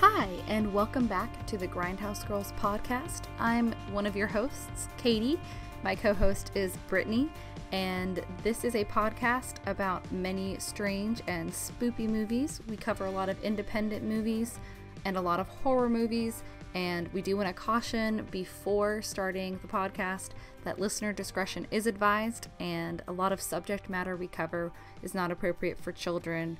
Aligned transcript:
Hi, 0.00 0.28
and 0.46 0.74
welcome 0.74 1.06
back 1.06 1.46
to 1.46 1.56
the 1.56 1.66
Grindhouse 1.66 2.28
Girls 2.28 2.52
podcast. 2.58 3.22
I'm 3.38 3.72
one 3.92 4.04
of 4.04 4.14
your 4.14 4.26
hosts, 4.26 4.88
Katie. 4.98 5.40
My 5.82 5.94
co 5.94 6.12
host 6.12 6.52
is 6.54 6.76
Brittany, 6.86 7.30
and 7.72 8.20
this 8.42 8.62
is 8.62 8.74
a 8.74 8.84
podcast 8.84 9.54
about 9.64 10.12
many 10.12 10.58
strange 10.58 11.22
and 11.26 11.50
spoopy 11.50 12.10
movies. 12.10 12.60
We 12.68 12.76
cover 12.76 13.06
a 13.06 13.10
lot 13.10 13.30
of 13.30 13.42
independent 13.42 14.04
movies 14.04 14.58
and 15.06 15.16
a 15.16 15.20
lot 15.22 15.40
of 15.40 15.48
horror 15.48 15.88
movies, 15.88 16.42
and 16.74 17.10
we 17.14 17.22
do 17.22 17.34
want 17.34 17.48
to 17.48 17.54
caution 17.54 18.28
before 18.30 19.00
starting 19.00 19.58
the 19.62 19.68
podcast 19.68 20.32
that 20.64 20.78
listener 20.78 21.14
discretion 21.14 21.66
is 21.70 21.86
advised, 21.86 22.48
and 22.60 23.02
a 23.08 23.12
lot 23.12 23.32
of 23.32 23.40
subject 23.40 23.88
matter 23.88 24.14
we 24.14 24.28
cover 24.28 24.72
is 25.02 25.14
not 25.14 25.30
appropriate 25.30 25.80
for 25.80 25.90
children 25.90 26.58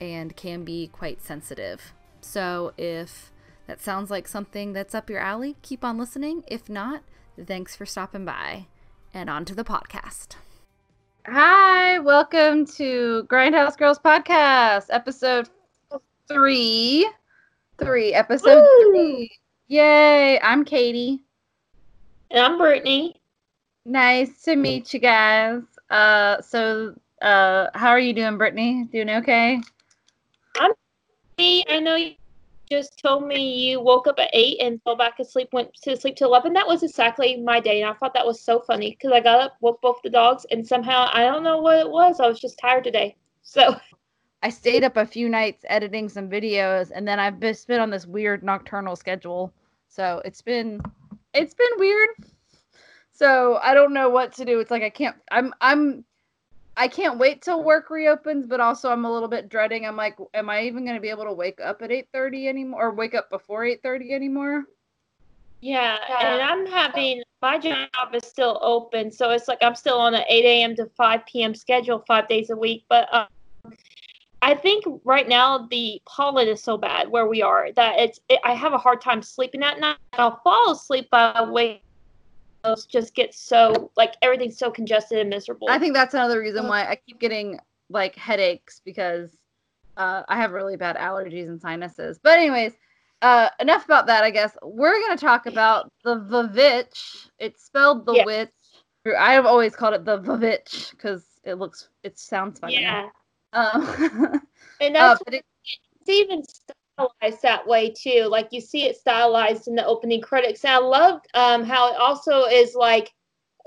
and 0.00 0.34
can 0.36 0.64
be 0.64 0.86
quite 0.86 1.20
sensitive. 1.20 1.92
So 2.22 2.72
if 2.78 3.30
that 3.66 3.80
sounds 3.80 4.10
like 4.10 4.26
something 4.26 4.72
that's 4.72 4.94
up 4.94 5.10
your 5.10 5.18
alley, 5.18 5.56
keep 5.62 5.84
on 5.84 5.98
listening. 5.98 6.44
If 6.46 6.68
not, 6.68 7.02
thanks 7.44 7.76
for 7.76 7.84
stopping 7.84 8.24
by. 8.24 8.66
And 9.12 9.28
on 9.28 9.44
to 9.46 9.54
the 9.54 9.64
podcast. 9.64 10.36
Hi, 11.26 11.98
welcome 11.98 12.64
to 12.66 13.26
Grindhouse 13.28 13.76
Girls 13.76 13.98
Podcast, 13.98 14.86
episode 14.90 15.48
three. 16.28 17.08
Three, 17.78 18.14
episode 18.14 18.62
Woo! 18.62 18.90
three. 18.90 19.30
Yay, 19.68 20.40
I'm 20.40 20.64
Katie. 20.64 21.22
And 22.30 22.40
I'm 22.40 22.58
Brittany. 22.58 23.20
Nice 23.84 24.42
to 24.44 24.56
meet 24.56 24.94
you 24.94 25.00
guys. 25.00 25.62
Uh, 25.90 26.40
so, 26.40 26.94
uh, 27.20 27.66
how 27.74 27.88
are 27.88 27.98
you 27.98 28.12
doing, 28.12 28.38
Brittany? 28.38 28.88
Doing 28.92 29.10
okay? 29.10 29.60
I 31.38 31.80
know 31.82 31.96
you 31.96 32.14
just 32.70 32.98
told 32.98 33.26
me 33.26 33.70
you 33.70 33.80
woke 33.80 34.06
up 34.06 34.18
at 34.18 34.30
8 34.32 34.58
and 34.60 34.82
fell 34.82 34.96
back 34.96 35.18
asleep, 35.18 35.48
went 35.52 35.74
to 35.82 35.96
sleep 35.96 36.16
till 36.16 36.28
11. 36.28 36.52
That 36.52 36.66
was 36.66 36.82
exactly 36.82 37.36
my 37.36 37.60
day. 37.60 37.82
And 37.82 37.90
I 37.90 37.94
thought 37.94 38.14
that 38.14 38.26
was 38.26 38.40
so 38.40 38.60
funny 38.60 38.90
because 38.90 39.12
I 39.12 39.20
got 39.20 39.40
up, 39.40 39.56
woke 39.60 39.80
both 39.82 40.00
the 40.02 40.10
dogs, 40.10 40.46
and 40.50 40.66
somehow 40.66 41.08
I 41.12 41.24
don't 41.24 41.42
know 41.42 41.58
what 41.58 41.78
it 41.78 41.90
was. 41.90 42.20
I 42.20 42.28
was 42.28 42.40
just 42.40 42.58
tired 42.58 42.84
today. 42.84 43.16
So, 43.42 43.76
I 44.42 44.48
stayed 44.48 44.84
up 44.84 44.96
a 44.96 45.06
few 45.06 45.28
nights 45.28 45.64
editing 45.68 46.08
some 46.08 46.28
videos, 46.28 46.90
and 46.94 47.06
then 47.06 47.18
I've 47.18 47.40
just 47.40 47.66
been 47.68 47.80
on 47.80 47.90
this 47.90 48.06
weird 48.06 48.42
nocturnal 48.42 48.96
schedule. 48.96 49.52
So 49.88 50.22
it's 50.24 50.42
been, 50.42 50.80
it's 51.34 51.54
been 51.54 51.78
weird. 51.78 52.10
So 53.12 53.58
I 53.62 53.74
don't 53.74 53.92
know 53.92 54.08
what 54.08 54.32
to 54.34 54.44
do. 54.44 54.58
It's 54.58 54.70
like 54.70 54.82
I 54.82 54.90
can't. 54.90 55.16
I'm. 55.30 55.54
I'm. 55.60 56.04
I 56.76 56.88
can't 56.88 57.18
wait 57.18 57.42
till 57.42 57.62
work 57.62 57.90
reopens, 57.90 58.46
but 58.46 58.60
also 58.60 58.90
I'm 58.90 59.04
a 59.04 59.12
little 59.12 59.28
bit 59.28 59.48
dreading. 59.48 59.86
I'm 59.86 59.96
like, 59.96 60.16
am 60.32 60.48
I 60.48 60.62
even 60.62 60.84
going 60.84 60.96
to 60.96 61.02
be 61.02 61.10
able 61.10 61.24
to 61.24 61.32
wake 61.32 61.60
up 61.60 61.82
at 61.82 61.90
8:30 61.90 62.48
anymore, 62.48 62.86
or 62.86 62.94
wake 62.94 63.14
up 63.14 63.28
before 63.30 63.64
8:30 63.64 64.12
anymore? 64.12 64.64
yeah. 65.60 65.98
And 66.20 66.42
I'm 66.42 66.66
having 66.66 67.22
my 67.40 67.58
job 67.58 67.88
is 68.14 68.24
still 68.24 68.58
open. 68.62 69.10
So 69.10 69.30
it's 69.30 69.48
like 69.48 69.58
I'm 69.62 69.74
still 69.74 69.98
on 69.98 70.14
an 70.14 70.24
8 70.28 70.44
a.m. 70.44 70.76
to 70.76 70.86
5 70.96 71.26
p.m. 71.26 71.54
schedule 71.54 72.04
five 72.06 72.28
days 72.28 72.50
a 72.50 72.56
week. 72.56 72.84
But 72.88 73.12
um, 73.12 73.26
I 74.40 74.54
think 74.54 74.84
right 75.04 75.28
now 75.28 75.68
the 75.70 76.00
pollen 76.06 76.48
is 76.48 76.62
so 76.62 76.76
bad 76.76 77.10
where 77.10 77.26
we 77.26 77.42
are 77.42 77.70
that 77.72 77.98
it's 77.98 78.18
it, 78.28 78.40
I 78.44 78.54
have 78.54 78.72
a 78.72 78.78
hard 78.78 79.00
time 79.00 79.22
sleeping 79.22 79.62
at 79.62 79.78
night. 79.78 79.98
I'll 80.14 80.40
fall 80.42 80.72
asleep 80.72 81.10
by 81.10 81.42
wake 81.48 81.82
just 82.88 83.14
get 83.14 83.34
so 83.34 83.90
like 83.96 84.14
everything's 84.22 84.58
so 84.58 84.70
congested 84.70 85.18
and 85.18 85.30
miserable. 85.30 85.68
I 85.70 85.78
think 85.78 85.94
that's 85.94 86.14
another 86.14 86.40
reason 86.40 86.66
why 86.68 86.84
I 86.84 86.96
keep 87.06 87.18
getting 87.18 87.58
like 87.90 88.14
headaches 88.16 88.80
because 88.84 89.36
uh, 89.96 90.22
I 90.28 90.36
have 90.36 90.52
really 90.52 90.76
bad 90.76 90.96
allergies 90.96 91.48
and 91.48 91.60
sinuses. 91.60 92.18
But 92.22 92.38
anyways, 92.38 92.72
uh, 93.20 93.48
enough 93.60 93.84
about 93.84 94.06
that. 94.06 94.24
I 94.24 94.30
guess 94.30 94.56
we're 94.62 95.00
gonna 95.00 95.16
talk 95.16 95.46
about 95.46 95.90
the 96.04 96.16
Vavitch. 96.16 97.28
It's 97.38 97.64
spelled 97.64 98.06
the 98.06 98.14
Yes. 98.14 98.26
witch. 98.26 98.50
I 99.18 99.32
have 99.32 99.46
always 99.46 99.74
called 99.74 99.94
it 99.94 100.04
the 100.04 100.18
Vavitch 100.20 100.90
because 100.92 101.24
it 101.44 101.54
looks 101.54 101.88
it 102.02 102.18
sounds 102.18 102.58
funny. 102.60 102.74
yeah, 102.74 103.08
Um, 103.52 104.40
and 104.80 104.96
uh, 104.96 105.16
that's 105.16 105.22
but 105.24 105.34
it, 105.34 105.44
it's 106.00 106.10
even 106.10 106.42
stylized 107.20 107.42
that 107.42 107.66
way 107.66 107.90
too. 107.90 108.26
Like 108.30 108.48
you 108.50 108.60
see 108.60 108.84
it 108.84 108.96
stylized 108.96 109.68
in 109.68 109.74
the 109.74 109.84
opening 109.84 110.20
credits. 110.20 110.64
And 110.64 110.74
I 110.74 110.78
loved 110.78 111.26
um, 111.34 111.64
how 111.64 111.92
it 111.92 111.96
also 111.96 112.44
is 112.44 112.74
like 112.74 113.10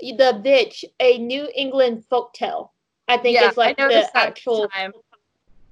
the 0.00 0.40
bitch, 0.44 0.84
a 1.00 1.18
New 1.18 1.48
England 1.54 2.04
folktale. 2.10 2.70
I 3.08 3.16
think 3.16 3.34
yeah, 3.34 3.50
is 3.50 3.56
like 3.56 3.76
the 3.76 4.10
actual. 4.14 4.68
time. 4.68 4.92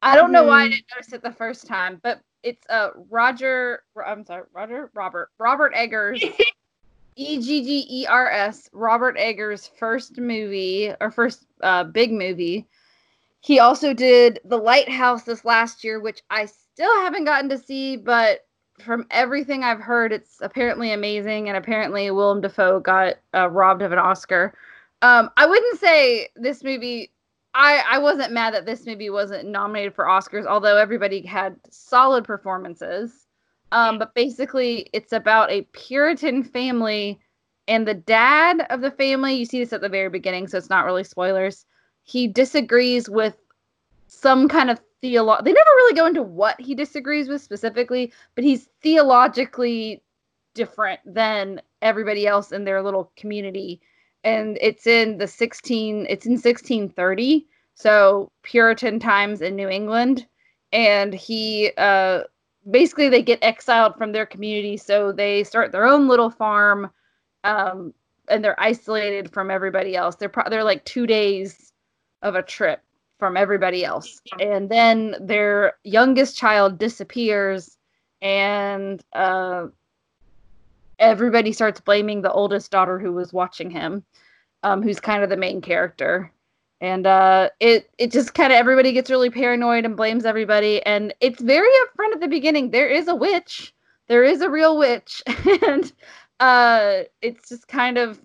I 0.02 0.16
don't 0.16 0.32
know 0.32 0.44
why 0.44 0.64
I 0.64 0.68
didn't 0.68 0.84
notice 0.94 1.12
it 1.12 1.22
the 1.22 1.32
first 1.32 1.66
time, 1.66 1.98
but 2.02 2.20
it's 2.42 2.64
uh 2.68 2.90
Roger. 3.10 3.82
I'm 4.04 4.24
sorry, 4.24 4.44
Roger 4.52 4.90
Robert 4.94 5.30
Robert 5.38 5.72
Eggers. 5.74 6.22
E 7.16 7.40
G 7.40 7.62
G 7.62 7.86
E 7.88 8.06
R 8.06 8.28
S, 8.28 8.68
Robert 8.72 9.16
Eggers' 9.16 9.70
first 9.78 10.18
movie 10.18 10.92
or 11.00 11.12
first 11.12 11.46
uh, 11.62 11.84
big 11.84 12.10
movie. 12.10 12.66
He 13.44 13.58
also 13.58 13.92
did 13.92 14.40
The 14.46 14.56
Lighthouse 14.56 15.24
this 15.24 15.44
last 15.44 15.84
year, 15.84 16.00
which 16.00 16.22
I 16.30 16.46
still 16.46 16.94
haven't 17.02 17.26
gotten 17.26 17.50
to 17.50 17.58
see, 17.58 17.98
but 17.98 18.46
from 18.80 19.06
everything 19.10 19.62
I've 19.62 19.82
heard, 19.82 20.12
it's 20.12 20.38
apparently 20.40 20.92
amazing, 20.92 21.48
and 21.48 21.56
apparently 21.58 22.10
Willem 22.10 22.40
Dafoe 22.40 22.80
got 22.80 23.16
uh, 23.34 23.50
robbed 23.50 23.82
of 23.82 23.92
an 23.92 23.98
Oscar. 23.98 24.54
Um, 25.02 25.28
I 25.36 25.44
wouldn't 25.44 25.78
say 25.78 26.30
this 26.36 26.64
movie. 26.64 27.12
I 27.52 27.84
I 27.86 27.98
wasn't 27.98 28.32
mad 28.32 28.54
that 28.54 28.64
this 28.64 28.86
movie 28.86 29.10
wasn't 29.10 29.46
nominated 29.46 29.94
for 29.94 30.06
Oscars, 30.06 30.46
although 30.46 30.78
everybody 30.78 31.20
had 31.20 31.56
solid 31.70 32.24
performances. 32.24 33.26
Um, 33.72 33.98
but 33.98 34.14
basically, 34.14 34.88
it's 34.94 35.12
about 35.12 35.50
a 35.50 35.68
Puritan 35.74 36.44
family, 36.44 37.20
and 37.68 37.86
the 37.86 37.92
dad 37.92 38.66
of 38.70 38.80
the 38.80 38.90
family. 38.90 39.34
You 39.34 39.44
see 39.44 39.58
this 39.58 39.74
at 39.74 39.82
the 39.82 39.88
very 39.90 40.08
beginning, 40.08 40.48
so 40.48 40.56
it's 40.56 40.70
not 40.70 40.86
really 40.86 41.04
spoilers. 41.04 41.66
He 42.04 42.28
disagrees 42.28 43.10
with 43.10 43.36
some 44.06 44.48
kind 44.48 44.70
of 44.70 44.80
theolo. 45.02 45.42
They 45.42 45.52
never 45.52 45.70
really 45.76 45.94
go 45.94 46.06
into 46.06 46.22
what 46.22 46.60
he 46.60 46.74
disagrees 46.74 47.28
with 47.28 47.42
specifically, 47.42 48.12
but 48.34 48.44
he's 48.44 48.68
theologically 48.82 50.02
different 50.54 51.00
than 51.04 51.60
everybody 51.82 52.26
else 52.26 52.52
in 52.52 52.64
their 52.64 52.82
little 52.82 53.10
community. 53.16 53.80
And 54.22 54.56
it's 54.60 54.86
in 54.86 55.18
the 55.18 55.26
16. 55.26 56.06
It's 56.08 56.24
in 56.24 56.32
1630, 56.32 57.46
so 57.74 58.30
Puritan 58.42 58.98
times 59.00 59.42
in 59.42 59.56
New 59.56 59.68
England. 59.68 60.26
And 60.72 61.12
he 61.12 61.72
uh, 61.76 62.22
basically 62.70 63.08
they 63.08 63.22
get 63.22 63.38
exiled 63.42 63.96
from 63.96 64.12
their 64.12 64.26
community 64.26 64.76
so 64.76 65.12
they 65.12 65.44
start 65.44 65.72
their 65.72 65.84
own 65.84 66.08
little 66.08 66.30
farm 66.30 66.90
um, 67.44 67.92
and 68.28 68.42
they're 68.42 68.60
isolated 68.60 69.30
from 69.30 69.50
everybody 69.50 69.94
else 69.94 70.16
they're 70.16 70.28
pro- 70.28 70.48
they're 70.48 70.64
like 70.64 70.84
two 70.84 71.06
days 71.06 71.63
of 72.24 72.34
a 72.34 72.42
trip 72.42 72.80
from 73.18 73.36
everybody 73.36 73.84
else. 73.84 74.20
And 74.40 74.68
then 74.68 75.14
their 75.20 75.74
youngest 75.84 76.36
child 76.36 76.78
disappears 76.78 77.76
and 78.20 79.02
uh, 79.12 79.68
everybody 80.98 81.52
starts 81.52 81.80
blaming 81.80 82.22
the 82.22 82.32
oldest 82.32 82.70
daughter 82.70 82.98
who 82.98 83.12
was 83.12 83.32
watching 83.32 83.70
him 83.70 84.04
um, 84.64 84.82
who's 84.82 84.98
kind 84.98 85.22
of 85.22 85.30
the 85.30 85.36
main 85.36 85.60
character. 85.60 86.32
And 86.80 87.06
uh, 87.06 87.50
it 87.60 87.88
it 87.98 88.10
just 88.10 88.34
kind 88.34 88.52
of 88.52 88.58
everybody 88.58 88.92
gets 88.92 89.10
really 89.10 89.30
paranoid 89.30 89.84
and 89.84 89.96
blames 89.96 90.24
everybody. 90.24 90.84
And 90.84 91.14
it's 91.20 91.40
very 91.40 91.68
upfront 91.68 92.14
at 92.14 92.20
the 92.20 92.28
beginning. 92.28 92.70
There 92.70 92.88
is 92.88 93.06
a 93.06 93.14
witch. 93.14 93.72
There 94.08 94.24
is 94.24 94.40
a 94.40 94.50
real 94.50 94.76
witch. 94.76 95.22
And 95.66 95.92
uh, 96.40 97.04
it's 97.22 97.48
just 97.48 97.68
kind 97.68 97.96
of 97.96 98.20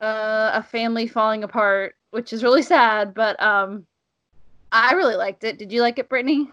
uh, 0.00 0.50
a 0.54 0.62
family 0.62 1.06
falling 1.06 1.44
apart 1.44 1.94
which 2.10 2.32
is 2.32 2.42
really 2.42 2.62
sad 2.62 3.14
but 3.14 3.40
um, 3.42 3.86
i 4.72 4.92
really 4.94 5.16
liked 5.16 5.44
it 5.44 5.58
did 5.58 5.72
you 5.72 5.80
like 5.80 5.98
it 5.98 6.08
brittany 6.08 6.50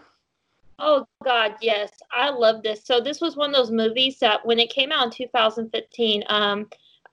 Oh 0.78 1.06
God, 1.24 1.54
yes, 1.62 1.90
I 2.12 2.28
love 2.28 2.62
this. 2.62 2.84
So 2.84 3.00
this 3.00 3.20
was 3.20 3.36
one 3.36 3.50
of 3.50 3.56
those 3.56 3.70
movies 3.70 4.18
that 4.18 4.44
when 4.44 4.58
it 4.58 4.70
came 4.70 4.92
out 4.92 5.04
in 5.06 5.10
2015, 5.10 6.24
um, 6.28 6.68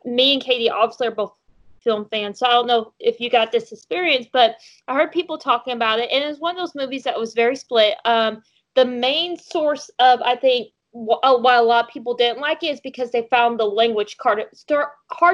me 0.06 0.33
and 0.33 0.41
Katie 0.41 0.69
obviously 0.69 1.07
are 1.07 1.12
both 1.12 1.33
film 1.81 2.06
fans, 2.12 2.39
so 2.39 2.45
I 2.45 2.51
don't 2.51 2.67
know 2.67 2.94
if 3.00 3.19
you 3.19 3.29
got 3.29 3.51
this 3.51 3.71
experience, 3.71 4.27
but 4.31 4.57
I 4.88 4.95
heard 4.95 5.12
people 5.12 5.38
talking 5.38 5.73
about 5.73 6.00
it, 6.00 6.09
and 6.12 6.23
it 6.23 6.27
was 6.27 6.39
one 6.39 6.56
of 6.56 6.62
those 6.62 6.75
movies 6.75 7.03
that 7.03 7.17
was 7.17 7.33
very 7.33 7.56
split. 7.56 7.95
Um, 8.06 8.41
the 8.75 8.85
main 8.85 9.38
source 9.38 9.89
of 10.00 10.21
I 10.21 10.35
think 10.35 10.69
Oh, 10.95 11.39
why 11.39 11.55
a 11.55 11.63
lot 11.63 11.85
of 11.85 11.91
people 11.91 12.13
didn't 12.13 12.39
like 12.39 12.61
it 12.61 12.67
is 12.67 12.81
because 12.81 13.09
they 13.09 13.27
found 13.31 13.59
the 13.59 13.65
language 13.65 14.15
hard, 14.21 14.45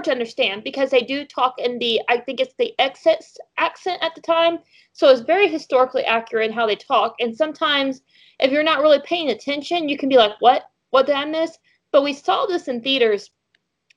to 0.04 0.12
understand 0.12 0.64
because 0.64 0.90
they 0.90 1.02
do 1.02 1.26
talk 1.26 1.56
in 1.58 1.80
the 1.80 2.02
I 2.08 2.20
think 2.20 2.40
it's 2.40 2.54
the 2.58 2.74
Essex 2.80 3.38
accent 3.58 4.02
at 4.02 4.16
the 4.16 4.22
time, 4.22 4.60
so 4.94 5.10
it's 5.10 5.22
very 5.22 5.50
historically 5.50 6.06
accurate 6.06 6.50
in 6.50 6.56
how 6.56 6.66
they 6.66 6.78
talk, 6.78 7.16
and 7.20 7.36
sometimes 7.36 8.02
if 8.40 8.52
you're 8.52 8.64
not 8.64 8.82
really 8.82 9.02
paying 9.04 9.30
attention, 9.30 9.90
you 9.90 9.98
can 9.98 10.08
be 10.08 10.16
like, 10.18 10.32
"What? 10.40 10.64
What 10.92 11.08
did 11.08 11.16
I 11.16 11.26
miss?" 11.26 11.58
But 11.92 12.04
we 12.04 12.14
saw 12.14 12.46
this 12.46 12.70
in 12.70 12.82
theaters, 12.82 13.30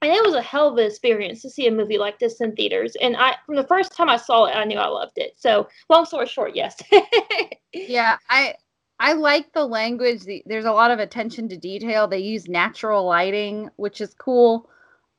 and 0.00 0.10
it 0.10 0.24
was 0.24 0.34
a 0.34 0.42
hell 0.42 0.68
of 0.68 0.78
an 0.78 0.86
experience 0.86 1.42
to 1.42 1.50
see 1.50 1.68
a 1.68 1.70
movie 1.70 1.98
like 1.98 2.18
this 2.18 2.40
in 2.40 2.56
theaters. 2.56 2.96
And 3.00 3.16
I, 3.16 3.36
from 3.46 3.54
the 3.54 3.66
first 3.68 3.92
time 3.92 4.08
I 4.08 4.16
saw 4.16 4.46
it, 4.46 4.56
I 4.56 4.64
knew 4.64 4.78
I 4.78 4.88
loved 4.88 5.16
it. 5.18 5.34
So, 5.36 5.68
long 5.88 6.06
story 6.06 6.26
short, 6.26 6.56
yes. 6.56 6.80
yeah 7.72 8.18
i 8.28 8.54
I 9.02 9.14
like 9.14 9.52
the 9.52 9.66
language. 9.66 10.22
The, 10.22 10.44
there's 10.46 10.64
a 10.64 10.70
lot 10.72 10.93
of 10.93 11.00
attention 11.00 11.49
to 11.49 11.56
detail. 11.56 12.06
They 12.06 12.20
use 12.20 12.49
natural 12.49 13.04
lighting, 13.04 13.69
which 13.75 14.00
is 14.00 14.14
cool. 14.14 14.70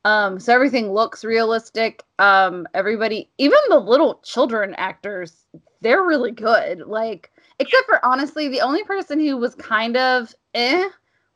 Um, 0.06 0.40
so 0.40 0.54
everything 0.54 0.90
looks 0.90 1.22
realistic. 1.22 2.02
Um, 2.18 2.66
everybody, 2.72 3.30
even 3.36 3.58
the 3.68 3.78
little 3.78 4.20
children 4.24 4.74
actors, 4.78 5.44
they're 5.82 6.02
really 6.02 6.30
good. 6.30 6.80
Like, 6.86 7.30
except 7.58 7.84
for 7.84 8.02
honestly, 8.04 8.48
the 8.48 8.62
only 8.62 8.84
person 8.84 9.20
who 9.20 9.36
was 9.36 9.54
kind 9.54 9.98
of 9.98 10.34
eh 10.54 10.88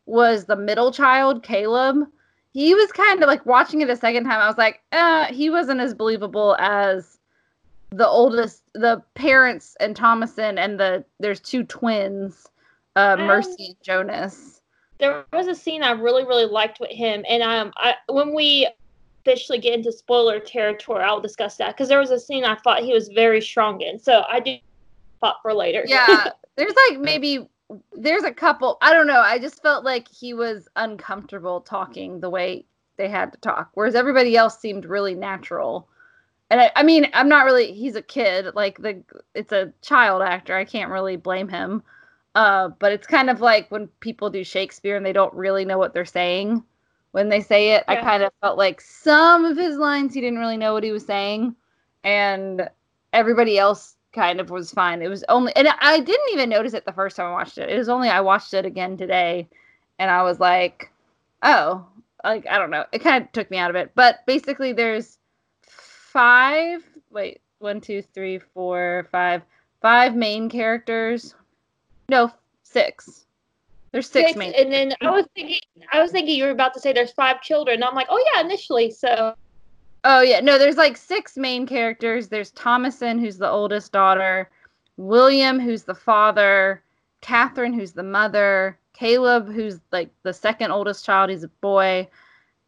was 0.07 0.47
the 0.47 0.57
middle 0.57 0.91
child, 0.91 1.43
Caleb. 1.43 1.99
He 2.55 2.75
was 2.75 2.91
kind 2.93 3.23
of 3.23 3.27
like 3.27 3.45
watching 3.45 3.83
it 3.83 3.91
a 3.91 3.97
second 3.97 4.25
time. 4.25 4.41
I 4.41 4.49
was 4.49 4.57
like, 4.57 4.81
uh, 4.91 5.27
he 5.27 5.51
wasn't 5.51 5.81
as 5.81 5.93
believable 5.93 6.57
as 6.59 7.18
the 7.91 8.07
oldest, 8.07 8.63
the 8.75 9.03
parents 9.15 9.77
and 9.81 9.97
Thomasin, 9.97 10.59
and 10.59 10.79
the 10.79 11.05
there's 11.21 11.41
two 11.41 11.65
twins, 11.65 12.47
uh, 12.97 13.17
Mercy 13.17 13.67
and 13.67 13.77
Jonas 13.83 14.59
there 14.99 15.25
was 15.33 15.47
a 15.47 15.55
scene 15.55 15.83
I 15.83 15.93
really 15.93 16.25
really 16.25 16.47
liked 16.47 16.81
with 16.81 16.91
him, 16.91 17.25
and 17.29 17.43
um, 17.43 17.73
I 17.77 17.95
when 18.09 18.35
we 18.35 18.69
officially 19.25 19.59
get 19.59 19.75
into 19.75 19.93
spoiler 19.93 20.41
territory, 20.41 21.03
I'll 21.03 21.21
discuss 21.21 21.57
that 21.57 21.77
because 21.77 21.89
there 21.89 22.01
was 22.01 22.11
a 22.11 22.19
scene 22.19 22.45
I 22.45 22.57
thought 22.57 22.83
he 22.83 22.93
was 22.93 23.09
very 23.09 23.41
strong 23.41 23.81
in. 23.81 23.99
So 23.99 24.25
I 24.29 24.41
do 24.41 24.57
thought 25.21 25.37
for 25.43 25.55
later. 25.55 25.85
Yeah, 25.87 26.31
there's 26.57 26.75
like 26.89 27.01
maybe 27.01 27.49
there's 27.93 28.25
a 28.25 28.33
couple. 28.33 28.79
I 28.83 28.93
don't 28.93 29.07
know. 29.07 29.21
I 29.21 29.39
just 29.39 29.63
felt 29.63 29.85
like 29.85 30.09
he 30.09 30.35
was 30.35 30.69
uncomfortable 30.77 31.61
talking 31.61 32.21
the 32.21 32.31
way 32.31 32.65
they 32.97 33.09
had 33.09 33.33
to 33.33 33.39
talk, 33.39 33.71
whereas 33.75 33.95
everybody 33.95 34.37
else 34.37 34.59
seemed 34.59 34.85
really 34.85 35.15
natural. 35.15 35.89
And 36.51 36.61
I, 36.61 36.71
I 36.77 36.83
mean, 36.83 37.09
I'm 37.13 37.29
not 37.29 37.45
really. 37.45 37.73
He's 37.73 37.97
a 37.97 38.03
kid. 38.03 38.55
Like 38.55 38.79
the, 38.79 39.03
it's 39.35 39.53
a 39.53 39.73
child 39.83 40.23
actor. 40.23 40.57
I 40.57 40.65
can't 40.65 40.91
really 40.91 41.17
blame 41.17 41.49
him. 41.49 41.83
Uh, 42.35 42.69
but 42.79 42.93
it's 42.93 43.07
kind 43.07 43.31
of 43.31 43.41
like 43.41 43.71
when 43.71 43.89
people 44.01 44.31
do 44.31 44.45
Shakespeare 44.45 44.97
and 44.97 45.05
they 45.05 45.13
don't 45.13 45.35
really 45.35 45.65
know 45.65 45.79
what 45.79 45.93
they're 45.93 46.05
saying 46.05 46.63
when 47.13 47.29
they 47.29 47.41
say 47.41 47.75
it. 47.75 47.85
Yeah. 47.89 47.95
I 47.95 47.97
kind 48.03 48.23
of 48.23 48.33
felt 48.41 48.59
like 48.59 48.81
some 48.81 49.45
of 49.45 49.57
his 49.57 49.77
lines 49.77 50.15
he 50.15 50.21
didn't 50.21 50.39
really 50.39 50.57
know 50.57 50.73
what 50.73 50.85
he 50.85 50.93
was 50.93 51.05
saying, 51.05 51.55
and 52.05 52.69
everybody 53.13 53.59
else 53.59 53.97
kind 54.13 54.41
of 54.41 54.51
was 54.51 54.71
fine. 54.71 55.03
It 55.03 55.09
was 55.09 55.25
only, 55.29 55.55
and 55.57 55.69
I 55.81 56.01
didn't 56.01 56.33
even 56.33 56.49
notice 56.49 56.75
it 56.75 56.85
the 56.85 56.93
first 56.93 57.17
time 57.17 57.27
I 57.27 57.33
watched 57.33 57.59
it. 57.59 57.71
It 57.71 57.79
was 57.79 57.89
only 57.89 58.09
I 58.09 58.21
watched 58.21 58.55
it 58.55 58.65
again 58.65 58.97
today, 58.97 59.49
and 59.99 60.11
I 60.11 60.23
was 60.23 60.39
like, 60.39 60.91
oh, 61.43 61.87
like 62.25 62.47
I 62.47 62.59
don't 62.59 62.71
know. 62.71 62.85
It 62.93 63.01
kind 63.01 63.25
of 63.25 63.33
took 63.33 63.51
me 63.51 63.59
out 63.59 63.71
of 63.71 63.77
it. 63.77 63.93
But 63.95 64.25
basically, 64.27 64.73
there's 64.73 65.18
five. 66.19 66.85
Wait, 67.11 67.41
one, 67.61 67.81
two, 67.81 68.03
three, 68.03 68.39
four, 68.39 69.07
five. 69.13 69.43
Five 69.81 70.17
main 70.17 70.49
characters 70.49 71.35
no, 72.09 72.33
six. 72.63 73.27
There's 73.93 74.09
six, 74.09 74.31
six 74.31 74.39
main. 74.39 74.53
And 74.55 74.73
then 74.73 74.95
I 75.01 75.11
was 75.11 75.27
thinking, 75.35 75.61
I 75.93 76.01
was 76.01 76.11
thinking 76.11 76.37
you 76.37 76.45
were 76.45 76.51
about 76.51 76.75
to 76.75 76.81
say 76.81 76.93
there's 76.93 77.13
five 77.13 77.41
children. 77.43 77.83
I'm 77.83 77.95
like, 77.95 78.09
oh 78.11 78.23
yeah, 78.33 78.41
initially. 78.41 78.91
So. 78.91 79.35
Oh 80.05 80.21
yeah, 80.21 80.41
no, 80.41 80.59
there's 80.59 80.77
like 80.77 80.97
six 80.97 81.37
main 81.37 81.67
characters. 81.67 82.29
There's 82.29 82.53
Thomasin, 82.53 83.19
who's 83.19 83.39
the 83.39 83.51
oldest 83.51 83.93
daughter, 83.93 84.51
William, 84.97 85.59
who's 85.59 85.83
the 85.83 85.95
father, 85.95 86.83
Catherine, 87.21 87.73
who's 87.73 87.93
the 87.93 88.03
mother, 88.03 88.79
Caleb, 88.93 89.53
who's 89.53 89.81
like 89.91 90.11
the 90.23 90.33
second 90.33 90.71
oldest 90.71 91.05
child. 91.05 91.31
He's 91.31 91.43
a 91.43 91.49
boy, 91.49 92.09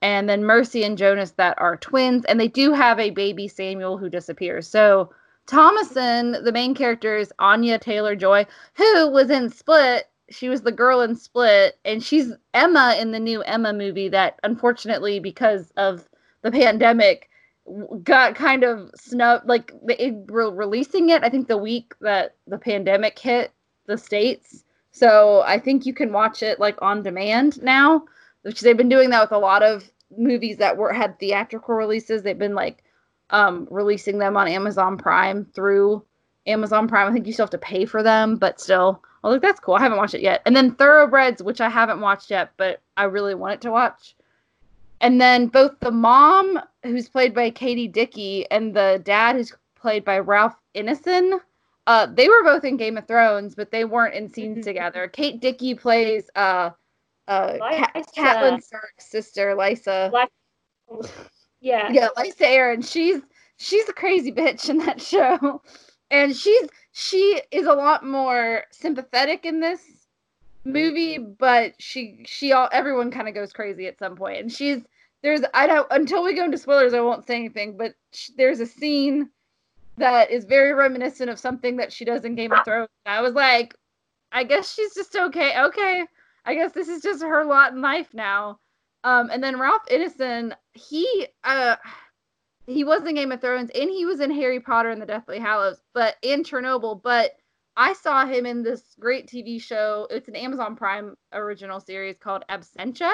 and 0.03 0.29
then 0.29 0.45
Mercy 0.45 0.85
and 0.85 0.97
Jonas 0.97 1.33
that 1.33 1.55
are 1.59 1.77
twins, 1.77 2.25
and 2.27 2.41
they 2.41 2.49
do 2.49 2.73
have 2.73 2.99
a 2.99 3.11
baby 3.11 3.49
Samuel 3.49 3.99
who 3.99 4.09
disappears. 4.09 4.67
So 4.67 5.11
Thomasin, 5.47 6.45
the 6.45 6.53
main 6.53 6.75
character, 6.75 7.17
is 7.17 7.33
Anya 7.39 7.79
Taylor 7.79 8.15
Joy, 8.15 8.47
who 8.75 9.11
was 9.11 9.31
in 9.31 9.51
Split. 9.51 10.09
She 10.31 10.49
was 10.49 10.63
the 10.63 10.73
girl 10.73 11.01
in 11.01 11.17
Split, 11.17 11.79
and 11.85 12.03
she's 12.03 12.33
Emma 12.55 12.97
in 13.01 13.11
the 13.11 13.19
new 13.19 13.43
Emma 13.43 13.73
movie 13.73 14.09
that, 14.09 14.39
unfortunately, 14.45 15.19
because 15.19 15.73
of 15.77 16.09
the 16.43 16.53
pandemic, 16.53 17.29
got 18.03 18.35
kind 18.35 18.65
of 18.65 18.91
snubbed. 18.95 19.49
Like 19.49 19.73
they 19.83 20.13
were 20.29 20.51
releasing 20.51 21.11
it, 21.11 21.25
I 21.25 21.29
think 21.29 21.49
the 21.49 21.57
week 21.57 21.95
that 22.01 22.37
the 22.47 22.59
pandemic 22.59 23.19
hit 23.19 23.53
the 23.87 23.99
states. 23.99 24.65
So 24.93 25.43
I 25.47 25.59
think 25.59 25.85
you 25.85 25.95
can 25.95 26.13
watch 26.13 26.43
it 26.43 26.61
like 26.61 26.81
on 26.81 27.03
demand 27.03 27.63
now, 27.63 28.05
which 28.43 28.61
they've 28.61 28.77
been 28.77 28.89
doing 28.89 29.11
that 29.11 29.23
with 29.23 29.33
a 29.33 29.39
lot 29.39 29.63
of 29.63 29.91
movies 30.17 30.57
that 30.59 30.77
were 30.77 30.93
had 30.93 31.19
theatrical 31.19 31.75
releases. 31.75 32.23
They've 32.23 32.39
been 32.39 32.55
like 32.55 32.83
um, 33.31 33.69
releasing 33.71 34.19
them 34.19 34.37
on 34.37 34.49
Amazon 34.49 34.97
Prime 34.97 35.47
through 35.55 36.05
Amazon 36.47 36.89
Prime. 36.89 37.09
I 37.09 37.13
think 37.13 37.27
you 37.27 37.33
still 37.33 37.45
have 37.45 37.51
to 37.51 37.59
pay 37.59 37.85
for 37.85 38.03
them, 38.03 38.37
but 38.37 38.61
still, 38.61 39.03
oh 39.23 39.31
look, 39.31 39.43
that's 39.43 39.61
cool. 39.61 39.75
I 39.75 39.81
haven't 39.81 39.99
watched 39.99 40.15
it 40.15 40.23
yet. 40.23 40.43
And 40.47 40.57
then 40.57 40.75
Thoroughbreds, 40.75 41.43
which 41.43 41.61
I 41.61 41.69
haven't 41.69 42.01
watched 42.01 42.31
yet, 42.31 42.53
but 42.57 42.81
I 42.97 43.05
really 43.05 43.35
wanted 43.35 43.61
to 43.63 43.71
watch. 43.71 44.17
And 45.01 45.21
then 45.21 45.47
both 45.47 45.79
the 45.81 45.91
mom, 45.91 46.61
who's 46.83 47.09
played 47.09 47.35
by 47.35 47.51
Katie 47.51 47.89
Dickie, 47.89 48.51
and 48.51 48.75
the 48.75 49.01
dad, 49.03 49.37
who's 49.37 49.55
played 49.75 50.05
by 50.05 50.19
Ralph 50.19 50.57
Ineson, 50.75 51.41
uh, 51.87 52.07
they 52.07 52.29
were 52.29 52.45
both 52.45 52.65
in 52.65 52.77
Game 52.77 52.99
of 52.99 53.07
Thrones, 53.07 53.55
but 53.55 53.71
they 53.71 53.85
weren't 53.85 54.15
in 54.15 54.33
scenes 54.33 54.59
mm-hmm. 54.59 54.65
together. 54.65 55.09
Kate 55.09 55.41
Dickie 55.41 55.75
plays 55.75 56.29
uh, 56.37 56.71
uh, 57.31 57.57
Catelyn 58.17 58.63
Stark's 58.63 59.09
sister, 59.09 59.55
Lysa. 59.57 60.11
Yeah. 61.61 61.91
Yeah, 61.93 62.09
Lysa 62.17 62.47
Arryn. 62.47 62.91
She's 62.91 63.21
she's 63.57 63.89
a 63.89 63.93
crazy 63.93 64.33
bitch 64.33 64.69
in 64.69 64.79
that 64.79 65.01
show. 65.01 65.63
And 66.11 66.35
she's 66.35 66.69
she 66.93 67.41
is 67.53 67.67
a 67.67 67.73
lot 67.73 68.05
more 68.05 68.65
sympathetic 68.73 69.45
in 69.45 69.61
this 69.61 69.81
movie, 70.65 71.19
but 71.19 71.75
she 71.79 72.25
she 72.27 72.53
all 72.53 72.69
everyone 72.73 73.13
kind 73.13 73.29
of 73.29 73.35
goes 73.35 73.53
crazy 73.53 73.87
at 73.87 73.99
some 73.99 74.17
point. 74.17 74.39
And 74.39 74.53
she's 74.53 74.83
there's 75.23 75.43
I 75.55 75.69
don't 75.69 75.87
until 75.93 76.25
we 76.25 76.35
go 76.35 76.45
into 76.45 76.59
spoilers 76.59 76.95
I 76.95 77.01
won't 77.01 77.27
say 77.27 77.37
anything, 77.37 77.77
but 77.77 77.95
sh- 78.13 78.31
there's 78.37 78.59
a 78.59 78.67
scene 78.67 79.31
that 79.99 80.31
is 80.31 80.45
very 80.47 80.73
reminiscent 80.73 81.31
of 81.31 81.39
something 81.39 81.77
that 81.77 81.93
she 81.93 82.05
does 82.05 82.25
in 82.25 82.35
Game 82.35 82.51
of 82.51 82.59
Thrones. 82.65 82.89
And 83.07 83.15
I 83.15 83.21
was 83.21 83.35
like, 83.35 83.75
I 84.33 84.43
guess 84.43 84.75
she's 84.75 84.95
just 84.95 85.15
okay. 85.15 85.61
Okay. 85.61 86.05
I 86.45 86.55
guess 86.55 86.73
this 86.73 86.89
is 86.89 87.03
just 87.03 87.23
her 87.23 87.45
lot 87.45 87.73
in 87.73 87.81
life 87.81 88.13
now. 88.15 88.59
Um, 89.05 89.31
and 89.31 89.43
then 89.43 89.59
Ralph 89.59 89.87
Ineson, 89.91 90.53
he 90.73 91.27
uh 91.45 91.77
he 92.67 92.85
was 92.85 93.05
in 93.05 93.15
Game 93.15 93.33
of 93.33 93.41
Thrones 93.41 93.71
and 93.75 93.91
he 93.91 94.05
was 94.05 94.21
in 94.21 94.31
Harry 94.31 94.61
Potter 94.61 94.91
and 94.91 95.01
the 95.01 95.07
Deathly 95.07 95.39
Hallows, 95.39 95.81
but 95.95 96.17
in 96.23 96.45
Chernobyl. 96.45 97.03
But 97.03 97.33
I 97.77 97.93
saw 97.95 98.27
him 98.27 98.47
in 98.47 98.63
this 98.63 98.95
great 98.99 99.27
TV 99.27 99.61
show. 99.61 100.07
It's 100.11 100.29
an 100.29 100.37
Amazon 100.37 100.77
Prime 100.77 101.17
original 101.33 101.81
series 101.81 102.19
called 102.19 102.45
Absentia, 102.51 103.13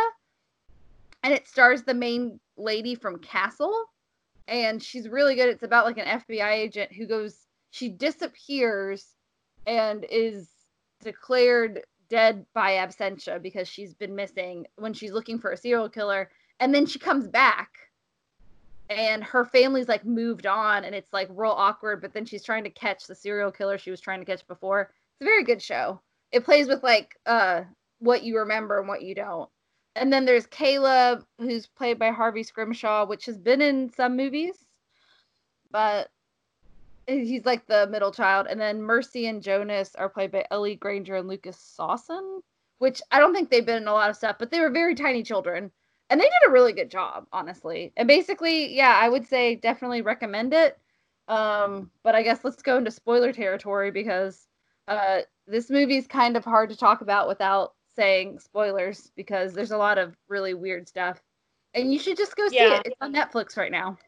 and 1.23 1.33
it 1.33 1.47
stars 1.47 1.83
the 1.83 1.95
main 1.95 2.41
lady 2.57 2.95
from 2.95 3.19
Castle, 3.19 3.87
and 4.49 4.83
she's 4.83 5.09
really 5.09 5.35
good. 5.35 5.49
It's 5.49 5.63
about 5.63 5.87
like 5.87 5.99
an 5.99 6.21
FBI 6.21 6.53
agent 6.53 6.93
who 6.93 7.07
goes, 7.07 7.47
she 7.71 7.91
disappears, 7.91 9.15
and 9.67 10.05
is 10.11 10.49
declared 11.03 11.83
dead 12.09 12.45
by 12.55 12.73
absentia 12.73 13.41
because 13.41 13.69
she's 13.69 13.95
been 13.95 14.15
missing 14.15 14.67
when 14.77 14.93
she's 14.93 15.13
looking 15.13 15.39
for 15.39 15.51
a 15.51 15.57
serial 15.57 15.89
killer 15.89 16.31
and 16.61 16.75
then 16.75 16.87
she 16.87 16.99
comes 16.99 17.27
back 17.27 17.71
and 18.89 19.25
her 19.25 19.45
family's 19.45 19.89
like 19.89 20.05
moved 20.05 20.47
on 20.47 20.85
and 20.85 20.95
it's 20.95 21.13
like 21.13 21.29
real 21.31 21.51
awkward 21.51 22.01
but 22.01 22.13
then 22.13 22.25
she's 22.25 22.45
trying 22.45 22.65
to 22.65 22.71
catch 22.71 23.07
the 23.07 23.15
serial 23.15 23.51
killer 23.51 23.79
she 23.79 23.91
was 23.91 24.01
trying 24.01 24.21
to 24.21 24.27
catch 24.27 24.47
before. 24.47 24.83
It's 24.83 25.23
a 25.23 25.25
very 25.25 25.45
good 25.45 25.63
show. 25.63 26.01
It 26.33 26.45
plays 26.45 26.69
with 26.69 26.83
like 26.83 27.17
uh 27.27 27.63
what 27.99 28.23
you 28.23 28.39
remember 28.39 28.79
and 28.79 28.89
what 28.89 29.03
you 29.03 29.15
don't. 29.15 29.49
And 29.95 30.13
then 30.13 30.25
there's 30.27 30.47
caleb 30.47 31.25
who's 31.39 31.67
played 31.67 31.99
by 31.99 32.11
harvey 32.11 32.43
scrimshaw 32.43 33.07
which 33.07 33.27
has 33.27 33.39
been 33.39 33.61
in 33.61 33.91
some 33.93 34.17
movies 34.17 34.55
but 35.71 36.09
he's 37.07 37.45
like 37.45 37.67
the 37.67 37.87
middle 37.89 38.13
child, 38.13 38.47
and 38.49 38.61
then 38.61 38.83
Mercy 38.83 39.27
and 39.27 39.43
Jonas 39.43 39.95
are 39.95 40.09
played 40.09 40.33
by 40.33 40.45
Ellie 40.51 40.77
Grainger 40.77 41.17
and 41.17 41.29
Lucas 41.29 41.75
Dawson, 41.77 42.41
which 42.79 43.01
I 43.11 43.19
don't 43.19 43.35
think 43.35 43.51
they've 43.51 43.65
been 43.65 43.83
in 43.83 43.89
a 43.89 43.93
lot 43.93 44.11
of 44.11 44.17
stuff, 44.17 44.37
but 44.39 44.51
they 44.51 44.61
were 44.61 44.71
very 44.71 44.95
tiny 44.95 45.23
children, 45.23 45.71
and 46.11 46.21
they 46.21 46.25
did 46.25 46.49
a 46.49 46.53
really 46.53 46.73
good 46.73 46.91
job, 46.91 47.27
honestly. 47.33 47.93
And 47.97 48.09
basically, 48.09 48.75
yeah, 48.75 48.99
I 49.01 49.09
would 49.09 49.27
say 49.27 49.57
definitely 49.57 50.03
recommend 50.03 50.53
it. 50.53 50.79
Um, 51.29 51.91
but 52.03 52.15
I 52.15 52.23
guess 52.23 52.45
let's 52.45 52.63
go 52.63 52.79
into 52.79 52.91
spoiler 52.91 53.33
territory 53.33 53.91
because 53.91 54.47
uh, 54.87 55.21
this 55.47 55.71
movie 55.71 55.97
is 55.97 56.07
kind 56.07 56.37
of 56.37 56.45
hard 56.45 56.71
to 56.71 56.77
talk 56.77 57.01
about 57.01 57.27
without 57.27 57.75
saying 57.97 58.39
spoilers 58.39 59.11
because 59.17 59.53
there's 59.53 59.73
a 59.73 59.79
lot 59.79 59.99
of 59.99 60.17
really 60.29 60.55
weird 60.55 60.89
stuff. 60.89 61.21
And 61.75 61.93
you 61.93 61.99
should 61.99 62.17
just 62.17 62.37
go 62.37 62.49
see 62.49 62.57
yeah. 62.57 62.77
it. 62.77 62.87
It's 62.87 62.97
on 63.01 63.13
Netflix 63.13 63.57
right 63.57 63.73
now. 63.73 63.99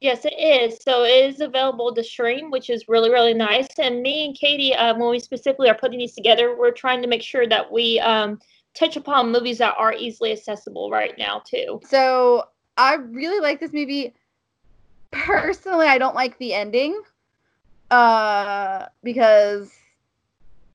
Yes, 0.00 0.24
it 0.24 0.34
is. 0.38 0.78
So 0.82 1.04
it 1.04 1.34
is 1.34 1.40
available 1.40 1.94
to 1.94 2.04
stream, 2.04 2.50
which 2.50 2.68
is 2.68 2.86
really, 2.88 3.10
really 3.10 3.32
nice. 3.32 3.66
And 3.78 4.02
me 4.02 4.26
and 4.26 4.36
Katie, 4.36 4.74
um, 4.74 4.98
when 4.98 5.10
we 5.10 5.18
specifically 5.18 5.70
are 5.70 5.74
putting 5.74 5.98
these 5.98 6.14
together, 6.14 6.56
we're 6.56 6.70
trying 6.70 7.00
to 7.02 7.08
make 7.08 7.22
sure 7.22 7.48
that 7.48 7.72
we 7.72 7.98
um, 8.00 8.38
touch 8.74 8.96
upon 8.96 9.32
movies 9.32 9.58
that 9.58 9.74
are 9.78 9.94
easily 9.94 10.32
accessible 10.32 10.90
right 10.90 11.16
now, 11.16 11.42
too. 11.46 11.80
So 11.88 12.44
I 12.76 12.94
really 12.94 13.40
like 13.40 13.58
this 13.58 13.72
movie. 13.72 14.14
Personally, 15.12 15.86
I 15.86 15.96
don't 15.96 16.14
like 16.14 16.36
the 16.38 16.52
ending 16.52 17.00
uh, 17.90 18.86
because 19.02 19.72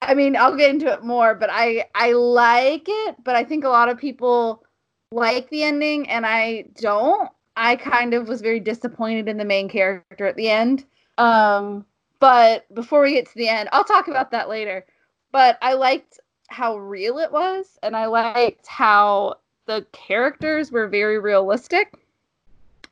I 0.02 0.16
mean, 0.16 0.36
I'll 0.36 0.56
get 0.56 0.72
into 0.72 0.92
it 0.92 1.04
more, 1.04 1.36
but 1.36 1.50
I 1.52 1.86
I 1.94 2.14
like 2.14 2.86
it, 2.88 3.16
but 3.24 3.36
I 3.36 3.44
think 3.44 3.64
a 3.64 3.70
lot 3.70 3.90
of 3.90 3.98
people 3.98 4.64
like 5.12 5.50
the 5.50 5.64
ending 5.64 6.10
and 6.10 6.26
I 6.26 6.66
don't. 6.80 7.30
I 7.56 7.76
kind 7.76 8.14
of 8.14 8.28
was 8.28 8.42
very 8.42 8.60
disappointed 8.60 9.28
in 9.28 9.38
the 9.38 9.46
main 9.46 9.70
character 9.70 10.26
at 10.26 10.36
the 10.36 10.50
end. 10.50 10.86
Um, 11.18 11.86
but 12.20 12.74
before 12.74 13.02
we 13.02 13.14
get 13.14 13.28
to 13.28 13.36
the 13.36 13.50
end, 13.50 13.70
I'll 13.72 13.84
talk 13.84 14.08
about 14.08 14.32
that 14.32 14.50
later. 14.50 14.86
But 15.32 15.58
I 15.62 15.74
liked 15.74 16.20
how 16.50 16.78
real 16.78 17.18
it 17.18 17.32
was, 17.32 17.80
and 17.82 17.96
I 17.96 18.06
liked 18.06 18.68
how 18.68 19.38
the 19.66 19.86
characters 19.92 20.72
were 20.72 20.88
very 20.88 21.20
realistic 21.20 21.94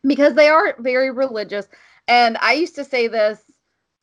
because 0.06 0.34
they 0.34 0.48
are 0.48 0.76
very 0.80 1.12
religious. 1.12 1.68
And 2.08 2.38
I 2.42 2.54
used 2.54 2.76
to 2.76 2.86
say 2.86 3.08
this, 3.08 3.42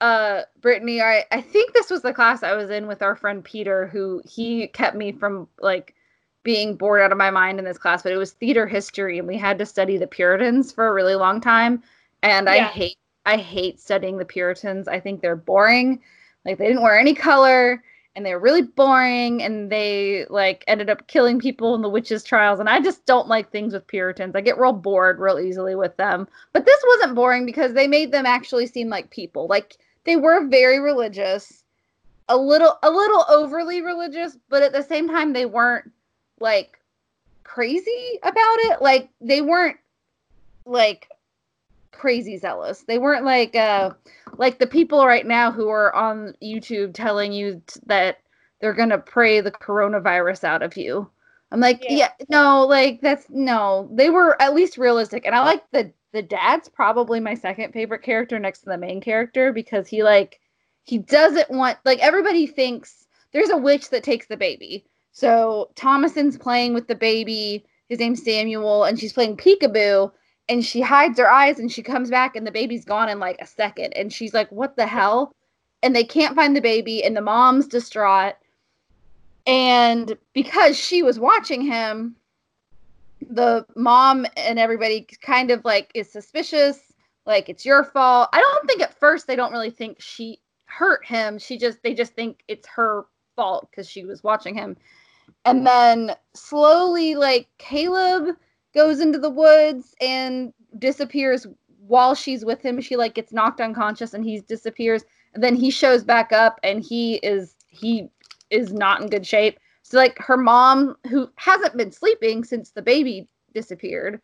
uh, 0.01 0.43
Brittany, 0.61 1.01
I, 1.01 1.25
I 1.33 1.41
think 1.41 1.73
this 1.73 1.91
was 1.91 2.03
the 2.03 2.13
class 2.13 2.43
I 2.43 2.55
was 2.55 2.71
in 2.71 2.87
with 2.87 3.03
our 3.03 3.17
friend 3.17 3.43
Peter, 3.43 3.87
who 3.87 4.23
he 4.25 4.69
kept 4.69 4.95
me 4.95 5.13
from 5.13 5.49
like 5.61 5.96
being 6.47 6.77
bored 6.77 7.01
out 7.03 7.11
of 7.11 7.19
my 7.19 7.29
mind 7.29 7.59
in 7.59 7.65
this 7.65 7.77
class, 7.77 8.05
but 8.05 8.13
it 8.13 8.17
was 8.17 8.31
theater 8.31 8.69
history 8.69 9.19
and 9.19 9.27
we 9.27 9.37
had 9.37 9.59
to 9.59 9.67
study 9.67 9.99
the 9.99 10.07
Puritans 10.07 10.71
for 10.71 10.87
a 10.87 10.93
really 10.93 11.17
long 11.17 11.41
time. 11.41 11.83
And 12.23 12.47
yeah. 12.47 12.53
I 12.53 12.59
hate 12.59 12.97
I 13.27 13.37
hate 13.37 13.81
studying 13.81 14.17
the 14.17 14.25
Puritans. 14.25 14.87
I 14.87 15.01
think 15.01 15.21
they're 15.21 15.35
boring. 15.35 16.01
Like 16.45 16.59
they 16.59 16.69
didn't 16.69 16.85
wear 16.85 16.97
any 16.97 17.15
color 17.15 17.83
and 18.15 18.25
they 18.25 18.33
were 18.33 18.41
really 18.41 18.63
boring 18.63 19.43
and 19.43 19.73
they 19.73 20.25
like 20.31 20.63
ended 20.69 20.89
up 20.89 21.09
killing 21.09 21.41
people 21.41 21.75
in 21.75 21.83
the 21.83 21.89
witches 21.89 22.25
trials 22.25 22.61
and 22.61 22.69
i 22.69 22.81
just 22.81 23.05
don't 23.05 23.29
like 23.29 23.51
things 23.51 23.75
with 23.75 23.87
puritans 23.87 24.35
i 24.35 24.41
get 24.41 24.59
real 24.59 24.73
bored 24.73 25.21
real 25.21 25.39
easily 25.39 25.75
with 25.75 25.95
them 25.99 26.27
but 26.55 26.65
this 26.65 26.83
wasn't 26.89 27.15
boring 27.15 27.45
because 27.45 27.75
they 27.75 27.87
made 27.87 28.13
them 28.13 28.25
actually 28.25 28.67
seem 28.67 28.89
like 28.89 29.11
people 29.11 29.47
like 29.49 29.77
they 30.05 30.17
were 30.17 30.47
very 30.47 30.79
religious 30.79 31.65
a 32.31 32.37
little 32.37 32.79
a 32.83 32.91
little 32.91 33.25
overly 33.29 33.83
religious 33.83 34.39
but 34.49 34.63
at 34.63 34.73
the 34.73 34.83
same 34.83 35.09
time 35.09 35.33
they 35.33 35.45
weren't 35.45 35.93
like 36.41 36.79
crazy 37.45 38.19
about 38.23 38.59
it. 38.59 38.83
Like 38.83 39.11
they 39.21 39.41
weren't 39.41 39.79
like 40.65 41.09
crazy 41.93 42.37
zealous. 42.39 42.83
They 42.83 42.99
weren't 42.99 43.25
like 43.25 43.55
uh 43.55 43.91
like 44.37 44.59
the 44.59 44.67
people 44.67 45.07
right 45.07 45.27
now 45.27 45.51
who 45.51 45.69
are 45.69 45.95
on 45.95 46.35
youtube 46.43 46.93
telling 46.93 47.33
you 47.33 47.63
t- 47.67 47.81
that 47.87 48.19
they're 48.61 48.75
gonna 48.75 48.99
pray 48.99 49.41
the 49.41 49.51
coronavirus 49.51 50.45
out 50.45 50.63
of 50.63 50.77
you. 50.77 51.09
I'm 51.53 51.61
like 51.61 51.85
yeah. 51.89 51.97
yeah 51.97 52.11
no 52.29 52.67
like 52.67 53.01
that's 53.01 53.27
no. 53.31 53.89
They 53.93 54.11
were 54.11 54.41
at 54.41 54.55
least 54.55 54.79
realistic. 54.79 55.25
And 55.27 55.35
i 55.35 55.43
like 55.43 55.71
the 55.71 55.93
the 56.13 56.23
dad's 56.23 56.69
probably 56.69 57.21
my 57.21 57.35
second 57.35 57.73
favorite 57.73 58.03
character 58.03 58.39
next 58.39 58.61
to 58.61 58.71
the 58.71 58.79
main 58.79 59.01
character 59.01 59.53
because 59.53 59.87
he 59.87 60.03
like 60.03 60.41
he 60.85 60.99
doesn't 60.99 61.51
want 61.51 61.79
like 61.85 61.99
everybody 61.99 62.47
thinks 62.47 63.07
there's 63.33 63.51
a 63.51 63.57
witch 63.57 63.91
that 63.91 64.03
takes 64.03 64.27
the 64.27 64.37
baby 64.37 64.87
so 65.17 65.71
Thomasin's 65.77 66.37
playing 66.37 66.75
with 66.75 66.89
the 66.89 66.95
baby. 66.95 67.65
His 67.89 68.01
name's 68.01 68.23
Samuel, 68.23 68.85
and 68.85 69.01
she's 69.01 69.15
playing 69.15 69.39
peekaboo. 69.39 70.13
And 70.51 70.63
she 70.63 70.83
hides 70.83 71.19
her 71.19 71.31
eyes, 71.31 71.59
and 71.59 71.73
she 71.73 71.83
comes 71.83 72.11
back, 72.11 72.37
and 72.37 72.47
the 72.47 72.53
baby's 72.53 72.85
gone 72.85 73.09
in 73.09 73.19
like 73.19 73.39
a 73.41 73.47
second. 73.47 73.95
And 73.95 74.13
she's 74.13 74.35
like, 74.35 74.53
"What 74.53 74.77
the 74.77 74.87
hell?" 74.87 75.33
And 75.83 75.97
they 75.97 76.05
can't 76.05 76.37
find 76.37 76.55
the 76.55 76.61
baby, 76.61 77.03
and 77.03 77.17
the 77.17 77.23
mom's 77.23 77.67
distraught. 77.67 78.35
And 79.47 80.19
because 80.35 80.77
she 80.77 81.03
was 81.03 81.19
watching 81.19 81.63
him, 81.63 82.17
the 83.27 83.65
mom 83.75 84.27
and 84.37 84.59
everybody 84.59 85.07
kind 85.23 85.51
of 85.51 85.65
like 85.65 85.91
is 85.95 86.13
suspicious, 86.13 86.93
like 87.25 87.49
it's 87.49 87.65
your 87.65 87.85
fault. 87.85 88.29
I 88.35 88.41
don't 88.41 88.67
think 88.67 88.83
at 88.83 89.01
first 89.01 89.27
they 89.27 89.37
don't 89.37 89.53
really 89.53 89.71
think 89.71 89.99
she 89.99 90.41
hurt 90.67 91.07
him. 91.07 91.39
She 91.39 91.57
just 91.57 91.83
they 91.83 91.95
just 91.95 92.13
think 92.13 92.43
it's 92.49 92.69
her 92.69 93.07
fault 93.35 93.69
because 93.71 93.89
she 93.89 94.05
was 94.05 94.23
watching 94.23 94.55
him 94.55 94.77
and 95.47 95.67
then 95.67 96.15
slowly 96.35 97.15
like 97.15 97.49
caleb 97.59 98.37
goes 98.75 99.01
into 99.01 99.19
the 99.19 99.31
woods 99.31 99.95
and 100.01 100.53
disappears 100.79 101.47
while 101.87 102.15
she's 102.15 102.45
with 102.45 102.61
him. 102.61 102.81
She 102.81 102.97
like 102.97 103.15
gets 103.15 103.33
knocked 103.33 103.61
unconscious 103.61 104.13
and 104.13 104.25
he 104.25 104.41
disappears. 104.41 105.05
And 105.35 105.43
then 105.43 105.55
he 105.55 105.71
shows 105.71 106.05
back 106.05 106.33
up 106.33 106.59
and 106.63 106.83
he 106.83 107.15
is 107.17 107.55
he 107.69 108.09
is 108.51 108.73
not 108.73 109.01
in 109.01 109.09
good 109.09 109.27
shape. 109.27 109.59
So 109.83 109.97
like 109.97 110.19
her 110.19 110.37
mom 110.37 110.97
who 111.09 111.31
hasn't 111.37 111.77
been 111.77 111.93
sleeping 111.93 112.45
since 112.45 112.71
the 112.73 112.83
baby 112.83 113.29
disappeared 113.55 114.21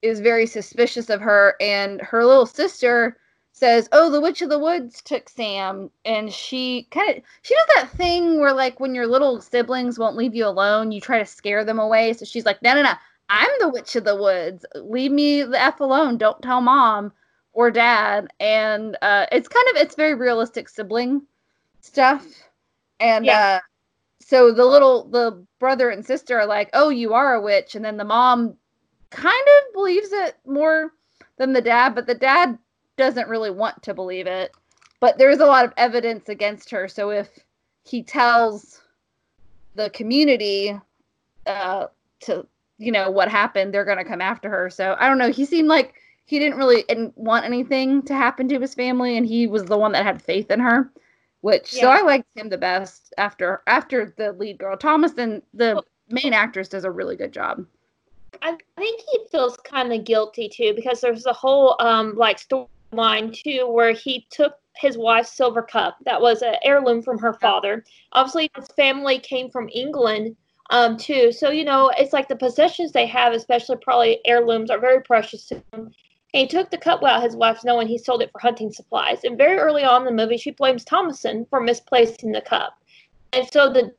is 0.00 0.20
very 0.20 0.46
suspicious 0.46 1.10
of 1.10 1.20
her. 1.20 1.54
And 1.60 2.00
her 2.00 2.24
little 2.24 2.46
sister 2.46 3.18
says, 3.52 3.88
"Oh, 3.92 4.10
the 4.10 4.20
Witch 4.20 4.42
of 4.42 4.48
the 4.48 4.58
Woods 4.58 5.02
took 5.02 5.28
Sam," 5.28 5.90
and 6.04 6.32
she 6.32 6.88
kind 6.90 7.18
of 7.18 7.22
she 7.42 7.54
does 7.54 7.66
that 7.76 7.90
thing 7.90 8.40
where 8.40 8.52
like 8.52 8.80
when 8.80 8.94
your 8.94 9.06
little 9.06 9.40
siblings 9.40 9.98
won't 9.98 10.16
leave 10.16 10.34
you 10.34 10.46
alone, 10.46 10.90
you 10.90 11.00
try 11.00 11.18
to 11.18 11.26
scare 11.26 11.64
them 11.64 11.78
away. 11.78 12.12
So 12.14 12.24
she's 12.24 12.46
like, 12.46 12.62
"No, 12.62 12.74
no, 12.74 12.82
no, 12.82 12.94
I'm 13.28 13.50
the 13.60 13.68
Witch 13.68 13.94
of 13.96 14.04
the 14.04 14.16
Woods. 14.16 14.64
Leave 14.74 15.12
me 15.12 15.42
the 15.42 15.60
f 15.60 15.80
alone. 15.80 16.16
Don't 16.18 16.42
tell 16.42 16.60
mom 16.60 17.12
or 17.52 17.70
dad." 17.70 18.28
And 18.40 18.96
uh, 19.02 19.26
it's 19.30 19.48
kind 19.48 19.66
of 19.70 19.76
it's 19.76 19.94
very 19.94 20.14
realistic 20.14 20.68
sibling 20.68 21.22
stuff, 21.80 22.26
and 23.00 23.26
yeah. 23.26 23.60
uh, 23.60 23.60
so 24.20 24.52
the 24.52 24.64
little 24.64 25.08
the 25.08 25.44
brother 25.58 25.90
and 25.90 26.04
sister 26.04 26.40
are 26.40 26.46
like, 26.46 26.70
"Oh, 26.72 26.88
you 26.88 27.14
are 27.14 27.34
a 27.34 27.40
witch," 27.40 27.74
and 27.74 27.84
then 27.84 27.98
the 27.98 28.04
mom 28.04 28.56
kind 29.10 29.46
of 29.58 29.74
believes 29.74 30.10
it 30.12 30.36
more 30.46 30.92
than 31.36 31.52
the 31.52 31.60
dad, 31.60 31.94
but 31.94 32.06
the 32.06 32.14
dad 32.14 32.58
doesn't 32.96 33.28
really 33.28 33.50
want 33.50 33.82
to 33.82 33.94
believe 33.94 34.26
it. 34.26 34.52
But 35.00 35.18
there's 35.18 35.40
a 35.40 35.46
lot 35.46 35.64
of 35.64 35.72
evidence 35.76 36.28
against 36.28 36.70
her. 36.70 36.86
So 36.88 37.10
if 37.10 37.28
he 37.84 38.02
tells 38.02 38.80
the 39.74 39.90
community 39.90 40.78
uh, 41.46 41.86
to, 42.20 42.46
you 42.78 42.92
know, 42.92 43.10
what 43.10 43.28
happened, 43.28 43.74
they're 43.74 43.84
going 43.84 43.98
to 43.98 44.04
come 44.04 44.20
after 44.20 44.48
her. 44.48 44.70
So 44.70 44.96
I 44.98 45.08
don't 45.08 45.18
know. 45.18 45.32
He 45.32 45.44
seemed 45.44 45.68
like 45.68 45.94
he 46.26 46.38
didn't 46.38 46.58
really 46.58 46.84
want 47.16 47.44
anything 47.44 48.02
to 48.02 48.14
happen 48.14 48.48
to 48.48 48.60
his 48.60 48.74
family, 48.74 49.16
and 49.16 49.26
he 49.26 49.46
was 49.46 49.64
the 49.64 49.78
one 49.78 49.92
that 49.92 50.04
had 50.04 50.22
faith 50.22 50.50
in 50.50 50.60
her. 50.60 50.90
Which 51.40 51.74
yeah. 51.74 51.80
so 51.80 51.90
I 51.90 52.02
liked 52.02 52.28
him 52.36 52.48
the 52.48 52.58
best 52.58 53.12
after 53.18 53.62
after 53.66 54.14
the 54.16 54.32
lead 54.32 54.58
girl. 54.58 54.76
Thomasin 54.76 55.42
the 55.52 55.82
main 56.08 56.32
actress 56.32 56.68
does 56.68 56.84
a 56.84 56.90
really 56.90 57.16
good 57.16 57.32
job. 57.32 57.66
I 58.40 58.56
think 58.76 59.00
he 59.10 59.20
feels 59.30 59.56
kind 59.58 59.92
of 59.92 60.04
guilty 60.04 60.48
too 60.48 60.72
because 60.74 61.00
there's 61.00 61.26
a 61.26 61.32
whole 61.32 61.76
um 61.80 62.14
like 62.16 62.38
story 62.38 62.68
line 62.92 63.32
too 63.32 63.66
where 63.68 63.92
he 63.92 64.26
took 64.30 64.54
his 64.76 64.96
wife's 64.96 65.36
silver 65.36 65.62
cup 65.62 65.96
that 66.04 66.20
was 66.20 66.42
an 66.42 66.56
heirloom 66.64 67.02
from 67.02 67.18
her 67.18 67.34
father. 67.34 67.84
Obviously, 68.12 68.50
his 68.56 68.68
family 68.76 69.18
came 69.18 69.50
from 69.50 69.68
England 69.72 70.36
um, 70.70 70.96
too, 70.96 71.32
so 71.32 71.50
you 71.50 71.64
know 71.64 71.90
it's 71.98 72.12
like 72.12 72.28
the 72.28 72.36
possessions 72.36 72.92
they 72.92 73.06
have, 73.06 73.32
especially 73.32 73.76
probably 73.82 74.20
heirlooms, 74.26 74.70
are 74.70 74.78
very 74.78 75.02
precious 75.02 75.46
to 75.46 75.56
him. 75.56 75.92
And 76.34 76.40
he 76.40 76.46
took 76.46 76.70
the 76.70 76.78
cup 76.78 77.02
without 77.02 77.22
his 77.22 77.36
wife's 77.36 77.64
knowing 77.64 77.88
he 77.88 77.98
sold 77.98 78.22
it 78.22 78.30
for 78.32 78.38
hunting 78.38 78.72
supplies. 78.72 79.22
And 79.24 79.36
very 79.36 79.58
early 79.58 79.84
on 79.84 80.06
in 80.06 80.16
the 80.16 80.22
movie, 80.22 80.38
she 80.38 80.50
blames 80.50 80.84
Thomasin 80.84 81.46
for 81.50 81.60
misplacing 81.60 82.32
the 82.32 82.40
cup. 82.40 82.74
And 83.34 83.46
so 83.52 83.70
the 83.70 83.92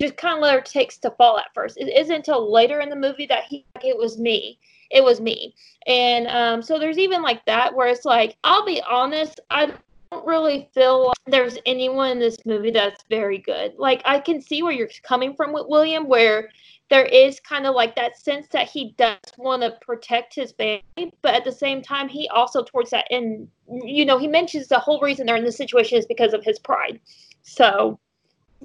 just 0.00 0.16
kind 0.16 0.36
of 0.36 0.42
let 0.42 0.54
her 0.54 0.60
takes 0.60 0.98
to 0.98 1.10
fall 1.12 1.38
at 1.38 1.52
first. 1.54 1.76
It 1.78 1.88
isn't 1.88 2.14
until 2.14 2.52
later 2.52 2.80
in 2.80 2.90
the 2.90 2.96
movie 2.96 3.26
that 3.26 3.44
he 3.44 3.64
it 3.82 3.96
was 3.96 4.18
me 4.18 4.58
it 4.94 5.02
was 5.02 5.20
me. 5.20 5.54
And 5.86 6.28
um, 6.28 6.62
so 6.62 6.78
there's 6.78 6.98
even 6.98 7.20
like 7.20 7.44
that 7.46 7.74
where 7.74 7.88
it's 7.88 8.04
like, 8.04 8.36
I'll 8.44 8.64
be 8.64 8.80
honest, 8.88 9.40
I 9.50 9.66
don't 9.66 10.26
really 10.26 10.70
feel 10.72 11.08
like 11.08 11.16
there's 11.26 11.58
anyone 11.66 12.12
in 12.12 12.18
this 12.20 12.38
movie 12.46 12.70
that's 12.70 13.02
very 13.10 13.38
good. 13.38 13.74
Like 13.76 14.00
I 14.04 14.20
can 14.20 14.40
see 14.40 14.62
where 14.62 14.72
you're 14.72 14.88
coming 15.02 15.34
from 15.34 15.52
with 15.52 15.66
William, 15.68 16.06
where 16.06 16.48
there 16.90 17.06
is 17.06 17.40
kind 17.40 17.66
of 17.66 17.74
like 17.74 17.96
that 17.96 18.16
sense 18.16 18.46
that 18.52 18.68
he 18.68 18.94
does 18.96 19.18
want 19.36 19.62
to 19.62 19.76
protect 19.84 20.34
his 20.34 20.52
family, 20.52 21.12
but 21.22 21.34
at 21.34 21.44
the 21.44 21.52
same 21.52 21.82
time, 21.82 22.08
he 22.08 22.28
also 22.28 22.62
towards 22.62 22.90
that 22.90 23.06
end, 23.10 23.48
you 23.68 24.04
know, 24.04 24.16
he 24.16 24.28
mentions 24.28 24.68
the 24.68 24.78
whole 24.78 25.00
reason 25.00 25.26
they're 25.26 25.36
in 25.36 25.44
this 25.44 25.56
situation 25.56 25.98
is 25.98 26.06
because 26.06 26.34
of 26.34 26.44
his 26.44 26.58
pride. 26.60 27.00
So, 27.42 27.98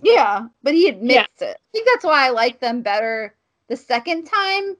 yeah, 0.04 0.46
but 0.62 0.76
he 0.76 0.90
admits 0.90 1.28
yeah. 1.42 1.48
it. 1.48 1.58
I 1.58 1.70
think 1.72 1.88
that's 1.88 2.06
why 2.06 2.28
I 2.28 2.30
like 2.30 2.60
them 2.60 2.82
better 2.82 3.36
the 3.68 3.78
second 3.78 4.26
time 4.26 4.76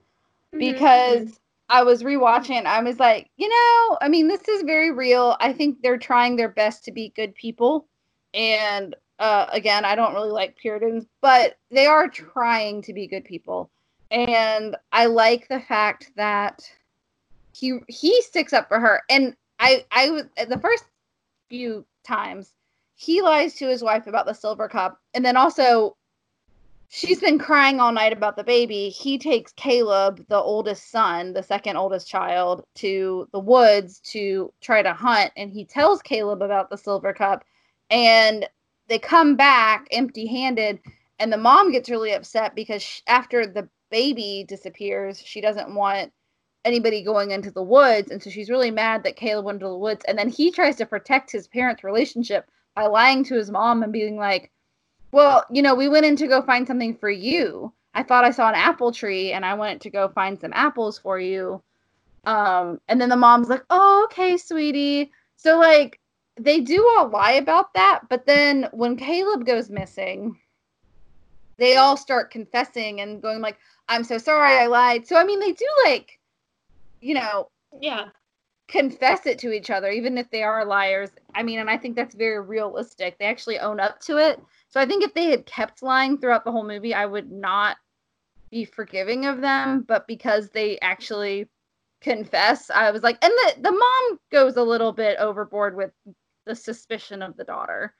Mm-hmm. 0.54 0.60
because. 0.60 1.40
I 1.72 1.84
was 1.84 2.02
rewatching 2.02 2.66
I 2.66 2.82
was 2.82 3.00
like, 3.00 3.30
you 3.38 3.48
know, 3.48 3.98
I 4.02 4.10
mean, 4.10 4.28
this 4.28 4.48
is 4.48 4.64
very 4.64 4.92
real. 4.92 5.38
I 5.40 5.54
think 5.54 5.84
they're 5.84 6.00
trying 6.00 6.36
their 6.36 6.50
best 6.50 6.84
to 6.86 6.92
be 6.92 7.14
good 7.16 7.36
people. 7.36 7.88
And 8.34 8.96
uh, 9.20 9.48
again, 9.52 9.86
I 9.86 9.96
don't 9.96 10.14
really 10.14 10.32
like 10.32 10.58
Puritans, 10.58 11.06
but 11.22 11.58
they 11.70 11.86
are 11.86 12.08
trying 12.08 12.82
to 12.84 12.94
be 12.94 13.06
good 13.06 13.26
people. 13.26 13.70
And 14.10 14.76
I 14.92 15.06
like 15.06 15.48
the 15.48 15.60
fact 15.60 16.12
that 16.16 16.64
he 17.54 17.80
he 17.88 18.22
sticks 18.24 18.54
up 18.54 18.68
for 18.68 18.80
her. 18.80 19.04
And 19.10 19.36
I 19.60 19.86
I 19.92 20.10
was 20.10 20.24
the 20.48 20.60
first 20.60 20.86
few 21.50 21.86
times 22.04 22.54
he 22.96 23.22
lies 23.22 23.56
to 23.56 23.68
his 23.68 23.84
wife 23.84 24.08
about 24.08 24.26
the 24.26 24.34
silver 24.34 24.68
cup, 24.68 25.00
and 25.14 25.24
then 25.24 25.38
also 25.38 25.96
she's 26.90 27.20
been 27.22 27.40
crying 27.40 27.80
all 27.80 27.92
night 27.92 28.14
about 28.14 28.36
the 28.36 28.44
baby. 28.44 28.90
He 28.90 29.18
takes 29.18 29.54
Caleb, 29.54 30.26
the 30.28 30.40
oldest 30.40 30.92
son, 30.92 31.34
the 31.34 31.44
second 31.44 31.78
oldest 31.78 32.08
child, 32.08 32.64
to 32.76 33.28
the 33.32 33.40
woods 33.40 34.00
to 34.12 34.52
try 34.60 34.82
to 34.82 34.94
hunt. 34.94 35.32
And 35.38 35.52
he 35.52 35.66
tells 35.66 36.02
Caleb 36.02 36.42
about 36.42 36.70
the 36.70 36.78
silver 36.78 37.14
cup. 37.14 37.46
And 37.90 38.48
they 38.88 39.00
come 39.00 39.36
back 39.36 39.88
empty 39.92 40.26
handed, 40.26 40.80
and 41.20 41.32
the 41.32 41.38
mom 41.38 41.72
gets 41.72 41.90
really 41.90 42.12
upset 42.14 42.56
because 42.56 42.82
sh 42.82 43.02
after 43.08 43.46
the 43.46 43.70
baby 43.92 44.46
disappears, 44.48 45.20
she 45.20 45.42
doesn't 45.42 45.74
want 45.74 46.12
anybody 46.66 47.04
going 47.04 47.32
into 47.32 47.52
the 47.52 47.64
woods. 47.64 48.12
And 48.12 48.22
so 48.22 48.30
she's 48.30 48.50
really 48.50 48.72
mad 48.72 49.04
that 49.04 49.16
Caleb 49.16 49.46
went 49.46 49.58
into 49.58 49.68
the 49.68 49.78
woods. 49.78 50.04
And 50.08 50.18
then 50.18 50.30
he 50.30 50.52
tries 50.52 50.76
to 50.78 50.86
protect 50.86 51.32
his 51.32 51.48
parents' 51.48 51.84
relationship 51.84 52.50
by 52.76 52.88
lying 52.88 53.24
to 53.26 53.36
his 53.36 53.52
mom 53.52 53.84
and 53.84 53.94
being 53.94 54.18
like, 54.18 54.52
Well, 55.12 55.46
you 55.52 55.62
know, 55.62 55.76
we 55.76 55.90
went 55.90 56.06
in 56.06 56.16
to 56.18 56.28
go 56.28 56.42
find 56.42 56.68
something 56.68 56.96
for 56.96 57.10
you. 57.10 57.74
I 57.94 58.04
thought 58.04 58.24
I 58.24 58.32
saw 58.32 58.50
an 58.50 58.56
apple 58.56 58.92
tree 58.92 59.32
and 59.32 59.46
I 59.46 59.56
went 59.56 59.82
to 59.82 59.90
go 59.90 60.10
find 60.10 60.40
some 60.40 60.54
apples 60.54 61.00
for 61.00 61.20
you. 61.20 61.62
Um, 62.26 62.80
and 62.88 63.02
then 63.02 63.10
the 63.10 63.16
mom's 63.16 63.50
like, 63.50 63.64
Oh, 63.70 64.04
okay, 64.06 64.38
sweetie. 64.38 65.12
So, 65.36 65.58
like, 65.58 66.00
they 66.40 66.62
do 66.62 66.88
all 66.98 67.10
lie 67.10 67.34
about 67.34 67.74
that. 67.74 68.02
But 68.10 68.26
then 68.26 68.68
when 68.72 68.96
Caleb 68.96 69.46
goes 69.46 69.70
missing, 69.70 70.38
they 71.58 71.76
all 71.76 71.98
start 71.98 72.32
confessing 72.32 73.02
and 73.02 73.22
going 73.22 73.42
like, 73.42 73.58
I'm 73.90 74.04
so 74.04 74.18
sorry 74.18 74.54
I 74.54 74.68
lied. 74.68 75.06
So 75.06 75.18
I 75.18 75.26
mean 75.26 75.40
they 75.40 75.52
do 75.52 75.66
like, 75.86 76.20
you 77.02 77.14
know, 77.14 77.50
yeah, 77.80 78.06
confess 78.70 79.26
it 79.26 79.40
to 79.40 79.52
each 79.52 79.70
other, 79.70 79.90
even 79.90 80.18
if 80.18 80.30
they 80.30 80.44
are 80.44 80.64
liars. 80.64 81.10
I 81.36 81.44
mean, 81.44 81.60
and 81.60 81.70
I 81.70 81.78
think 81.78 81.96
that's 81.96 82.16
very 82.16 82.40
realistic. 82.40 83.18
They 83.18 83.26
actually 83.26 83.60
own 83.60 83.80
up 83.80 84.00
to 84.02 84.18
it. 84.18 84.40
So 84.70 84.80
I 84.80 84.86
think 84.86 85.04
if 85.04 85.14
they 85.14 85.32
had 85.32 85.46
kept 85.46 85.84
lying 85.84 86.18
throughout 86.18 86.46
the 86.46 86.52
whole 86.52 86.68
movie, 86.68 86.94
I 86.94 87.06
would 87.06 87.32
not 87.32 87.78
be 88.52 88.66
forgiving 88.66 89.26
of 89.26 89.42
them. 89.42 89.82
But 89.82 90.08
because 90.08 90.50
they 90.50 90.80
actually 90.80 91.48
confess, 92.02 92.70
I 92.70 92.92
was 92.92 93.04
like, 93.04 93.18
and 93.24 93.32
the 93.32 93.62
the 93.62 93.72
mom 93.72 94.20
goes 94.32 94.56
a 94.56 94.64
little 94.64 94.94
bit 94.94 95.18
overboard 95.20 95.76
with 95.76 95.92
the 96.46 96.56
suspicion 96.56 97.22
of 97.22 97.36
the 97.36 97.44
daughter. 97.44 97.94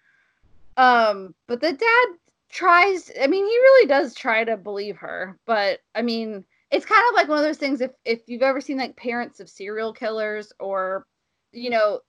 Um, 0.78 1.36
but 1.48 1.60
the 1.60 1.74
dad 1.74 2.08
tries 2.50 3.12
i 3.22 3.28
mean 3.28 3.46
he 3.46 3.52
really 3.52 3.88
does 3.88 4.16
try 4.16 4.44
to 4.44 4.58
believe 4.58 4.98
her 4.98 5.38
but 5.46 5.80
i 5.94 6.02
mean 6.02 6.44
it's 6.72 6.86
kind 6.86 7.04
of 7.10 7.16
like 7.16 7.28
one 7.28 7.38
of 7.38 7.44
those 7.44 7.58
things 7.58 7.82
if 7.82 7.92
if 8.06 8.22
you've 8.28 8.42
ever 8.42 8.62
seen 8.62 8.78
like 8.78 8.96
parents 8.96 9.40
of 9.40 9.50
serial 9.50 9.94
killers 9.94 10.52
or 10.60 11.06
you 11.52 11.70
know 11.70 12.00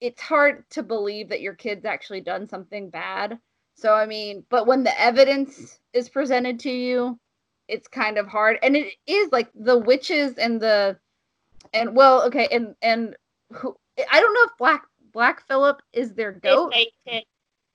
it's 0.00 0.20
hard 0.20 0.68
to 0.70 0.82
believe 0.82 1.28
that 1.28 1.40
your 1.40 1.54
kid's 1.54 1.84
actually 1.84 2.20
done 2.20 2.48
something 2.48 2.90
bad 2.90 3.38
so 3.74 3.94
i 3.94 4.06
mean 4.06 4.44
but 4.50 4.66
when 4.66 4.84
the 4.84 5.00
evidence 5.00 5.78
is 5.92 6.08
presented 6.08 6.60
to 6.60 6.70
you 6.70 7.18
it's 7.66 7.88
kind 7.88 8.18
of 8.18 8.26
hard 8.26 8.58
and 8.62 8.76
it 8.76 8.94
is 9.06 9.30
like 9.32 9.50
the 9.54 9.78
witches 9.78 10.34
and 10.34 10.60
the 10.60 10.96
and 11.72 11.94
well 11.94 12.22
okay 12.22 12.48
and 12.52 12.74
and 12.82 13.16
who 13.52 13.76
i 14.10 14.20
don't 14.20 14.34
know 14.34 14.44
if 14.44 14.56
black 14.58 14.84
black 15.12 15.46
phillip 15.46 15.82
is 15.92 16.14
their 16.14 16.32
goat 16.32 16.72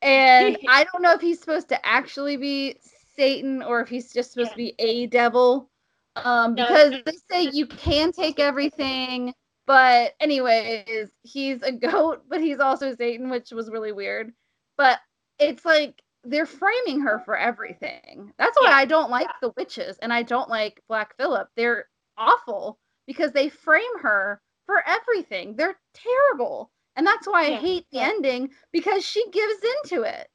and 0.03 0.57
I 0.67 0.85
don't 0.91 1.01
know 1.01 1.13
if 1.13 1.21
he's 1.21 1.39
supposed 1.39 1.69
to 1.69 1.83
actually 1.85 2.37
be 2.37 2.75
Satan 3.15 3.63
or 3.63 3.81
if 3.81 3.89
he's 3.89 4.13
just 4.13 4.33
supposed 4.33 4.51
yeah. 4.51 4.53
to 4.53 4.57
be 4.57 4.75
a 4.79 5.07
devil. 5.07 5.69
Um, 6.15 6.55
because 6.55 6.95
they 7.05 7.17
say 7.31 7.49
you 7.51 7.65
can 7.65 8.11
take 8.11 8.39
everything, 8.39 9.33
but 9.65 10.13
anyways, 10.19 11.09
he's 11.23 11.61
a 11.61 11.71
goat, 11.71 12.23
but 12.29 12.41
he's 12.41 12.59
also 12.59 12.95
Satan, 12.95 13.29
which 13.29 13.51
was 13.51 13.69
really 13.69 13.91
weird. 13.91 14.31
But 14.77 14.99
it's 15.39 15.65
like 15.65 16.01
they're 16.23 16.45
framing 16.45 17.01
her 17.01 17.21
for 17.25 17.37
everything. 17.37 18.33
That's 18.37 18.57
why 18.59 18.69
yeah. 18.69 18.77
I 18.77 18.85
don't 18.85 19.09
like 19.11 19.27
the 19.41 19.53
witches 19.57 19.97
and 19.99 20.13
I 20.13 20.23
don't 20.23 20.49
like 20.49 20.81
Black 20.87 21.15
Phillip. 21.17 21.49
They're 21.55 21.85
awful 22.17 22.79
because 23.07 23.31
they 23.31 23.49
frame 23.49 23.99
her 24.01 24.41
for 24.65 24.87
everything. 24.87 25.55
They're 25.55 25.77
terrible. 25.93 26.71
And 26.95 27.05
that's 27.05 27.27
why 27.27 27.47
yeah. 27.47 27.57
I 27.57 27.59
hate 27.59 27.85
the 27.91 27.97
yeah. 27.97 28.09
ending 28.09 28.49
because 28.71 29.05
she 29.05 29.23
gives 29.31 29.61
into 29.83 30.03
it. 30.03 30.27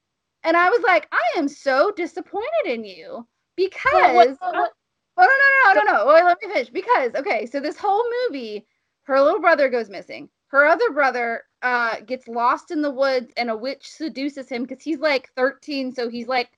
And 0.45 0.57
I 0.57 0.71
was 0.71 0.83
like, 0.83 1.09
I 1.13 1.39
am 1.39 1.49
so 1.49 1.91
disappointed 1.91 2.67
in 2.67 2.85
you 2.85 3.27
because. 3.57 3.93
Well, 3.93 4.15
what, 4.15 4.37
what, 4.41 4.73
oh, 5.19 5.73
no, 5.75 5.75
no, 5.75 5.81
no, 5.81 5.93
no, 5.93 6.05
no. 6.05 6.13
Wait, 6.15 6.25
let 6.25 6.39
me 6.43 6.49
finish. 6.49 6.71
Because, 6.71 7.15
okay, 7.15 7.47
so 7.47 7.61
this 7.61 7.77
whole 7.77 8.05
movie, 8.29 8.67
her 9.03 9.21
little 9.21 9.41
brother 9.41 9.69
goes 9.69 9.91
missing. 9.91 10.29
Her 10.49 10.67
other 10.67 10.91
brother 10.93 11.45
uh, 11.63 12.01
gets 12.01 12.29
lost 12.29 12.71
in 12.71 12.81
the 12.83 12.91
woods 12.91 13.33
and 13.37 13.51
a 13.51 13.57
witch 13.57 13.87
seduces 13.89 14.49
him 14.49 14.63
because 14.65 14.83
he's 14.83 15.01
like 15.01 15.31
13. 15.37 15.93
So 15.95 16.09
he's 16.09 16.29
like 16.29 16.51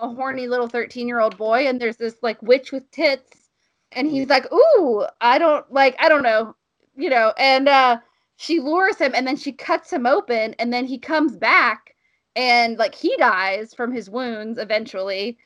a 0.00 0.08
horny 0.08 0.48
little 0.48 0.68
13 0.68 1.06
year 1.06 1.20
old 1.20 1.36
boy. 1.36 1.68
And 1.68 1.80
there's 1.80 1.96
this 1.96 2.16
like 2.22 2.42
witch 2.42 2.72
with 2.72 2.90
tits. 2.90 3.50
And 3.92 4.10
he's 4.10 4.28
like, 4.28 4.52
ooh, 4.52 5.04
I 5.20 5.38
don't 5.38 5.70
like, 5.72 5.94
I 6.00 6.08
don't 6.08 6.24
know, 6.24 6.56
you 6.96 7.08
know. 7.08 7.32
And, 7.38 7.68
uh, 7.68 7.98
she 8.36 8.60
lures 8.60 8.98
him 8.98 9.12
and 9.14 9.26
then 9.26 9.36
she 9.36 9.52
cuts 9.52 9.92
him 9.92 10.06
open 10.06 10.54
and 10.58 10.72
then 10.72 10.84
he 10.84 10.98
comes 10.98 11.36
back 11.36 11.94
and 12.34 12.78
like 12.78 12.94
he 12.94 13.16
dies 13.16 13.72
from 13.74 13.92
his 13.92 14.10
wounds 14.10 14.58
eventually 14.58 15.38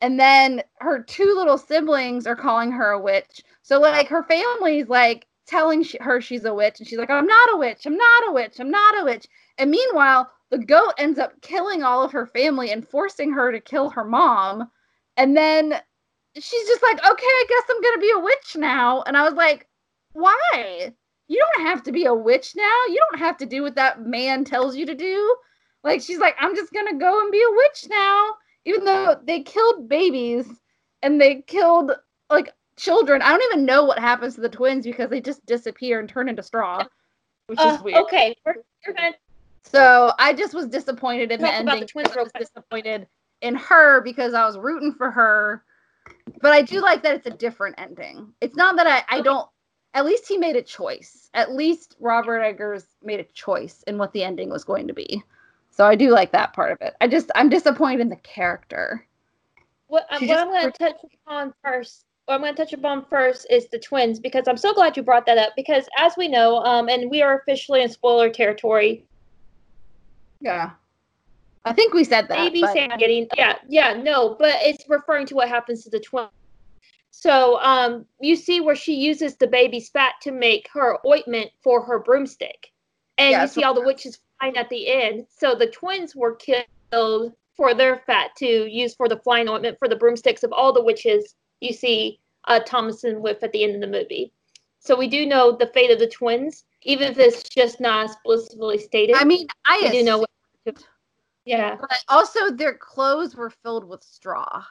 and 0.00 0.18
then 0.18 0.62
her 0.80 1.02
two 1.02 1.34
little 1.36 1.58
siblings 1.58 2.26
are 2.26 2.36
calling 2.36 2.70
her 2.72 2.90
a 2.90 3.00
witch. 3.00 3.42
So 3.62 3.80
like 3.80 4.08
her 4.08 4.22
family's 4.22 4.88
like 4.88 5.26
telling 5.46 5.84
her 6.00 6.20
she's 6.20 6.44
a 6.44 6.54
witch. 6.54 6.78
And 6.78 6.88
she's 6.88 6.98
like 6.98 7.10
i'm 7.10 7.26
not 7.26 7.54
a 7.54 7.58
witch. 7.58 7.86
I'm 7.86 7.96
not 7.96 8.28
a 8.28 8.32
witch. 8.32 8.60
I'm 8.60 8.70
not 8.70 9.00
a 9.00 9.04
witch. 9.04 9.26
And 9.58 9.70
meanwhile 9.70 10.30
the 10.50 10.58
goat 10.58 10.94
ends 10.98 11.18
up 11.18 11.40
killing 11.42 11.82
all 11.82 12.02
of 12.02 12.12
her 12.12 12.26
family 12.26 12.70
and 12.70 12.86
forcing 12.88 13.32
her 13.32 13.52
to 13.52 13.60
kill 13.60 13.90
her 13.90 14.04
mom. 14.04 14.70
And 15.16 15.36
then 15.36 15.80
she's 16.34 16.68
just 16.68 16.82
like 16.82 16.98
okay 16.98 17.26
i 17.26 17.44
guess 17.48 17.64
i'm 17.68 17.82
gonna 17.82 17.98
be 17.98 18.12
a 18.14 18.20
witch 18.20 18.56
now. 18.56 19.02
And 19.02 19.16
i 19.16 19.22
was 19.22 19.34
like 19.34 19.66
why? 20.12 20.92
You 21.28 21.46
don't 21.56 21.66
have 21.66 21.82
to 21.84 21.92
be 21.92 22.06
a 22.06 22.14
witch 22.14 22.54
now. 22.56 22.84
You 22.88 23.00
don't 23.10 23.20
have 23.20 23.36
to 23.38 23.46
do 23.46 23.62
what 23.62 23.74
that 23.76 24.02
man 24.04 24.44
tells 24.44 24.76
you 24.76 24.86
to 24.86 24.94
do. 24.94 25.36
Like 25.84 26.00
she's 26.00 26.18
like, 26.18 26.34
I'm 26.40 26.56
just 26.56 26.72
gonna 26.72 26.98
go 26.98 27.20
and 27.20 27.30
be 27.30 27.42
a 27.42 27.56
witch 27.56 27.86
now. 27.88 28.34
Even 28.68 28.84
though 28.84 29.16
they 29.24 29.40
killed 29.40 29.88
babies 29.88 30.46
and 31.02 31.20
they 31.20 31.42
killed 31.42 31.92
like 32.28 32.52
children. 32.76 33.22
I 33.22 33.30
don't 33.30 33.52
even 33.52 33.64
know 33.64 33.84
what 33.84 33.98
happens 33.98 34.34
to 34.34 34.42
the 34.42 34.48
twins 34.48 34.84
because 34.84 35.08
they 35.08 35.22
just 35.22 35.44
disappear 35.46 36.00
and 36.00 36.08
turn 36.08 36.28
into 36.28 36.42
straw. 36.42 36.84
Which 37.46 37.58
uh, 37.58 37.76
is 37.76 37.82
weird. 37.82 37.98
Okay. 37.98 38.36
We're, 38.44 38.56
we're 38.86 38.92
gonna... 38.92 39.14
So 39.62 40.12
I 40.18 40.34
just 40.34 40.52
was 40.52 40.66
disappointed 40.66 41.32
in 41.32 41.40
the 41.40 41.52
ending. 41.52 41.80
The 41.80 41.86
twins 41.86 42.10
I 42.16 42.22
was 42.22 42.32
disappointed 42.38 43.06
in 43.40 43.54
her 43.54 44.02
because 44.02 44.34
I 44.34 44.44
was 44.44 44.58
rooting 44.58 44.92
for 44.92 45.10
her. 45.10 45.64
But 46.42 46.52
I 46.52 46.60
do 46.60 46.80
like 46.80 47.02
that 47.02 47.16
it's 47.16 47.26
a 47.26 47.30
different 47.30 47.76
ending. 47.78 48.32
It's 48.42 48.56
not 48.56 48.76
that 48.76 48.86
I, 48.86 49.18
I 49.18 49.20
don't 49.22 49.48
at 49.94 50.04
least 50.04 50.28
he 50.28 50.36
made 50.36 50.56
a 50.56 50.62
choice. 50.62 51.30
At 51.34 51.54
least 51.54 51.96
Robert 52.00 52.40
Eggers 52.40 52.84
made 53.02 53.20
a 53.20 53.24
choice 53.24 53.82
in 53.86 53.96
what 53.96 54.12
the 54.12 54.22
ending 54.22 54.50
was 54.50 54.64
going 54.64 54.86
to 54.88 54.94
be. 54.94 55.22
So 55.78 55.86
I 55.86 55.94
do 55.94 56.10
like 56.10 56.32
that 56.32 56.54
part 56.54 56.72
of 56.72 56.78
it. 56.80 56.96
I 57.00 57.06
just 57.06 57.30
I'm 57.36 57.48
disappointed 57.48 58.00
in 58.00 58.08
the 58.08 58.16
character. 58.16 59.06
What, 59.86 60.06
what 60.10 60.20
I'm 60.20 60.48
going 60.48 60.72
to 60.72 60.76
touch 60.76 60.96
upon 61.24 61.54
first, 61.64 62.04
what 62.24 62.34
I'm 62.34 62.40
going 62.40 62.52
to 62.52 62.62
touch 62.62 62.72
upon 62.72 63.06
first 63.08 63.46
is 63.48 63.68
the 63.68 63.78
twins 63.78 64.18
because 64.18 64.48
I'm 64.48 64.56
so 64.56 64.74
glad 64.74 64.96
you 64.96 65.04
brought 65.04 65.24
that 65.26 65.38
up 65.38 65.52
because 65.54 65.88
as 65.96 66.14
we 66.16 66.26
know, 66.26 66.58
um, 66.64 66.88
and 66.88 67.08
we 67.08 67.22
are 67.22 67.38
officially 67.38 67.82
in 67.82 67.88
spoiler 67.88 68.28
territory. 68.28 69.06
Yeah. 70.40 70.70
I 71.64 71.72
think 71.74 71.94
we 71.94 72.02
said 72.02 72.26
that. 72.26 72.36
Baby 72.36 72.62
but... 72.62 72.72
Sam 72.72 72.98
getting 72.98 73.28
yeah 73.36 73.58
yeah 73.68 73.92
no, 73.92 74.34
but 74.36 74.56
it's 74.62 74.84
referring 74.88 75.26
to 75.26 75.36
what 75.36 75.48
happens 75.48 75.84
to 75.84 75.90
the 75.90 76.00
twins 76.00 76.30
so 77.10 77.60
um, 77.60 78.06
you 78.20 78.36
see 78.36 78.60
where 78.60 78.76
she 78.76 78.94
uses 78.94 79.36
the 79.36 79.46
baby's 79.46 79.88
fat 79.88 80.14
to 80.22 80.30
make 80.30 80.68
her 80.72 80.98
ointment 81.04 81.50
for 81.62 81.82
her 81.82 81.98
broomstick. 81.98 82.68
And 83.16 83.32
yeah, 83.32 83.42
you 83.42 83.48
see 83.48 83.64
all 83.64 83.74
the 83.74 83.82
witches 83.82 84.20
at 84.42 84.68
the 84.68 84.88
end. 84.88 85.26
So 85.28 85.54
the 85.54 85.66
twins 85.66 86.14
were 86.14 86.36
killed 86.36 87.34
for 87.56 87.74
their 87.74 87.98
fat 88.06 88.36
to 88.36 88.46
use 88.46 88.94
for 88.94 89.08
the 89.08 89.18
flying 89.18 89.48
ointment 89.48 89.78
for 89.78 89.88
the 89.88 89.96
broomsticks 89.96 90.44
of 90.44 90.52
all 90.52 90.72
the 90.72 90.82
witches 90.82 91.34
you 91.60 91.72
see 91.72 92.20
uh, 92.46 92.60
Thomasin 92.60 93.20
with 93.20 93.42
at 93.42 93.52
the 93.52 93.64
end 93.64 93.74
of 93.74 93.80
the 93.80 93.98
movie. 93.98 94.32
So 94.78 94.96
we 94.96 95.08
do 95.08 95.26
know 95.26 95.52
the 95.52 95.66
fate 95.66 95.90
of 95.90 95.98
the 95.98 96.06
twins, 96.06 96.64
even 96.82 97.10
if 97.10 97.18
it's 97.18 97.42
just 97.42 97.80
not 97.80 98.06
explicitly 98.06 98.78
stated. 98.78 99.16
I 99.16 99.24
mean, 99.24 99.48
I 99.64 99.90
do 99.90 100.04
know. 100.04 100.18
What, 100.18 100.84
yeah. 101.44 101.76
But 101.80 101.98
also, 102.08 102.50
their 102.50 102.74
clothes 102.74 103.34
were 103.34 103.50
filled 103.50 103.88
with 103.88 104.04
straw 104.04 104.62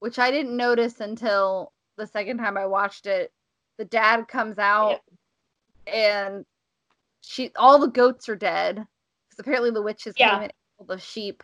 which 0.00 0.18
I 0.18 0.30
didn't 0.30 0.56
notice 0.56 1.00
until 1.00 1.72
the 1.96 2.06
second 2.06 2.38
time 2.38 2.56
I 2.56 2.66
watched 2.66 3.06
it. 3.06 3.32
The 3.78 3.84
dad 3.84 4.28
comes 4.28 4.58
out 4.58 5.00
yeah. 5.86 5.94
and 5.94 6.46
she 7.20 7.50
all 7.56 7.78
the 7.78 7.88
goats 7.88 8.28
are 8.28 8.36
dead 8.36 8.76
because 8.76 9.38
apparently 9.38 9.70
the 9.70 9.82
witches 9.82 10.14
yeah. 10.16 10.30
came 10.30 10.42
and 10.42 10.52
ate 10.80 10.88
the 10.88 10.98
sheep 10.98 11.42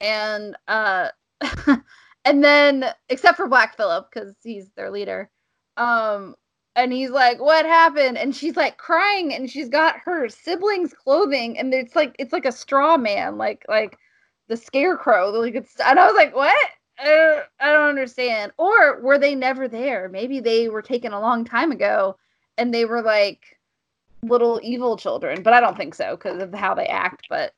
and 0.00 0.56
uh 0.68 1.08
and 2.24 2.42
then 2.44 2.84
except 3.08 3.36
for 3.36 3.48
black 3.48 3.76
phillip 3.76 4.08
because 4.12 4.34
he's 4.42 4.70
their 4.76 4.90
leader 4.90 5.30
um 5.76 6.34
and 6.74 6.92
he's 6.92 7.10
like 7.10 7.40
what 7.40 7.64
happened 7.64 8.18
and 8.18 8.34
she's 8.34 8.56
like 8.56 8.76
crying 8.76 9.34
and 9.34 9.50
she's 9.50 9.68
got 9.68 9.96
her 10.04 10.28
siblings 10.28 10.92
clothing 10.92 11.58
and 11.58 11.72
it's 11.72 11.96
like 11.96 12.14
it's 12.18 12.32
like 12.32 12.44
a 12.44 12.52
straw 12.52 12.96
man 12.96 13.38
like 13.38 13.64
like 13.68 13.98
the 14.48 14.56
scarecrow 14.56 15.30
like 15.30 15.54
it's 15.54 15.78
and 15.80 15.98
i 15.98 16.06
was 16.06 16.14
like 16.14 16.34
what 16.34 16.56
I 16.98 17.44
don't, 17.60 17.88
understand. 17.88 18.52
Or 18.56 19.00
were 19.00 19.18
they 19.18 19.34
never 19.34 19.68
there? 19.68 20.08
Maybe 20.08 20.40
they 20.40 20.68
were 20.68 20.82
taken 20.82 21.12
a 21.12 21.20
long 21.20 21.44
time 21.44 21.70
ago 21.70 22.16
and 22.56 22.72
they 22.72 22.84
were 22.84 23.02
like 23.02 23.55
little 24.22 24.60
evil 24.62 24.96
children, 24.96 25.42
but 25.42 25.52
I 25.52 25.60
don't 25.60 25.76
think 25.76 25.94
so 25.94 26.16
because 26.16 26.42
of 26.42 26.52
how 26.54 26.74
they 26.74 26.86
act. 26.86 27.26
But 27.28 27.52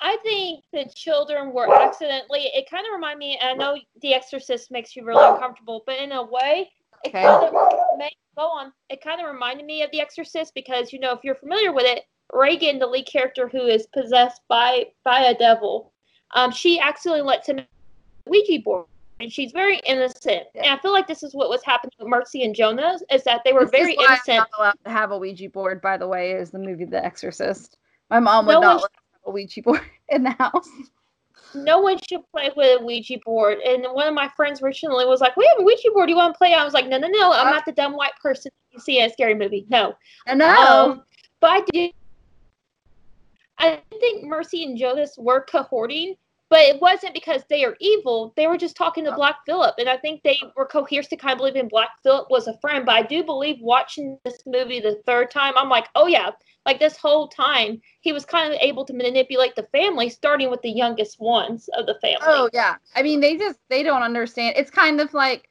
I 0.00 0.16
think 0.22 0.64
the 0.72 0.90
children 0.94 1.52
were 1.52 1.72
accidentally. 1.72 2.50
It 2.54 2.68
kind 2.70 2.86
of 2.86 2.92
reminded 2.92 3.18
me. 3.18 3.38
And 3.40 3.50
I 3.50 3.54
know 3.54 3.78
The 4.02 4.14
Exorcist 4.14 4.70
makes 4.70 4.94
you 4.94 5.04
really 5.04 5.24
uncomfortable, 5.24 5.82
but 5.86 5.98
in 5.98 6.12
a 6.12 6.22
way, 6.22 6.70
it 7.04 7.08
Okay. 7.08 7.22
kind 7.22 7.44
of 7.44 7.52
made, 7.98 8.12
go 8.36 8.44
on. 8.44 8.72
It 8.88 9.02
kind 9.02 9.20
of 9.20 9.32
reminded 9.32 9.66
me 9.66 9.82
of 9.82 9.90
The 9.90 10.00
Exorcist 10.00 10.52
because 10.54 10.92
you 10.92 10.98
know 11.00 11.12
if 11.12 11.20
you're 11.22 11.34
familiar 11.34 11.72
with 11.72 11.86
it, 11.86 12.04
Regan, 12.32 12.78
the 12.78 12.86
lead 12.86 13.06
character 13.06 13.48
who 13.48 13.66
is 13.66 13.86
possessed 13.88 14.42
by 14.48 14.86
by 15.04 15.20
a 15.20 15.34
devil, 15.34 15.92
um, 16.34 16.50
she 16.50 16.80
accidentally 16.80 17.22
lets 17.22 17.48
him 17.48 17.60
Ouija 18.26 18.62
board, 18.62 18.86
and 19.24 19.32
she's 19.32 19.52
very 19.52 19.80
innocent. 19.86 20.44
And 20.54 20.66
I 20.66 20.78
feel 20.78 20.92
like 20.92 21.06
this 21.08 21.22
is 21.22 21.34
what 21.34 21.48
was 21.48 21.62
happening 21.64 21.92
with 21.98 22.08
Mercy 22.08 22.44
and 22.44 22.54
Jonah 22.54 22.98
is 23.10 23.24
that 23.24 23.40
they 23.44 23.52
were 23.54 23.60
This 23.64 23.68
is 23.68 23.80
very 23.80 23.96
why 23.96 24.04
I'm 24.04 24.12
innocent. 24.12 24.36
not 24.36 24.48
allowed 24.58 24.84
to 24.84 24.90
have 24.90 25.10
a 25.12 25.18
Ouija 25.18 25.48
board, 25.48 25.80
by 25.80 25.96
the 25.96 26.06
way, 26.06 26.32
is 26.32 26.50
the 26.50 26.58
movie 26.58 26.84
The 26.84 27.02
Exorcist. 27.04 27.78
My 28.10 28.20
mom 28.20 28.46
would 28.46 28.52
No 28.52 28.60
not 28.60 28.82
let 28.82 28.90
have 28.92 29.20
a 29.26 29.30
Ouija 29.30 29.62
board 29.62 29.80
in 30.10 30.22
the 30.24 30.30
house. 30.30 30.68
no 31.54 31.80
one 31.80 31.98
should 32.06 32.20
play 32.32 32.50
with 32.54 32.80
a 32.80 32.84
Ouija 32.84 33.18
board. 33.24 33.58
And 33.66 33.84
one 33.92 34.06
of 34.06 34.14
my 34.14 34.28
friends 34.36 34.60
recently 34.60 35.06
was 35.06 35.20
like, 35.22 35.36
"We 35.38 35.46
have 35.46 35.60
a 35.60 35.62
Ouija 35.64 35.88
board. 35.94 36.08
Do 36.08 36.12
You 36.12 36.18
want 36.18 36.34
to 36.34 36.38
play?" 36.38 36.52
I 36.52 36.62
was 36.64 36.74
like, 36.74 36.86
"No, 36.86 36.98
no, 36.98 37.08
no. 37.08 37.32
I'm 37.32 37.50
not 37.50 37.64
the 37.64 37.72
dumb 37.72 37.94
white 37.94 38.14
person 38.22 38.52
you 38.72 38.78
see 38.78 38.98
in 39.00 39.08
a 39.08 39.12
scary 39.12 39.34
movie. 39.34 39.64
No." 39.70 39.94
I 40.26 40.34
know. 40.34 40.90
Um, 40.90 41.02
but 41.40 41.50
I 41.50 41.60
do. 41.72 41.90
I 43.58 43.80
think 44.00 44.24
Mercy 44.24 44.64
and 44.64 44.76
Jonas 44.76 45.14
were 45.16 45.46
cohorting, 45.48 46.16
but 46.50 46.60
it 46.60 46.80
wasn't 46.80 47.14
because 47.14 47.42
they 47.48 47.64
are 47.64 47.76
evil. 47.80 48.32
They 48.36 48.46
were 48.46 48.58
just 48.58 48.76
talking 48.76 49.04
to. 49.04 49.14
Black 49.14 49.36
Phillip, 49.46 49.76
and 49.78 49.88
I 49.88 49.96
think 49.96 50.22
they 50.22 50.38
were 50.56 50.66
coherent 50.66 51.08
to 51.10 51.16
kind 51.16 51.32
of 51.32 51.38
believe 51.38 51.56
in 51.56 51.68
Black 51.68 51.90
Phillip 52.02 52.26
was 52.30 52.46
a 52.46 52.58
friend. 52.58 52.84
But 52.84 52.96
I 52.96 53.02
do 53.02 53.22
believe 53.22 53.58
watching 53.60 54.18
this 54.24 54.38
movie 54.46 54.80
the 54.80 55.00
third 55.06 55.30
time, 55.30 55.54
I'm 55.56 55.68
like, 55.68 55.86
oh 55.94 56.06
yeah, 56.06 56.30
like 56.66 56.78
this 56.78 56.96
whole 56.96 57.28
time 57.28 57.80
he 58.00 58.12
was 58.12 58.24
kind 58.24 58.52
of 58.52 58.58
able 58.60 58.84
to 58.86 58.92
manipulate 58.92 59.54
the 59.54 59.68
family, 59.72 60.08
starting 60.08 60.50
with 60.50 60.62
the 60.62 60.70
youngest 60.70 61.20
ones 61.20 61.68
of 61.76 61.86
the 61.86 61.94
family. 62.00 62.18
Oh 62.22 62.48
yeah. 62.52 62.76
I 62.94 63.02
mean, 63.02 63.20
they 63.20 63.36
just 63.36 63.58
they 63.68 63.82
don't 63.82 64.02
understand. 64.02 64.56
It's 64.56 64.70
kind 64.70 65.00
of 65.00 65.14
like 65.14 65.48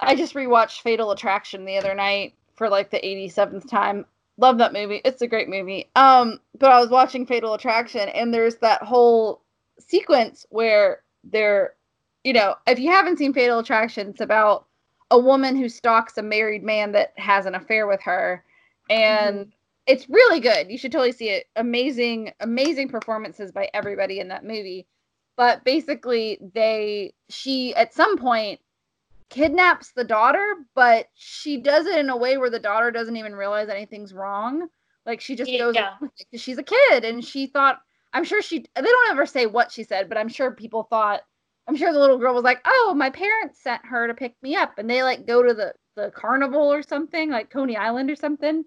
I 0.00 0.14
just 0.14 0.34
rewatched 0.34 0.82
Fatal 0.82 1.10
Attraction 1.12 1.64
the 1.64 1.78
other 1.78 1.94
night 1.94 2.34
for 2.56 2.68
like 2.68 2.90
the 2.90 2.98
87th 2.98 3.68
time. 3.68 4.04
Love 4.38 4.58
that 4.58 4.72
movie. 4.72 5.00
It's 5.04 5.22
a 5.22 5.26
great 5.26 5.48
movie. 5.48 5.88
Um, 5.96 6.40
but 6.58 6.70
I 6.70 6.80
was 6.80 6.90
watching 6.90 7.24
Fatal 7.24 7.54
Attraction 7.54 8.08
and 8.10 8.34
there's 8.34 8.56
that 8.56 8.82
whole 8.82 9.40
sequence 9.78 10.46
where 10.50 11.02
they're 11.24 11.74
you 12.24 12.32
know, 12.32 12.56
if 12.66 12.80
you 12.80 12.90
haven't 12.90 13.18
seen 13.18 13.32
Fatal 13.32 13.60
Attraction, 13.60 14.08
it's 14.08 14.20
about 14.20 14.66
a 15.12 15.18
woman 15.18 15.54
who 15.54 15.68
stalks 15.68 16.18
a 16.18 16.22
married 16.22 16.64
man 16.64 16.90
that 16.92 17.12
has 17.16 17.46
an 17.46 17.54
affair 17.54 17.86
with 17.86 18.00
her 18.02 18.42
and 18.90 19.38
mm-hmm. 19.38 19.50
it's 19.86 20.08
really 20.08 20.40
good. 20.40 20.70
You 20.70 20.78
should 20.78 20.92
totally 20.92 21.12
see 21.12 21.28
it. 21.28 21.46
Amazing, 21.56 22.32
amazing 22.40 22.88
performances 22.88 23.52
by 23.52 23.68
everybody 23.74 24.20
in 24.20 24.28
that 24.28 24.44
movie. 24.44 24.86
But 25.36 25.64
basically, 25.64 26.38
they 26.54 27.12
she 27.28 27.74
at 27.74 27.92
some 27.94 28.16
point 28.16 28.60
kidnaps 29.28 29.92
the 29.92 30.04
daughter, 30.04 30.54
but 30.74 31.08
she 31.14 31.58
does 31.58 31.86
it 31.86 31.98
in 31.98 32.10
a 32.10 32.16
way 32.16 32.38
where 32.38 32.50
the 32.50 32.58
daughter 32.58 32.90
doesn't 32.90 33.16
even 33.16 33.34
realize 33.34 33.68
anything's 33.68 34.14
wrong. 34.14 34.68
Like 35.04 35.20
she 35.20 35.36
just 35.36 35.50
goes 35.50 35.74
Yeah. 35.74 35.90
along 35.90 35.98
with 36.00 36.10
it 36.20 36.26
'cause 36.30 36.40
she's 36.40 36.58
a 36.58 36.62
kid, 36.62 37.04
and 37.04 37.24
she 37.24 37.46
thought. 37.46 37.82
I'm 38.16 38.24
sure 38.24 38.42
she. 38.42 38.60
They 38.60 38.82
don't 38.82 39.10
ever 39.10 39.26
say 39.26 39.46
what 39.46 39.70
she 39.70 39.84
said, 39.84 40.08
but 40.08 40.18
I'm 40.18 40.28
sure 40.28 40.50
people 40.50 40.84
thought. 40.84 41.20
I'm 41.68 41.76
sure 41.76 41.92
the 41.92 41.98
little 41.98 42.18
girl 42.18 42.34
was 42.34 42.44
like, 42.44 42.60
"Oh, 42.64 42.94
my 42.96 43.10
parents 43.10 43.60
sent 43.62 43.84
her 43.86 44.06
to 44.06 44.14
pick 44.14 44.34
me 44.42 44.56
up," 44.56 44.78
and 44.78 44.88
they 44.88 45.02
like 45.02 45.26
go 45.26 45.42
to 45.42 45.54
the 45.54 45.74
the 45.96 46.10
carnival 46.12 46.72
or 46.72 46.82
something, 46.82 47.30
like 47.30 47.50
Coney 47.50 47.76
Island 47.76 48.10
or 48.10 48.16
something 48.16 48.64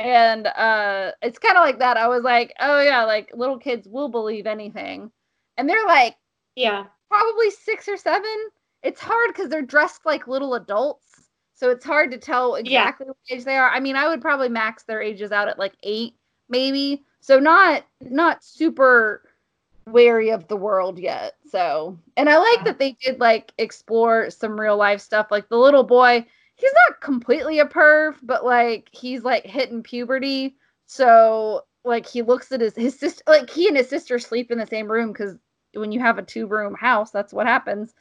and 0.00 0.46
uh 0.46 1.12
it's 1.20 1.38
kind 1.38 1.58
of 1.58 1.62
like 1.62 1.78
that 1.78 1.98
i 1.98 2.08
was 2.08 2.22
like 2.22 2.54
oh 2.60 2.80
yeah 2.80 3.04
like 3.04 3.30
little 3.34 3.58
kids 3.58 3.86
will 3.86 4.08
believe 4.08 4.46
anything 4.46 5.10
and 5.58 5.68
they're 5.68 5.84
like 5.86 6.16
yeah. 6.56 6.84
probably 7.10 7.50
six 7.50 7.86
or 7.86 7.98
seven 7.98 8.34
it's 8.82 9.00
hard 9.00 9.28
because 9.28 9.50
they're 9.50 9.60
dressed 9.60 10.00
like 10.06 10.26
little 10.26 10.54
adults 10.54 11.28
so 11.54 11.68
it's 11.70 11.84
hard 11.84 12.10
to 12.10 12.16
tell 12.16 12.58
Yeah. 12.58 12.80
exactly 12.88 13.06
what 13.08 13.16
age 13.30 13.44
they 13.44 13.56
are 13.56 13.68
i 13.70 13.78
mean 13.78 13.94
i 13.94 14.08
would 14.08 14.22
probably 14.22 14.48
max 14.48 14.84
their 14.84 15.02
ages 15.02 15.32
out 15.32 15.48
at 15.48 15.58
like 15.58 15.74
eight 15.82 16.14
maybe 16.48 17.04
so 17.20 17.38
not 17.38 17.84
not 18.00 18.42
super 18.44 19.22
wary 19.86 20.30
of 20.30 20.46
the 20.48 20.56
world 20.56 20.98
yet 20.98 21.34
so. 21.50 21.98
And 22.16 22.28
i 22.28 22.38
like 22.38 22.64
that 22.64 22.78
they 22.78 22.92
did 23.02 23.20
like 23.20 23.52
explore 23.58 24.30
some 24.30 24.60
real 24.60 24.76
life 24.76 25.00
stuff 25.00 25.28
like 25.30 25.48
the 25.48 25.56
little 25.58 25.84
boy 25.84 26.24
he's 26.60 26.72
not 26.88 27.00
completely 27.00 27.58
a 27.58 27.66
perv 27.66 28.16
but 28.22 28.44
like 28.44 28.88
he's 28.92 29.24
like 29.24 29.44
hitting 29.46 29.82
puberty. 29.82 30.56
So 30.86 31.62
like 31.84 32.06
he 32.06 32.22
looks 32.22 32.52
at 32.52 32.60
his 32.60 32.76
his 32.76 32.98
sister 32.98 33.22
like 33.26 33.50
he 33.50 33.68
and 33.68 33.76
his 33.76 33.88
sister 33.88 34.18
sleep 34.18 34.50
in 34.50 34.58
the 34.58 34.66
same 34.66 34.90
room 34.90 35.12
because 35.12 35.36
when 35.74 35.92
you 35.92 36.00
have 36.00 36.18
a 36.18 36.22
two 36.22 36.46
room 36.46 36.74
house 36.74 37.10
that's 37.10 37.32
what 37.32 37.46
happens. 37.46 37.94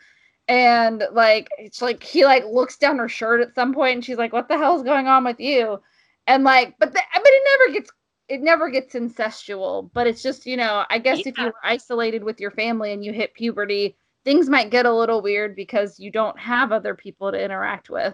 And 0.47 1.03
like 1.13 1.49
it's 1.57 1.81
like 1.81 2.03
he 2.03 2.25
like 2.25 2.43
looks 2.45 2.77
down 2.77 2.97
her 2.97 3.09
shirt 3.09 3.41
at 3.41 3.55
some 3.55 3.73
point 3.73 3.95
and 3.95 4.05
she's 4.05 4.17
like 4.17 4.33
what 4.33 4.47
the 4.47 4.57
hell's 4.57 4.83
going 4.83 5.07
on 5.07 5.23
with 5.23 5.39
you? 5.39 5.79
And 6.27 6.43
like 6.43 6.75
but 6.79 6.91
the, 6.91 7.01
but 7.13 7.23
it 7.25 7.43
never 7.59 7.73
gets 7.73 7.91
it 8.29 8.41
never 8.41 8.69
gets 8.69 8.93
incestual 8.93 9.89
but 9.93 10.05
it's 10.07 10.21
just 10.23 10.45
you 10.45 10.55
know 10.55 10.85
i 10.89 10.97
guess 10.97 11.25
if 11.25 11.37
you're 11.37 11.53
isolated 11.63 12.23
with 12.23 12.39
your 12.39 12.51
family 12.51 12.93
and 12.93 13.03
you 13.03 13.11
hit 13.11 13.33
puberty 13.33 13.97
things 14.23 14.47
might 14.49 14.69
get 14.69 14.85
a 14.85 14.93
little 14.93 15.21
weird 15.21 15.55
because 15.55 15.99
you 15.99 16.11
don't 16.11 16.37
have 16.39 16.71
other 16.71 16.93
people 16.95 17.31
to 17.31 17.43
interact 17.43 17.89
with 17.89 18.13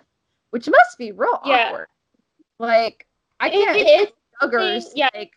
which 0.51 0.67
must 0.69 0.97
be 0.97 1.11
real 1.11 1.39
Yeah. 1.45 1.67
awkward 1.67 1.87
like 2.59 3.05
i 3.39 3.49
can't 3.49 3.77
it- 3.77 3.87
it's- 3.87 4.11
Duggars, 4.41 4.83
yeah. 4.95 5.07
like 5.15 5.31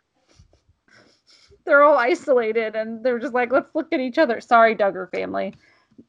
they're 1.65 1.83
all 1.85 1.97
isolated 1.99 2.75
and 2.75 3.05
they're 3.05 3.19
just 3.21 3.35
like 3.35 3.53
let's 3.53 3.73
look 3.75 3.93
at 3.93 4.01
each 4.01 4.19
other 4.19 4.41
sorry 4.41 4.75
duggar 4.75 5.11
family 5.11 5.55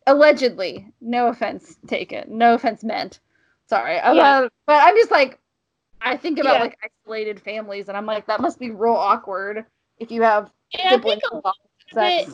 allegedly 0.08 0.88
no 1.01 1.27
offense 1.27 1.77
taken 1.88 2.38
no 2.38 2.53
offense 2.55 2.84
meant 2.84 3.19
sorry 3.67 3.95
Yeah. 3.95 4.13
not- 4.13 4.53
but 4.65 4.84
i'm 4.84 4.95
just 4.95 5.12
like 5.12 5.39
i 6.01 6.15
think 6.15 6.39
about 6.39 6.55
Yeah. 6.55 6.62
like 6.62 6.77
isolated 7.05 7.39
families 7.41 7.88
and 7.88 7.97
i'm 7.97 8.05
like 8.05 8.25
that 8.27 8.41
must 8.41 8.59
be 8.59 8.71
real 8.71 8.93
awkward 8.93 9.65
if 9.97 10.12
you 10.12 10.21
have 10.21 10.51
I 10.75 10.89
siblings 10.89 11.21
think 11.21 11.33
a 11.33 11.47
lot 11.47 11.55
of 11.93 12.03
it, 12.03 12.29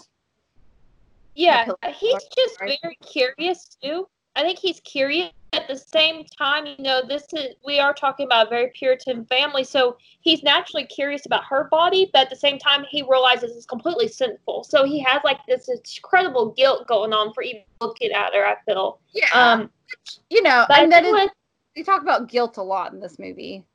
yeah, 1.36 1.66
he's 1.94 2.24
just 2.36 2.60
very 2.60 2.98
curious 3.02 3.78
too. 3.82 4.08
I 4.36 4.42
think 4.42 4.60
he's 4.60 4.80
curious 4.82 5.32
at 5.54 5.68
the 5.68 5.78
same 5.78 6.26
time. 6.38 6.66
You 6.66 6.76
know, 6.80 7.02
this 7.08 7.26
is 7.34 7.56
we 7.66 7.80
are 7.80 7.94
talking 7.94 8.26
about 8.26 8.48
a 8.48 8.50
very 8.50 8.72
Puritan 8.74 9.26
family, 9.26 9.64
so 9.64 9.98
he's 10.22 10.44
naturally 10.44 10.86
curious 10.86 11.26
about 11.26 11.44
her 11.46 11.68
body, 11.72 12.10
but 12.14 12.24
at 12.24 12.30
the 12.30 12.36
same 12.36 12.58
time, 12.58 12.86
he 12.90 13.02
realizes 13.02 13.56
it's 13.56 13.66
completely 13.66 14.08
sinful. 14.08 14.64
So 14.64 14.86
he 14.86 15.00
has 15.04 15.22
like 15.24 15.40
this 15.48 15.70
incredible 15.70 16.52
guilt 16.52 16.88
going 16.88 17.14
on 17.14 17.34
for 17.34 17.44
even 17.44 17.64
looking 17.82 18.12
at 18.12 18.34
her. 18.34 18.46
I 18.46 18.56
feel. 18.66 19.00
yeah 19.14 19.54
Um, 19.54 19.70
you 20.30 20.42
know 20.42 20.66
but 20.68 20.80
and 20.80 20.92
that 20.92 21.04
is 21.06 21.30
they 21.76 21.84
talk 21.84 22.02
about 22.02 22.30
guilt 22.30 22.58
a 22.58 22.64
lot 22.64 22.94
in 22.94 23.00
this 23.00 23.20
movie 23.20 23.66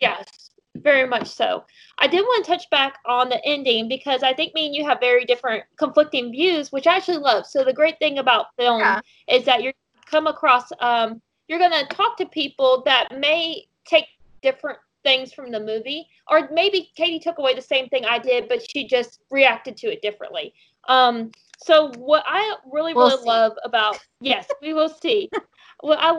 Yes, 0.00 0.50
very 0.76 1.06
much 1.08 1.28
so. 1.28 1.64
I 1.98 2.06
did 2.06 2.20
want 2.20 2.44
to 2.44 2.50
touch 2.50 2.68
back 2.70 2.98
on 3.06 3.28
the 3.28 3.42
ending 3.44 3.88
because 3.88 4.22
I 4.22 4.34
think 4.34 4.54
me 4.54 4.66
and 4.66 4.74
you 4.74 4.84
have 4.84 5.00
very 5.00 5.24
different 5.24 5.64
conflicting 5.78 6.30
views, 6.30 6.70
which 6.70 6.86
I 6.86 6.96
actually 6.96 7.18
love. 7.18 7.46
So 7.46 7.64
the 7.64 7.72
great 7.72 7.98
thing 7.98 8.18
about 8.18 8.54
film 8.58 8.80
Yeah. 8.80 9.00
is 9.28 9.44
that 9.44 9.62
you're 9.62 9.72
come 10.06 10.26
across 10.28 10.70
um 10.80 11.20
you're 11.48 11.58
gonna 11.58 11.84
talk 11.88 12.16
to 12.16 12.26
people 12.26 12.82
that 12.84 13.18
may 13.18 13.66
take 13.84 14.06
different 14.42 14.78
things 15.02 15.32
from 15.32 15.50
the 15.50 15.58
movie, 15.58 16.06
or 16.30 16.48
maybe 16.52 16.90
Katie 16.96 17.18
took 17.18 17.38
away 17.38 17.54
the 17.54 17.62
same 17.62 17.88
thing 17.88 18.04
I 18.04 18.18
did, 18.18 18.48
but 18.48 18.64
she 18.70 18.86
just 18.86 19.20
reacted 19.30 19.76
to 19.78 19.92
it 19.92 20.02
differently. 20.02 20.52
Um 20.88 21.30
so 21.58 21.90
what 21.96 22.22
I 22.26 22.56
really, 22.70 22.92
We'll 22.94 23.08
really 23.08 23.22
see. 23.22 23.28
love 23.28 23.52
about 23.64 23.98
yes, 24.20 24.46
we 24.60 24.74
will 24.74 24.90
see. 24.90 25.30
what 25.80 25.98
I 25.98 26.12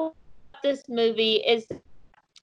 this 0.64 0.90
movie 0.90 1.36
is 1.36 1.66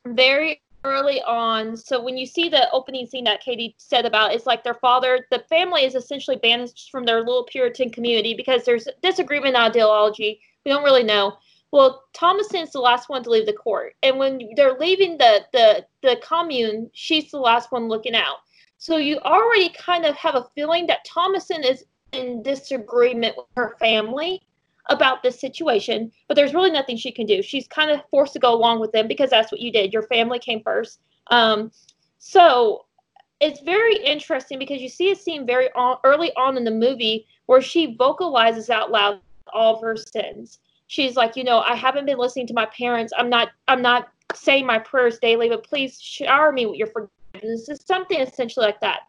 very 0.06 0.60
early 0.84 1.22
on. 1.22 1.76
So 1.76 2.02
when 2.02 2.16
you 2.16 2.26
see 2.26 2.48
the 2.48 2.70
opening 2.70 3.06
scene 3.06 3.24
that 3.24 3.40
Katie 3.40 3.74
said 3.78 4.04
about, 4.04 4.32
it's 4.32 4.46
like 4.46 4.62
their 4.62 4.74
father, 4.74 5.26
the 5.30 5.44
family 5.48 5.84
is 5.84 5.94
essentially 5.94 6.36
banished 6.36 6.90
from 6.90 7.04
their 7.04 7.20
little 7.20 7.44
Puritan 7.44 7.90
community 7.90 8.34
because 8.34 8.64
there's 8.64 8.86
disagreement 9.02 9.56
ideology. 9.56 10.40
We 10.64 10.70
don't 10.70 10.84
really 10.84 11.02
know. 11.02 11.38
Well, 11.72 12.04
Thomasin's 12.14 12.70
the 12.70 12.80
last 12.80 13.08
one 13.08 13.24
to 13.24 13.30
leave 13.30 13.46
the 13.46 13.52
court, 13.52 13.94
and 14.04 14.16
when 14.16 14.50
they're 14.54 14.78
leaving 14.78 15.18
the 15.18 15.40
the 15.52 15.84
the 16.02 16.20
commune, 16.22 16.88
she's 16.94 17.32
the 17.32 17.38
last 17.38 17.72
one 17.72 17.88
looking 17.88 18.14
out. 18.14 18.36
So 18.78 18.96
you 18.96 19.18
already 19.18 19.70
kind 19.70 20.04
of 20.04 20.14
have 20.14 20.36
a 20.36 20.46
feeling 20.54 20.86
that 20.86 21.04
Thomasin 21.04 21.68
is 21.68 21.84
in 22.12 22.44
disagreement 22.44 23.36
with 23.36 23.46
her 23.56 23.74
family 23.80 24.46
about 24.90 25.22
this 25.22 25.40
situation, 25.40 26.12
but 26.28 26.34
there's 26.34 26.54
really 26.54 26.70
nothing 26.70 26.96
she 26.96 27.10
can 27.10 27.26
do. 27.26 27.42
She's 27.42 27.66
kind 27.66 27.90
of 27.90 28.00
forced 28.10 28.34
to 28.34 28.38
go 28.38 28.54
along 28.54 28.80
with 28.80 28.92
them 28.92 29.08
because 29.08 29.30
that's 29.30 29.50
what 29.50 29.60
you 29.60 29.72
did. 29.72 29.92
Your 29.92 30.02
family 30.02 30.38
came 30.38 30.62
first. 30.62 31.00
Um, 31.28 31.70
so 32.18 32.84
it's 33.40 33.60
very 33.60 33.96
interesting 33.96 34.58
because 34.58 34.80
you 34.80 34.88
see 34.88 35.10
a 35.10 35.16
scene 35.16 35.46
very 35.46 35.70
on, 35.72 35.98
early 36.04 36.32
on 36.36 36.56
in 36.56 36.64
the 36.64 36.70
movie 36.70 37.26
where 37.46 37.62
she 37.62 37.94
vocalizes 37.96 38.70
out 38.70 38.90
loud 38.90 39.20
all 39.52 39.76
of 39.76 39.82
her 39.82 39.96
sins. 39.96 40.58
She's 40.86 41.16
like, 41.16 41.36
you 41.36 41.44
know, 41.44 41.60
I 41.60 41.74
haven't 41.74 42.06
been 42.06 42.18
listening 42.18 42.46
to 42.48 42.54
my 42.54 42.66
parents. 42.66 43.12
I'm 43.16 43.30
not. 43.30 43.48
I'm 43.68 43.82
not 43.82 44.08
saying 44.34 44.66
my 44.66 44.78
prayers 44.78 45.18
daily, 45.18 45.48
but 45.48 45.64
please 45.64 46.00
shower 46.00 46.52
me 46.52 46.66
with 46.66 46.76
your 46.76 46.88
forgiveness. 46.88 47.68
It's 47.68 47.86
something 47.86 48.20
essentially 48.20 48.66
like 48.66 48.80
that. 48.80 49.00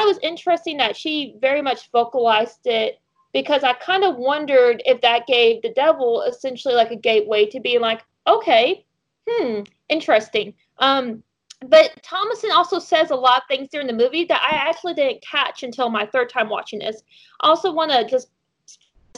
It 0.00 0.04
was 0.04 0.18
interesting 0.22 0.76
that 0.78 0.96
she 0.96 1.36
very 1.40 1.62
much 1.62 1.90
vocalized 1.90 2.66
it 2.66 3.00
because 3.36 3.64
I 3.64 3.74
kind 3.74 4.02
of 4.02 4.16
wondered 4.16 4.82
if 4.86 5.02
that 5.02 5.26
gave 5.26 5.60
the 5.60 5.68
devil 5.74 6.22
essentially 6.22 6.72
like 6.72 6.90
a 6.90 6.96
gateway 6.96 7.44
to 7.44 7.60
be 7.60 7.78
like, 7.78 8.02
okay, 8.26 8.86
hmm, 9.28 9.60
interesting. 9.90 10.54
Um, 10.78 11.22
but 11.60 12.02
Thomasin 12.02 12.50
also 12.54 12.78
says 12.78 13.10
a 13.10 13.14
lot 13.14 13.42
of 13.42 13.42
things 13.46 13.68
during 13.70 13.88
the 13.88 13.92
movie 13.92 14.24
that 14.24 14.40
I 14.42 14.56
actually 14.56 14.94
didn't 14.94 15.22
catch 15.22 15.64
until 15.64 15.90
my 15.90 16.06
third 16.06 16.30
time 16.30 16.48
watching 16.48 16.78
this. 16.78 17.02
I 17.42 17.48
also 17.48 17.74
want 17.74 17.90
to 17.90 18.08
just 18.08 18.30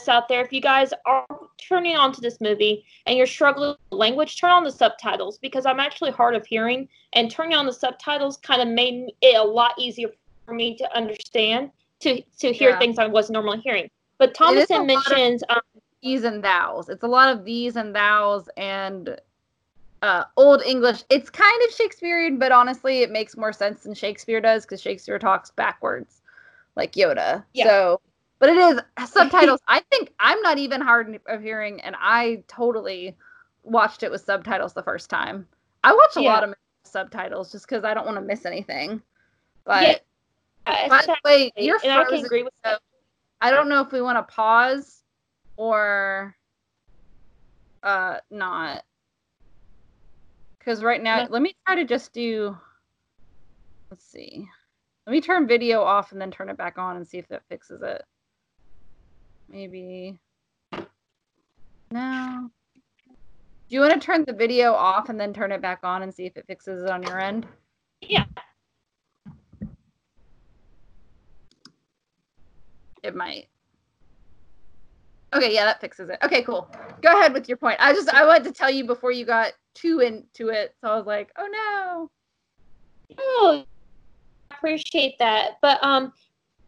out 0.09 0.27
there 0.27 0.41
if 0.41 0.51
you 0.51 0.61
guys 0.61 0.93
are 1.05 1.25
turning 1.57 1.95
on 1.95 2.11
to 2.11 2.19
this 2.19 2.41
movie 2.41 2.85
and 3.05 3.17
you're 3.17 3.27
struggling 3.27 3.75
with 3.89 3.99
language 3.99 4.39
turn 4.39 4.49
on 4.49 4.63
the 4.63 4.71
subtitles 4.71 5.37
because 5.39 5.65
i'm 5.65 5.77
actually 5.77 6.09
hard 6.09 6.37
of 6.37 6.45
hearing 6.45 6.87
and 7.11 7.29
turning 7.29 7.53
on 7.53 7.65
the 7.65 7.73
subtitles 7.73 8.37
kind 8.37 8.61
of 8.61 8.69
made 8.69 9.11
it 9.21 9.35
a 9.35 9.43
lot 9.43 9.73
easier 9.77 10.07
for 10.45 10.53
me 10.53 10.73
to 10.77 10.95
understand 10.95 11.69
to 11.99 12.21
to 12.39 12.53
hear 12.53 12.69
yeah. 12.69 12.79
things 12.79 12.97
i 12.97 13.05
wasn't 13.05 13.33
normally 13.33 13.59
hearing 13.59 13.89
but 14.19 14.35
thomasin 14.35 14.85
mentions 14.85 15.43
um, 15.49 15.59
these 16.03 16.23
and 16.23 16.43
thous 16.43 16.87
it's 16.87 17.03
a 17.03 17.07
lot 17.07 17.35
of 17.35 17.43
these 17.43 17.75
and 17.75 17.95
thous 17.95 18.47
and 18.55 19.19
uh, 20.01 20.23
old 20.37 20.61
English. 20.63 21.03
It's 21.09 21.29
kind 21.29 21.61
of 21.67 21.73
Shakespearean, 21.73 22.39
but 22.39 22.51
honestly, 22.51 23.01
it 23.01 23.11
makes 23.11 23.35
more 23.35 23.53
sense 23.53 23.83
than 23.83 23.93
Shakespeare 23.93 24.41
does 24.41 24.65
because 24.65 24.81
Shakespeare 24.81 25.19
talks 25.19 25.51
backwards, 25.51 26.21
like 26.75 26.93
Yoda. 26.93 27.43
Yeah. 27.53 27.65
So, 27.65 28.01
but 28.39 28.49
it 28.49 28.57
is 28.57 28.79
subtitles. 29.09 29.59
I 29.67 29.81
think 29.91 30.13
I'm 30.19 30.41
not 30.41 30.57
even 30.57 30.81
hard 30.81 31.19
of 31.27 31.41
hearing, 31.41 31.81
and 31.81 31.95
I 31.99 32.43
totally 32.47 33.15
watched 33.63 34.03
it 34.03 34.11
with 34.11 34.21
subtitles 34.21 34.73
the 34.73 34.83
first 34.83 35.09
time. 35.09 35.47
I 35.83 35.93
watch 35.93 36.17
a 36.17 36.21
yeah. 36.21 36.33
lot 36.33 36.43
of 36.43 36.53
subtitles 36.83 37.51
just 37.51 37.67
because 37.67 37.83
I 37.83 37.93
don't 37.93 38.05
want 38.05 38.17
to 38.17 38.21
miss 38.21 38.45
anything. 38.45 39.01
But 39.65 39.83
yeah. 39.83 39.95
By 40.87 41.01
the 41.05 41.15
way, 41.25 41.51
you're 41.57 41.79
frozen. 41.79 41.97
I 41.97 42.03
can 42.05 42.25
agree 42.25 42.43
with 42.43 42.53
so 42.63 42.77
I 43.41 43.51
don't 43.51 43.69
know 43.69 43.81
if 43.81 43.91
we 43.91 44.01
want 44.01 44.17
to 44.17 44.33
pause 44.33 45.03
or 45.57 46.35
uh 47.83 48.17
not. 48.29 48.83
Because 50.57 50.83
right 50.83 51.01
now, 51.01 51.25
let 51.29 51.41
me 51.41 51.55
try 51.65 51.75
to 51.75 51.85
just 51.85 52.13
do. 52.13 52.57
Let's 53.89 54.05
see. 54.05 54.47
Let 55.07 55.13
me 55.13 55.21
turn 55.21 55.47
video 55.47 55.81
off 55.81 56.11
and 56.11 56.21
then 56.21 56.29
turn 56.29 56.49
it 56.49 56.57
back 56.57 56.77
on 56.77 56.97
and 56.97 57.07
see 57.07 57.17
if 57.17 57.27
that 57.29 57.41
fixes 57.49 57.81
it. 57.81 58.03
Maybe. 59.49 60.19
No. 61.91 62.49
Do 63.69 63.75
you 63.75 63.81
want 63.81 63.93
to 63.93 63.99
turn 63.99 64.25
the 64.25 64.33
video 64.33 64.73
off 64.73 65.09
and 65.09 65.19
then 65.19 65.33
turn 65.33 65.51
it 65.51 65.61
back 65.61 65.79
on 65.83 66.03
and 66.03 66.13
see 66.13 66.25
if 66.25 66.37
it 66.37 66.45
fixes 66.45 66.83
it 66.83 66.89
on 66.89 67.01
your 67.03 67.19
end? 67.19 67.47
Yeah. 68.01 68.25
It 73.03 73.15
might. 73.15 73.47
Okay, 75.33 75.53
yeah, 75.53 75.65
that 75.65 75.79
fixes 75.79 76.09
it. 76.09 76.17
Okay, 76.23 76.41
cool. 76.41 76.67
Go 77.01 77.17
ahead 77.17 77.33
with 77.33 77.47
your 77.47 77.57
point. 77.57 77.77
I 77.79 77.93
just 77.93 78.09
I 78.09 78.25
wanted 78.25 78.45
to 78.45 78.51
tell 78.51 78.69
you 78.69 78.85
before 78.85 79.11
you 79.11 79.25
got 79.25 79.53
too 79.75 79.99
into 79.99 80.49
it, 80.49 80.75
so 80.81 80.89
I 80.89 80.97
was 80.97 81.05
like, 81.05 81.31
oh 81.37 81.47
no. 81.51 82.11
Oh, 83.19 83.63
I 84.51 84.55
appreciate 84.55 85.19
that. 85.19 85.57
But 85.61 85.83
um 85.83 86.13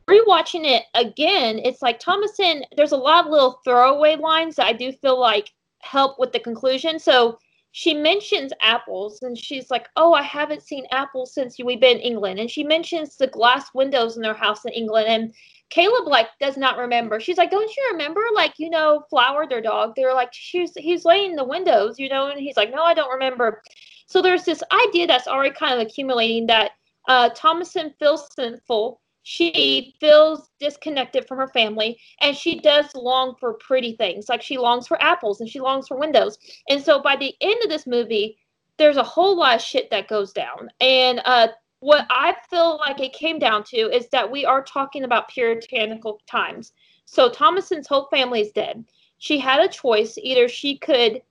rewatching 0.07 0.65
it 0.65 0.83
again, 0.93 1.59
it's 1.59 1.81
like 1.81 1.99
Thomasin, 1.99 2.61
there's 2.75 2.91
a 2.91 2.97
lot 2.97 3.25
of 3.25 3.31
little 3.31 3.59
throwaway 3.63 4.15
lines 4.15 4.55
that 4.57 4.67
I 4.67 4.73
do 4.73 4.91
feel 4.91 5.19
like 5.19 5.49
help 5.79 6.19
with 6.19 6.31
the 6.31 6.39
conclusion. 6.39 6.99
So 6.99 7.39
she 7.71 7.93
mentions 7.93 8.51
apples 8.61 9.23
and 9.23 9.37
she's 9.37 9.71
like, 9.71 9.87
Oh, 9.95 10.13
I 10.13 10.21
haven't 10.21 10.61
seen 10.61 10.85
apples 10.91 11.33
since 11.33 11.57
we've 11.57 11.79
been 11.79 11.97
in 11.97 12.03
England. 12.03 12.39
And 12.39 12.51
she 12.51 12.63
mentions 12.63 13.15
the 13.17 13.27
glass 13.27 13.73
windows 13.73 14.17
in 14.17 14.21
their 14.21 14.35
house 14.35 14.65
in 14.65 14.73
England. 14.73 15.07
And 15.07 15.33
Caleb 15.71 16.05
like 16.07 16.27
does 16.39 16.57
not 16.57 16.77
remember. 16.77 17.19
She's 17.19 17.37
like, 17.37 17.49
"Don't 17.49 17.75
you 17.75 17.89
remember? 17.91 18.21
Like, 18.35 18.53
you 18.59 18.69
know, 18.69 19.03
Flower, 19.09 19.47
their 19.47 19.61
dog. 19.61 19.93
They're 19.95 20.13
like, 20.13 20.33
she's 20.33 20.71
he's 20.75 21.05
laying 21.05 21.31
in 21.31 21.35
the 21.37 21.43
windows, 21.43 21.97
you 21.97 22.09
know." 22.09 22.27
And 22.27 22.39
he's 22.39 22.57
like, 22.57 22.71
"No, 22.71 22.83
I 22.83 22.93
don't 22.93 23.11
remember." 23.11 23.61
So 24.05 24.21
there's 24.21 24.43
this 24.43 24.61
idea 24.87 25.07
that's 25.07 25.27
already 25.27 25.55
kind 25.55 25.73
of 25.73 25.87
accumulating 25.87 26.45
that 26.47 26.71
uh, 27.07 27.29
Thomasin 27.31 27.93
feels 27.97 28.27
sinful. 28.35 28.99
She 29.23 29.95
feels 29.99 30.49
disconnected 30.59 31.27
from 31.27 31.37
her 31.37 31.47
family, 31.47 31.99
and 32.21 32.35
she 32.35 32.59
does 32.59 32.93
long 32.95 33.35
for 33.39 33.53
pretty 33.53 33.95
things. 33.95 34.27
Like 34.29 34.41
she 34.41 34.57
longs 34.57 34.87
for 34.87 35.01
apples 35.01 35.39
and 35.41 35.49
she 35.49 35.59
longs 35.59 35.87
for 35.87 35.97
windows. 35.97 36.37
And 36.69 36.83
so 36.83 37.01
by 37.01 37.15
the 37.15 37.33
end 37.39 37.63
of 37.63 37.69
this 37.69 37.87
movie, 37.87 38.37
there's 38.77 38.97
a 38.97 39.03
whole 39.03 39.37
lot 39.37 39.55
of 39.55 39.61
shit 39.61 39.89
that 39.91 40.07
goes 40.07 40.33
down. 40.33 40.69
And 40.81 41.21
uh, 41.25 41.49
what 41.81 42.05
I 42.11 42.35
feel 42.47 42.77
like 42.77 42.99
it 42.99 43.11
came 43.11 43.39
down 43.39 43.63
to 43.65 43.77
is 43.77 44.07
that 44.09 44.31
we 44.31 44.45
are 44.45 44.63
talking 44.63 45.03
about 45.03 45.29
puritanical 45.29 46.21
times. 46.27 46.73
So 47.05 47.27
Thomasin's 47.27 47.87
whole 47.87 48.07
family 48.11 48.41
is 48.41 48.51
dead. 48.51 48.85
She 49.17 49.39
had 49.39 49.59
a 49.59 49.67
choice. 49.67 50.15
Either 50.19 50.47
she 50.47 50.77
could 50.77 51.23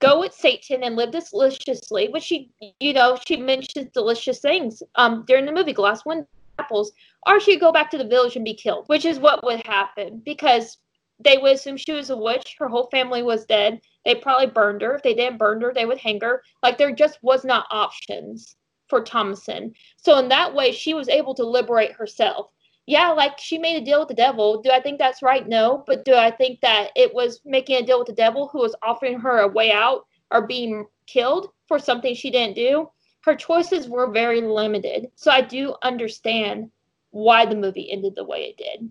go 0.00 0.18
with 0.18 0.32
Satan 0.32 0.82
and 0.82 0.96
live 0.96 1.10
deliciously, 1.10 2.08
which 2.08 2.22
she, 2.22 2.50
you 2.80 2.94
know, 2.94 3.18
she 3.26 3.36
mentions 3.36 3.90
delicious 3.92 4.40
things 4.40 4.82
um, 4.94 5.24
during 5.26 5.44
the 5.44 5.52
movie 5.52 5.74
Glass 5.74 6.06
Window 6.06 6.26
Apples, 6.58 6.90
or 7.26 7.38
she'd 7.38 7.60
go 7.60 7.70
back 7.70 7.90
to 7.90 7.98
the 7.98 8.04
village 8.04 8.34
and 8.34 8.46
be 8.46 8.54
killed, 8.54 8.88
which 8.88 9.04
is 9.04 9.18
what 9.18 9.44
would 9.44 9.64
happen 9.66 10.22
because 10.24 10.78
they 11.20 11.36
would 11.36 11.56
assume 11.56 11.76
she 11.76 11.92
was 11.92 12.08
a 12.08 12.16
witch. 12.16 12.56
Her 12.58 12.68
whole 12.68 12.88
family 12.90 13.22
was 13.22 13.44
dead. 13.44 13.82
They 14.06 14.14
probably 14.14 14.46
burned 14.46 14.80
her. 14.80 14.94
If 14.94 15.02
they 15.02 15.12
didn't 15.12 15.38
burn 15.38 15.60
her, 15.60 15.74
they 15.74 15.84
would 15.84 15.98
hang 15.98 16.20
her. 16.22 16.42
Like 16.62 16.78
there 16.78 16.92
just 16.92 17.18
was 17.22 17.44
not 17.44 17.66
options 17.70 18.56
for 18.88 19.02
Thomasin. 19.02 19.74
So 19.96 20.18
in 20.18 20.28
that 20.28 20.54
way, 20.54 20.72
she 20.72 20.94
was 20.94 21.08
able 21.08 21.34
to 21.34 21.44
liberate 21.44 21.92
herself. 21.92 22.50
Yeah, 22.86 23.10
like 23.10 23.38
she 23.38 23.58
made 23.58 23.80
a 23.80 23.84
deal 23.84 24.00
with 24.00 24.08
the 24.08 24.14
devil. 24.14 24.62
Do 24.62 24.70
I 24.70 24.80
think 24.80 24.98
that's 24.98 25.22
right? 25.22 25.46
No. 25.46 25.84
But 25.86 26.04
do 26.04 26.14
I 26.14 26.30
think 26.30 26.60
that 26.62 26.88
it 26.96 27.12
was 27.12 27.40
making 27.44 27.76
a 27.76 27.86
deal 27.86 27.98
with 27.98 28.06
the 28.06 28.14
devil 28.14 28.48
who 28.48 28.60
was 28.60 28.74
offering 28.82 29.20
her 29.20 29.40
a 29.40 29.48
way 29.48 29.70
out 29.70 30.06
or 30.30 30.46
being 30.46 30.86
killed 31.06 31.50
for 31.66 31.78
something 31.78 32.14
she 32.14 32.30
didn't 32.30 32.56
do? 32.56 32.88
Her 33.24 33.36
choices 33.36 33.88
were 33.88 34.10
very 34.10 34.40
limited. 34.40 35.10
So 35.16 35.30
I 35.30 35.42
do 35.42 35.74
understand 35.82 36.70
why 37.10 37.44
the 37.44 37.56
movie 37.56 37.92
ended 37.92 38.14
the 38.16 38.24
way 38.24 38.44
it 38.44 38.56
did. 38.56 38.90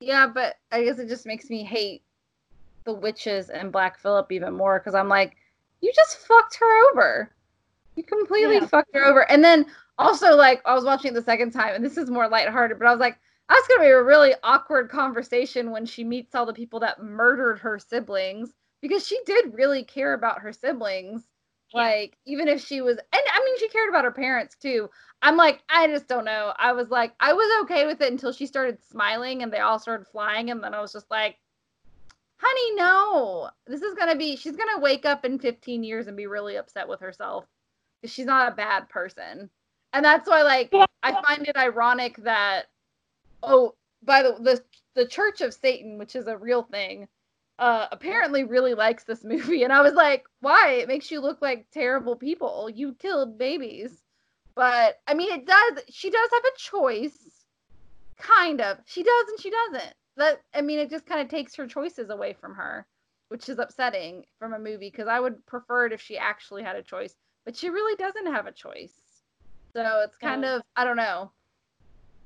Yeah, 0.00 0.26
but 0.26 0.56
I 0.70 0.84
guess 0.84 0.98
it 0.98 1.08
just 1.08 1.26
makes 1.26 1.48
me 1.48 1.64
hate 1.64 2.02
the 2.84 2.92
witches 2.92 3.50
and 3.50 3.72
Black 3.72 3.98
Phillip 3.98 4.30
even 4.32 4.54
more 4.54 4.78
because 4.78 4.94
I'm 4.94 5.08
like, 5.08 5.36
you 5.80 5.92
just 5.94 6.18
fucked 6.26 6.56
her 6.56 6.90
over. 6.90 7.30
You 8.00 8.06
completely 8.06 8.54
yeah. 8.54 8.66
fucked 8.66 8.94
her 8.94 9.04
over. 9.04 9.30
And 9.30 9.44
then 9.44 9.66
also, 9.98 10.34
like, 10.34 10.62
I 10.64 10.74
was 10.74 10.84
watching 10.84 11.12
the 11.12 11.20
second 11.20 11.50
time, 11.50 11.74
and 11.74 11.84
this 11.84 11.98
is 11.98 12.10
more 12.10 12.28
lighthearted, 12.28 12.78
but 12.78 12.88
I 12.88 12.92
was 12.92 13.00
like, 13.00 13.18
that's 13.46 13.68
gonna 13.68 13.82
be 13.82 13.88
a 13.88 14.02
really 14.02 14.32
awkward 14.42 14.88
conversation 14.88 15.70
when 15.70 15.84
she 15.84 16.02
meets 16.02 16.34
all 16.34 16.46
the 16.46 16.54
people 16.54 16.80
that 16.80 17.02
murdered 17.02 17.58
her 17.58 17.78
siblings 17.78 18.54
because 18.80 19.06
she 19.06 19.20
did 19.26 19.52
really 19.52 19.84
care 19.84 20.14
about 20.14 20.38
her 20.38 20.50
siblings. 20.50 21.24
Yeah. 21.74 21.82
Like, 21.82 22.16
even 22.24 22.48
if 22.48 22.64
she 22.64 22.80
was, 22.80 22.96
and 22.96 23.22
I 23.34 23.44
mean, 23.44 23.58
she 23.58 23.68
cared 23.68 23.90
about 23.90 24.04
her 24.04 24.12
parents 24.12 24.56
too. 24.56 24.88
I'm 25.20 25.36
like, 25.36 25.62
I 25.68 25.86
just 25.86 26.08
don't 26.08 26.24
know. 26.24 26.54
I 26.56 26.72
was 26.72 26.88
like, 26.88 27.12
I 27.20 27.34
was 27.34 27.64
okay 27.64 27.84
with 27.84 28.00
it 28.00 28.10
until 28.10 28.32
she 28.32 28.46
started 28.46 28.82
smiling 28.82 29.42
and 29.42 29.52
they 29.52 29.58
all 29.58 29.78
started 29.78 30.06
flying, 30.06 30.50
and 30.50 30.64
then 30.64 30.72
I 30.72 30.80
was 30.80 30.94
just 30.94 31.10
like, 31.10 31.36
honey, 32.38 32.74
no, 32.76 33.50
this 33.66 33.82
is 33.82 33.94
gonna 33.94 34.16
be, 34.16 34.36
she's 34.36 34.56
gonna 34.56 34.80
wake 34.80 35.04
up 35.04 35.26
in 35.26 35.38
15 35.38 35.84
years 35.84 36.06
and 36.06 36.16
be 36.16 36.26
really 36.26 36.56
upset 36.56 36.88
with 36.88 37.00
herself 37.00 37.44
she's 38.04 38.26
not 38.26 38.52
a 38.52 38.56
bad 38.56 38.88
person. 38.88 39.50
And 39.92 40.04
that's 40.04 40.28
why 40.28 40.42
like 40.42 40.72
I 41.02 41.22
find 41.22 41.46
it 41.46 41.56
ironic 41.56 42.16
that 42.18 42.66
oh 43.42 43.74
by 44.02 44.22
the 44.22 44.32
the 44.40 44.62
the 44.94 45.06
Church 45.06 45.40
of 45.40 45.54
Satan, 45.54 45.98
which 45.98 46.16
is 46.16 46.26
a 46.26 46.36
real 46.36 46.62
thing, 46.62 47.08
uh 47.58 47.88
apparently 47.90 48.44
really 48.44 48.74
likes 48.74 49.04
this 49.04 49.24
movie 49.24 49.64
and 49.64 49.72
I 49.72 49.82
was 49.82 49.94
like, 49.94 50.24
"Why? 50.40 50.72
It 50.74 50.88
makes 50.88 51.10
you 51.10 51.20
look 51.20 51.42
like 51.42 51.70
terrible 51.72 52.16
people. 52.16 52.70
You 52.70 52.94
killed 52.94 53.38
babies." 53.38 54.02
But 54.54 55.00
I 55.06 55.14
mean, 55.14 55.32
it 55.32 55.46
does 55.46 55.84
she 55.88 56.10
does 56.10 56.30
have 56.32 56.44
a 56.44 56.58
choice. 56.58 57.44
Kind 58.18 58.60
of. 58.60 58.78
She 58.86 59.02
does 59.02 59.28
and 59.28 59.40
she 59.40 59.50
doesn't. 59.50 59.94
That 60.16 60.40
I 60.54 60.60
mean, 60.60 60.78
it 60.78 60.90
just 60.90 61.06
kind 61.06 61.20
of 61.20 61.28
takes 61.28 61.54
her 61.56 61.66
choices 61.66 62.10
away 62.10 62.34
from 62.34 62.54
her, 62.54 62.86
which 63.28 63.48
is 63.48 63.58
upsetting 63.58 64.24
from 64.38 64.52
a 64.52 64.58
movie 64.58 64.90
because 64.90 65.08
I 65.08 65.18
would 65.18 65.44
prefer 65.46 65.86
it 65.86 65.92
if 65.92 66.00
she 66.00 66.18
actually 66.18 66.62
had 66.62 66.76
a 66.76 66.82
choice 66.82 67.14
but 67.50 67.56
she 67.56 67.68
really 67.68 67.96
doesn't 67.96 68.32
have 68.32 68.46
a 68.46 68.52
choice. 68.52 68.94
So 69.72 70.02
it's 70.04 70.16
kind 70.18 70.44
of 70.44 70.62
I 70.76 70.84
don't 70.84 70.96
know. 70.96 71.32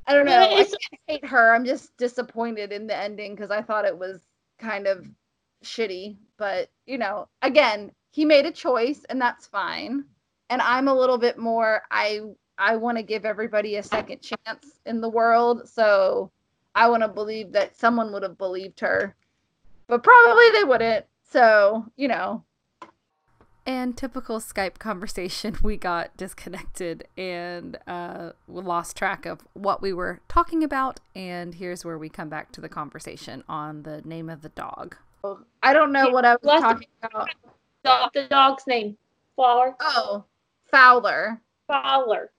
I 0.06 0.12
don't 0.12 0.26
know. 0.26 0.54
I 0.54 0.66
hate 1.08 1.24
her. 1.24 1.54
I'm 1.54 1.64
just 1.64 1.96
disappointed 1.96 2.72
in 2.72 2.86
the 2.86 2.94
ending 2.94 3.34
because 3.34 3.50
I 3.50 3.62
thought 3.62 3.86
it 3.86 3.98
was 3.98 4.20
kind 4.58 4.86
of 4.86 5.06
shitty. 5.64 6.16
But 6.36 6.68
you 6.84 6.98
know, 6.98 7.28
again, 7.40 7.90
he 8.10 8.26
made 8.26 8.44
a 8.44 8.52
choice, 8.52 9.06
and 9.08 9.18
that's 9.18 9.46
fine. 9.46 10.04
And 10.50 10.60
I'm 10.60 10.88
a 10.88 10.94
little 10.94 11.16
bit 11.16 11.38
more. 11.38 11.80
I 11.90 12.20
I 12.58 12.76
want 12.76 12.98
to 12.98 13.02
give 13.02 13.24
everybody 13.24 13.76
a 13.76 13.82
second 13.82 14.20
chance 14.20 14.78
in 14.84 15.00
the 15.00 15.08
world, 15.08 15.66
so 15.66 16.32
I 16.74 16.90
want 16.90 17.02
to 17.02 17.08
believe 17.08 17.50
that 17.52 17.78
someone 17.78 18.12
would 18.12 18.24
have 18.24 18.36
believed 18.36 18.80
her, 18.80 19.16
but 19.86 20.02
probably 20.02 20.50
they 20.50 20.64
wouldn't. 20.64 21.06
So 21.30 21.86
you 21.96 22.08
know, 22.08 22.44
And 23.66 23.96
typical 23.96 24.40
Skype 24.40 24.78
conversation, 24.78 25.56
we 25.62 25.76
got 25.76 26.16
disconnected 26.16 27.08
and 27.16 27.78
uh, 27.86 28.30
we 28.46 28.62
lost 28.62 28.96
track 28.96 29.24
of 29.24 29.40
what 29.54 29.80
we 29.80 29.92
were 29.92 30.20
talking 30.28 30.62
about. 30.62 31.00
And 31.14 31.54
here's 31.54 31.84
where 31.84 31.96
we 31.98 32.08
come 32.08 32.28
back 32.28 32.52
to 32.52 32.60
the 32.60 32.68
conversation 32.68 33.42
on 33.48 33.84
the 33.84 34.02
name 34.02 34.28
of 34.28 34.42
the 34.42 34.50
dog. 34.50 34.96
I 35.62 35.72
don't 35.72 35.92
know 35.92 36.10
what 36.10 36.26
I 36.26 36.32
was 36.34 36.44
Lost- 36.44 36.62
talking 36.62 36.88
about. 37.02 37.30
Dog, 37.82 38.10
the 38.12 38.24
dog's 38.24 38.66
name, 38.66 38.96
Fowler. 39.36 39.74
Oh, 39.80 40.24
Fowler. 40.70 41.40
Fowler. 41.66 42.30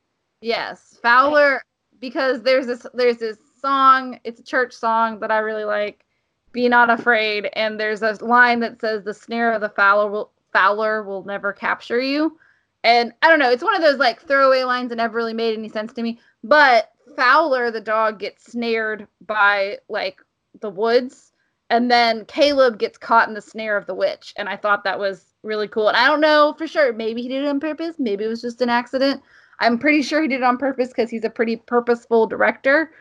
Yes, 0.41 0.99
Fowler. 1.01 1.61
Because 1.99 2.41
there's 2.43 2.67
this 2.67 2.85
there's 2.93 3.17
this 3.17 3.37
song. 3.59 4.19
It's 4.23 4.39
a 4.39 4.43
church 4.43 4.73
song 4.73 5.19
that 5.21 5.31
I 5.31 5.37
really 5.39 5.63
like. 5.63 6.05
Be 6.51 6.67
not 6.67 6.89
afraid. 6.89 7.49
And 7.53 7.79
there's 7.79 8.01
a 8.01 8.13
line 8.23 8.59
that 8.59 8.81
says, 8.81 9.03
"The 9.03 9.13
snare 9.13 9.53
of 9.53 9.61
the 9.61 9.69
fowler 9.69 10.09
will 10.11 10.31
fowler 10.55 11.03
will 11.03 11.25
never 11.25 11.51
capture 11.51 11.99
you." 11.99 12.37
And 12.85 13.13
I 13.23 13.29
don't 13.29 13.39
know. 13.39 13.49
It's 13.49 13.63
one 13.63 13.75
of 13.75 13.81
those 13.81 13.97
like 13.97 14.21
throwaway 14.21 14.63
lines 14.63 14.89
that 14.89 14.97
never 14.97 15.17
really 15.17 15.33
made 15.33 15.57
any 15.57 15.69
sense 15.69 15.91
to 15.93 16.03
me. 16.03 16.19
But 16.43 16.91
Fowler, 17.15 17.71
the 17.71 17.81
dog, 17.81 18.19
gets 18.19 18.51
snared 18.51 19.07
by 19.25 19.79
like 19.89 20.21
the 20.61 20.69
woods, 20.69 21.31
and 21.69 21.89
then 21.89 22.25
Caleb 22.25 22.77
gets 22.77 22.97
caught 22.97 23.27
in 23.27 23.33
the 23.33 23.41
snare 23.41 23.75
of 23.75 23.87
the 23.87 23.95
witch. 23.95 24.33
And 24.37 24.47
I 24.47 24.55
thought 24.55 24.83
that 24.83 24.99
was 24.99 25.33
really 25.43 25.67
cool. 25.67 25.87
And 25.87 25.97
I 25.97 26.07
don't 26.07 26.21
know 26.21 26.53
for 26.57 26.67
sure. 26.67 26.93
Maybe 26.93 27.23
he 27.23 27.27
did 27.27 27.43
it 27.43 27.47
on 27.47 27.59
purpose. 27.59 27.95
Maybe 27.97 28.23
it 28.23 28.27
was 28.29 28.41
just 28.41 28.61
an 28.61 28.69
accident. 28.69 29.21
I'm 29.59 29.79
pretty 29.79 30.01
sure 30.01 30.21
he 30.21 30.27
did 30.27 30.41
it 30.41 30.43
on 30.43 30.57
purpose 30.57 30.89
because 30.89 31.09
he's 31.09 31.23
a 31.23 31.29
pretty 31.29 31.55
purposeful 31.55 32.27
director. 32.27 32.91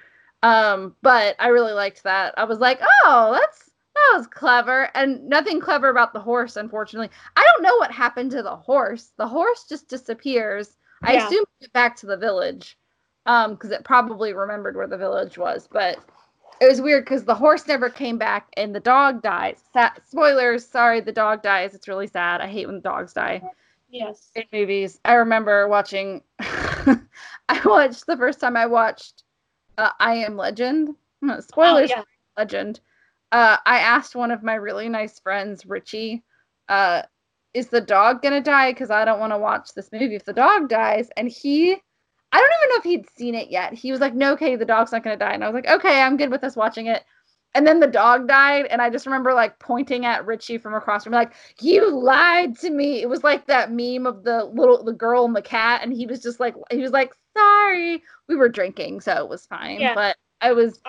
Um, 0.42 0.94
but 1.02 1.36
I 1.38 1.48
really 1.48 1.72
liked 1.72 2.04
that. 2.04 2.34
I 2.36 2.44
was 2.44 2.58
like, 2.58 2.80
oh, 3.04 3.32
that's 3.38 3.70
that 3.94 4.18
was 4.18 4.26
clever. 4.26 4.90
And 4.94 5.28
nothing 5.28 5.61
clever 5.61 5.88
about 5.88 6.12
the 6.12 6.20
horse, 6.20 6.57
unfortunately. 6.57 7.11
I 7.37 7.42
don't 7.44 7.62
know 7.62 7.76
what 7.76 7.90
happened 7.92 8.30
to 8.33 8.42
the 8.42 8.57
horse. 8.57 9.12
The 9.16 9.26
horse 9.28 9.64
just 9.68 9.88
disappears. 9.88 10.76
I 11.02 11.14
assume 11.14 11.42
it 11.42 11.48
went 11.62 11.72
back 11.72 11.96
to 11.96 12.07
the 12.07 12.16
village. 12.16 12.78
Um, 13.26 13.52
because 13.54 13.70
it 13.70 13.85
probably 13.85 14.35
remembered 14.35 14.76
where 14.76 14.87
the 14.87 14.98
village 14.98 15.38
was, 15.38 15.66
but 15.72 15.98
it 16.61 16.66
was 16.68 16.83
weird 16.83 17.04
because 17.07 17.24
the 17.24 17.35
horse 17.35 17.66
never 17.66 17.88
came 17.88 18.18
back 18.18 18.48
and 18.59 18.74
the 18.74 18.80
dog 18.80 19.22
dies. 19.22 19.62
Sa- 19.72 19.94
spoilers, 20.07 20.66
sorry, 20.66 21.00
the 21.00 21.11
dog 21.12 21.42
dies. 21.42 21.74
It's 21.74 21.88
really 21.88 22.07
sad. 22.07 22.42
I 22.42 22.46
hate 22.46 22.66
when 22.66 22.83
dogs 22.83 23.14
die 23.14 23.42
Yes. 23.88 24.30
in 24.35 24.44
movies. 24.52 25.00
I 25.07 25.14
remember 25.14 25.68
watching. 25.68 26.22
I 26.40 27.61
watched 27.64 28.07
the 28.07 28.16
first 28.16 28.40
time 28.40 28.57
I 28.59 28.66
watched 28.66 29.22
uh, 29.78 29.90
I 29.98 30.16
Am 30.16 30.37
Legend. 30.37 30.94
Uh, 31.26 31.40
Spoilers, 31.48 31.90
Oh, 31.92 31.96
yeah. 31.96 32.02
Legend. 32.37 32.80
Uh, 33.34 33.56
I 33.66 33.80
asked 33.80 34.14
one 34.14 34.30
of 34.30 34.44
my 34.44 34.54
really 34.54 34.88
nice 34.88 35.18
friends, 35.18 35.66
Richie, 35.66 36.22
uh, 36.68 37.02
"Is 37.52 37.66
the 37.66 37.80
dog 37.80 38.22
gonna 38.22 38.40
die? 38.40 38.70
Because 38.70 38.92
I 38.92 39.04
don't 39.04 39.18
want 39.18 39.32
to 39.32 39.38
watch 39.38 39.74
this 39.74 39.90
movie 39.90 40.14
if 40.14 40.24
the 40.24 40.32
dog 40.32 40.68
dies." 40.68 41.08
And 41.16 41.28
he, 41.28 41.72
I 41.72 42.38
don't 42.38 42.52
even 42.62 42.68
know 42.68 42.76
if 42.76 42.84
he'd 42.84 43.10
seen 43.18 43.34
it 43.34 43.50
yet. 43.50 43.72
He 43.72 43.90
was 43.90 44.00
like, 44.00 44.14
"No, 44.14 44.36
Katie, 44.36 44.54
the 44.54 44.64
dog's 44.64 44.92
not 44.92 45.02
gonna 45.02 45.16
die." 45.16 45.32
And 45.32 45.42
I 45.42 45.48
was 45.48 45.54
like, 45.54 45.68
"Okay, 45.68 46.00
I'm 46.00 46.16
good 46.16 46.30
with 46.30 46.44
us 46.44 46.54
watching 46.54 46.86
it." 46.86 47.02
And 47.56 47.66
then 47.66 47.80
the 47.80 47.88
dog 47.88 48.28
died, 48.28 48.66
and 48.66 48.80
I 48.80 48.88
just 48.88 49.04
remember 49.04 49.34
like 49.34 49.58
pointing 49.58 50.06
at 50.06 50.24
Richie 50.26 50.58
from 50.58 50.74
across 50.74 51.02
from 51.02 51.10
me, 51.10 51.18
like, 51.18 51.34
"You 51.60 51.90
lied 51.90 52.56
to 52.60 52.70
me." 52.70 53.02
It 53.02 53.08
was 53.08 53.24
like 53.24 53.46
that 53.48 53.72
meme 53.72 54.06
of 54.06 54.22
the 54.22 54.44
little 54.44 54.84
the 54.84 54.92
girl 54.92 55.24
and 55.24 55.34
the 55.34 55.42
cat, 55.42 55.80
and 55.82 55.92
he 55.92 56.06
was 56.06 56.22
just 56.22 56.38
like, 56.38 56.54
he 56.70 56.82
was 56.82 56.92
like, 56.92 57.12
"Sorry." 57.36 58.00
We 58.28 58.36
were 58.36 58.48
drinking, 58.48 59.00
so 59.00 59.12
it 59.16 59.28
was 59.28 59.44
fine. 59.46 59.80
Yeah. 59.80 59.94
But 59.96 60.16
I 60.40 60.52
was, 60.52 60.80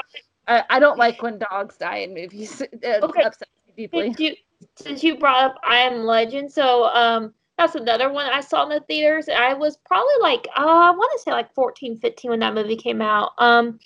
I, 0.48 0.64
I 0.70 0.80
don't 0.80 0.98
like 0.98 1.22
when 1.22 1.38
dogs 1.40 1.78
die 1.78 1.98
in 1.98 2.14
movies. 2.14 2.62
It 2.72 3.04
Okay. 3.04 3.22
upsets 3.22 3.52
me 3.68 3.74
deeply. 3.76 4.10
Since 4.10 4.20
you 4.20 4.36
since 4.78 5.04
you 5.04 5.18
brought 5.18 5.44
up 5.52 5.56
I 5.64 5.78
Am 5.78 6.04
Legend, 6.04 6.52
so 6.52 6.86
um 6.86 7.34
that's 7.58 7.76
another 7.76 8.12
one 8.12 8.26
I 8.28 8.42
saw 8.42 8.64
in 8.64 8.70
the 8.70 8.82
theaters. 8.82 9.30
I 9.30 9.54
was 9.54 9.78
probably 9.86 10.14
like 10.22 10.48
uh, 10.58 10.62
I 10.62 10.92
want 10.92 11.12
to 11.16 11.20
say 11.24 11.32
like 11.32 11.54
14, 11.54 11.98
15 11.98 12.32
when 12.32 12.40
that 12.42 12.54
movie 12.54 12.76
came 12.76 13.02
out. 13.02 13.32
Um 13.38 13.80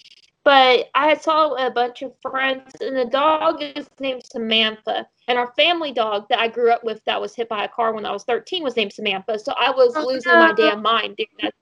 but 0.43 0.89
I 0.95 1.15
saw 1.15 1.53
a 1.53 1.69
bunch 1.69 2.01
of 2.01 2.13
friends 2.21 2.73
and 2.81 2.95
the 2.95 3.05
dog 3.05 3.61
is 3.61 3.87
named 3.99 4.23
Samantha. 4.25 5.07
And 5.27 5.37
our 5.37 5.53
family 5.53 5.91
dog 5.91 6.27
that 6.29 6.39
I 6.39 6.47
grew 6.47 6.71
up 6.71 6.83
with 6.83 7.03
that 7.05 7.21
was 7.21 7.35
hit 7.35 7.49
by 7.49 7.65
a 7.65 7.69
car 7.69 7.93
when 7.93 8.05
I 8.05 8.11
was 8.11 8.23
13 8.23 8.63
was 8.63 8.75
named 8.75 8.93
Samantha. 8.93 9.37
So 9.37 9.53
I 9.59 9.69
was 9.69 9.95
Oh, 9.95 10.05
losing 10.07 10.39
my 10.39 10.51
damn 10.53 10.81
mind 10.81 11.17
during 11.17 11.29
that. 11.41 11.53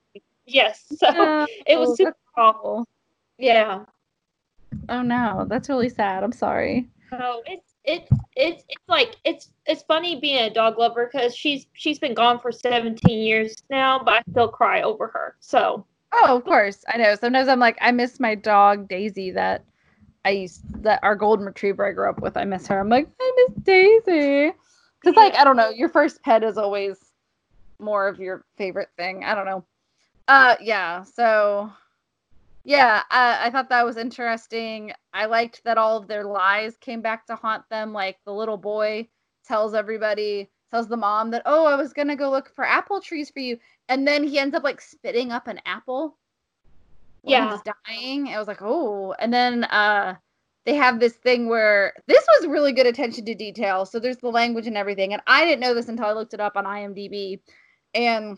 Yes. 0.46 0.86
So 0.98 1.46
it 1.66 1.78
was 1.78 1.98
super 1.98 2.16
awful. 2.38 2.86
Yeah. 3.38 3.84
Oh 4.90 5.02
no, 5.02 5.46
that's 5.50 5.70
really 5.70 5.90
sad. 5.90 6.24
I'm 6.24 6.32
sorry. 6.32 6.90
So 7.10 7.42
it's 7.46 7.74
it's 7.84 8.10
it's 8.36 8.64
it's 8.68 8.84
like 8.88 9.16
it's 9.24 9.52
it's 9.66 9.84
funny 9.84 10.20
being 10.20 10.44
a 10.44 10.50
dog 10.50 10.78
lover 10.78 11.10
because 11.12 11.36
she's 11.36 11.68
she's 11.74 12.00
been 12.00 12.14
gone 12.14 12.40
for 12.40 12.52
17 12.52 13.20
years 13.20 13.56
now, 13.70 14.02
but 14.04 14.14
I 14.14 14.22
still 14.32 14.50
cry 14.50 14.82
over 14.82 15.08
her. 15.08 15.36
So 15.40 15.86
Oh, 16.14 16.38
of 16.38 16.46
course. 16.46 16.84
I 16.88 16.98
know. 16.98 17.16
Sometimes 17.16 17.48
I'm 17.48 17.60
like, 17.60 17.78
I 17.82 17.92
miss 17.92 18.20
my 18.20 18.34
dog 18.36 18.88
Daisy 18.88 19.32
that 19.32 19.66
I 20.26 20.32
used 20.32 20.62
that 20.84 21.00
our 21.04 21.16
golden 21.16 21.46
retriever 21.46 21.88
I 21.88 21.92
grew 21.92 22.10
up 22.10 22.22
with. 22.22 22.38
I 22.38 22.46
miss 22.46 22.68
her. 22.68 22.80
I'm 22.80 22.90
like, 22.90 23.10
I 23.20 23.48
miss 23.48 23.64
Daisy. 23.64 24.54
Cause 25.04 25.16
like 25.16 25.36
I 25.36 25.44
don't 25.44 25.58
know, 25.58 25.70
your 25.70 25.90
first 25.90 26.22
pet 26.24 26.44
is 26.44 26.58
always 26.58 26.98
more 27.80 28.08
of 28.08 28.20
your 28.20 28.44
favorite 28.58 28.90
thing. 28.98 29.24
I 29.24 29.36
don't 29.36 29.46
know. 29.46 29.64
Uh 30.28 30.56
yeah, 30.62 31.04
so 31.04 31.72
yeah, 32.68 33.04
I, 33.10 33.48
I 33.48 33.50
thought 33.50 33.70
that 33.70 33.86
was 33.86 33.96
interesting. 33.96 34.92
I 35.14 35.26
liked 35.28 35.64
that 35.64 35.78
all 35.78 35.96
of 35.96 36.10
their 36.10 36.26
lies 36.26 36.76
came 36.82 37.00
back 37.00 37.26
to 37.28 37.36
haunt 37.38 37.64
them. 37.70 37.94
Like 37.94 38.18
the 38.26 38.34
little 38.34 38.58
boy 38.58 39.08
tells 39.46 39.74
everybody, 39.74 40.50
tells 40.70 40.90
the 40.90 40.98
mom 40.98 41.32
that, 41.32 41.44
oh, 41.46 41.66
I 41.66 41.76
was 41.76 41.94
gonna 41.94 42.18
go 42.18 42.30
look 42.30 42.54
for 42.54 42.66
apple 42.66 43.00
trees 43.00 43.30
for 43.30 43.40
you, 43.40 43.58
and 43.88 44.06
then 44.06 44.22
he 44.22 44.38
ends 44.38 44.54
up 44.54 44.66
like 44.66 44.82
spitting 44.82 45.32
up 45.32 45.48
an 45.48 45.62
apple. 45.66 46.18
Yeah. 47.24 47.52
he's 47.52 47.62
dying. 47.88 48.28
I 48.28 48.38
was 48.38 48.50
like, 48.50 48.62
oh, 48.62 49.16
and 49.18 49.34
then 49.34 49.64
uh, 49.64 50.16
they 50.66 50.74
have 50.76 51.00
this 51.00 51.14
thing 51.14 51.48
where 51.48 51.94
this 52.08 52.26
was 52.38 52.50
really 52.50 52.74
good 52.74 52.86
attention 52.86 53.24
to 53.24 53.34
detail. 53.34 53.86
So 53.86 53.98
there's 53.98 54.18
the 54.18 54.28
language 54.28 54.68
and 54.68 54.76
everything, 54.76 55.14
and 55.14 55.22
I 55.26 55.46
didn't 55.46 55.62
know 55.62 55.74
this 55.74 55.88
until 55.88 56.08
I 56.08 56.12
looked 56.12 56.34
it 56.34 56.42
up 56.42 56.58
on 56.58 56.66
IMDb, 56.66 57.40
and 57.94 58.38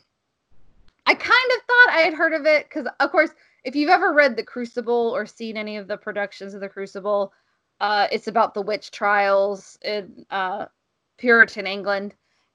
I 1.08 1.16
kind 1.16 1.52
of 1.58 1.64
thought 1.64 1.90
I 1.90 2.02
had 2.02 2.14
heard 2.14 2.34
of 2.34 2.46
it 2.46 2.70
because, 2.70 2.88
of 3.00 3.10
course, 3.10 3.32
if 3.64 3.76
you've 3.76 3.90
ever 3.90 4.14
read 4.14 4.36
The 4.36 4.44
Crucible 4.44 5.14
or 5.16 5.26
seen 5.26 5.58
any 5.58 5.78
of 5.78 5.88
the 5.88 5.98
productions 5.98 6.54
of 6.54 6.62
The 6.62 6.70
Crucible, 6.70 7.34
uh, 7.80 8.08
it's 8.12 8.28
about 8.28 8.54
the 8.54 8.62
witch 8.62 8.92
trials 8.92 9.78
in 9.84 10.26
uh, 10.30 10.66
Puritan 11.18 11.68
England, 11.68 12.14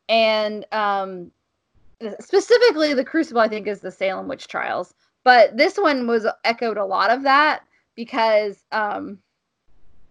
and 0.08 0.66
um, 0.72 1.30
specifically 2.20 2.94
The 2.94 3.04
Crucible, 3.04 3.40
I 3.40 3.48
think, 3.48 3.66
is 3.66 3.80
the 3.80 3.90
Salem 3.90 4.28
witch 4.28 4.48
trials. 4.48 4.94
But 5.24 5.56
this 5.56 5.76
one 5.76 6.06
was 6.06 6.26
echoed 6.44 6.76
a 6.76 6.84
lot 6.84 7.10
of 7.10 7.22
that 7.22 7.64
because 7.94 8.64
um, 8.72 9.18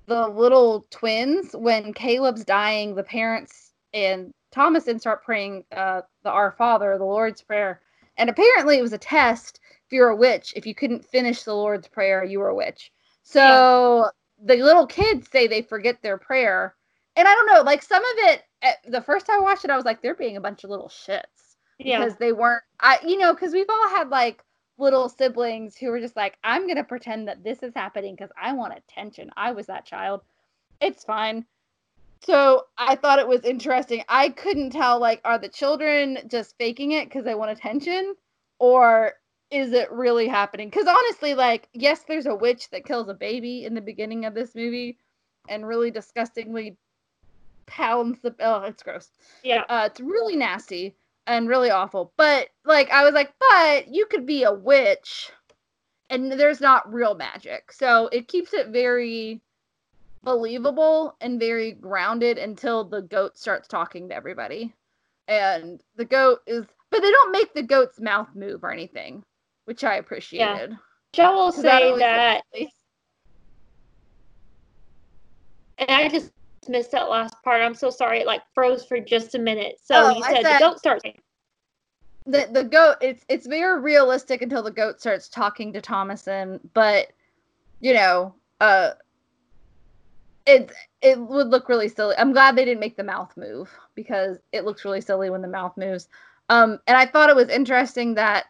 the 0.08 0.27
little 0.27 0.86
twins, 0.89 1.56
when 1.56 1.93
Caleb's 1.93 2.43
dying, 2.43 2.95
the 2.95 3.03
parents 3.03 3.73
and 3.93 4.32
Thomasin 4.51 4.99
start 4.99 5.23
praying 5.23 5.65
uh, 5.71 6.01
the 6.23 6.32
Our 6.32 6.51
Father, 6.51 6.97
the 6.97 7.06
Lord's 7.06 7.41
Prayer. 7.41 7.82
And 8.17 8.29
apparently 8.29 8.77
it 8.77 8.82
was 8.82 8.93
a 8.93 8.97
test 8.97 9.60
you're 9.93 10.10
a 10.10 10.15
witch. 10.15 10.53
If 10.56 10.65
you 10.65 10.75
couldn't 10.75 11.06
finish 11.06 11.43
the 11.43 11.53
Lord's 11.53 11.88
Prayer, 11.88 12.23
you 12.23 12.39
were 12.39 12.49
a 12.49 12.56
witch. 12.56 12.91
So 13.23 14.10
the 14.43 14.58
little 14.58 14.88
kids 14.88 15.29
say 15.32 15.47
they 15.47 15.62
forget 15.62 16.01
their 16.01 16.17
prayer. 16.17 16.75
And 17.15 17.27
I 17.27 17.34
don't 17.34 17.47
know, 17.47 17.62
like 17.62 17.84
some 17.84 18.03
of 18.03 18.17
it, 18.29 18.43
eh, 18.63 18.73
the 18.88 19.01
first 19.01 19.27
time 19.27 19.38
I 19.39 19.43
watched 19.43 19.63
it, 19.63 19.71
I 19.71 19.75
was 19.75 19.86
like, 19.86 20.01
they're 20.01 20.15
being 20.15 20.36
a 20.36 20.41
bunch 20.41 20.63
of 20.63 20.71
little 20.71 20.89
shits 20.89 21.53
yeah, 21.79 21.99
because 21.99 22.15
they 22.17 22.32
weren't 22.32 22.63
i 22.79 22.99
you 23.06 23.17
know 23.17 23.34
because 23.34 23.53
we've 23.53 23.69
all 23.69 23.89
had 23.89 24.10
like 24.10 24.43
little 24.77 25.10
siblings 25.10 25.77
who 25.77 25.89
were 25.89 25.99
just 25.99 26.15
like 26.15 26.38
i'm 26.43 26.67
gonna 26.67 26.84
pretend 26.84 27.27
that 27.27 27.43
this 27.43 27.62
is 27.63 27.73
happening 27.75 28.15
because 28.15 28.32
i 28.41 28.53
want 28.53 28.73
attention 28.75 29.29
i 29.38 29.51
was 29.51 29.67
that 29.67 29.86
child 29.86 30.21
it's 30.82 31.03
fine 31.03 31.45
so 32.21 32.63
i 32.77 32.95
thought 32.95 33.19
it 33.19 33.27
was 33.27 33.41
interesting 33.43 34.03
i 34.08 34.29
couldn't 34.29 34.71
tell 34.71 34.99
like 34.99 35.21
are 35.23 35.38
the 35.38 35.49
children 35.49 36.17
just 36.27 36.58
faking 36.58 36.91
it 36.91 37.06
because 37.06 37.23
they 37.23 37.36
want 37.36 37.51
attention 37.51 38.15
or 38.60 39.13
is 39.54 39.72
it 39.72 39.92
really 39.92 40.28
happening 40.28 40.68
because 40.70 40.88
honestly 40.88 41.36
like 41.36 41.69
yes 41.73 42.04
there's 42.08 42.25
a 42.25 42.36
witch 42.36 42.69
that 42.71 42.86
kills 42.86 43.08
a 43.08 43.13
baby 43.13 43.65
in 43.65 43.75
the 43.75 43.82
beginning 43.82 44.25
of 44.25 44.34
this 44.34 44.56
movie 44.56 44.98
and 45.48 45.67
really 45.67 45.92
disgustingly 45.92 46.75
pounds 47.67 48.19
the 48.21 48.34
oh 48.40 48.63
it's 48.63 48.82
gross 48.82 49.10
yeah, 49.44 49.63
uh, 49.69 49.84
it's 49.90 50.00
really 50.00 50.36
nasty 50.36 50.96
and 51.27 51.48
really 51.48 51.69
awful. 51.69 52.13
But 52.17 52.50
like 52.65 52.90
I 52.92 53.04
was 53.04 53.13
like, 53.13 53.34
but 53.40 53.88
you 53.88 54.06
could 54.06 54.25
be 54.25 54.44
a 54.44 54.54
witch 54.54 55.32
and 56.10 56.32
there's 56.32 56.62
not 56.62 56.92
real 56.92 57.15
magic. 57.15 57.71
So 57.71 58.08
it 58.12 58.27
keeps 58.27 58.54
it 58.54 58.67
very 58.69 59.42
believable 60.23 61.15
and 61.21 61.40
very 61.40 61.73
grounded 61.73 62.38
until 62.38 62.84
the 62.84 63.02
goat 63.02 63.38
starts 63.38 63.67
talking 63.67 64.10
to 64.10 64.15
everybody. 64.15 64.73
And 65.27 65.82
the 65.96 66.06
goat 66.06 66.40
is 66.46 66.65
but 66.90 67.02
they 67.02 67.12
don't 67.12 67.32
make 67.32 67.54
the 67.54 67.63
goat's 67.63 68.00
mouth 68.00 68.30
move 68.36 68.63
or 68.63 68.71
anything, 68.71 69.23
which 69.66 69.84
I 69.84 69.96
appreciated. 69.96 70.78
I 71.18 71.30
will 71.30 71.52
'Cause 71.52 71.62
that 71.64 71.80
say 71.82 71.96
that, 72.00 72.44
and 75.78 75.90
I 75.92 76.08
just 76.10 76.32
missed 76.68 76.92
that 76.92 77.10
last 77.10 77.36
part. 77.44 77.62
I'm 77.62 77.76
so 77.76 77.90
sorry. 77.90 78.20
It 78.22 78.28
like 78.28 78.42
froze 78.54 78.86
for 78.86 79.00
just 79.00 79.36
a 79.36 79.40
minute. 79.40 79.80
So 79.84 79.96
Oh, 79.96 80.16
you 80.16 80.24
said, 80.24 80.42
said- 80.44 80.56
the 80.56 80.60
goat 80.60 80.80
starts. 80.80 81.04
the 82.26 82.48
the 82.52 82.64
goat 82.64 82.96
it's 83.02 83.26
it's 83.28 83.46
very 83.48 83.82
realistic 83.82 84.42
until 84.42 84.64
the 84.64 84.72
goat 84.72 85.00
starts 85.02 85.28
talking 85.30 85.74
to 85.74 85.82
Thomasin, 85.82 86.60
but 86.74 87.12
you 87.82 87.94
know, 87.94 88.34
uh 88.62 88.92
it 90.46 90.72
it 91.02 91.20
would 91.20 91.48
look 91.48 91.70
really 91.70 91.90
silly. 91.90 92.16
I'm 92.18 92.32
glad 92.34 92.56
they 92.56 92.66
didn't 92.66 92.80
make 92.80 92.96
the 92.98 93.04
mouth 93.04 93.36
move 93.38 93.70
because 93.96 94.38
it 94.52 94.64
looks 94.66 94.86
really 94.86 95.02
silly 95.02 95.30
when 95.30 95.42
the 95.42 95.48
mouth 95.48 95.76
moves. 95.78 96.08
Um 96.50 96.80
and 96.88 96.96
I 96.98 97.06
thought 97.06 97.30
it 97.30 97.36
was 97.36 97.50
interesting 97.50 98.16
that 98.16 98.46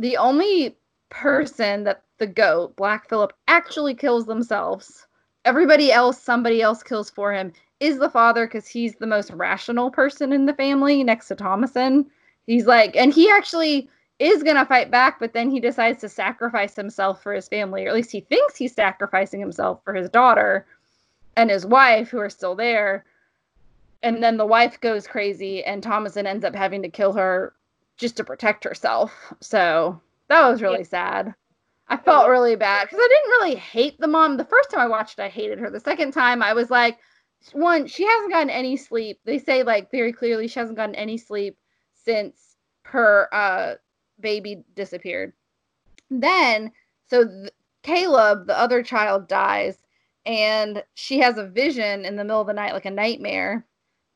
the 0.00 0.16
only 0.16 0.76
person 1.10 1.84
that 1.84 2.02
the 2.18 2.26
goat, 2.26 2.74
Black 2.76 3.08
Phillip, 3.08 3.32
actually 3.48 3.94
kills 3.94 4.26
themselves. 4.26 5.06
Everybody 5.44 5.92
else, 5.92 6.20
somebody 6.20 6.62
else 6.62 6.82
kills 6.82 7.10
for 7.10 7.32
him, 7.32 7.52
is 7.80 7.98
the 7.98 8.10
father 8.10 8.46
because 8.46 8.66
he's 8.66 8.94
the 8.96 9.06
most 9.06 9.30
rational 9.32 9.90
person 9.90 10.32
in 10.32 10.46
the 10.46 10.54
family 10.54 11.04
next 11.04 11.28
to 11.28 11.36
Thomasin. 11.36 12.06
He's 12.46 12.66
like, 12.66 12.96
and 12.96 13.12
he 13.12 13.30
actually 13.30 13.88
is 14.18 14.42
gonna 14.42 14.66
fight 14.66 14.90
back, 14.90 15.18
but 15.18 15.32
then 15.32 15.50
he 15.50 15.60
decides 15.60 16.00
to 16.00 16.08
sacrifice 16.08 16.76
himself 16.76 17.22
for 17.22 17.32
his 17.32 17.48
family, 17.48 17.84
or 17.84 17.88
at 17.88 17.94
least 17.94 18.10
he 18.10 18.20
thinks 18.20 18.56
he's 18.56 18.74
sacrificing 18.74 19.40
himself 19.40 19.82
for 19.84 19.94
his 19.94 20.10
daughter 20.10 20.66
and 21.36 21.50
his 21.50 21.64
wife, 21.64 22.10
who 22.10 22.18
are 22.18 22.30
still 22.30 22.54
there. 22.54 23.04
And 24.02 24.22
then 24.22 24.36
the 24.36 24.46
wife 24.46 24.80
goes 24.80 25.06
crazy, 25.06 25.64
and 25.64 25.82
Thomasin 25.82 26.26
ends 26.26 26.44
up 26.44 26.54
having 26.54 26.82
to 26.82 26.88
kill 26.88 27.12
her 27.12 27.54
just 28.00 28.16
to 28.16 28.24
protect 28.24 28.64
herself. 28.64 29.32
So 29.40 30.00
that 30.28 30.48
was 30.48 30.62
really 30.62 30.84
sad. 30.84 31.34
I 31.86 31.96
felt 31.96 32.28
really 32.28 32.56
bad 32.56 32.84
because 32.84 32.98
I 33.00 33.08
didn't 33.08 33.30
really 33.30 33.54
hate 33.56 34.00
the 34.00 34.06
mom. 34.06 34.36
The 34.36 34.44
first 34.44 34.70
time 34.70 34.80
I 34.80 34.86
watched 34.88 35.18
it, 35.18 35.22
I 35.22 35.28
hated 35.28 35.58
her. 35.58 35.70
The 35.70 35.80
second 35.80 36.12
time, 36.12 36.42
I 36.42 36.54
was 36.54 36.70
like, 36.70 36.98
one, 37.52 37.86
she 37.86 38.06
hasn't 38.06 38.32
gotten 38.32 38.50
any 38.50 38.76
sleep. 38.76 39.18
They 39.24 39.38
say 39.38 39.62
like 39.62 39.90
very 39.90 40.12
clearly 40.12 40.46
she 40.48 40.60
hasn't 40.60 40.78
gotten 40.78 40.94
any 40.94 41.18
sleep 41.18 41.56
since 41.94 42.56
her 42.84 43.28
uh 43.32 43.74
baby 44.20 44.64
disappeared. 44.74 45.32
Then, 46.10 46.72
so 47.08 47.26
th- 47.26 47.50
Caleb, 47.82 48.46
the 48.46 48.58
other 48.58 48.82
child, 48.82 49.26
dies, 49.26 49.78
and 50.26 50.82
she 50.94 51.18
has 51.20 51.38
a 51.38 51.46
vision 51.46 52.04
in 52.04 52.16
the 52.16 52.24
middle 52.24 52.40
of 52.40 52.46
the 52.46 52.52
night, 52.52 52.74
like 52.74 52.84
a 52.84 52.90
nightmare, 52.90 53.66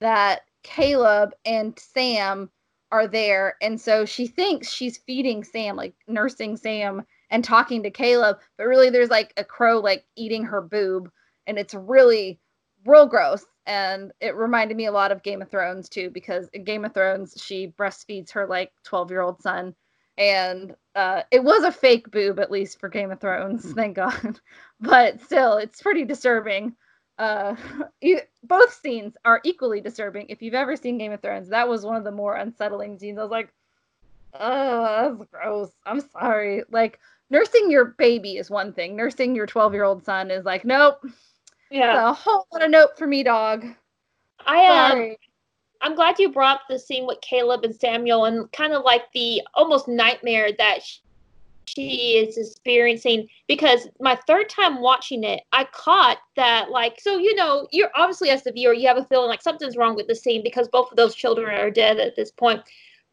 that 0.00 0.42
Caleb 0.62 1.34
and 1.44 1.78
Sam 1.78 2.50
are 2.94 3.08
there. 3.08 3.56
And 3.60 3.80
so 3.80 4.04
she 4.04 4.28
thinks 4.28 4.70
she's 4.70 4.98
feeding 4.98 5.42
Sam, 5.42 5.74
like 5.74 5.94
nursing 6.06 6.56
Sam 6.56 7.02
and 7.28 7.42
talking 7.42 7.82
to 7.82 7.90
Caleb, 7.90 8.38
but 8.56 8.68
really 8.68 8.88
there's 8.88 9.10
like 9.10 9.32
a 9.36 9.42
crow 9.42 9.80
like 9.80 10.04
eating 10.14 10.44
her 10.44 10.60
boob. 10.62 11.10
And 11.48 11.58
it's 11.58 11.74
really 11.74 12.38
real 12.86 13.06
gross. 13.06 13.44
And 13.66 14.12
it 14.20 14.36
reminded 14.36 14.76
me 14.76 14.86
a 14.86 14.92
lot 14.92 15.10
of 15.10 15.24
Game 15.24 15.42
of 15.42 15.50
Thrones 15.50 15.88
too, 15.88 16.08
because 16.10 16.48
in 16.52 16.62
Game 16.62 16.84
of 16.84 16.94
Thrones, 16.94 17.34
she 17.44 17.74
breastfeeds 17.76 18.30
her 18.30 18.46
like 18.46 18.70
12 18.84 19.10
year 19.10 19.22
old 19.22 19.42
son. 19.42 19.74
And 20.16 20.76
uh, 20.94 21.22
it 21.32 21.42
was 21.42 21.64
a 21.64 21.72
fake 21.72 22.12
boob, 22.12 22.38
at 22.38 22.52
least 22.52 22.78
for 22.78 22.88
Game 22.88 23.10
of 23.10 23.20
Thrones, 23.20 23.72
thank 23.72 23.96
God. 23.96 24.38
but 24.80 25.20
still, 25.20 25.56
it's 25.56 25.82
pretty 25.82 26.04
disturbing. 26.04 26.76
Uh, 27.18 27.56
both 28.44 28.72
scenes 28.72 29.16
are 29.24 29.40
equally 29.44 29.80
disturbing. 29.80 30.26
If 30.28 30.42
you've 30.42 30.54
ever 30.54 30.76
seen 30.76 30.98
Game 30.98 31.12
of 31.12 31.20
Thrones, 31.20 31.48
that 31.48 31.68
was 31.68 31.84
one 31.84 31.96
of 31.96 32.04
the 32.04 32.10
more 32.10 32.36
unsettling 32.36 32.98
scenes. 32.98 33.18
I 33.18 33.22
was 33.22 33.30
like, 33.30 33.52
oh, 34.38 35.16
that's 35.18 35.30
gross. 35.30 35.70
I'm 35.86 36.00
sorry. 36.00 36.62
Like, 36.70 36.98
nursing 37.30 37.70
your 37.70 37.86
baby 37.98 38.36
is 38.36 38.50
one 38.50 38.72
thing, 38.72 38.96
nursing 38.96 39.34
your 39.34 39.46
12 39.46 39.72
year 39.74 39.84
old 39.84 40.04
son 40.04 40.30
is 40.30 40.44
like, 40.44 40.64
nope, 40.64 41.04
Yeah. 41.70 42.10
a 42.10 42.12
whole 42.12 42.46
lot 42.52 42.64
of 42.64 42.70
nope 42.70 42.96
for 42.96 43.06
me, 43.06 43.22
dog. 43.22 43.64
I 44.46 44.66
um, 44.66 44.90
Sorry. 44.90 45.18
I'm 45.80 45.94
glad 45.94 46.18
you 46.18 46.30
brought 46.30 46.56
up 46.56 46.62
the 46.68 46.78
scene 46.78 47.06
with 47.06 47.20
Caleb 47.20 47.64
and 47.64 47.74
Samuel 47.74 48.24
and 48.24 48.50
kind 48.52 48.72
of 48.72 48.84
like 48.84 49.04
the 49.12 49.42
almost 49.54 49.86
nightmare 49.86 50.50
that 50.58 50.78
she 51.66 52.18
is 52.18 52.36
experiencing 52.36 53.28
because 53.48 53.88
my 54.00 54.18
third 54.26 54.48
time 54.48 54.80
watching 54.80 55.24
it, 55.24 55.42
I 55.52 55.64
caught 55.72 56.18
that 56.36 56.70
like 56.70 57.00
so 57.00 57.18
you 57.18 57.34
know 57.34 57.68
you're 57.72 57.90
obviously 57.94 58.30
as 58.30 58.42
the 58.42 58.52
viewer 58.52 58.74
you 58.74 58.88
have 58.88 58.98
a 58.98 59.04
feeling 59.04 59.28
like 59.28 59.42
something's 59.42 59.76
wrong 59.76 59.96
with 59.96 60.06
the 60.06 60.14
scene 60.14 60.42
because 60.42 60.68
both 60.68 60.90
of 60.90 60.96
those 60.96 61.14
children 61.14 61.58
are 61.58 61.70
dead 61.70 61.98
at 61.98 62.16
this 62.16 62.30
point, 62.30 62.62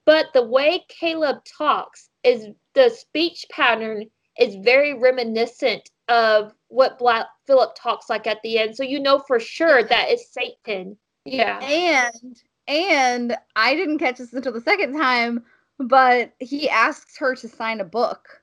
but 0.05 0.27
the 0.33 0.43
way 0.43 0.83
Caleb 0.89 1.43
talks 1.45 2.09
is 2.23 2.47
the 2.73 2.89
speech 2.89 3.45
pattern 3.51 4.05
is 4.39 4.55
very 4.55 4.93
reminiscent 4.93 5.89
of 6.07 6.53
what 6.67 6.99
Black 6.99 7.27
Phillip 7.47 7.75
talks 7.75 8.09
like 8.09 8.27
at 8.27 8.41
the 8.43 8.59
end, 8.59 8.75
so 8.75 8.83
you 8.83 8.99
know 8.99 9.19
for 9.19 9.39
sure 9.39 9.83
that 9.83 10.09
it's 10.09 10.33
Satan. 10.33 10.97
Yeah. 11.25 11.59
And 11.59 12.41
and 12.67 13.37
I 13.55 13.75
didn't 13.75 13.99
catch 13.99 14.17
this 14.17 14.33
until 14.33 14.53
the 14.53 14.61
second 14.61 14.97
time, 14.97 15.43
but 15.79 16.33
he 16.39 16.69
asks 16.69 17.17
her 17.17 17.35
to 17.35 17.47
sign 17.47 17.79
a 17.79 17.85
book, 17.85 18.40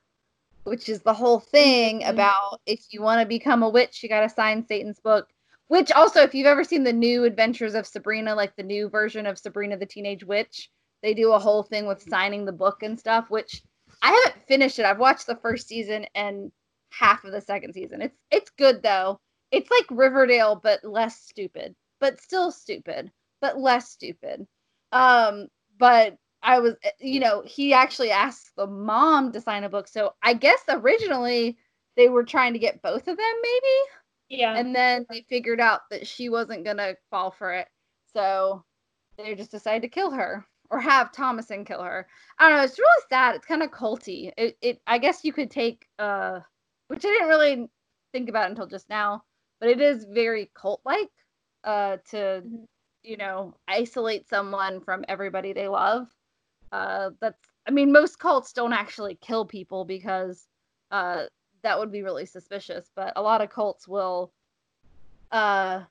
which 0.69 0.89
is 0.89 1.01
the 1.01 1.13
whole 1.13 1.39
thing 1.39 2.01
Mhm. 2.01 2.09
about 2.09 2.61
if 2.65 2.85
you 2.91 3.01
want 3.01 3.21
to 3.21 3.27
become 3.27 3.63
a 3.63 3.69
witch, 3.69 4.03
you 4.03 4.09
got 4.09 4.21
to 4.21 4.29
sign 4.29 4.65
Satan's 4.65 4.99
book. 4.99 5.29
Which 5.67 5.91
also, 5.91 6.21
if 6.23 6.33
you've 6.33 6.47
ever 6.47 6.63
seen 6.63 6.83
the 6.83 6.93
new 6.93 7.25
Adventures 7.25 7.75
of 7.75 7.87
Sabrina, 7.87 8.35
like 8.35 8.55
the 8.55 8.63
new 8.63 8.89
version 8.89 9.25
of 9.25 9.37
Sabrina 9.37 9.77
the 9.77 9.85
Teenage 9.85 10.23
Witch, 10.23 10.69
they 11.03 11.13
do 11.13 11.33
a 11.33 11.39
whole 11.39 11.63
thing 11.63 11.87
with 11.87 12.01
signing 12.01 12.45
the 12.45 12.51
book 12.53 12.83
and 12.83 12.99
stuff. 12.99 13.29
Which 13.29 13.61
I 14.01 14.11
haven't 14.11 14.47
finished 14.47 14.79
it. 14.79 14.85
I've 14.85 14.99
watched 14.99 15.27
the 15.27 15.35
first 15.35 15.67
season 15.67 16.05
and 16.15 16.51
half 16.91 17.23
of 17.23 17.31
the 17.31 17.41
second 17.41 17.73
season. 17.73 18.01
It's 18.01 18.17
it's 18.31 18.51
good 18.51 18.81
though. 18.83 19.19
It's 19.51 19.69
like 19.71 19.85
Riverdale, 19.91 20.55
but 20.55 20.83
less 20.83 21.19
stupid, 21.19 21.75
but 21.99 22.19
still 22.21 22.51
stupid 22.51 23.11
but 23.41 23.57
less 23.59 23.89
stupid. 23.89 24.45
Um, 24.91 25.47
but 25.77 26.17
I 26.43 26.59
was, 26.59 26.75
you 26.99 27.19
know, 27.19 27.43
he 27.45 27.73
actually 27.73 28.11
asked 28.11 28.55
the 28.55 28.67
mom 28.67 29.31
to 29.33 29.41
sign 29.41 29.63
a 29.63 29.69
book. 29.69 29.87
So 29.87 30.13
I 30.23 30.33
guess 30.33 30.61
originally 30.69 31.57
they 31.97 32.09
were 32.09 32.23
trying 32.23 32.53
to 32.53 32.59
get 32.59 32.81
both 32.81 33.07
of 33.07 33.17
them, 33.17 33.35
maybe. 33.41 33.75
Yeah. 34.29 34.55
And 34.57 34.75
then 34.75 35.05
they 35.09 35.25
figured 35.29 35.59
out 35.59 35.81
that 35.91 36.07
she 36.07 36.29
wasn't 36.29 36.65
going 36.65 36.77
to 36.77 36.95
fall 37.09 37.31
for 37.31 37.53
it. 37.53 37.67
So 38.13 38.63
they 39.17 39.35
just 39.35 39.51
decided 39.51 39.81
to 39.83 39.89
kill 39.89 40.11
her 40.11 40.45
or 40.69 40.79
have 40.79 41.11
Thomasin 41.11 41.65
kill 41.65 41.83
her. 41.83 42.07
I 42.37 42.49
don't 42.49 42.57
know. 42.57 42.63
It's 42.63 42.79
really 42.79 43.03
sad. 43.09 43.35
It's 43.35 43.45
kind 43.45 43.63
of 43.63 43.71
culty. 43.71 44.31
It, 44.37 44.57
it, 44.61 44.81
I 44.87 44.97
guess 44.99 45.23
you 45.23 45.33
could 45.33 45.51
take, 45.51 45.87
uh, 45.99 46.39
which 46.87 47.05
I 47.05 47.09
didn't 47.09 47.27
really 47.29 47.69
think 48.13 48.29
about 48.29 48.49
until 48.49 48.67
just 48.67 48.89
now, 48.89 49.23
but 49.59 49.69
it 49.69 49.81
is 49.81 50.05
very 50.05 50.51
cult 50.55 50.81
like 50.85 51.09
uh, 51.63 51.97
to 52.11 52.43
Mhm. 52.45 52.67
you 53.03 53.17
know, 53.17 53.55
isolate 53.67 54.27
someone 54.27 54.81
from 54.81 55.05
everybody 55.07 55.53
they 55.53 55.67
love. 55.67 56.07
Uh, 56.71 57.11
that's, 57.19 57.39
I 57.67 57.71
mean, 57.71 57.91
most 57.91 58.19
cults 58.19 58.53
don't 58.53 58.73
actually 58.73 59.17
kill 59.21 59.45
people 59.45 59.85
because 59.85 60.47
uh, 60.91 61.23
that 61.63 61.79
would 61.79 61.91
be 61.91 62.03
really 62.03 62.25
suspicious, 62.25 62.89
but 62.95 63.13
a 63.15 63.21
lot 63.21 63.41
of 63.41 63.49
cults 63.49 63.87
will 63.87 64.31
uh, 65.31 65.81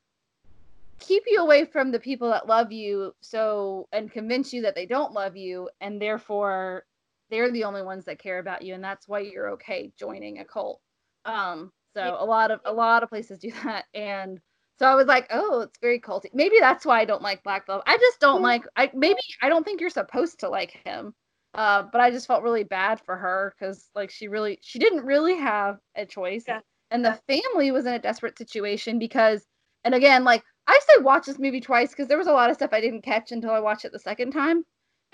keep 0.98 1.24
you 1.26 1.40
away 1.40 1.64
from 1.64 1.90
the 1.90 2.00
people 2.00 2.30
that 2.30 2.46
love 2.46 2.72
you 2.72 3.14
so 3.20 3.88
and 3.92 4.10
convince 4.10 4.52
you 4.52 4.62
that 4.62 4.74
they 4.74 4.86
don't 4.86 5.12
love 5.12 5.36
you 5.36 5.68
and 5.80 6.00
therefore 6.00 6.84
they're 7.30 7.50
the 7.52 7.64
only 7.64 7.82
ones 7.82 8.04
that 8.06 8.18
care 8.18 8.38
about 8.38 8.62
you 8.62 8.74
and 8.74 8.82
that's 8.82 9.06
why 9.06 9.20
you're 9.20 9.50
okay 9.50 9.92
joining 9.98 10.38
a 10.38 10.44
cult. 10.44 10.80
Um 11.24 11.72
so 11.94 12.16
a 12.18 12.24
lot 12.24 12.50
of 12.50 12.60
a 12.64 12.72
lot 12.72 13.02
of 13.02 13.08
places 13.08 13.38
do 13.38 13.50
that 13.64 13.84
and 13.94 14.40
so 14.78 14.86
I 14.86 14.94
was 14.94 15.06
like, 15.06 15.26
oh, 15.30 15.60
it's 15.62 15.78
very 15.80 16.00
culty. 16.00 16.26
Maybe 16.32 16.56
that's 16.60 16.86
why 16.86 17.00
I 17.00 17.04
don't 17.04 17.22
like 17.22 17.42
Black 17.42 17.66
Velvet. 17.66 17.84
I 17.86 17.96
just 17.98 18.20
don't 18.20 18.42
like. 18.42 18.64
I 18.76 18.90
maybe 18.94 19.20
I 19.42 19.48
don't 19.48 19.64
think 19.64 19.80
you're 19.80 19.90
supposed 19.90 20.40
to 20.40 20.48
like 20.48 20.80
him. 20.84 21.14
Uh, 21.54 21.82
but 21.90 22.00
I 22.00 22.10
just 22.10 22.26
felt 22.26 22.42
really 22.42 22.64
bad 22.64 23.00
for 23.00 23.16
her 23.16 23.54
because 23.58 23.88
like 23.94 24.10
she 24.10 24.28
really 24.28 24.58
she 24.62 24.78
didn't 24.78 25.04
really 25.04 25.36
have 25.36 25.78
a 25.96 26.06
choice, 26.06 26.44
Yeah. 26.46 26.60
and 26.90 27.04
the 27.04 27.18
family 27.26 27.70
was 27.72 27.86
in 27.86 27.94
a 27.94 27.98
desperate 27.98 28.38
situation 28.38 28.98
because, 28.98 29.46
and 29.84 29.94
again, 29.94 30.24
like 30.24 30.44
I 30.66 30.78
say, 30.86 31.02
watch 31.02 31.26
this 31.26 31.38
movie 31.38 31.60
twice 31.60 31.90
because 31.90 32.06
there 32.08 32.18
was 32.18 32.26
a 32.26 32.32
lot 32.32 32.50
of 32.50 32.56
stuff 32.56 32.72
I 32.72 32.80
didn't 32.80 33.02
catch 33.02 33.32
until 33.32 33.50
I 33.50 33.60
watched 33.60 33.84
it 33.84 33.92
the 33.92 33.98
second 33.98 34.32
time. 34.32 34.64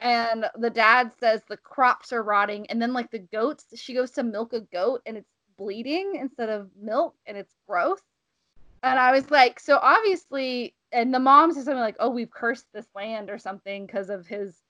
And 0.00 0.46
the 0.58 0.70
dad 0.70 1.12
says 1.20 1.42
the 1.48 1.56
crops 1.56 2.12
are 2.12 2.22
rotting, 2.22 2.66
and 2.70 2.82
then 2.82 2.92
like 2.92 3.10
the 3.10 3.20
goats, 3.20 3.66
she 3.76 3.94
goes 3.94 4.10
to 4.12 4.22
milk 4.24 4.52
a 4.52 4.60
goat 4.60 5.00
and 5.06 5.16
it's 5.16 5.30
bleeding 5.56 6.16
instead 6.16 6.48
of 6.50 6.68
milk, 6.80 7.14
and 7.26 7.36
it's 7.38 7.54
gross. 7.68 8.00
And 8.84 8.98
I 8.98 9.12
was 9.12 9.30
like, 9.30 9.58
so 9.58 9.78
obviously, 9.80 10.74
and 10.92 11.12
the 11.12 11.18
mom 11.18 11.52
said 11.52 11.64
something 11.64 11.80
like, 11.80 11.96
"Oh, 11.98 12.10
we've 12.10 12.30
cursed 12.30 12.66
this 12.74 12.86
land 12.94 13.30
or 13.30 13.38
something 13.38 13.86
because 13.86 14.10
of 14.10 14.26
his 14.26 14.62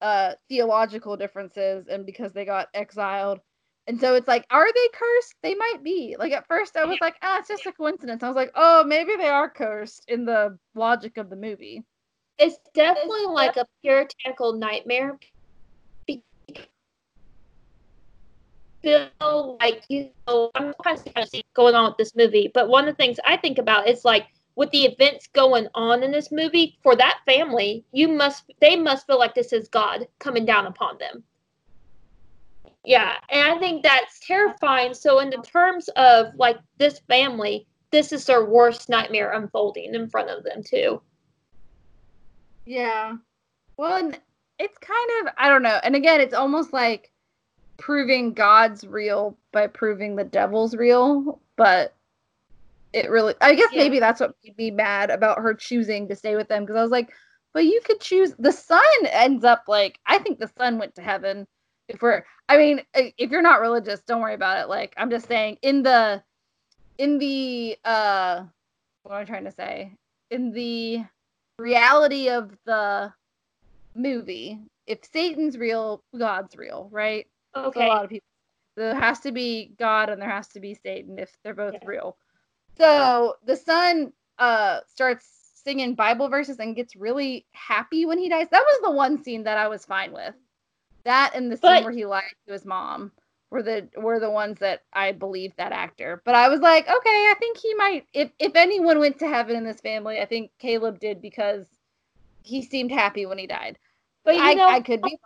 uh, 0.00 0.32
theological 0.48 1.16
differences 1.16 1.86
and 1.86 2.04
because 2.04 2.32
they 2.32 2.44
got 2.44 2.68
exiled." 2.74 3.40
And 3.86 4.00
so 4.00 4.14
it's 4.14 4.28
like, 4.28 4.46
are 4.50 4.72
they 4.72 4.88
cursed? 4.92 5.34
They 5.42 5.54
might 5.54 5.82
be. 5.82 6.16
Like 6.18 6.32
at 6.32 6.46
first, 6.46 6.76
I 6.76 6.84
was 6.84 6.98
like, 7.00 7.16
ah, 7.22 7.38
it's 7.38 7.48
just 7.48 7.66
a 7.66 7.72
coincidence. 7.72 8.22
I 8.22 8.28
was 8.28 8.36
like, 8.36 8.52
oh, 8.54 8.84
maybe 8.84 9.16
they 9.16 9.28
are 9.28 9.50
cursed 9.50 10.04
in 10.08 10.24
the 10.24 10.56
logic 10.74 11.16
of 11.16 11.30
the 11.30 11.36
movie. 11.36 11.84
It's 12.38 12.58
definitely 12.74 13.26
like 13.26 13.56
a 13.56 13.66
puritanical 13.82 14.54
nightmare. 14.54 15.18
Be- 16.06 16.24
Feel 18.82 19.56
like 19.60 19.84
you 19.88 20.10
know, 20.26 20.50
I'm 20.54 20.74
kind 20.82 21.00
of 21.16 21.28
see 21.28 21.44
going 21.54 21.74
on 21.74 21.90
with 21.90 21.98
this 21.98 22.16
movie, 22.16 22.50
but 22.52 22.68
one 22.68 22.88
of 22.88 22.96
the 22.96 23.02
things 23.02 23.18
I 23.24 23.36
think 23.36 23.58
about 23.58 23.88
is 23.88 24.04
like 24.04 24.26
with 24.56 24.70
the 24.70 24.84
events 24.84 25.28
going 25.28 25.68
on 25.74 26.02
in 26.02 26.10
this 26.10 26.30
movie 26.32 26.76
for 26.82 26.94
that 26.96 27.20
family 27.26 27.84
you 27.92 28.08
must 28.08 28.44
they 28.60 28.76
must 28.76 29.06
feel 29.06 29.18
like 29.18 29.34
this 29.34 29.52
is 29.52 29.68
god 29.68 30.06
coming 30.18 30.44
down 30.44 30.66
upon 30.66 30.98
them. 30.98 31.22
Yeah 32.84 33.14
and 33.30 33.52
i 33.52 33.58
think 33.58 33.82
that's 33.82 34.18
terrifying. 34.26 34.94
So 34.94 35.20
in 35.20 35.30
the 35.30 35.38
terms 35.38 35.88
of 35.96 36.34
like 36.36 36.58
this 36.78 36.98
family 37.08 37.66
this 37.92 38.12
is 38.12 38.24
their 38.24 38.44
worst 38.44 38.88
nightmare 38.88 39.32
unfolding 39.32 39.94
in 39.94 40.08
front 40.08 40.28
of 40.30 40.42
them 40.44 40.62
too. 40.62 41.00
Yeah. 42.66 43.14
Well 43.76 43.96
and 43.96 44.18
it's 44.58 44.78
kind 44.78 45.10
of 45.22 45.32
i 45.38 45.48
don't 45.48 45.62
know. 45.62 45.78
And 45.84 45.94
again 45.94 46.20
it's 46.20 46.34
almost 46.34 46.72
like 46.72 47.11
proving 47.82 48.32
god's 48.32 48.86
real 48.86 49.36
by 49.52 49.66
proving 49.66 50.14
the 50.14 50.22
devil's 50.22 50.76
real 50.76 51.40
but 51.56 51.96
it 52.92 53.10
really 53.10 53.34
i 53.40 53.54
guess 53.54 53.70
Yeah. 53.72 53.82
maybe 53.82 53.98
that's 53.98 54.20
what 54.20 54.36
made 54.44 54.56
me 54.56 54.70
mad 54.70 55.10
about 55.10 55.38
her 55.38 55.52
choosing 55.52 56.06
to 56.08 56.14
stay 56.14 56.36
with 56.36 56.46
them 56.46 56.62
because 56.62 56.76
i 56.76 56.82
was 56.82 56.92
like 56.92 57.12
but 57.52 57.64
you 57.64 57.80
could 57.84 58.00
choose 58.00 58.34
the 58.38 58.52
son 58.52 58.80
ends 59.10 59.44
up 59.44 59.64
like 59.66 59.98
i 60.06 60.18
think 60.18 60.38
the 60.38 60.50
son 60.56 60.78
went 60.78 60.94
to 60.94 61.02
heaven 61.02 61.44
if 61.88 62.00
we're 62.00 62.24
i 62.48 62.56
mean 62.56 62.82
if 62.94 63.32
you're 63.32 63.42
not 63.42 63.60
religious 63.60 64.00
don't 64.02 64.20
worry 64.20 64.34
about 64.34 64.60
it. 64.60 64.68
Like 64.68 64.94
i'm 64.96 65.10
just 65.10 65.26
saying 65.26 65.58
in 65.62 65.82
the 65.82 66.22
in 66.98 67.18
the 67.18 67.76
uh 67.84 68.44
what 69.02 69.16
am 69.16 69.22
i 69.22 69.24
trying 69.24 69.44
to 69.44 69.50
say? 69.50 69.96
In 70.30 70.52
the 70.52 71.04
reality 71.58 72.28
of 72.28 72.56
the 72.64 73.12
movie 73.96 74.60
if 74.86 75.00
satan's 75.12 75.58
real 75.58 76.02
god's 76.16 76.56
real 76.56 76.88
right 76.92 77.26
okay 77.56 77.86
a 77.86 77.88
lot 77.88 78.04
of 78.04 78.10
people. 78.10 78.26
There 78.76 78.94
has 78.94 79.20
to 79.20 79.32
be 79.32 79.74
God 79.78 80.08
and 80.08 80.20
there 80.20 80.30
has 80.30 80.48
to 80.48 80.60
be 80.60 80.74
Satan 80.74 81.18
if 81.18 81.36
they're 81.44 81.54
both 81.54 81.74
Yeah. 81.74 81.86
real. 81.86 82.16
So 82.78 83.36
the 83.44 83.56
son 83.56 84.12
uh 84.38 84.80
starts 84.88 85.26
singing 85.62 85.94
Bible 85.94 86.28
verses 86.28 86.58
and 86.58 86.74
gets 86.74 86.96
really 86.96 87.46
happy 87.52 88.06
when 88.06 88.18
he 88.18 88.28
dies. 88.28 88.48
That 88.50 88.64
was 88.66 88.80
the 88.82 88.90
one 88.90 89.22
scene 89.22 89.44
that 89.44 89.58
I 89.58 89.68
was 89.68 89.84
fine 89.84 90.12
with. 90.12 90.34
That 91.04 91.32
and 91.34 91.50
the 91.50 91.56
scene 91.56 91.62
But- 91.70 91.84
where 91.84 91.92
he 91.92 92.04
lied 92.06 92.24
to 92.46 92.52
his 92.52 92.64
mom 92.64 93.12
were 93.50 93.62
the 93.62 93.88
were 93.96 94.18
the 94.18 94.30
ones 94.30 94.58
that 94.60 94.82
I 94.94 95.12
believed 95.12 95.58
that 95.58 95.72
actor. 95.72 96.22
But 96.24 96.34
I 96.34 96.48
was 96.48 96.60
like, 96.60 96.88
okay, 96.88 97.26
I 97.30 97.34
think 97.38 97.58
he 97.58 97.74
might 97.74 98.06
if 98.14 98.30
if 98.38 98.52
anyone 98.56 98.98
went 98.98 99.18
to 99.18 99.28
heaven 99.28 99.54
in 99.56 99.64
this 99.64 99.80
family, 99.80 100.20
I 100.20 100.24
think 100.24 100.50
Caleb 100.58 100.98
did 100.98 101.20
because 101.20 101.66
he 102.42 102.62
seemed 102.62 102.90
happy 102.90 103.26
when 103.26 103.38
he 103.38 103.46
died. 103.46 103.78
but 104.24 104.34
you 104.34 104.42
I, 104.42 104.54
know 104.54 104.68
I 104.68 104.80
could 104.80 105.02
be 105.02 105.18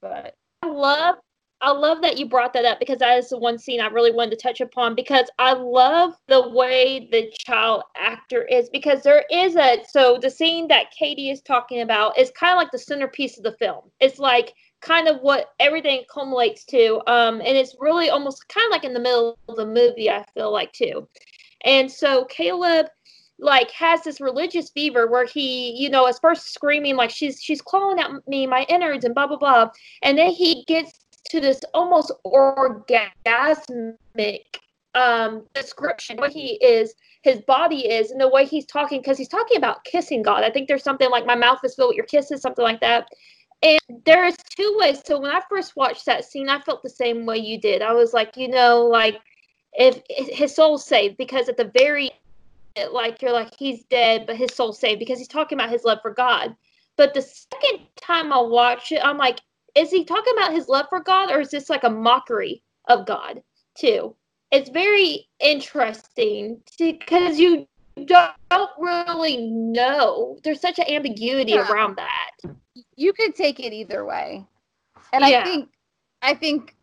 but 0.00 0.34
I 0.62 0.66
love 0.68 1.16
I 1.62 1.72
love 1.72 2.00
that 2.00 2.16
you 2.16 2.26
brought 2.26 2.54
that 2.54 2.64
up 2.64 2.78
because 2.78 2.98
that 3.00 3.18
is 3.18 3.28
the 3.28 3.38
one 3.38 3.58
scene 3.58 3.80
I 3.80 3.88
really 3.88 4.12
wanted 4.12 4.30
to 4.30 4.36
touch 4.36 4.60
upon 4.60 4.94
because 4.94 5.28
I 5.38 5.52
love 5.52 6.14
the 6.26 6.48
way 6.48 7.08
the 7.12 7.30
child 7.38 7.82
actor 7.96 8.44
is 8.44 8.70
because 8.70 9.02
there 9.02 9.24
is 9.30 9.56
a 9.56 9.82
so 9.86 10.18
the 10.20 10.30
scene 10.30 10.68
that 10.68 10.90
Katie 10.90 11.30
is 11.30 11.42
talking 11.42 11.82
about 11.82 12.18
is 12.18 12.30
kind 12.30 12.52
of 12.52 12.58
like 12.58 12.70
the 12.70 12.78
centerpiece 12.78 13.36
of 13.36 13.44
the 13.44 13.52
film. 13.52 13.90
It's 14.00 14.18
like 14.18 14.54
kind 14.80 15.06
of 15.06 15.20
what 15.20 15.50
everything 15.60 16.02
culminates 16.10 16.64
to 16.64 17.02
um 17.06 17.40
and 17.40 17.56
it's 17.56 17.76
really 17.78 18.08
almost 18.08 18.48
kind 18.48 18.64
of 18.64 18.70
like 18.70 18.84
in 18.84 18.94
the 18.94 19.00
middle 19.00 19.38
of 19.46 19.56
the 19.56 19.66
movie 19.66 20.08
I 20.08 20.24
feel 20.32 20.50
like 20.50 20.72
too. 20.72 21.06
And 21.64 21.90
so 21.90 22.24
Caleb 22.24 22.86
like 23.40 23.70
has 23.72 24.02
this 24.02 24.20
religious 24.20 24.70
fever 24.70 25.06
where 25.08 25.24
he, 25.24 25.72
you 25.72 25.88
know, 25.90 26.06
is 26.06 26.18
first 26.18 26.52
screaming 26.52 26.96
like 26.96 27.10
she's 27.10 27.42
she's 27.42 27.62
clawing 27.62 27.98
at 27.98 28.10
me, 28.28 28.46
my 28.46 28.64
innards, 28.68 29.04
and 29.04 29.14
blah 29.14 29.26
blah 29.26 29.38
blah, 29.38 29.70
and 30.02 30.16
then 30.18 30.30
he 30.30 30.64
gets 30.66 30.99
to 31.30 31.40
this 31.40 31.60
almost 31.74 32.12
orgasmic 32.26 32.86
um 34.96 35.46
description 35.54 36.16
what 36.16 36.32
he 36.32 36.54
is 36.56 36.94
his 37.22 37.40
body 37.42 37.88
is 37.88 38.10
and 38.10 38.20
the 38.20 38.28
way 38.28 38.44
he's 38.44 38.66
talking 38.66 39.00
because 39.00 39.18
he's 39.18 39.28
talking 39.28 39.56
about 39.56 39.84
kissing 39.84 40.22
god. 40.22 40.42
I 40.42 40.50
think 40.50 40.68
there's 40.68 40.82
something 40.82 41.10
like 41.10 41.26
my 41.26 41.34
mouth 41.34 41.58
is 41.64 41.74
filled 41.74 41.90
with 41.90 41.96
your 41.96 42.06
kisses 42.06 42.40
something 42.40 42.64
like 42.64 42.80
that. 42.80 43.08
And 43.62 43.78
there's 44.06 44.36
two 44.56 44.74
ways. 44.80 45.02
So 45.04 45.20
when 45.20 45.30
i 45.30 45.40
first 45.48 45.76
watched 45.76 46.06
that 46.06 46.24
scene 46.24 46.48
i 46.48 46.60
felt 46.60 46.82
the 46.82 46.90
same 46.90 47.26
way 47.26 47.38
you 47.38 47.60
did. 47.60 47.82
I 47.82 47.92
was 47.92 48.12
like 48.12 48.36
you 48.36 48.48
know 48.48 48.84
like 48.86 49.20
if 49.74 50.02
his 50.08 50.54
soul's 50.54 50.84
saved 50.84 51.16
because 51.16 51.48
at 51.48 51.56
the 51.56 51.70
very 51.78 52.10
like 52.90 53.20
you're 53.20 53.32
like 53.32 53.54
he's 53.58 53.84
dead 53.84 54.26
but 54.26 54.36
his 54.36 54.50
soul's 54.54 54.80
saved 54.80 54.98
because 54.98 55.18
he's 55.18 55.28
talking 55.28 55.56
about 55.56 55.70
his 55.70 55.84
love 55.84 55.98
for 56.02 56.12
god. 56.12 56.56
But 56.96 57.14
the 57.14 57.22
second 57.22 57.86
time 57.96 58.32
i 58.32 58.40
watch 58.40 58.92
it 58.92 59.00
i'm 59.04 59.18
like 59.18 59.40
is 59.74 59.90
he 59.90 60.04
talking 60.04 60.32
about 60.36 60.52
his 60.52 60.68
love 60.68 60.86
for 60.88 61.00
god 61.00 61.30
or 61.30 61.40
is 61.40 61.50
this 61.50 61.70
like 61.70 61.84
a 61.84 61.90
mockery 61.90 62.62
of 62.88 63.06
god 63.06 63.42
too? 63.76 64.14
It's 64.50 64.70
very 64.70 65.28
interesting 65.38 66.60
because 66.78 67.38
you 67.38 67.68
don't, 68.04 68.32
don't 68.50 68.70
really 68.78 69.36
know. 69.36 70.38
There's 70.42 70.60
such 70.60 70.78
an 70.78 70.86
ambiguity 70.88 71.52
Yeah. 71.52 71.70
around 71.70 71.96
that. 71.96 72.54
You 72.96 73.12
could 73.12 73.34
take 73.34 73.60
it 73.60 73.72
either 73.72 74.04
way. 74.04 74.44
And 75.12 75.24
Yeah. 75.24 75.40
i 75.40 75.44
think 75.44 75.68
i 76.22 76.34
think 76.34 76.76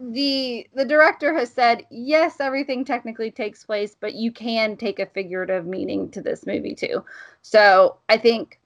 the 0.00 0.66
the 0.74 0.84
director 0.84 1.32
has 1.32 1.50
said 1.50 1.84
yes 1.90 2.40
everything 2.40 2.84
technically 2.84 3.30
takes 3.30 3.64
place 3.64 3.96
but 3.98 4.14
you 4.14 4.32
can 4.32 4.76
take 4.76 4.98
a 4.98 5.06
figurative 5.06 5.66
meaning 5.66 6.10
to 6.10 6.20
this 6.20 6.46
movie 6.46 6.74
too. 6.74 7.04
So 7.42 7.98
i 8.08 8.16
think 8.16 8.60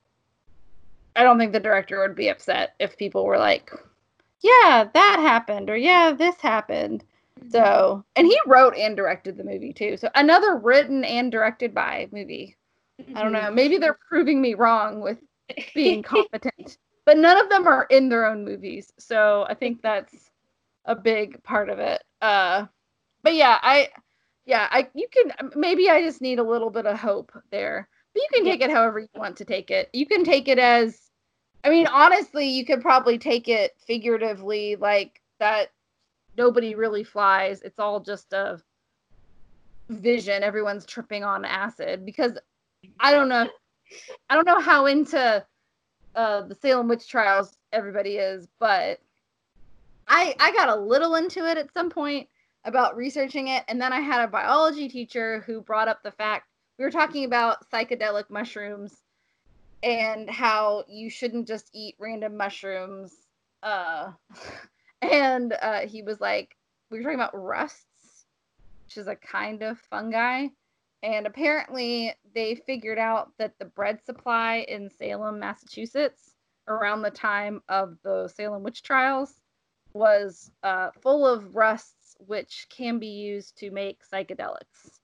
i 1.18 1.22
don't 1.22 1.38
think 1.38 1.52
the 1.52 1.60
director 1.60 2.00
would 2.00 2.16
be 2.16 2.28
upset 2.28 2.74
if 2.78 2.96
people 2.96 3.24
were 3.24 3.38
like 3.38 3.70
yeah 4.40 4.88
that 4.94 5.18
happened 5.20 5.68
or 5.68 5.76
yeah 5.76 6.12
this 6.12 6.36
happened 6.40 7.04
so 7.50 8.04
and 8.16 8.26
he 8.26 8.38
wrote 8.46 8.74
and 8.76 8.96
directed 8.96 9.36
the 9.36 9.44
movie 9.44 9.72
too 9.72 9.96
so 9.96 10.08
another 10.14 10.56
written 10.56 11.04
and 11.04 11.30
directed 11.30 11.74
by 11.74 12.08
movie 12.10 12.56
i 13.14 13.22
don't 13.22 13.32
know 13.32 13.50
maybe 13.50 13.78
they're 13.78 13.98
proving 14.08 14.40
me 14.40 14.54
wrong 14.54 15.00
with 15.00 15.18
being 15.74 16.02
competent. 16.14 16.78
but 17.04 17.16
none 17.16 17.38
of 17.38 17.48
them 17.48 17.66
are 17.66 17.86
in 17.90 18.08
their 18.08 18.26
own 18.26 18.44
movies. 18.44 18.92
So 18.98 19.46
I 19.48 19.54
think 19.54 19.82
that's 19.82 20.30
a 20.84 20.94
big 20.94 21.42
part 21.42 21.68
of 21.68 21.78
it. 21.78 22.02
Uh 22.20 22.66
but 23.22 23.34
yeah, 23.34 23.58
I 23.62 23.88
yeah, 24.46 24.68
I 24.70 24.88
you 24.94 25.08
can 25.10 25.50
maybe 25.54 25.90
I 25.90 26.02
just 26.02 26.20
need 26.20 26.38
a 26.38 26.44
little 26.44 26.70
bit 26.70 26.86
of 26.86 26.98
hope 26.98 27.32
there. 27.50 27.88
But 28.14 28.22
you 28.22 28.28
can 28.32 28.44
take 28.44 28.60
it 28.62 28.70
however 28.70 29.00
you 29.00 29.08
want 29.14 29.36
to 29.36 29.44
take 29.44 29.70
it. 29.70 29.90
You 29.92 30.06
can 30.06 30.24
take 30.24 30.48
it 30.48 30.58
as 30.58 31.07
I 31.64 31.70
mean, 31.70 31.86
honestly, 31.86 32.48
you 32.48 32.64
could 32.64 32.80
probably 32.80 33.18
take 33.18 33.48
it 33.48 33.74
figuratively 33.86 34.76
like 34.76 35.20
that 35.40 35.70
nobody 36.36 36.74
really 36.74 37.04
flies. 37.04 37.62
It's 37.62 37.78
all 37.78 38.00
just 38.00 38.32
a 38.32 38.62
vision. 39.88 40.42
Everyone's 40.42 40.86
tripping 40.86 41.24
on 41.24 41.44
acid 41.44 42.04
because 42.04 42.38
I 43.00 43.12
don't 43.12 43.28
know 43.28 43.48
I 44.28 44.34
don't 44.34 44.46
know 44.46 44.60
how 44.60 44.86
into 44.86 45.44
uh, 46.14 46.42
the 46.42 46.54
Salem 46.54 46.88
witch 46.88 47.08
trials 47.08 47.56
everybody 47.72 48.16
is, 48.16 48.48
but 48.58 49.00
I 50.06 50.34
I 50.38 50.52
got 50.52 50.68
a 50.68 50.80
little 50.80 51.14
into 51.16 51.46
it 51.46 51.58
at 51.58 51.72
some 51.72 51.90
point 51.90 52.28
about 52.64 52.96
researching 52.96 53.48
it, 53.48 53.64
and 53.68 53.80
then 53.80 53.92
I 53.92 54.00
had 54.00 54.22
a 54.22 54.28
biology 54.28 54.88
teacher 54.88 55.42
who 55.46 55.60
brought 55.60 55.88
up 55.88 56.02
the 56.02 56.10
fact 56.10 56.48
we 56.78 56.84
were 56.84 56.90
talking 56.90 57.24
about 57.24 57.68
psychedelic 57.70 58.30
mushrooms 58.30 59.02
and 59.82 60.28
how 60.28 60.84
you 60.88 61.10
shouldn't 61.10 61.46
just 61.46 61.70
eat 61.72 61.94
random 61.98 62.36
mushrooms. 62.36 63.14
Uh, 63.62 64.12
and 65.02 65.54
uh, 65.60 65.80
he 65.80 66.02
was 66.02 66.20
like, 66.20 66.56
we 66.90 66.98
were 66.98 67.04
talking 67.04 67.18
about 67.18 67.40
rusts, 67.40 68.26
which 68.84 68.96
is 68.96 69.06
a 69.06 69.16
kind 69.16 69.62
of 69.62 69.78
fungi. 69.78 70.48
And 71.02 71.26
apparently, 71.26 72.12
they 72.34 72.56
figured 72.56 72.98
out 72.98 73.30
that 73.38 73.54
the 73.58 73.66
bread 73.66 74.04
supply 74.04 74.64
in 74.68 74.90
Salem, 74.90 75.38
Massachusetts, 75.38 76.34
around 76.66 77.02
the 77.02 77.10
time 77.10 77.62
of 77.68 77.96
the 78.02 78.28
Salem 78.28 78.64
witch 78.64 78.82
trials, 78.82 79.40
was 79.92 80.50
uh, 80.64 80.90
full 81.00 81.26
of 81.26 81.54
rusts, 81.54 82.16
which 82.26 82.66
can 82.68 82.98
be 82.98 83.06
used 83.06 83.56
to 83.58 83.70
make 83.70 84.00
psychedelics. 84.04 84.98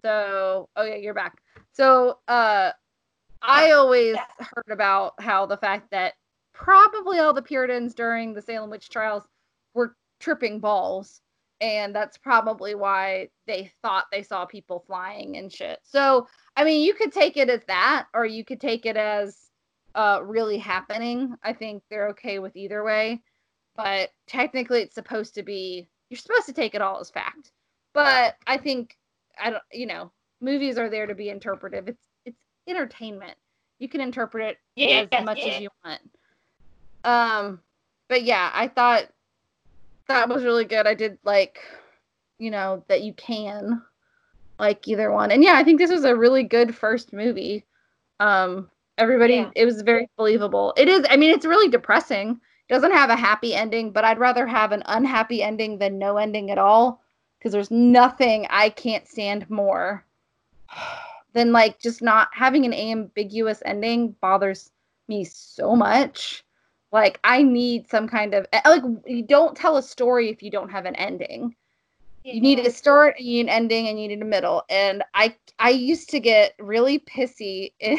So, 0.00 0.68
oh 0.76 0.84
yeah, 0.84 0.96
you're 0.96 1.14
back. 1.14 1.42
So, 1.72 2.18
uh, 2.28 2.72
I 3.42 3.72
always 3.72 4.16
heard 4.38 4.70
about 4.70 5.14
how 5.20 5.46
the 5.46 5.56
fact 5.56 5.90
that 5.90 6.14
probably 6.54 7.18
all 7.18 7.32
the 7.32 7.42
Puritans 7.42 7.94
during 7.94 8.34
the 8.34 8.42
Salem 8.42 8.70
witch 8.70 8.88
trials 8.88 9.24
were 9.74 9.96
tripping 10.20 10.60
balls 10.60 11.20
and 11.62 11.94
that's 11.94 12.18
probably 12.18 12.74
why 12.74 13.28
they 13.46 13.70
thought 13.82 14.06
they 14.10 14.24
saw 14.24 14.44
people 14.44 14.82
flying 14.84 15.36
and 15.36 15.50
shit. 15.50 15.78
So, 15.84 16.26
I 16.56 16.64
mean, 16.64 16.82
you 16.82 16.92
could 16.92 17.12
take 17.12 17.36
it 17.36 17.48
as 17.48 17.60
that, 17.68 18.08
or 18.12 18.26
you 18.26 18.44
could 18.44 18.60
take 18.60 18.84
it 18.84 18.96
as 18.96 19.38
uh, 19.94 20.20
really 20.24 20.58
happening. 20.58 21.36
I 21.42 21.52
think 21.52 21.84
they're 21.88 22.08
okay 22.08 22.40
with 22.40 22.56
either 22.56 22.82
way, 22.82 23.22
but 23.76 24.10
technically, 24.26 24.82
it's 24.82 24.96
supposed 24.96 25.34
to 25.36 25.44
be. 25.44 25.88
You're 26.10 26.18
supposed 26.18 26.46
to 26.46 26.52
take 26.52 26.74
it 26.74 26.82
all 26.82 26.98
as 26.98 27.10
fact, 27.10 27.52
but 27.94 28.34
I 28.46 28.56
think 28.56 28.96
I 29.40 29.50
don't. 29.50 29.62
You 29.72 29.86
know, 29.86 30.10
movies 30.40 30.78
are 30.78 30.90
there 30.90 31.06
to 31.06 31.14
be 31.14 31.30
interpretive. 31.30 31.86
It's 31.86 32.02
it's 32.02 32.11
entertainment. 32.68 33.34
You 33.78 33.88
can 33.88 34.00
interpret 34.00 34.50
it 34.50 34.58
Yeah, 34.76 35.06
as 35.10 35.24
much 35.24 35.38
yeah. 35.38 35.54
as 35.54 35.60
you 35.60 35.68
want. 35.84 36.00
Um, 37.04 37.60
but 38.08 38.22
yeah, 38.22 38.50
I 38.54 38.68
thought 38.68 39.08
that 40.08 40.28
was 40.28 40.44
really 40.44 40.64
good. 40.64 40.86
I 40.86 40.94
did 40.94 41.18
like, 41.24 41.58
you 42.38 42.50
know, 42.50 42.84
that 42.88 43.02
you 43.02 43.12
can 43.14 43.82
like 44.58 44.86
either 44.86 45.10
one. 45.10 45.30
And 45.32 45.42
yeah, 45.42 45.54
I 45.54 45.64
think 45.64 45.78
this 45.78 45.90
was 45.90 46.04
a 46.04 46.16
really 46.16 46.44
good 46.44 46.74
first 46.74 47.12
movie. 47.12 47.64
Um, 48.20 48.70
everybody, 48.98 49.34
Yeah. 49.34 49.50
it 49.56 49.64
was 49.64 49.82
very 49.82 50.08
believable. 50.16 50.74
It 50.76 50.88
is. 50.88 51.04
I 51.10 51.16
mean, 51.16 51.32
it's 51.32 51.46
really 51.46 51.68
depressing. 51.68 52.40
It 52.68 52.72
doesn't 52.72 52.92
have 52.92 53.10
a 53.10 53.16
happy 53.16 53.54
ending, 53.54 53.90
but 53.90 54.04
I'd 54.04 54.18
rather 54.18 54.46
have 54.46 54.70
an 54.72 54.82
unhappy 54.86 55.42
ending 55.42 55.78
than 55.78 55.98
no 55.98 56.18
ending 56.18 56.50
at 56.50 56.58
all. 56.58 57.02
Because 57.38 57.52
there's 57.52 57.72
nothing 57.72 58.46
I 58.50 58.68
can't 58.68 59.08
stand 59.08 59.50
more 59.50 60.04
than 61.32 61.52
like 61.52 61.78
just 61.78 62.02
not 62.02 62.28
having 62.32 62.64
an 62.64 62.74
ambiguous 62.74 63.62
ending 63.64 64.14
bothers 64.20 64.70
me 65.08 65.24
so 65.24 65.74
much. 65.74 66.44
Like 66.90 67.18
I 67.24 67.42
need 67.42 67.88
some 67.88 68.06
kind 68.08 68.34
of 68.34 68.46
eh, 68.52 68.60
like 68.66 68.82
you 69.06 69.22
don't 69.22 69.56
tell 69.56 69.76
a 69.76 69.82
story 69.82 70.28
if 70.28 70.42
you 70.42 70.50
don't 70.50 70.70
have 70.70 70.84
an 70.84 70.96
ending. 70.96 71.54
You 72.24 72.40
need 72.40 72.60
a 72.60 72.70
start 72.70 73.18
you 73.18 73.32
need 73.32 73.40
an 73.42 73.48
ending 73.48 73.88
and 73.88 74.00
you 74.00 74.08
need 74.08 74.22
a 74.22 74.26
middle. 74.26 74.62
And 74.68 75.02
i 75.14 75.34
i 75.58 75.70
used 75.70 76.10
to 76.10 76.20
get 76.20 76.54
really 76.58 76.98
pissy 76.98 77.72
in, 77.80 77.98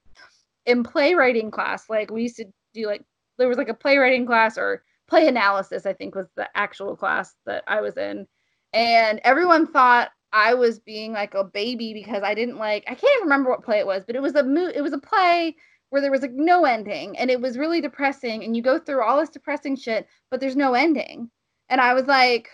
in 0.66 0.82
playwriting 0.82 1.50
class. 1.50 1.88
Like 1.88 2.10
we 2.10 2.22
used 2.22 2.36
to 2.36 2.46
do 2.74 2.86
like 2.86 3.04
there 3.38 3.48
was 3.48 3.58
like 3.58 3.68
a 3.68 3.74
playwriting 3.74 4.26
class 4.26 4.58
or 4.58 4.82
play 5.06 5.26
analysis 5.26 5.86
i 5.86 5.92
think 5.94 6.14
was 6.14 6.26
the 6.36 6.46
actual 6.54 6.94
class 6.94 7.34
that 7.46 7.64
i 7.66 7.80
was 7.80 7.96
in. 7.96 8.26
And 8.74 9.20
everyone 9.24 9.66
thought 9.66 10.10
i 10.32 10.54
was 10.54 10.78
being 10.78 11.12
like 11.12 11.34
a 11.34 11.44
baby 11.44 11.92
because 11.92 12.22
i 12.22 12.34
didn't 12.34 12.58
like 12.58 12.84
i 12.86 12.94
can't 12.94 13.12
even 13.16 13.24
remember 13.24 13.50
what 13.50 13.64
play 13.64 13.78
it 13.78 13.86
was 13.86 14.04
but 14.04 14.16
it 14.16 14.22
was 14.22 14.34
a 14.34 14.42
mo- 14.42 14.72
it 14.74 14.82
was 14.82 14.92
a 14.92 14.98
play 14.98 15.54
where 15.90 16.02
there 16.02 16.10
was 16.10 16.22
like 16.22 16.32
no 16.34 16.64
ending 16.64 17.16
and 17.18 17.30
it 17.30 17.40
was 17.40 17.56
really 17.56 17.80
depressing 17.80 18.44
and 18.44 18.56
you 18.56 18.62
go 18.62 18.78
through 18.78 19.02
all 19.02 19.18
this 19.18 19.30
depressing 19.30 19.76
shit 19.76 20.06
but 20.30 20.40
there's 20.40 20.56
no 20.56 20.74
ending 20.74 21.30
and 21.68 21.80
i 21.80 21.94
was 21.94 22.06
like 22.06 22.48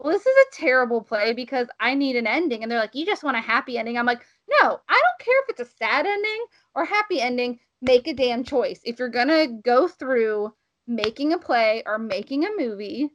well, 0.00 0.12
this 0.14 0.26
is 0.26 0.34
a 0.34 0.56
terrible 0.56 1.02
play 1.02 1.34
because 1.34 1.68
I 1.78 1.94
need 1.94 2.16
an 2.16 2.26
ending. 2.26 2.62
And 2.62 2.72
they're 2.72 2.80
like, 2.80 2.94
you 2.94 3.04
just 3.04 3.22
want 3.22 3.36
a 3.36 3.40
happy 3.40 3.76
ending. 3.76 3.98
I'm 3.98 4.06
like, 4.06 4.22
no, 4.48 4.80
I 4.88 4.94
don't 4.94 5.24
care 5.24 5.42
if 5.42 5.50
it's 5.50 5.60
a 5.60 5.76
sad 5.76 6.06
ending 6.06 6.44
or 6.74 6.84
happy 6.86 7.20
ending. 7.20 7.58
Make 7.82 8.08
a 8.08 8.14
damn 8.14 8.42
choice. 8.42 8.80
If 8.84 8.98
you're 8.98 9.10
going 9.10 9.28
to 9.28 9.60
go 9.62 9.88
through 9.88 10.52
making 10.86 11.34
a 11.34 11.38
play 11.38 11.82
or 11.86 11.98
making 11.98 12.46
a 12.46 12.56
movie 12.56 13.10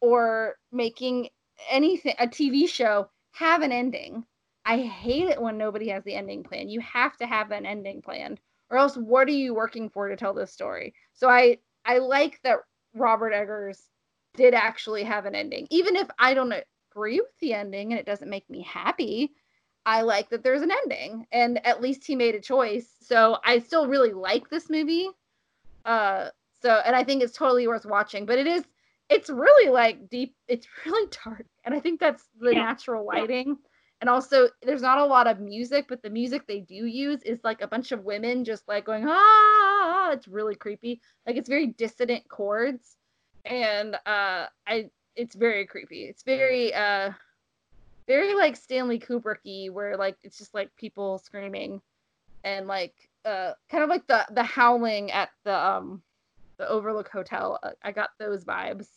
or 0.00 0.56
making 0.72 1.30
anything, 1.70 2.14
a 2.18 2.26
TV 2.26 2.68
show, 2.68 3.08
have 3.36 3.62
an 3.62 3.72
ending. 3.72 4.24
I 4.64 4.78
hate 4.78 5.28
it 5.28 5.40
when 5.40 5.58
nobody 5.58 5.88
has 5.88 6.02
the 6.04 6.14
ending 6.14 6.42
plan. 6.42 6.68
You 6.68 6.80
have 6.80 7.16
to 7.18 7.26
have 7.26 7.50
an 7.52 7.66
ending 7.66 8.02
planned, 8.02 8.40
or 8.70 8.78
else 8.78 8.96
what 8.96 9.28
are 9.28 9.32
you 9.32 9.54
working 9.54 9.88
for 9.88 10.08
to 10.08 10.16
tell 10.16 10.34
this 10.34 10.52
story? 10.52 10.94
So 11.12 11.28
I 11.28 11.58
I 11.84 11.98
like 11.98 12.40
that 12.42 12.58
Robert 12.94 13.32
Eggers 13.32 13.88
did 14.34 14.54
actually 14.54 15.04
have 15.04 15.26
an 15.26 15.34
ending. 15.34 15.66
Even 15.70 15.96
if 15.96 16.08
I 16.18 16.34
don't 16.34 16.52
agree 16.90 17.20
with 17.20 17.38
the 17.40 17.52
ending 17.54 17.92
and 17.92 18.00
it 18.00 18.06
doesn't 18.06 18.30
make 18.30 18.48
me 18.50 18.62
happy, 18.62 19.32
I 19.84 20.02
like 20.02 20.30
that 20.30 20.42
there's 20.42 20.62
an 20.62 20.72
ending. 20.72 21.26
And 21.30 21.64
at 21.64 21.80
least 21.80 22.04
he 22.06 22.16
made 22.16 22.34
a 22.34 22.40
choice. 22.40 22.88
So 23.00 23.38
I 23.44 23.60
still 23.60 23.86
really 23.86 24.12
like 24.12 24.48
this 24.48 24.68
movie. 24.70 25.08
Uh 25.84 26.30
so 26.62 26.70
and 26.84 26.96
I 26.96 27.04
think 27.04 27.22
it's 27.22 27.36
totally 27.36 27.68
worth 27.68 27.86
watching. 27.86 28.26
But 28.26 28.38
it 28.38 28.46
is 28.46 28.64
it's 29.08 29.30
really 29.30 29.70
like 29.70 30.08
deep, 30.08 30.34
it's 30.48 30.66
really 30.86 31.08
dark. 31.24 31.46
And 31.64 31.74
I 31.74 31.80
think 31.80 32.00
that's 32.00 32.28
the 32.40 32.52
Yeah. 32.52 32.64
natural 32.64 33.04
lighting. 33.06 33.56
And 34.00 34.10
also 34.10 34.48
there's 34.62 34.82
not 34.82 34.98
a 34.98 35.04
lot 35.06 35.26
of 35.26 35.40
music, 35.40 35.86
but 35.88 36.02
the 36.02 36.10
music 36.10 36.46
they 36.46 36.60
do 36.60 36.84
use 36.86 37.22
is 37.22 37.40
like 37.44 37.62
a 37.62 37.68
bunch 37.68 37.92
of 37.92 38.04
women 38.04 38.44
just 38.44 38.68
like 38.68 38.84
going, 38.84 39.04
ah, 39.08 40.10
it's 40.12 40.28
really 40.28 40.54
creepy. 40.54 41.00
Like 41.26 41.36
it's 41.36 41.48
very 41.48 41.68
dissonant 41.68 42.28
chords 42.28 42.96
and 43.44 43.94
uh 44.06 44.46
i 44.66 44.90
it's 45.14 45.34
very 45.36 45.66
creepy 45.66 46.04
it's 46.04 46.24
very 46.24 46.74
uh 46.74 47.10
very 48.06 48.34
like 48.34 48.56
stanley 48.56 48.98
kubricky 48.98 49.70
where 49.70 49.96
like 49.96 50.16
it's 50.22 50.38
just 50.38 50.54
like 50.54 50.74
people 50.76 51.18
screaming 51.18 51.80
and 52.44 52.66
like 52.66 52.94
uh 53.24 53.52
kind 53.70 53.82
of 53.84 53.90
like 53.90 54.06
the 54.06 54.26
the 54.32 54.42
howling 54.42 55.10
at 55.12 55.30
the 55.44 55.54
um 55.54 56.02
the 56.58 56.68
overlook 56.68 57.08
hotel 57.08 57.58
Uh, 57.62 57.70
i 57.82 57.92
got 57.92 58.10
those 58.18 58.44
vibes 58.44 58.88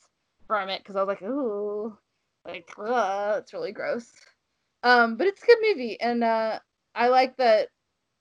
from 0.47 0.69
it 0.69 0.81
because 0.81 0.95
i 0.95 1.03
was 1.03 1.07
like 1.07 1.21
ooh 1.21 1.95
like 2.45 2.69
ugh, 2.77 3.39
it's 3.39 3.53
really 3.53 3.71
gross 3.71 4.11
um 4.83 5.17
but 5.17 5.27
it's 5.27 5.43
a 5.43 5.45
good 5.45 5.57
movie 5.61 5.99
and 5.99 6.23
uh 6.23 6.59
i 6.95 7.07
like 7.07 7.35
that 7.37 7.69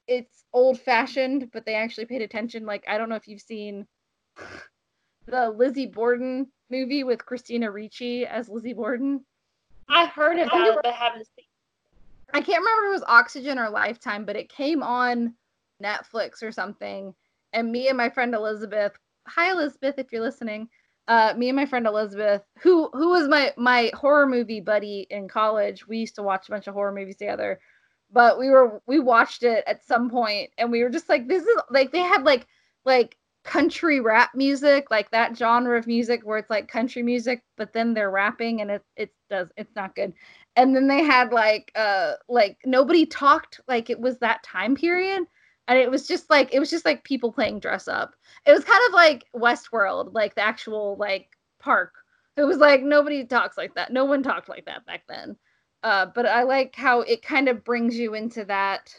it's 0.07 0.45
old 0.53 0.81
fashioned 0.81 1.51
but 1.53 1.65
they 1.65 1.75
actually 1.75 2.07
paid 2.07 2.23
attention 2.23 2.67
like 2.67 2.85
i 2.89 2.99
don't 2.99 3.09
know 3.09 3.15
if 3.15 3.29
you've 3.29 3.41
seen 3.41 3.87
the 5.27 5.51
Lizzie 5.51 5.87
Borden 5.87 6.47
movie 6.71 7.05
with 7.05 7.25
Christina 7.25 7.71
Ricci 7.71 8.27
as 8.27 8.49
Lizzie 8.49 8.73
Borden. 8.73 9.25
I 9.89 10.07
heard 10.07 10.39
about 10.39 10.67
it, 10.67 10.79
but 10.83 10.95
haven't 10.95 11.27
seen. 11.37 11.45
I 12.35 12.41
can't 12.41 12.61
remember 12.61 12.87
if 12.87 12.91
it 12.91 12.93
was 12.93 13.05
Oxygen 13.07 13.59
or 13.59 13.71
Lifetime, 13.71 14.25
but 14.25 14.37
it 14.37 14.51
came 14.51 14.83
on 14.83 15.35
Netflix 15.83 16.43
or 16.43 16.53
something. 16.53 17.15
And 17.53 17.73
me 17.73 17.89
and 17.89 17.97
my 17.97 18.11
friend 18.11 18.35
Elizabeth, 18.35 18.93
hi 19.29 19.53
Elizabeth, 19.53 19.97
if 19.99 20.13
you're 20.13 20.23
listening. 20.23 20.69
Uh, 21.09 21.35
me 21.37 21.49
and 21.49 21.57
my 21.57 21.67
friend 21.67 21.87
Elizabeth, 21.87 22.43
who 22.61 22.91
who 22.93 23.11
was 23.11 23.29
my 23.29 23.53
my 23.57 23.91
horror 23.95 24.27
movie 24.27 24.61
buddy 24.61 25.07
in 25.11 25.29
college. 25.29 25.87
We 25.89 25.99
used 25.99 26.17
to 26.17 26.23
watch 26.23 26.49
a 26.49 26.53
bunch 26.53 26.67
of 26.67 26.75
horror 26.75 26.93
movies 26.93 27.17
together. 27.17 27.61
But 28.11 28.39
we 28.39 28.51
were 28.51 28.83
we 28.87 28.99
watched 29.01 29.43
it 29.43 29.65
at 29.67 29.85
some 29.85 30.11
point 30.11 30.51
and 30.59 30.71
we 30.73 30.83
were 30.83 30.91
just 30.91 31.09
like, 31.09 31.29
this 31.29 31.45
is 31.45 31.57
like 31.71 31.93
they 31.93 32.01
had 32.01 32.25
like 32.25 32.47
like 32.85 33.17
country 33.45 34.01
rap 34.01 34.31
music, 34.35 34.91
like 34.91 35.11
that 35.13 35.37
genre 35.37 35.79
of 35.79 35.87
music 35.87 36.23
where 36.25 36.39
it's 36.39 36.51
like 36.51 36.69
country 36.69 37.03
music, 37.03 37.43
but 37.57 37.73
then 37.73 37.95
they're 37.95 38.11
rapping 38.11 38.61
and 38.61 38.71
it 38.71 38.85
it 38.97 39.13
does 39.31 39.49
it's 39.57 39.75
not 39.77 39.95
good. 39.95 40.13
And 40.57 40.75
then 40.77 40.89
they 40.89 41.03
had 41.03 41.33
like 41.33 41.73
uh 41.75 42.15
like 42.29 42.59
nobody 42.67 43.07
talked 43.07 43.61
like 43.69 43.91
it 43.91 44.01
was 44.01 44.19
that 44.19 44.43
time 44.43 44.75
period. 44.75 45.25
And 45.69 45.79
it 45.79 45.91
was 45.91 46.09
just 46.09 46.31
like 46.31 46.53
it 46.53 46.59
was 46.59 46.71
just 46.71 46.85
like 46.85 47.05
people 47.05 47.33
playing 47.33 47.61
dress 47.61 47.89
up. 47.89 48.15
It 48.47 48.53
was 48.53 48.65
kind 48.65 48.81
of 48.89 48.95
like 48.95 49.27
Westworld, 49.35 50.15
like 50.15 50.35
the 50.35 50.43
actual 50.43 50.97
like 50.99 51.37
park. 51.61 51.93
It 52.37 52.45
was 52.45 52.59
like 52.59 52.83
nobody 52.83 53.25
talks 53.25 53.57
like 53.57 53.75
that. 53.75 53.93
No 53.93 54.05
one 54.05 54.23
talked 54.23 54.49
like 54.49 54.65
that 54.67 54.87
back 54.87 55.03
then. 55.09 55.37
Uh, 55.83 56.07
but 56.15 56.27
I 56.27 56.43
like 56.43 56.75
how 56.75 57.03
it 57.03 57.23
kind 57.23 57.49
of 57.49 57.65
brings 57.65 57.97
you 57.97 58.15
into 58.15 58.45
that 58.47 58.93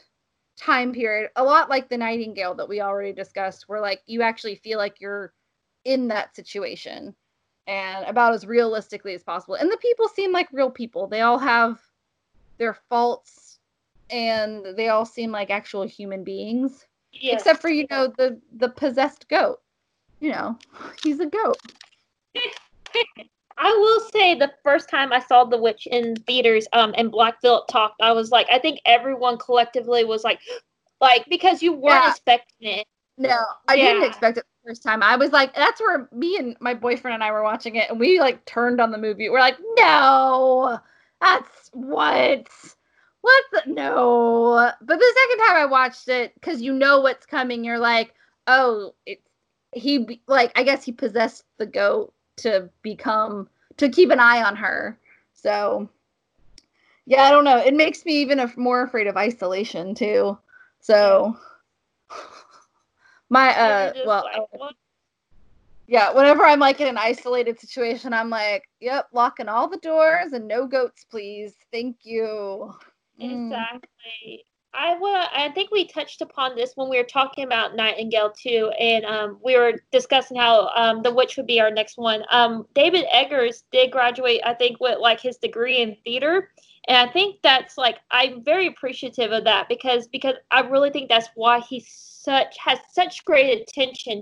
time 0.59 0.91
period 0.91 1.29
a 1.37 1.43
lot 1.43 1.69
like 1.69 1.87
the 1.87 1.97
nightingale 1.97 2.53
that 2.53 2.67
we 2.67 2.81
already 2.81 3.13
discussed 3.13 3.63
where 3.67 3.79
like 3.79 4.01
you 4.07 4.21
actually 4.21 4.55
feel 4.55 4.77
like 4.77 4.99
you're 4.99 5.33
in 5.85 6.09
that 6.09 6.35
situation 6.35 7.15
and 7.65 8.05
about 8.05 8.33
as 8.33 8.45
realistically 8.45 9.13
as 9.13 9.23
possible 9.23 9.55
and 9.55 9.71
the 9.71 9.77
people 9.77 10.09
seem 10.09 10.33
like 10.33 10.49
real 10.51 10.69
people 10.69 11.07
they 11.07 11.21
all 11.21 11.39
have 11.39 11.79
their 12.57 12.73
faults 12.89 13.48
and 14.09 14.65
they 14.75 14.89
all 14.89 15.05
seem 15.05 15.31
like 15.31 15.49
actual 15.49 15.83
human 15.83 16.23
beings 16.23 16.85
except 17.21 17.61
for 17.61 17.69
you 17.69 17.85
know 17.89 18.11
the 18.17 18.39
the 18.57 18.69
possessed 18.69 19.27
goat 19.29 19.59
you 20.19 20.31
know 20.31 20.57
he's 21.03 21.19
a 21.19 21.25
goat 21.25 21.57
I 23.61 23.71
will 23.73 23.99
say 24.11 24.35
the 24.35 24.53
first 24.63 24.89
time 24.89 25.11
I 25.11 25.19
saw 25.19 25.43
The 25.43 25.57
Witch 25.57 25.85
in 25.85 26.15
theaters, 26.15 26.65
um, 26.71 26.93
and 26.97 27.11
Black 27.11 27.41
Phillip 27.41 27.67
talked, 27.67 28.01
I 28.01 28.13
was 28.13 28.31
like, 28.31 28.47
I 28.49 28.57
think 28.57 28.79
everyone 28.85 29.37
collectively 29.37 30.05
was 30.05 30.23
like, 30.23 30.39
like 31.01 31.25
because 31.29 31.61
you 31.61 31.73
weren't 31.73 32.05
Yeah. 32.05 32.11
expecting 32.11 32.69
it. 32.69 32.87
No, 33.17 33.37
I 33.67 33.75
didn't 33.75 34.03
expect 34.05 34.37
it 34.37 34.45
the 34.63 34.69
first 34.69 34.81
time. 34.81 35.03
I 35.03 35.17
was 35.17 35.33
like, 35.33 35.53
that's 35.53 35.81
where 35.81 36.07
me 36.13 36.37
and 36.37 36.55
my 36.61 36.73
boyfriend 36.73 37.15
and 37.15 37.23
I 37.23 37.33
were 37.33 37.43
watching 37.43 37.75
it, 37.75 37.89
and 37.89 37.99
we 37.99 38.21
like 38.21 38.45
turned 38.45 38.79
on 38.79 38.91
the 38.91 38.97
movie. 38.97 39.29
We're 39.29 39.41
like, 39.41 39.57
no, 39.75 40.79
that's 41.19 41.69
what, 41.73 42.47
what 43.21 43.43
the 43.51 43.61
no. 43.71 44.71
But 44.81 44.99
the 44.99 45.13
second 45.15 45.45
time 45.45 45.57
I 45.57 45.65
watched 45.65 46.07
it, 46.07 46.33
because 46.35 46.61
you 46.61 46.73
know 46.73 47.01
what's 47.01 47.25
coming, 47.25 47.63
you're 47.63 47.79
like, 47.79 48.13
oh, 48.47 48.93
it's 49.05 49.29
he 49.73 50.21
like 50.27 50.51
I 50.57 50.63
guess 50.63 50.83
he 50.83 50.91
possessed 50.91 51.43
the 51.57 51.65
goat 51.65 52.13
to 52.37 52.69
become 52.81 53.49
to 53.77 53.89
keep 53.89 54.09
an 54.09 54.19
eye 54.19 54.43
on 54.43 54.55
her. 54.55 54.97
So 55.33 55.89
yeah, 57.05 57.23
I 57.23 57.31
don't 57.31 57.43
know. 57.43 57.57
It 57.57 57.73
makes 57.73 58.05
me 58.05 58.21
even 58.21 58.51
more 58.55 58.83
afraid 58.83 59.07
of 59.07 59.17
isolation 59.17 59.95
too. 59.95 60.37
So 60.79 61.37
my 63.29 63.55
uh 63.57 63.93
well 64.05 64.25
yeah, 65.87 66.13
whenever 66.13 66.43
I'm 66.43 66.59
like 66.59 66.81
in 66.81 66.87
an 66.87 66.99
isolated 66.99 67.59
situation, 67.59 68.13
I'm 68.13 68.29
like, 68.29 68.63
yep, 68.79 69.07
locking 69.11 69.49
all 69.49 69.67
the 69.67 69.77
doors 69.77 70.33
and 70.33 70.47
no 70.47 70.67
goats, 70.67 71.03
please. 71.09 71.55
Thank 71.71 71.97
you. 72.03 72.75
Mm. 73.21 73.47
Exactly. 73.47 74.45
I 74.73 74.95
will. 74.97 75.25
I 75.33 75.49
think 75.55 75.71
we 75.71 75.87
touched 75.87 76.21
upon 76.21 76.55
this 76.55 76.73
when 76.75 76.89
we 76.89 76.97
were 76.97 77.03
talking 77.03 77.43
about 77.43 77.75
Nightingale 77.75 78.31
too, 78.31 78.71
and 78.79 79.03
um, 79.03 79.39
we 79.43 79.57
were 79.57 79.73
discussing 79.91 80.37
how 80.37 80.69
um, 80.75 81.01
the 81.01 81.11
witch 81.11 81.37
would 81.37 81.47
be 81.47 81.59
our 81.59 81.71
next 81.71 81.97
one. 81.97 82.23
Um, 82.31 82.67
David 82.75 83.05
Eggers 83.11 83.63
did 83.71 83.91
graduate, 83.91 84.41
I 84.45 84.53
think, 84.53 84.79
with 84.79 84.99
like 84.99 85.19
his 85.19 85.37
degree 85.37 85.81
in 85.81 85.97
theater, 86.03 86.51
and 86.87 86.97
I 86.97 87.11
think 87.11 87.37
that's 87.41 87.77
like 87.79 87.97
I'm 88.11 88.43
very 88.43 88.67
appreciative 88.67 89.31
of 89.31 89.43
that 89.45 89.69
because 89.69 90.07
because 90.07 90.35
I 90.51 90.61
really 90.61 90.91
think 90.91 91.09
that's 91.09 91.29
why 91.35 91.61
he 91.61 91.83
such 91.87 92.55
has 92.63 92.77
such 92.93 93.25
great 93.25 93.61
attention 93.61 94.21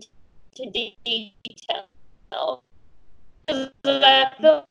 to 0.55 0.69
detail. 0.71 2.63
I 3.49 4.31
feel 4.39 4.65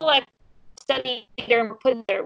like 0.00 0.26
studying 0.80 1.22
theater 1.36 1.60
and 1.60 1.80
putting 1.80 2.04
their 2.06 2.24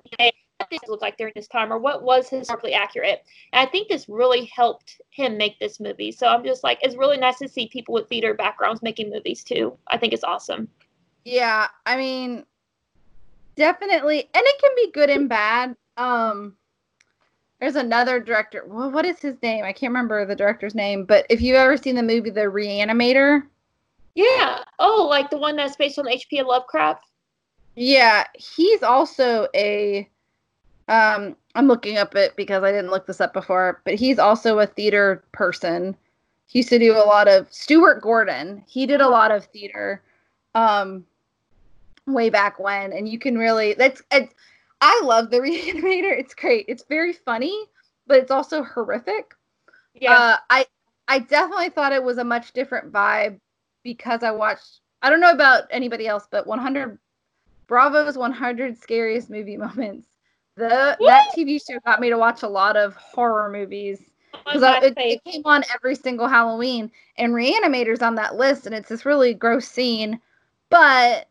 things 0.70 0.82
look 0.88 1.02
like 1.02 1.18
during 1.18 1.32
this 1.36 1.48
time 1.48 1.72
or 1.72 1.78
what 1.78 2.02
was 2.02 2.28
historically 2.28 2.72
accurate. 2.72 3.24
And 3.52 3.66
I 3.66 3.70
think 3.70 3.88
this 3.88 4.08
really 4.08 4.46
helped 4.46 5.00
him 5.10 5.36
make 5.36 5.58
this 5.58 5.80
movie. 5.80 6.12
So 6.12 6.26
I'm 6.26 6.44
just 6.44 6.64
like, 6.64 6.78
it's 6.82 6.96
really 6.96 7.18
nice 7.18 7.38
to 7.38 7.48
see 7.48 7.68
people 7.68 7.94
with 7.94 8.08
theater 8.08 8.32
backgrounds 8.34 8.82
making 8.82 9.10
movies 9.10 9.44
too. 9.44 9.76
I 9.88 9.98
think 9.98 10.12
it's 10.12 10.24
awesome. 10.24 10.68
Yeah, 11.24 11.68
I 11.84 11.96
mean, 11.96 12.46
definitely, 13.56 14.20
and 14.20 14.42
it 14.46 14.60
can 14.60 14.70
be 14.76 14.90
good 14.92 15.10
and 15.10 15.28
bad. 15.28 15.76
Um, 15.98 16.56
there's 17.60 17.76
another 17.76 18.20
director. 18.20 18.64
Well, 18.66 18.90
what 18.90 19.04
is 19.04 19.20
his 19.20 19.36
name? 19.42 19.64
I 19.64 19.72
can't 19.72 19.90
remember 19.90 20.24
the 20.24 20.34
director's 20.34 20.74
name. 20.74 21.04
But 21.04 21.26
if 21.28 21.42
you've 21.42 21.56
ever 21.56 21.76
seen 21.76 21.94
the 21.94 22.02
movie 22.02 22.30
The 22.30 22.40
Reanimator, 22.40 23.42
yeah. 24.14 24.64
Oh, 24.78 25.06
like 25.08 25.30
the 25.30 25.38
one 25.38 25.56
that's 25.56 25.76
based 25.76 25.98
on 25.98 26.08
H.P. 26.08 26.42
Lovecraft. 26.42 27.04
Yeah, 27.76 28.24
he's 28.34 28.82
also 28.82 29.46
a. 29.54 30.08
Um, 30.90 31.36
I'm 31.54 31.68
looking 31.68 31.98
up 31.98 32.16
it 32.16 32.34
because 32.34 32.64
I 32.64 32.72
didn't 32.72 32.90
look 32.90 33.06
this 33.06 33.20
up 33.20 33.32
before, 33.32 33.80
but 33.84 33.94
he's 33.94 34.18
also 34.18 34.58
a 34.58 34.66
theater 34.66 35.22
person. 35.30 35.96
He 36.48 36.58
used 36.58 36.68
to 36.70 36.80
do 36.80 36.96
a 36.96 37.06
lot 37.06 37.28
of 37.28 37.46
Stuart 37.52 38.02
Gordon. 38.02 38.64
He 38.66 38.86
did 38.86 39.00
a 39.00 39.08
lot 39.08 39.30
of 39.30 39.44
theater, 39.44 40.02
um, 40.56 41.06
way 42.06 42.28
back 42.28 42.58
when, 42.58 42.92
and 42.92 43.08
you 43.08 43.20
can 43.20 43.38
really 43.38 43.74
that's. 43.74 44.02
It's, 44.10 44.34
I 44.80 45.00
love 45.04 45.30
the 45.30 45.38
Reanimator. 45.40 46.18
It's 46.18 46.34
great. 46.34 46.64
It's 46.66 46.84
very 46.88 47.12
funny, 47.12 47.66
but 48.08 48.18
it's 48.18 48.32
also 48.32 48.64
horrific. 48.64 49.32
Yeah. 49.94 50.12
Uh, 50.12 50.36
I 50.50 50.66
I 51.06 51.20
definitely 51.20 51.70
thought 51.70 51.92
it 51.92 52.02
was 52.02 52.18
a 52.18 52.24
much 52.24 52.52
different 52.52 52.92
vibe 52.92 53.38
because 53.84 54.24
I 54.24 54.32
watched. 54.32 54.80
I 55.02 55.08
don't 55.08 55.20
know 55.20 55.30
about 55.30 55.64
anybody 55.70 56.08
else, 56.08 56.26
but 56.28 56.48
100 56.48 56.98
Bravo's 57.68 58.18
100 58.18 58.76
scariest 58.76 59.30
movie 59.30 59.56
moments. 59.56 60.09
The 60.60 60.96
that 61.06 61.28
TV 61.34 61.58
show 61.58 61.78
got 61.86 62.00
me 62.00 62.10
to 62.10 62.18
watch 62.18 62.42
a 62.42 62.48
lot 62.48 62.76
of 62.76 62.94
horror 62.94 63.50
movies 63.50 63.98
because 64.44 64.62
oh, 64.62 64.86
it, 64.86 64.92
it, 64.98 65.24
came 65.24 65.42
on 65.46 65.64
every 65.74 65.94
single 65.94 66.28
Halloween, 66.28 66.90
and 67.16 67.32
Reanimator's 67.32 68.02
on 68.02 68.14
that 68.16 68.36
list, 68.36 68.66
and 68.66 68.74
it's 68.74 68.90
this 68.90 69.06
really 69.06 69.32
gross 69.32 69.66
scene, 69.66 70.20
but 70.68 71.28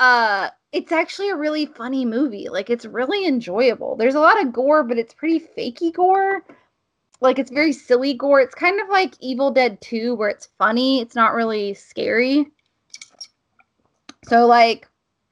uh, 0.00 0.48
it's 0.72 0.90
actually 0.90 1.30
a 1.30 1.36
really 1.36 1.66
funny 1.66 2.04
movie. 2.04 2.48
Like 2.48 2.68
it's 2.68 2.84
really 2.84 3.26
enjoyable. 3.28 3.94
There's 3.94 4.16
a 4.16 4.20
lot 4.20 4.42
of 4.42 4.52
gore, 4.52 4.82
but 4.82 4.98
it's 4.98 5.14
pretty 5.14 5.38
fakey 5.38 5.92
gore. 5.92 6.42
Like 7.20 7.38
it's 7.38 7.52
very 7.52 7.72
silly 7.72 8.12
gore. 8.12 8.40
It's 8.40 8.56
kind 8.56 8.80
of 8.80 8.88
like 8.88 9.14
Evil 9.20 9.52
Dead 9.52 9.80
2 9.80 10.16
where 10.16 10.30
it's 10.30 10.48
funny, 10.58 11.00
it's 11.00 11.14
not 11.14 11.34
really 11.34 11.74
scary. 11.74 12.50
So 14.24 14.46
like 14.46 14.88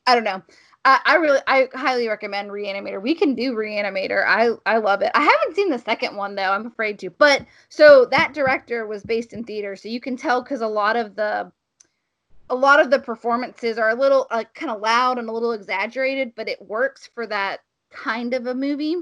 I 0.07 0.15
don't 0.15 0.23
know. 0.23 0.43
I, 0.87 1.15
really 1.17 1.41
I 1.49 1.69
highly 1.75 2.07
recommend 2.07 2.51
Reanimator. 2.51 3.03
We 3.03 3.15
can 3.15 3.35
do 3.35 3.55
Reanimator. 3.55 4.25
I 4.25 4.51
I 4.67 4.79
love 4.79 5.03
it. 5.03 5.11
I 5.15 5.23
haven't 5.23 5.57
seen 5.57 5.69
the 5.69 5.79
second 5.81 6.15
one 6.15 6.37
though. 6.37 6.53
I'm 6.53 6.67
afraid 6.67 7.01
to. 7.01 7.11
But 7.11 7.45
so 7.69 8.05
that 8.07 8.35
director 8.35 8.87
was 8.87 9.03
based 9.03 9.33
in 9.33 9.43
theater, 9.43 9.75
so 9.75 9.89
you 9.89 10.01
can 10.01 10.17
tell 10.17 10.43
because 10.43 10.61
a 10.61 10.69
lot 10.69 10.95
of 10.95 11.17
the 11.17 11.51
a 12.51 12.55
lot 12.55 12.79
of 12.79 12.91
the 12.91 13.01
performances 13.01 13.79
are 13.79 13.91
a 13.91 13.95
little 13.97 14.29
like 14.31 14.55
kind 14.55 14.71
of 14.71 14.81
loud 14.81 15.19
and 15.19 15.29
a 15.29 15.33
little 15.33 15.53
exaggerated, 15.53 16.33
but 16.37 16.49
it 16.49 16.63
works 16.63 17.11
for 17.13 17.27
that 17.27 17.61
kind 17.91 18.33
of 18.33 18.47
a 18.47 18.55
movie. 18.55 18.97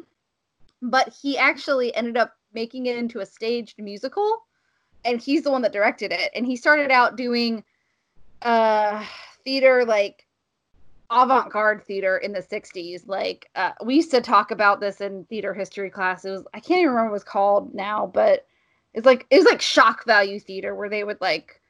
But 0.81 1.15
he 1.21 1.37
actually 1.37 1.95
ended 1.95 2.17
up 2.17 2.35
making 2.55 2.87
it 2.87 2.97
into 2.97 3.21
a 3.21 3.27
staged 3.27 3.79
musical, 3.79 4.47
and 5.05 5.21
he's 5.21 5.43
the 5.43 5.51
one 5.51 5.61
that 5.63 5.73
directed 5.73 6.13
it. 6.13 6.31
And 6.35 6.47
he 6.47 6.57
started 6.57 6.91
out 6.91 7.17
doing 7.17 7.63
uh 8.41 9.05
theater 9.45 9.85
like 9.85 10.27
avant-garde 11.15 11.83
theater 11.85 12.19
in 12.19 12.33
the 12.33 12.41
60s 12.41 13.07
like 13.07 13.49
uh, 13.55 13.73
we 13.85 13.95
used 13.95 14.11
to 14.11 14.21
talk 14.21 14.51
about 14.51 14.81
this 14.81 15.01
in 15.01 15.25
theater 15.25 15.55
history 15.55 15.89
class 15.89 16.25
it 16.25 16.31
was 16.31 16.45
i 16.55 16.61
can't 16.61 16.81
even 16.81 16.91
remember 16.91 17.11
what 17.11 17.11
it 17.11 17.21
was 17.21 17.25
called 17.25 17.75
now 17.75 18.11
but 18.13 18.47
it's 18.95 19.07
like 19.07 19.27
it 19.31 19.37
was 19.37 19.45
like 19.45 19.61
shock 19.61 20.05
value 20.05 20.39
theater 20.39 20.75
where 20.75 20.89
they 20.89 21.05
would 21.05 21.21
like 21.21 21.61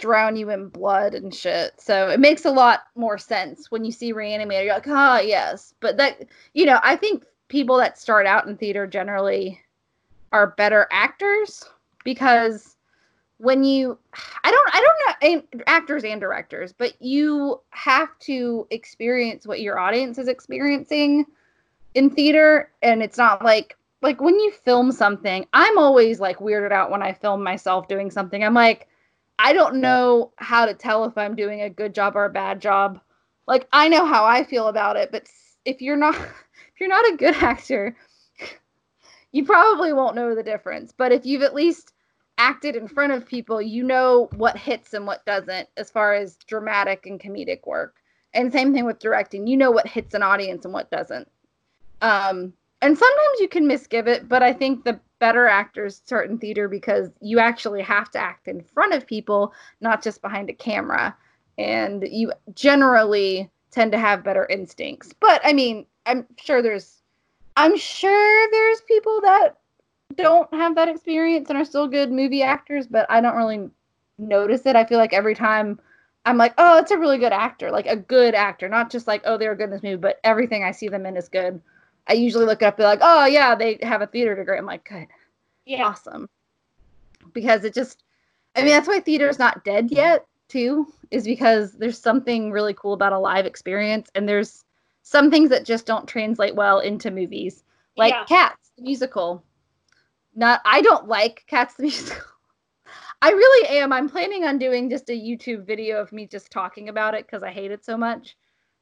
drown 0.00 0.34
you 0.34 0.50
in 0.50 0.68
blood 0.68 1.14
and 1.14 1.32
shit. 1.32 1.78
So 1.78 2.08
it 2.08 2.18
makes 2.18 2.44
a 2.44 2.50
lot 2.50 2.80
more 2.96 3.18
sense 3.18 3.70
when 3.70 3.84
you 3.84 3.92
see 3.92 4.12
reanimator 4.12 4.64
you're 4.64 4.74
like 4.74 4.88
ah 4.88 5.18
oh, 5.18 5.20
yes. 5.20 5.74
But 5.80 5.96
that 5.98 6.26
you 6.54 6.64
know 6.66 6.80
i 6.82 6.96
think 6.96 7.24
people 7.48 7.76
that 7.76 7.98
start 7.98 8.26
out 8.26 8.46
in 8.46 8.56
theater 8.56 8.86
generally 8.86 9.60
are 10.32 10.54
better 10.56 10.88
actors 10.90 11.64
because 12.04 12.76
when 13.40 13.64
you 13.64 13.98
i 14.44 14.50
don't 14.50 14.74
i 14.74 14.80
don't 14.80 15.50
know 15.54 15.62
actors 15.66 16.04
and 16.04 16.20
directors 16.20 16.72
but 16.72 17.00
you 17.00 17.60
have 17.70 18.08
to 18.18 18.66
experience 18.70 19.46
what 19.46 19.60
your 19.60 19.78
audience 19.78 20.18
is 20.18 20.28
experiencing 20.28 21.24
in 21.94 22.10
theater. 22.10 22.70
And 22.82 23.02
it's 23.02 23.18
not 23.18 23.44
like 23.44 23.76
like 24.02 24.20
when 24.20 24.38
you 24.38 24.52
film 24.64 24.92
something 24.92 25.46
i'm 25.52 25.76
always 25.76 26.20
like 26.20 26.38
weirded 26.38 26.72
out 26.72 26.90
when 26.90 27.02
i 27.02 27.12
film 27.12 27.42
myself 27.42 27.88
doing 27.88 28.10
something. 28.10 28.42
I'm 28.42 28.54
like 28.54 28.88
i 29.38 29.52
don't 29.52 29.76
know 29.76 30.32
how 30.36 30.66
to 30.66 30.74
tell 30.74 31.04
if 31.04 31.16
i'm 31.16 31.36
doing 31.36 31.62
a 31.62 31.70
good 31.70 31.94
job 31.94 32.16
or 32.16 32.24
a 32.24 32.30
bad 32.30 32.60
job. 32.60 33.00
Like 33.46 33.68
i 33.72 33.88
know 33.88 34.06
how 34.06 34.24
i 34.24 34.44
feel 34.44 34.68
about 34.68 34.96
it 34.96 35.10
but 35.12 35.26
if 35.64 35.82
you're 35.82 35.96
not 35.96 36.14
if 36.14 36.80
you're 36.80 36.88
not 36.88 37.12
a 37.12 37.16
good 37.16 37.34
actor 37.34 37.96
you 39.32 39.44
probably 39.44 39.92
won't 39.92 40.16
know 40.16 40.34
the 40.34 40.42
difference. 40.42 40.92
But 40.96 41.12
if 41.12 41.26
you've 41.26 41.42
at 41.42 41.54
least 41.54 41.92
acted 42.40 42.74
in 42.74 42.88
front 42.88 43.12
of 43.12 43.26
people, 43.26 43.60
you 43.60 43.84
know 43.84 44.30
what 44.36 44.56
hits 44.56 44.94
and 44.94 45.06
what 45.06 45.24
doesn't 45.26 45.68
as 45.76 45.90
far 45.90 46.14
as 46.14 46.36
dramatic 46.46 47.04
and 47.04 47.20
comedic 47.20 47.66
work. 47.66 47.96
And 48.32 48.50
same 48.50 48.72
thing 48.72 48.86
with 48.86 48.98
directing. 48.98 49.46
You 49.46 49.58
know 49.58 49.70
what 49.70 49.86
hits 49.86 50.14
an 50.14 50.22
audience 50.22 50.64
and 50.64 50.72
what 50.72 50.90
doesn't. 50.90 51.28
Um, 52.00 52.54
and 52.80 52.96
sometimes 52.96 53.40
you 53.40 53.48
can 53.48 53.68
misgive 53.68 54.06
it, 54.06 54.26
but 54.26 54.42
I 54.42 54.54
think 54.54 54.84
the 54.84 54.98
better 55.18 55.46
actors 55.46 55.96
start 55.96 56.30
in 56.30 56.38
theater 56.38 56.66
because 56.66 57.10
you 57.20 57.38
actually 57.38 57.82
have 57.82 58.10
to 58.12 58.18
act 58.18 58.48
in 58.48 58.62
front 58.62 58.94
of 58.94 59.06
people, 59.06 59.52
not 59.82 60.02
just 60.02 60.22
behind 60.22 60.48
a 60.48 60.54
camera. 60.54 61.14
And 61.58 62.08
you 62.10 62.32
generally 62.54 63.50
tend 63.70 63.92
to 63.92 63.98
have 63.98 64.24
better 64.24 64.46
instincts. 64.46 65.12
But 65.12 65.42
I 65.44 65.52
mean, 65.52 65.84
I'm 66.06 66.26
sure 66.38 66.62
there's 66.62 67.02
I'm 67.56 67.76
sure 67.76 68.50
there's 68.50 68.80
people 68.82 69.20
that 69.22 69.58
don't 70.16 70.52
have 70.52 70.74
that 70.74 70.88
experience 70.88 71.48
and 71.50 71.58
are 71.58 71.64
still 71.64 71.88
good 71.88 72.10
movie 72.10 72.42
actors, 72.42 72.86
but 72.86 73.06
I 73.10 73.20
don't 73.20 73.36
really 73.36 73.70
notice 74.18 74.66
it. 74.66 74.76
I 74.76 74.84
feel 74.84 74.98
like 74.98 75.12
every 75.12 75.34
time 75.34 75.80
I'm 76.26 76.36
like, 76.36 76.54
oh, 76.58 76.78
it's 76.78 76.90
a 76.90 76.98
really 76.98 77.18
good 77.18 77.32
actor, 77.32 77.70
like 77.70 77.86
a 77.86 77.96
good 77.96 78.34
actor, 78.34 78.68
not 78.68 78.90
just 78.90 79.06
like, 79.06 79.22
oh, 79.24 79.38
they 79.38 79.48
were 79.48 79.54
good 79.54 79.64
in 79.64 79.70
this 79.70 79.82
movie, 79.82 79.96
but 79.96 80.20
everything 80.22 80.62
I 80.62 80.72
see 80.72 80.88
them 80.88 81.06
in 81.06 81.16
is 81.16 81.28
good. 81.28 81.60
I 82.06 82.14
usually 82.14 82.44
look 82.44 82.62
up, 82.62 82.76
be 82.76 82.82
like, 82.82 82.98
oh 83.02 83.24
yeah, 83.26 83.54
they 83.54 83.78
have 83.82 84.02
a 84.02 84.06
theater 84.06 84.34
degree. 84.34 84.58
I'm 84.58 84.66
like, 84.66 84.88
good, 84.88 85.06
yeah, 85.64 85.84
awesome, 85.84 86.28
because 87.32 87.64
it 87.64 87.72
just, 87.72 88.02
I 88.56 88.60
mean, 88.60 88.70
that's 88.70 88.88
why 88.88 89.00
theater's 89.00 89.38
not 89.38 89.64
dead 89.64 89.90
yet, 89.90 90.26
too, 90.48 90.92
is 91.10 91.24
because 91.24 91.72
there's 91.72 91.98
something 91.98 92.50
really 92.50 92.74
cool 92.74 92.92
about 92.92 93.12
a 93.12 93.18
live 93.18 93.46
experience, 93.46 94.10
and 94.14 94.28
there's 94.28 94.64
some 95.02 95.30
things 95.30 95.50
that 95.50 95.64
just 95.64 95.86
don't 95.86 96.08
translate 96.08 96.54
well 96.54 96.80
into 96.80 97.10
movies, 97.10 97.62
like 97.96 98.12
yeah. 98.12 98.24
Cats, 98.24 98.72
the 98.76 98.82
musical 98.82 99.42
not 100.34 100.60
I 100.64 100.82
don't 100.82 101.08
like 101.08 101.44
Cats 101.46 101.74
the 101.74 101.84
Musical. 101.84 102.22
I 103.22 103.30
really 103.30 103.68
am. 103.78 103.92
I'm 103.92 104.08
planning 104.08 104.44
on 104.44 104.58
doing 104.58 104.88
just 104.88 105.10
a 105.10 105.12
YouTube 105.12 105.66
video 105.66 106.00
of 106.00 106.12
me 106.12 106.26
just 106.26 106.50
talking 106.50 106.88
about 106.88 107.14
it 107.14 107.26
because 107.26 107.42
I 107.42 107.50
hate 107.50 107.70
it 107.70 107.84
so 107.84 107.96
much. 107.96 108.36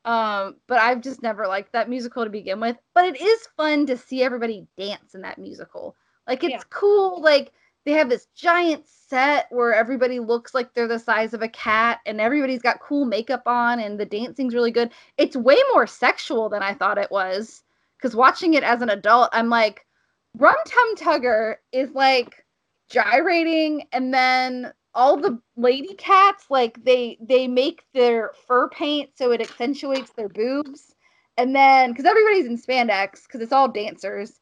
Um, 0.04 0.56
but 0.68 0.78
I've 0.78 1.00
just 1.00 1.22
never 1.22 1.46
liked 1.46 1.72
that 1.72 1.90
musical 1.90 2.24
to 2.24 2.30
begin 2.30 2.60
with. 2.60 2.76
But 2.94 3.04
it 3.04 3.20
is 3.20 3.48
fun 3.56 3.84
to 3.86 3.96
see 3.96 4.22
everybody 4.22 4.66
dance 4.76 5.14
in 5.14 5.22
that 5.22 5.38
musical. 5.38 5.96
Like 6.26 6.44
it's 6.44 6.52
yeah. 6.52 6.62
cool. 6.70 7.20
Like 7.20 7.52
they 7.84 7.92
have 7.92 8.08
this 8.08 8.28
giant 8.34 8.86
set 8.86 9.46
where 9.50 9.74
everybody 9.74 10.20
looks 10.20 10.54
like 10.54 10.72
they're 10.72 10.86
the 10.86 10.98
size 10.98 11.34
of 11.34 11.42
a 11.42 11.48
cat 11.48 12.00
and 12.06 12.20
everybody's 12.20 12.62
got 12.62 12.80
cool 12.80 13.06
makeup 13.06 13.42
on 13.46 13.80
and 13.80 13.98
the 13.98 14.06
dancing's 14.06 14.54
really 14.54 14.70
good. 14.70 14.92
It's 15.16 15.36
way 15.36 15.56
more 15.72 15.86
sexual 15.86 16.48
than 16.48 16.62
I 16.62 16.74
thought 16.74 16.98
it 16.98 17.10
was. 17.10 17.62
Because 17.96 18.14
watching 18.14 18.54
it 18.54 18.62
as 18.62 18.82
an 18.82 18.90
adult, 18.90 19.30
I'm 19.32 19.48
like, 19.48 19.84
Rum 20.36 20.56
Tum 20.66 20.96
Tugger 20.96 21.56
is 21.72 21.90
like 21.92 22.44
gyrating 22.90 23.84
and 23.92 24.12
then 24.12 24.72
all 24.94 25.16
the 25.16 25.40
lady 25.56 25.94
cats 25.94 26.46
like 26.48 26.82
they 26.84 27.18
they 27.20 27.46
make 27.46 27.84
their 27.92 28.32
fur 28.46 28.68
paint 28.68 29.10
so 29.14 29.30
it 29.32 29.40
accentuates 29.40 30.12
their 30.12 30.28
boobs. 30.28 30.94
And 31.36 31.54
then 31.54 31.92
because 31.92 32.04
everybody's 32.04 32.46
in 32.46 32.58
spandex 32.58 33.22
because 33.24 33.40
it's 33.40 33.52
all 33.52 33.68
dancers. 33.68 34.40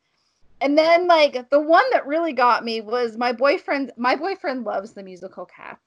And 0.60 0.78
then 0.78 1.06
like 1.06 1.50
the 1.50 1.60
one 1.60 1.84
that 1.92 2.06
really 2.06 2.32
got 2.32 2.64
me 2.64 2.80
was 2.80 3.16
my 3.16 3.32
boyfriend 3.32 3.92
my 3.96 4.16
boyfriend 4.16 4.64
loves 4.64 4.92
the 4.92 5.02
musical 5.02 5.46
cats. 5.46 5.82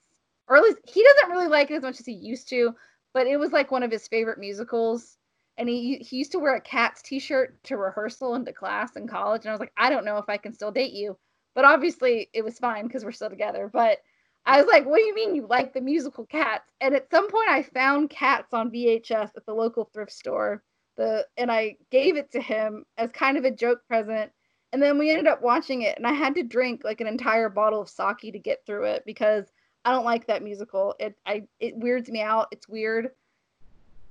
Or 0.48 0.58
at 0.58 0.64
least 0.64 0.80
he 0.86 1.04
doesn't 1.04 1.32
really 1.32 1.48
like 1.48 1.72
it 1.72 1.76
as 1.76 1.84
much 1.84 2.00
as 2.00 2.06
he 2.06 2.14
used 2.14 2.50
to 2.50 2.76
but 3.14 3.28
it 3.28 3.38
was 3.38 3.52
like 3.52 3.72
one 3.72 3.84
of 3.84 3.92
his 3.92 4.08
favorite 4.08 4.40
musicals 4.40 5.18
and 5.60 5.70
he 5.70 5.98
he 5.98 6.18
used 6.18 6.32
to 6.32 6.40
wear 6.40 6.56
a 6.56 6.62
cat's 6.62 7.04
t-shirt 7.04 7.64
to 7.64 7.78
rehearsal 7.78 8.34
and 8.34 8.46
to 8.46 8.54
class 8.54 8.96
in 8.96 9.08
college 9.08 9.44
and 9.44 9.50
i 9.50 9.54
was 9.54 9.60
like 9.60 9.74
i 9.78 9.90
don't 9.90 10.06
know 10.06 10.18
if 10.18 10.26
i 10.28 10.38
can 10.38 10.54
still 10.54 10.72
date 10.72 10.94
you 10.94 11.16
but 11.54 11.66
obviously 11.66 12.30
it 12.34 12.44
was 12.44 12.58
fine 12.58 12.88
because 12.88 13.06
we're 13.06 13.12
still 13.12 13.30
together 13.30 13.70
but 13.72 14.00
i 14.48 14.58
was 14.58 14.68
like 14.68 14.86
what 14.86 14.98
do 14.98 15.04
you 15.04 15.14
mean 15.14 15.36
you 15.36 15.46
like 15.48 15.74
the 15.74 15.82
musical 15.82 16.26
cats 16.26 16.66
and 16.82 16.96
at 16.96 17.12
some 17.12 17.30
point 17.30 17.50
i 17.50 17.62
found 17.62 18.10
cats 18.10 18.54
on 18.54 18.72
vhs 18.72 19.30
at 19.36 19.46
the 19.46 19.54
local 19.54 19.86
thrift 19.94 20.12
store 20.12 20.64
the 21.00 21.26
and 21.38 21.52
I 21.52 21.78
gave 21.90 22.18
it 22.18 22.32
to 22.34 22.42
him 22.42 22.86
as 22.98 23.10
kind 23.12 23.38
of 23.38 23.46
a 23.46 23.52
joke 23.52 23.80
present. 23.88 24.32
And 24.72 24.84
then 24.84 25.00
we 25.00 25.10
ended 25.10 25.26
up 25.26 25.42
watching 25.42 25.82
it, 25.82 25.98
and 25.98 26.06
I 26.06 26.12
had 26.12 26.36
to 26.36 26.44
drink 26.44 26.82
like 26.84 27.02
an 27.02 27.08
entire 27.08 27.50
bottle 27.50 27.82
of 27.82 27.90
sake 27.90 28.34
to 28.34 28.38
get 28.38 28.60
through 28.68 28.84
it 28.84 29.04
because 29.04 29.46
I 29.84 29.92
don't 29.92 30.06
like 30.06 30.28
that 30.28 30.44
musical. 30.44 30.94
It 31.00 31.16
I 31.26 31.48
it 31.60 31.76
weirds 31.78 32.10
me 32.12 32.22
out. 32.22 32.50
It's 32.52 32.68
weird, 32.68 33.10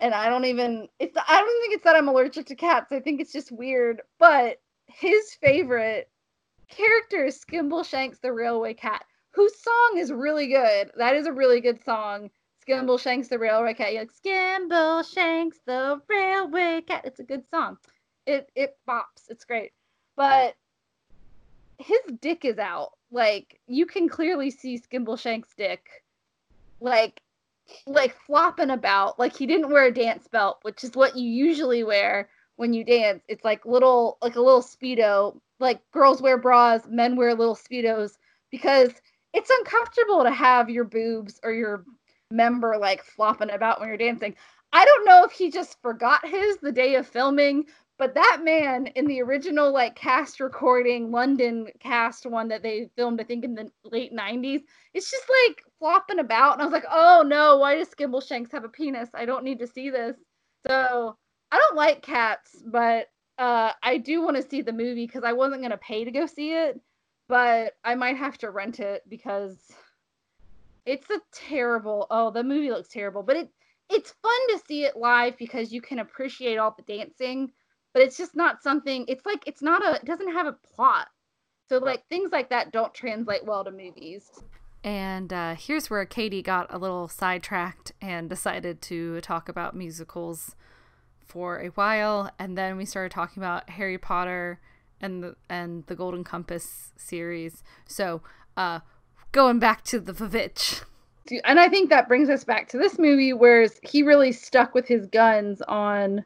and 0.01 0.15
I 0.15 0.29
don't 0.29 0.45
even. 0.45 0.89
It's 0.99 1.17
I 1.17 1.41
don't 1.41 1.63
think 1.63 1.75
it's 1.75 1.85
that 1.85 1.97
I'm 1.97 2.09
allergic 2.09 2.47
to 2.47 2.55
cats. 2.55 2.93
I 2.93 3.01
think 3.01 3.21
it's 3.21 3.33
just 3.33 3.53
weird. 3.53 4.03
But 4.19 4.61
his 4.87 5.35
favorite 5.41 6.11
character 6.69 7.25
is 7.25 7.41
Skimbleshanks 7.45 8.21
the 8.21 8.33
Railway 8.33 8.75
Cat, 8.75 9.05
whose 9.31 9.61
song 9.61 9.95
is 9.97 10.13
really 10.13 10.49
good. 10.49 10.91
That 10.97 11.17
is 11.17 11.27
a 11.27 11.33
really 11.33 11.61
good 11.61 11.83
song. 11.85 12.31
Skimbleshanks 12.67 13.29
the 13.29 13.39
Railway 13.39 13.75
Cat. 13.75 13.93
You're 13.93 14.03
like 14.03 14.13
Skimbleshanks 14.13 15.57
the 15.67 16.01
Railway 16.09 16.83
Cat. 16.83 17.03
It's 17.05 17.21
a 17.21 17.25
good 17.25 17.49
song. 17.51 17.79
It 18.27 18.51
it 18.55 18.77
bops. 18.89 19.29
It's 19.29 19.45
great. 19.45 19.73
But 20.17 20.55
his 21.79 22.01
dick 22.21 22.45
is 22.45 22.59
out. 22.59 22.93
Like 23.11 23.61
you 23.67 23.87
can 23.87 24.09
clearly 24.09 24.51
see 24.51 24.79
Skimbleshank's 24.79 25.55
dick. 25.57 26.05
Like 26.81 27.21
like 27.87 28.17
flopping 28.27 28.71
about. 28.71 29.19
Like 29.19 29.37
he 29.37 29.47
didn't 29.47 29.71
wear 29.71 29.87
a 29.87 29.95
dance 29.95 30.29
belt, 30.29 30.59
which 30.63 30.85
is 30.85 30.95
what 30.95 31.17
you 31.17 31.29
usually 31.29 31.85
wear 31.85 32.29
when 32.57 32.73
you 32.73 32.85
dance. 32.85 33.23
It's 33.29 33.45
like 33.45 33.65
little 33.65 34.19
like 34.23 34.37
a 34.37 34.41
little 34.41 34.63
speedo. 34.63 35.39
Like 35.61 35.81
girls 35.91 36.23
wear 36.23 36.39
bras, 36.39 36.83
men 36.89 37.17
wear 37.17 37.35
little 37.35 37.57
speedos 37.57 38.13
because 38.51 38.93
it's 39.35 39.51
uncomfortable 39.51 40.23
to 40.23 40.31
have 40.31 40.71
your 40.71 40.85
boobs 40.85 41.41
or 41.43 41.53
your 41.53 41.85
member 42.31 42.77
like 42.79 43.03
flopping 43.03 43.51
about 43.51 43.81
when 43.81 43.89
you're 43.89 43.99
dancing. 43.99 44.35
I 44.73 44.85
don't 44.85 45.07
know 45.07 45.25
if 45.25 45.33
he 45.33 45.51
just 45.51 45.81
forgot 45.81 46.27
his 46.27 46.59
the 46.59 46.73
day 46.73 46.97
of 46.97 47.07
filming, 47.07 47.65
but 47.99 48.15
that 48.15 48.41
man 48.45 48.87
in 48.87 49.07
the 49.07 49.21
original 49.21 49.73
like 49.73 49.97
cast 49.97 50.39
recording 50.39 51.11
London 51.11 51.67
cast 51.81 52.27
one 52.27 52.49
that 52.49 52.63
they 52.63 52.89
filmed, 52.97 53.21
I 53.21 53.25
think 53.25 53.45
in 53.45 53.55
the 53.55 53.71
late 53.85 54.15
90s, 54.15 54.63
it's 54.95 55.11
just 55.11 55.25
like 55.47 55.63
flopping 55.81 56.21
about. 56.21 56.55
And 56.55 56.63
I 56.63 56.65
was 56.65 56.73
like, 56.73 56.87
oh 56.91 57.25
no, 57.27 57.59
why 57.59 57.77
does 57.77 57.89
Skimbleshanks 57.89 58.53
have 58.53 58.65
a 58.65 58.69
penis? 58.69 59.09
I 59.15 59.27
don't 59.27 59.45
need 59.45 59.59
to 59.59 59.67
see 59.67 59.91
this. 59.91 60.17
So 60.67 61.17
I 61.51 61.59
don't 61.59 61.77
like 61.77 62.03
cats, 62.03 62.63
but 62.65 63.09
uh, 63.39 63.73
I 63.83 63.99
do 63.99 64.23
want 64.23 64.37
to 64.37 64.49
see 64.49 64.63
the 64.63 64.73
movie 64.73 65.07
because 65.07 65.25
I 65.25 65.33
wasn't 65.33 65.63
going 65.63 65.71
to 65.71 65.79
pay 65.79 66.05
to 66.05 66.11
go 66.11 66.27
see 66.27 66.53
it, 66.53 66.81
but 67.29 67.75
I 67.85 67.95
might 67.97 68.17
have 68.17 68.39
to 68.39 68.51
rent 68.51 68.81
it 68.81 69.03
because 69.09 69.57
it's 70.87 71.11
a 71.11 71.21
terrible. 71.33 72.07
Oh, 72.11 72.31
the 72.31 72.45
movie 72.45 72.71
looks 72.71 72.89
terrible, 72.89 73.23
but 73.23 73.37
it 73.37 73.49
it's 73.91 74.15
fun 74.23 74.49
to 74.51 74.61
see 74.67 74.85
it 74.85 74.97
live 74.97 75.37
because 75.39 75.73
you 75.73 75.81
can 75.81 75.99
appreciate 75.99 76.59
all 76.59 76.75
the 76.77 76.83
dancing, 76.83 77.51
but 77.93 78.03
it's 78.03 78.17
just 78.17 78.37
not 78.37 78.63
something. 78.63 79.05
It's 79.09 79.25
like 79.27 79.45
it's 79.47 79.63
not 79.63 79.85
a. 79.85 79.97
It 79.97 80.05
doesn't 80.05 80.33
have 80.33 80.47
a 80.47 80.57
plot, 80.75 81.09
so 81.69 81.79
like 81.79 82.07
things 82.09 82.33
like 82.33 82.51
that 82.51 82.73
don't 82.73 82.95
translate 82.95 83.45
well 83.45 83.65
to 83.65 83.71
movies. 83.71 84.31
And 84.85 85.33
uh, 85.33 85.55
here's 85.55 85.91
where 85.91 86.05
Katie 86.05 86.43
got 86.43 86.73
a 86.73 86.79
little 86.79 87.09
sidetracked 87.09 87.93
and 88.01 88.31
decided 88.31 88.81
to 88.83 89.21
talk 89.21 89.49
about 89.49 89.75
musicals 89.75 90.55
for 91.25 91.61
a 91.61 91.69
while, 91.69 92.31
and 92.39 92.57
then 92.57 92.77
we 92.77 92.85
started 92.85 93.13
talking 93.13 93.43
about 93.43 93.71
Harry 93.71 93.99
Potter 93.99 94.61
and 95.01 95.23
the 95.23 95.37
and 95.49 95.85
the 95.87 95.95
Golden 95.95 96.25
Compass 96.25 96.93
series. 96.97 97.63
So, 97.87 98.23
uh, 98.57 98.81
going 99.33 99.59
back 99.59 99.85
to 99.85 100.01
the 100.01 100.13
Vavitch. 100.13 100.83
And 101.45 101.61
I 101.61 101.69
think 101.69 101.91
that 101.91 102.09
brings 102.09 102.31
us 102.31 102.45
back 102.45 102.69
to 102.71 102.79
this 102.79 102.99
movie, 102.99 103.35
whereas 103.35 103.79
he 103.83 104.03
really 104.03 104.33
stuck 104.33 104.75
with 104.75 104.89
his 104.89 105.07
guns 105.07 105.61
on, 105.63 106.25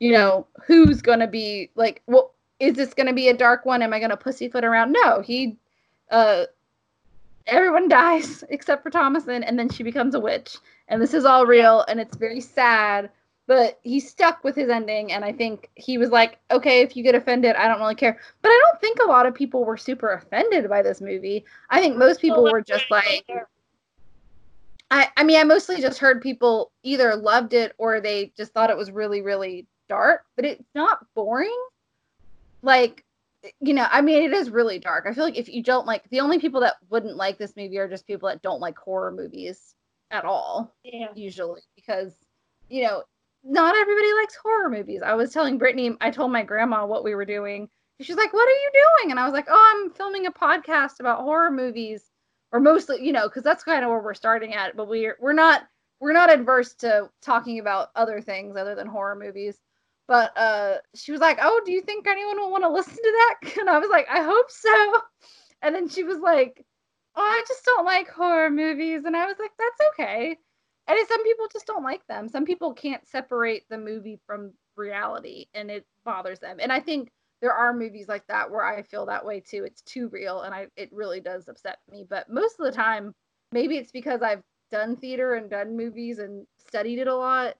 you 0.00 0.12
know, 0.12 0.46
who's 0.64 1.02
going 1.02 1.20
to 1.20 1.26
be 1.26 1.70
like, 1.74 2.02
well, 2.06 2.34
is 2.60 2.74
this 2.74 2.94
going 2.94 3.06
to 3.06 3.12
be 3.12 3.28
a 3.28 3.36
dark 3.36 3.64
one? 3.64 3.82
Am 3.82 3.92
I 3.92 3.98
going 3.98 4.10
to 4.10 4.16
pussyfoot 4.16 4.64
around? 4.64 4.92
No, 4.92 5.20
he, 5.20 5.56
uh, 6.10 6.44
everyone 7.46 7.88
dies 7.88 8.44
except 8.48 8.82
for 8.82 8.90
Thomasin, 8.90 9.44
and 9.46 9.58
then 9.58 9.68
she 9.68 9.82
becomes 9.82 10.14
a 10.14 10.20
witch. 10.20 10.56
And 10.88 11.00
this 11.02 11.14
is 11.14 11.24
all 11.24 11.46
real, 11.46 11.84
and 11.88 12.00
it's 12.00 12.16
very 12.16 12.40
sad 12.40 13.10
but 13.48 13.80
he 13.82 13.98
stuck 13.98 14.44
with 14.44 14.54
his 14.54 14.68
ending 14.68 15.10
and 15.10 15.24
i 15.24 15.32
think 15.32 15.68
he 15.74 15.98
was 15.98 16.10
like 16.10 16.38
okay 16.52 16.82
if 16.82 16.96
you 16.96 17.02
get 17.02 17.16
offended 17.16 17.56
i 17.56 17.66
don't 17.66 17.80
really 17.80 17.96
care 17.96 18.20
but 18.42 18.50
i 18.50 18.62
don't 18.64 18.80
think 18.80 19.00
a 19.00 19.08
lot 19.08 19.26
of 19.26 19.34
people 19.34 19.64
were 19.64 19.76
super 19.76 20.12
offended 20.12 20.68
by 20.68 20.80
this 20.80 21.00
movie 21.00 21.44
i 21.70 21.80
think 21.80 21.96
most 21.96 22.20
people 22.20 22.44
were 22.44 22.60
just 22.60 22.88
like 22.90 23.26
I, 24.90 25.08
I 25.16 25.24
mean 25.24 25.40
i 25.40 25.44
mostly 25.44 25.80
just 25.80 25.98
heard 25.98 26.22
people 26.22 26.70
either 26.84 27.16
loved 27.16 27.54
it 27.54 27.74
or 27.78 28.00
they 28.00 28.32
just 28.36 28.52
thought 28.52 28.70
it 28.70 28.76
was 28.76 28.92
really 28.92 29.22
really 29.22 29.66
dark 29.88 30.24
but 30.36 30.44
it's 30.44 30.68
not 30.74 31.04
boring 31.14 31.56
like 32.62 33.04
you 33.60 33.72
know 33.72 33.86
i 33.90 34.00
mean 34.00 34.22
it 34.22 34.32
is 34.32 34.50
really 34.50 34.78
dark 34.78 35.06
i 35.06 35.12
feel 35.14 35.24
like 35.24 35.38
if 35.38 35.48
you 35.48 35.62
don't 35.62 35.86
like 35.86 36.08
the 36.10 36.20
only 36.20 36.38
people 36.38 36.60
that 36.60 36.76
wouldn't 36.90 37.16
like 37.16 37.38
this 37.38 37.56
movie 37.56 37.78
are 37.78 37.88
just 37.88 38.06
people 38.06 38.28
that 38.28 38.42
don't 38.42 38.60
like 38.60 38.76
horror 38.76 39.12
movies 39.12 39.74
at 40.10 40.24
all 40.24 40.74
yeah 40.84 41.08
usually 41.14 41.60
because 41.76 42.12
you 42.68 42.82
know 42.82 43.02
not 43.44 43.76
everybody 43.76 44.12
likes 44.14 44.36
horror 44.36 44.70
movies. 44.70 45.00
I 45.02 45.14
was 45.14 45.32
telling 45.32 45.58
Brittany, 45.58 45.96
I 46.00 46.10
told 46.10 46.32
my 46.32 46.42
grandma 46.42 46.86
what 46.86 47.04
we 47.04 47.14
were 47.14 47.24
doing. 47.24 47.68
She's 48.00 48.16
like, 48.16 48.32
What 48.32 48.48
are 48.48 48.52
you 48.52 48.70
doing? 48.72 49.10
And 49.10 49.20
I 49.20 49.24
was 49.24 49.32
like, 49.32 49.46
Oh, 49.48 49.84
I'm 49.84 49.90
filming 49.90 50.26
a 50.26 50.32
podcast 50.32 51.00
about 51.00 51.20
horror 51.20 51.50
movies. 51.50 52.04
Or 52.50 52.60
mostly, 52.60 53.04
you 53.04 53.12
know, 53.12 53.28
because 53.28 53.42
that's 53.42 53.64
kind 53.64 53.84
of 53.84 53.90
where 53.90 54.00
we're 54.00 54.14
starting 54.14 54.54
at. 54.54 54.76
But 54.76 54.88
we're 54.88 55.16
we're 55.20 55.34
not 55.34 55.66
we're 56.00 56.12
not 56.12 56.32
adverse 56.32 56.74
to 56.76 57.10
talking 57.20 57.58
about 57.58 57.88
other 57.94 58.20
things 58.20 58.56
other 58.56 58.74
than 58.74 58.86
horror 58.86 59.16
movies. 59.16 59.58
But 60.08 60.36
uh 60.36 60.78
she 60.94 61.12
was 61.12 61.20
like, 61.20 61.38
Oh, 61.42 61.60
do 61.64 61.72
you 61.72 61.82
think 61.82 62.06
anyone 62.08 62.38
will 62.38 62.50
want 62.50 62.64
to 62.64 62.70
listen 62.70 62.94
to 62.96 63.02
that? 63.42 63.56
And 63.60 63.70
I 63.70 63.78
was 63.78 63.90
like, 63.90 64.08
I 64.10 64.22
hope 64.22 64.50
so. 64.50 65.02
And 65.62 65.74
then 65.74 65.88
she 65.88 66.04
was 66.04 66.18
like, 66.20 66.64
Oh, 67.16 67.22
I 67.22 67.44
just 67.48 67.64
don't 67.64 67.84
like 67.86 68.08
horror 68.10 68.50
movies. 68.50 69.04
And 69.04 69.16
I 69.16 69.26
was 69.26 69.36
like, 69.38 69.52
That's 69.58 69.90
okay 69.92 70.38
and 70.88 71.08
some 71.08 71.22
people 71.22 71.46
just 71.52 71.66
don't 71.66 71.84
like 71.84 72.06
them 72.06 72.28
some 72.28 72.44
people 72.44 72.72
can't 72.72 73.06
separate 73.06 73.64
the 73.68 73.78
movie 73.78 74.18
from 74.26 74.52
reality 74.76 75.46
and 75.54 75.70
it 75.70 75.84
bothers 76.04 76.40
them 76.40 76.56
and 76.60 76.72
i 76.72 76.80
think 76.80 77.10
there 77.40 77.52
are 77.52 77.74
movies 77.74 78.08
like 78.08 78.26
that 78.26 78.50
where 78.50 78.64
i 78.64 78.82
feel 78.82 79.06
that 79.06 79.24
way 79.24 79.40
too 79.40 79.64
it's 79.64 79.82
too 79.82 80.08
real 80.08 80.42
and 80.42 80.54
i 80.54 80.66
it 80.76 80.88
really 80.92 81.20
does 81.20 81.48
upset 81.48 81.78
me 81.90 82.04
but 82.08 82.28
most 82.30 82.58
of 82.58 82.64
the 82.64 82.72
time 82.72 83.12
maybe 83.52 83.76
it's 83.76 83.92
because 83.92 84.22
i've 84.22 84.42
done 84.70 84.96
theater 84.96 85.34
and 85.34 85.50
done 85.50 85.76
movies 85.76 86.18
and 86.18 86.46
studied 86.66 86.98
it 86.98 87.06
a 87.08 87.14
lot 87.14 87.54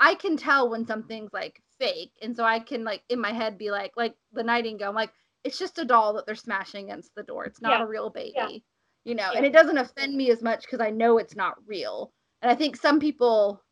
i 0.00 0.14
can 0.14 0.36
tell 0.36 0.68
when 0.68 0.86
something's 0.86 1.32
like 1.32 1.60
fake 1.84 2.12
and 2.22 2.36
so 2.36 2.44
i 2.44 2.58
can 2.58 2.84
like 2.84 3.02
in 3.08 3.20
my 3.20 3.32
head 3.32 3.58
be 3.58 3.70
like 3.70 3.92
like 3.96 4.14
the 4.32 4.42
nightingale 4.42 4.90
i'm 4.90 4.94
like 4.94 5.12
it's 5.44 5.58
just 5.58 5.78
a 5.78 5.84
doll 5.84 6.12
that 6.12 6.26
they're 6.26 6.34
smashing 6.34 6.84
against 6.84 7.14
the 7.14 7.22
door 7.22 7.44
it's 7.44 7.60
not 7.60 7.78
yeah. 7.78 7.84
a 7.84 7.88
real 7.88 8.10
baby 8.10 8.32
yeah. 8.36 8.48
you 9.04 9.14
know 9.14 9.30
yeah. 9.32 9.36
and 9.36 9.46
it 9.46 9.52
doesn't 9.52 9.78
offend 9.78 10.14
me 10.14 10.30
as 10.30 10.42
much 10.42 10.62
because 10.62 10.80
i 10.80 10.90
know 10.90 11.18
it's 11.18 11.34
not 11.34 11.56
real 11.66 12.12
and 12.42 12.50
I 12.50 12.54
think 12.56 12.76
some 12.76 12.98
people 12.98 13.62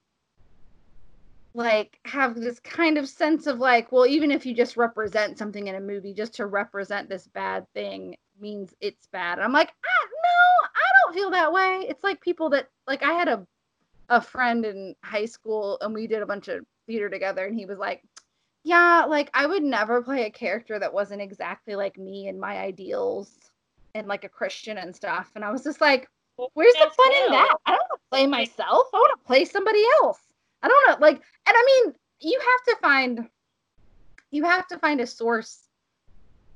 like 1.53 1.99
have 2.05 2.37
this 2.37 2.61
kind 2.61 2.97
of 2.97 3.09
sense 3.09 3.49
of 3.49 3.59
like, 3.59 3.91
well, 3.91 4.07
even 4.07 4.31
if 4.31 4.47
you 4.47 4.55
just 4.55 4.77
represent 4.77 5.37
something 5.37 5.67
in 5.67 5.75
a 5.75 5.81
movie, 5.81 6.15
just 6.15 6.35
to 6.35 6.47
represent 6.47 7.09
this 7.09 7.27
bad 7.27 7.67
thing 7.75 8.15
means 8.41 8.73
it's 8.81 9.09
bad. 9.09 9.39
And 9.39 9.45
I'm 9.45 9.53
like, 9.53 9.73
ah, 9.85 10.09
no, 10.09 10.69
I 10.69 10.89
don't 11.03 11.15
feel 11.15 11.31
that 11.33 11.53
way. 11.53 11.87
It's 11.89 12.05
like 12.05 12.21
people 12.21 12.51
that 12.51 12.69
like 12.87 13.03
I 13.03 13.13
had 13.13 13.29
a 13.29 13.47
a 14.09 14.21
friend 14.21 14.65
in 14.65 14.95
high 15.05 15.25
school 15.25 15.79
and 15.81 15.95
we 15.95 16.07
did 16.07 16.23
a 16.23 16.27
bunch 16.27 16.49
of 16.49 16.65
theater 16.91 17.09
together 17.09 17.47
and 17.47 17.57
he 17.57 17.66
was 17.66 17.78
like, 17.78 18.03
yeah, 18.64 19.05
like 19.09 19.30
I 19.32 19.47
would 19.47 19.62
never 19.62 20.03
play 20.03 20.26
a 20.26 20.30
character 20.30 20.78
that 20.78 20.93
wasn't 20.93 21.22
exactly 21.22 21.76
like 21.76 21.97
me 21.97 22.28
and 22.28 22.38
my 22.38 22.59
ideals 22.59 23.32
and 23.95 24.09
like 24.09 24.24
a 24.24 24.28
Christian 24.28 24.78
and 24.78 24.95
stuff. 24.95 25.30
And 25.36 25.45
I 25.45 25.53
was 25.53 25.62
just 25.62 25.80
like, 25.80 26.09
Where's 26.55 26.72
the 26.74 26.91
fun 26.97 27.12
in 27.24 27.32
that? 27.32 27.55
I 27.66 27.70
don't 27.72 27.80
want 27.91 28.01
to 28.01 28.09
play 28.11 28.26
myself. 28.26 28.86
I 28.95 28.97
want 28.97 29.20
to 29.20 29.26
play 29.26 29.45
somebody 29.45 29.82
else. 30.01 30.18
I 30.62 30.68
don't 30.68 30.88
know. 30.88 30.97
Like, 30.99 31.16
and 31.16 31.57
I 31.57 31.64
mean, 31.84 31.95
you 32.20 32.41
have 32.41 32.74
to 32.74 32.80
find, 32.80 33.28
you 34.30 34.45
have 34.45 34.66
to 34.68 34.78
find 34.78 35.01
a 35.01 35.07
source 35.07 35.64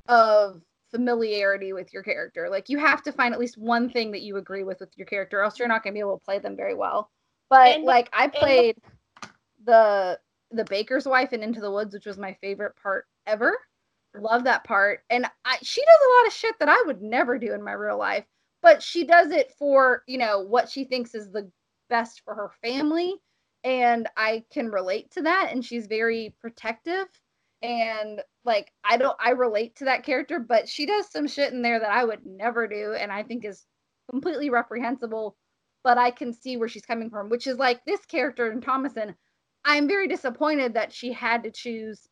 of 0.09 0.63
familiarity 0.91 1.73
with 1.73 1.93
your 1.93 2.03
character. 2.03 2.49
Like, 2.49 2.69
you 2.69 2.79
have 2.79 3.03
to 3.03 3.13
find 3.13 3.35
at 3.35 3.41
least 3.41 3.59
one 3.59 3.91
thing 3.91 4.11
that 4.13 4.23
you 4.23 4.37
agree 4.37 4.65
with 4.65 4.81
with 4.81 4.97
your 4.97 5.07
character, 5.07 5.43
else 5.43 5.59
you're 5.59 5.69
not 5.69 5.83
going 5.83 5.93
to 5.93 5.97
be 5.97 6.01
able 6.01 6.19
to 6.19 6.25
play 6.25 6.39
them 6.39 6.57
very 6.57 6.75
well. 6.75 7.11
But 7.51 7.77
and, 7.77 7.85
like, 7.85 8.09
I 8.13 8.29
played 8.29 8.77
the 9.67 10.19
the 10.55 10.65
baker's 10.65 11.07
wife 11.07 11.33
in 11.33 11.43
Into 11.43 11.61
the 11.61 11.71
Woods, 11.71 11.95
which 11.95 12.07
was 12.07 12.19
my 12.19 12.35
favorite 12.41 12.75
part 12.83 13.07
ever. 13.27 13.59
Love 14.17 14.45
that 14.45 14.65
part. 14.65 15.01
And 15.11 15.27
I, 15.45 15.59
she 15.63 15.81
does 15.81 16.01
a 16.07 16.21
lot 16.21 16.27
of 16.29 16.33
shit 16.33 16.55
that 16.61 16.69
I 16.69 16.83
would 16.87 17.03
never 17.03 17.39
do 17.39 17.53
in 17.53 17.63
my 17.63 17.73
real 17.73 17.99
life 17.99 18.25
but 18.65 18.83
she 18.83 19.05
does 19.05 19.31
it 19.31 19.53
for 19.59 20.03
you 20.09 20.19
know 20.19 20.41
what 20.41 20.69
she 20.69 20.85
thinks 20.85 21.15
is 21.15 21.31
the 21.31 21.49
best 21.91 22.23
for 22.25 22.35
her 22.35 22.51
family 22.63 23.15
and 23.63 24.09
i 24.17 24.43
can 24.51 24.71
relate 24.71 25.11
to 25.13 25.23
that 25.23 25.51
and 25.53 25.65
she's 25.65 25.87
very 25.87 26.35
protective 26.41 27.07
and 27.63 28.23
like 28.45 28.73
i 28.83 28.97
don't 28.97 29.17
i 29.21 29.31
relate 29.31 29.77
to 29.77 29.85
that 29.85 30.03
character 30.03 30.41
but 30.41 30.69
she 30.69 30.87
does 30.87 31.11
some 31.11 31.29
shit 31.29 31.53
in 31.53 31.63
there 31.63 31.79
that 31.79 31.91
i 31.91 32.03
would 32.03 32.25
never 32.25 32.67
do 32.67 32.95
and 32.99 33.13
i 33.13 33.23
think 33.23 33.45
is 33.45 33.67
completely 34.11 34.49
reprehensible 34.49 35.37
but 35.85 35.99
i 35.99 36.11
can 36.11 36.33
see 36.33 36.57
where 36.57 36.69
she's 36.69 36.87
coming 36.87 37.11
from 37.11 37.29
which 37.29 37.47
is 37.47 37.59
like 37.59 37.85
this 37.85 38.05
character 38.07 38.51
in 38.51 38.61
thomasin 38.61 39.15
I'm 39.65 39.89
very 39.89 40.09
disappointed 40.09 40.75
that 40.75 40.93
she 40.93 41.13
had 41.13 41.43
to 41.45 41.51
choose 41.51 42.07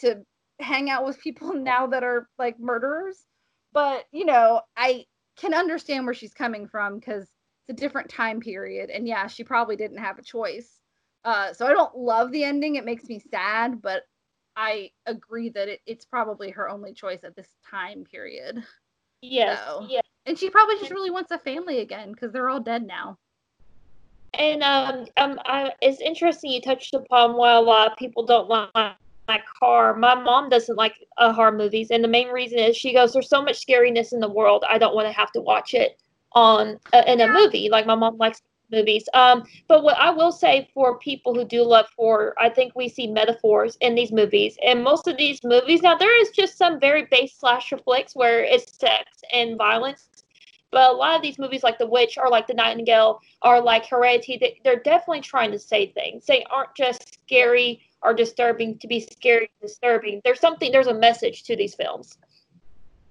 to 0.00 0.24
hang 0.60 0.90
out 0.90 1.04
with 1.04 1.20
people 1.20 1.52
now 1.54 1.86
that 1.88 2.04
are 2.04 2.28
like 2.38 2.58
murderers. 2.58 3.26
But, 3.72 4.04
you 4.12 4.24
know, 4.26 4.60
I 4.76 5.06
can 5.36 5.54
understand 5.54 6.04
where 6.04 6.14
she's 6.14 6.34
coming 6.34 6.66
from 6.68 6.98
because 6.98 7.22
it's 7.68 7.78
a 7.78 7.80
different 7.80 8.10
time 8.10 8.40
period. 8.40 8.90
And 8.90 9.06
yeah, 9.06 9.26
she 9.26 9.44
probably 9.44 9.76
didn't 9.76 9.98
have 9.98 10.18
a 10.18 10.22
choice. 10.22 10.80
Uh, 11.24 11.52
so 11.52 11.66
I 11.66 11.72
don't 11.72 11.96
love 11.96 12.32
the 12.32 12.44
ending. 12.44 12.74
It 12.76 12.84
makes 12.84 13.08
me 13.08 13.18
sad, 13.30 13.80
but 13.80 14.02
I 14.56 14.90
agree 15.06 15.48
that 15.50 15.68
it, 15.68 15.80
it's 15.86 16.04
probably 16.04 16.50
her 16.50 16.68
only 16.68 16.92
choice 16.92 17.24
at 17.24 17.34
this 17.36 17.48
time 17.68 18.04
period. 18.04 18.62
Yes. 19.22 19.58
So- 19.66 19.86
Yeah. 19.88 20.00
And 20.26 20.38
she 20.38 20.50
probably 20.50 20.78
just 20.78 20.92
really 20.92 21.10
wants 21.10 21.32
a 21.32 21.38
family 21.38 21.80
again 21.80 22.12
because 22.12 22.30
they're 22.32 22.48
all 22.50 22.60
dead 22.60 22.86
now. 22.86 23.18
And 24.34 24.62
um, 24.62 25.06
um, 25.18 25.38
I, 25.44 25.72
it's 25.82 26.00
interesting 26.00 26.52
you 26.52 26.60
touched 26.60 26.94
upon 26.94 27.36
why 27.36 27.52
a 27.52 27.60
lot 27.60 27.90
of 27.90 27.98
people 27.98 28.24
don't 28.24 28.48
like 28.48 28.96
like 29.28 29.44
horror. 29.60 29.94
My 29.96 30.14
mom 30.14 30.48
doesn't 30.48 30.76
like 30.76 30.94
uh, 31.18 31.32
horror 31.32 31.52
movies, 31.52 31.90
and 31.90 32.02
the 32.02 32.08
main 32.08 32.28
reason 32.28 32.58
is 32.58 32.76
she 32.76 32.92
goes, 32.92 33.12
"There's 33.12 33.28
so 33.28 33.42
much 33.42 33.64
scariness 33.64 34.12
in 34.12 34.20
the 34.20 34.28
world. 34.28 34.64
I 34.68 34.78
don't 34.78 34.94
want 34.94 35.06
to 35.06 35.12
have 35.12 35.32
to 35.32 35.40
watch 35.40 35.74
it 35.74 36.00
on 36.32 36.78
uh, 36.92 37.02
in 37.06 37.20
a 37.20 37.28
movie." 37.28 37.68
Like 37.70 37.86
my 37.86 37.94
mom 37.94 38.16
likes 38.16 38.40
movies. 38.70 39.06
Um, 39.12 39.44
but 39.68 39.84
what 39.84 39.98
I 39.98 40.10
will 40.10 40.32
say 40.32 40.70
for 40.72 40.98
people 40.98 41.34
who 41.34 41.44
do 41.44 41.62
love 41.62 41.86
horror, 41.96 42.34
I 42.40 42.48
think 42.48 42.74
we 42.74 42.88
see 42.88 43.06
metaphors 43.06 43.76
in 43.80 43.94
these 43.94 44.10
movies, 44.10 44.56
and 44.64 44.82
most 44.82 45.06
of 45.06 45.16
these 45.18 45.40
movies 45.44 45.82
now 45.82 45.96
there 45.96 46.20
is 46.20 46.30
just 46.30 46.56
some 46.56 46.80
very 46.80 47.04
base 47.10 47.34
slasher 47.36 47.78
flicks 47.78 48.16
where 48.16 48.42
it's 48.42 48.76
sex 48.78 49.04
and 49.32 49.58
violence. 49.58 50.08
But 50.72 50.90
a 50.90 50.94
lot 50.94 51.14
of 51.14 51.22
these 51.22 51.38
movies, 51.38 51.62
like 51.62 51.78
The 51.78 51.86
Witch 51.86 52.18
or 52.18 52.28
like 52.28 52.46
The 52.46 52.54
Nightingale, 52.54 53.20
or 53.42 53.60
like 53.60 53.86
Hereditary, 53.86 54.38
they, 54.38 54.60
they're 54.64 54.80
definitely 54.80 55.20
trying 55.20 55.52
to 55.52 55.58
say 55.58 55.92
things. 55.92 56.26
They 56.26 56.44
aren't 56.50 56.74
just 56.74 57.14
scary 57.22 57.82
or 58.02 58.14
disturbing 58.14 58.78
to 58.78 58.88
be 58.88 58.98
scary 58.98 59.50
and 59.60 59.68
disturbing. 59.68 60.20
There's 60.24 60.40
something, 60.40 60.72
there's 60.72 60.88
a 60.88 60.94
message 60.94 61.44
to 61.44 61.56
these 61.56 61.74
films. 61.74 62.18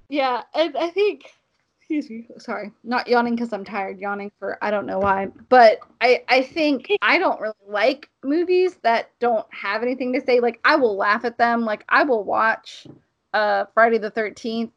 Yeah, 0.09 0.41
and 0.53 0.75
I 0.75 0.89
think 0.89 1.31
excuse 1.79 2.09
me, 2.09 2.25
sorry, 2.37 2.71
not 2.83 3.07
yawning 3.07 3.35
because 3.35 3.51
I'm 3.51 3.65
tired, 3.65 3.99
yawning 3.99 4.31
for 4.39 4.57
I 4.61 4.71
don't 4.71 4.85
know 4.85 4.99
why. 4.99 5.27
But 5.49 5.79
I 5.99 6.23
I 6.29 6.41
think 6.41 6.89
I 7.01 7.17
don't 7.17 7.39
really 7.39 7.53
like 7.67 8.09
movies 8.23 8.77
that 8.83 9.11
don't 9.19 9.45
have 9.53 9.83
anything 9.83 10.13
to 10.13 10.21
say. 10.21 10.39
Like 10.39 10.59
I 10.63 10.77
will 10.77 10.95
laugh 10.95 11.25
at 11.25 11.37
them. 11.37 11.65
Like 11.65 11.83
I 11.89 12.03
will 12.03 12.23
watch 12.23 12.87
uh 13.33 13.65
Friday 13.73 13.97
the 13.97 14.11
13th 14.11 14.71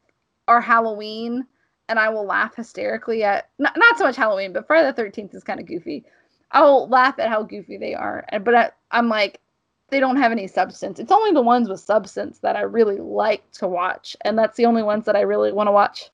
or 0.47 0.59
Halloween 0.59 1.45
and 1.89 1.99
I 1.99 2.09
will 2.09 2.25
laugh 2.25 2.55
hysterically 2.55 3.23
at 3.23 3.49
not, 3.59 3.73
not 3.77 3.97
so 3.97 4.03
much 4.05 4.15
Halloween, 4.15 4.53
but 4.53 4.67
Friday 4.67 4.91
the 4.91 5.01
13th 5.01 5.35
is 5.35 5.43
kind 5.43 5.59
of 5.59 5.65
goofy. 5.67 6.03
I'll 6.51 6.87
laugh 6.87 7.19
at 7.19 7.29
how 7.29 7.43
goofy 7.43 7.77
they 7.77 7.93
are. 7.93 8.25
and- 8.29 8.43
But 8.43 8.55
I, 8.55 8.71
I'm 8.91 9.09
like 9.09 9.39
they 9.89 9.99
don't 9.99 10.17
have 10.17 10.31
any 10.31 10.47
substance. 10.47 10.99
It's 10.99 11.11
only 11.11 11.31
the 11.31 11.43
ones 11.43 11.69
with 11.69 11.79
substance 11.79 12.39
that 12.39 12.55
I 12.55 12.61
really 12.61 12.97
like 12.97 13.49
to 13.53 13.67
watch, 13.67 14.15
and 14.25 14.37
that's 14.37 14.57
the 14.57 14.65
only 14.65 14.81
ones 14.81 15.05
that 15.05 15.15
I 15.15 15.21
really 15.21 15.51
want 15.51 15.67
to 15.67 15.71
watch 15.71 16.09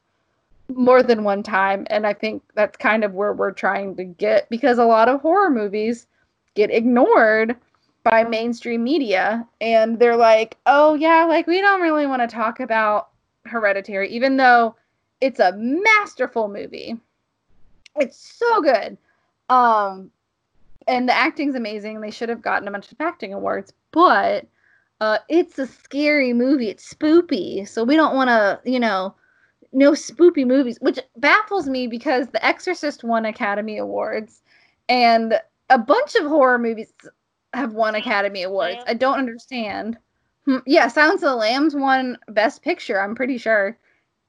more 0.68 1.02
than 1.02 1.24
one 1.24 1.42
time. 1.42 1.88
And 1.90 2.06
I 2.06 2.14
think 2.14 2.44
that's 2.54 2.76
kind 2.78 3.04
of 3.06 3.14
where 3.14 3.32
we're 3.34 3.52
trying 3.54 3.96
to 3.96 4.04
get 4.04 4.50
because 4.50 4.78
a 4.78 4.84
lot 4.86 5.08
of 5.08 5.22
horror 5.22 5.50
movies 5.50 6.08
get 6.54 6.70
ignored 6.70 7.56
by 8.04 8.24
mainstream 8.26 8.84
media, 8.84 9.48
and 9.62 9.98
they're 10.00 10.18
like, 10.18 10.58
"Oh 10.66 10.96
yeah, 10.96 11.24
like 11.26 11.48
we 11.48 11.62
don't 11.62 11.82
really 11.82 12.06
want 12.08 12.22
to 12.22 12.28
talk 12.28 12.60
about 12.60 13.08
Hereditary, 13.46 14.10
even 14.10 14.36
though 14.36 14.76
it's 15.22 15.40
a 15.40 15.54
masterful 15.56 16.48
movie. 16.48 16.98
It's 17.96 18.18
so 18.18 18.62
good." 18.62 18.98
Um, 19.50 20.12
and 20.88 21.08
the 21.08 21.14
acting's 21.14 21.56
amazing. 21.56 22.02
They 22.02 22.12
should 22.12 22.30
have 22.30 22.42
gotten 22.42 22.68
a 22.68 22.72
bunch 22.72 22.92
of 22.92 23.00
acting 23.00 23.34
awards, 23.34 23.74
but 23.92 24.48
uh, 25.00 25.18
it's 25.30 25.58
a 25.60 25.68
scary 25.68 26.34
movie. 26.34 26.70
It's 26.70 26.94
spoopy, 26.94 27.68
so 27.68 27.84
we 27.84 27.96
don't 27.96 28.16
want 28.16 28.30
to, 28.30 28.60
you 28.70 28.80
know, 28.80 29.16
no 29.74 29.92
spoopy 29.92 30.46
movies, 30.46 30.78
which 30.82 31.00
baffles 31.18 31.68
me 31.68 31.88
because 31.88 32.28
The 32.28 32.46
Exorcist 32.46 33.04
won 33.04 33.26
Academy 33.26 33.78
Awards, 33.78 34.42
and 34.90 35.40
a 35.70 35.78
bunch 35.78 36.16
of 36.16 36.26
horror 36.26 36.60
movies 36.60 36.92
have 37.54 37.74
won 37.74 37.96
Academy 37.96 38.44
Awards. 38.44 38.78
I 38.88 38.94
don't 38.94 39.18
understand. 39.18 39.98
Hmm, 40.46 40.58
Yeah, 40.66 40.88
Silence 40.88 41.22
of 41.24 41.30
the 41.30 41.36
Lambs 41.36 41.76
won 41.76 42.18
Best 42.30 42.62
Picture. 42.64 43.00
I'm 43.02 43.16
pretty 43.16 43.38
sure, 43.38 43.78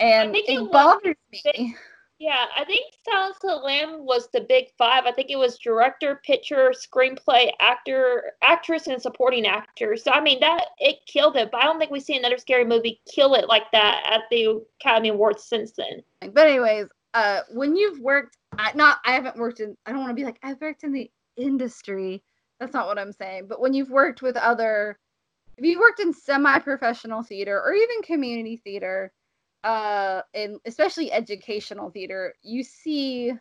and 0.03 0.33
think 0.33 0.49
it 0.49 0.61
it 0.61 0.73
bothers 0.73 1.17
me. 1.33 1.77
Yeah, 2.19 2.45
I 2.57 2.65
think 2.65 2.95
Silence 3.05 3.37
of 3.43 3.51
the 3.51 3.57
Lamb 3.57 4.05
was 4.05 4.29
the 4.33 4.43
big 4.43 4.67
five. 4.79 5.07
I 5.07 5.13
think 5.13 5.31
it 5.31 5.39
was 5.39 5.59
director, 5.59 6.21
picture, 6.25 6.73
screenplay, 6.73 7.51
actor, 7.59 8.35
actress, 8.43 8.87
and 8.87 9.03
supporting 9.03 9.45
actor. 9.45 9.97
So 9.97 10.13
I 10.13 10.21
mean 10.21 10.39
that 10.39 10.67
it 10.79 10.99
killed 11.07 11.37
it. 11.37 11.51
But 11.51 11.63
I 11.63 11.65
don't 11.65 11.81
think 11.81 11.91
we 11.91 11.99
see 11.99 12.17
another 12.17 12.39
scary 12.39 12.65
movie 12.65 13.01
kill 13.13 13.35
it 13.35 13.49
like 13.49 13.65
that 13.73 14.05
at 14.09 14.21
the 14.31 14.63
Academy 14.81 15.09
Awards 15.09 15.43
since 15.43 15.73
then. 15.73 16.03
But 16.33 16.47
anyways, 16.47 16.87
uh, 17.15 17.41
when 17.51 17.75
you've 17.75 17.99
worked, 17.99 18.37
I, 18.57 18.71
not 18.75 18.99
I 19.05 19.15
haven't 19.15 19.37
worked 19.37 19.59
in. 19.59 19.77
I 19.87 19.91
don't 19.91 20.01
want 20.01 20.11
to 20.11 20.15
be 20.15 20.25
like 20.25 20.39
I've 20.45 20.61
worked 20.61 20.85
in 20.85 20.93
the 20.93 21.11
industry. 21.37 22.23
That's 22.61 22.73
not 22.73 22.87
what 22.87 23.01
I'm 23.01 23.13
saying. 23.13 23.47
But 23.49 23.61
when 23.61 23.75
you've 23.75 23.91
worked 23.91 24.23
with 24.23 24.37
other, 24.37 24.97
if 25.57 25.65
you've 25.65 25.81
worked 25.81 25.99
in 25.99 26.15
semi-professional 26.15 27.25
theater 27.25 27.61
or 27.61 27.75
even 27.75 28.03
community 28.03 28.59
theater, 28.63 29.13
uh, 29.65 30.23
and 30.35 30.59
especially 30.67 31.13
educational 31.13 31.91
theater, 31.91 32.35
you 32.43 32.63
see 32.63 33.33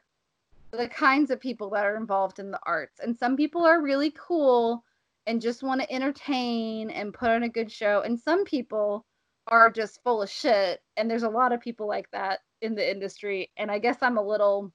the 0.72 0.88
kinds 0.88 1.32
of 1.32 1.40
people 1.40 1.70
that 1.72 1.86
are 1.86 1.98
involved 1.98 2.40
in 2.40 2.52
the 2.52 2.60
arts. 2.66 3.00
And 3.00 3.18
some 3.18 3.36
people 3.36 3.66
are 3.66 3.82
really 3.82 4.14
cool 4.18 4.84
and 5.28 5.42
just 5.42 5.64
want 5.64 5.82
to 5.82 5.92
entertain 5.92 6.90
and 6.90 7.14
put 7.14 7.30
on 7.30 7.44
a 7.44 7.50
good 7.50 7.72
show. 7.72 8.02
And 8.02 8.20
some 8.20 8.46
people 8.46 9.06
are 9.48 9.70
just 9.70 10.02
full 10.04 10.22
of 10.22 10.30
shit. 10.30 10.82
And 10.98 11.10
there's 11.10 11.24
a 11.24 11.30
lot 11.30 11.52
of 11.52 11.60
people 11.60 11.88
like 11.88 12.10
that 12.12 12.40
in 12.62 12.76
the 12.76 12.90
industry. 12.90 13.52
And 13.58 13.70
I 13.70 13.80
guess 13.80 13.98
I'm 14.02 14.18
a 14.18 14.26
little, 14.26 14.72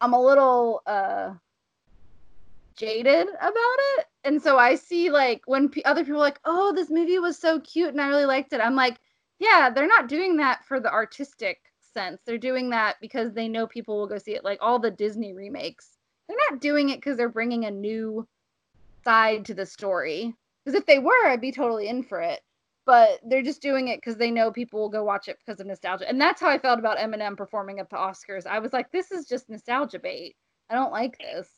I'm 0.00 0.12
a 0.12 0.22
little, 0.22 0.82
uh, 0.86 1.34
jaded 2.76 3.28
about 3.28 3.78
it. 3.98 4.06
And 4.24 4.40
so 4.40 4.58
I 4.58 4.74
see 4.74 5.10
like 5.10 5.42
when 5.46 5.68
p- 5.68 5.84
other 5.84 6.04
people 6.04 6.20
like, 6.20 6.40
oh, 6.46 6.72
this 6.74 6.90
movie 6.90 7.18
was 7.18 7.38
so 7.38 7.60
cute 7.60 7.90
and 7.90 8.00
I 8.00 8.08
really 8.08 8.24
liked 8.24 8.54
it. 8.54 8.60
I'm 8.60 8.74
like, 8.74 8.98
yeah, 9.40 9.70
they're 9.70 9.88
not 9.88 10.08
doing 10.08 10.36
that 10.36 10.64
for 10.66 10.78
the 10.78 10.92
artistic 10.92 11.58
sense. 11.94 12.20
They're 12.24 12.38
doing 12.38 12.70
that 12.70 12.96
because 13.00 13.32
they 13.32 13.48
know 13.48 13.66
people 13.66 13.98
will 13.98 14.06
go 14.06 14.18
see 14.18 14.34
it. 14.34 14.44
Like 14.44 14.58
all 14.60 14.78
the 14.78 14.90
Disney 14.90 15.32
remakes, 15.32 15.96
they're 16.28 16.36
not 16.50 16.60
doing 16.60 16.90
it 16.90 16.98
because 16.98 17.16
they're 17.16 17.30
bringing 17.30 17.64
a 17.64 17.70
new 17.70 18.28
side 19.02 19.46
to 19.46 19.54
the 19.54 19.66
story. 19.66 20.34
Because 20.64 20.78
if 20.78 20.86
they 20.86 20.98
were, 20.98 21.26
I'd 21.26 21.40
be 21.40 21.52
totally 21.52 21.88
in 21.88 22.02
for 22.02 22.20
it. 22.20 22.40
But 22.84 23.20
they're 23.24 23.42
just 23.42 23.62
doing 23.62 23.88
it 23.88 23.96
because 23.98 24.16
they 24.16 24.30
know 24.30 24.50
people 24.50 24.80
will 24.80 24.88
go 24.88 25.04
watch 25.04 25.28
it 25.28 25.38
because 25.38 25.58
of 25.60 25.66
nostalgia. 25.66 26.08
And 26.08 26.20
that's 26.20 26.40
how 26.40 26.48
I 26.48 26.58
felt 26.58 26.78
about 26.78 26.98
Eminem 26.98 27.36
performing 27.36 27.80
at 27.80 27.88
the 27.88 27.96
Oscars. 27.96 28.46
I 28.46 28.58
was 28.58 28.72
like, 28.72 28.92
this 28.92 29.10
is 29.10 29.26
just 29.26 29.48
nostalgia 29.48 29.98
bait. 29.98 30.36
I 30.68 30.74
don't 30.74 30.92
like 30.92 31.16
this. 31.18 31.48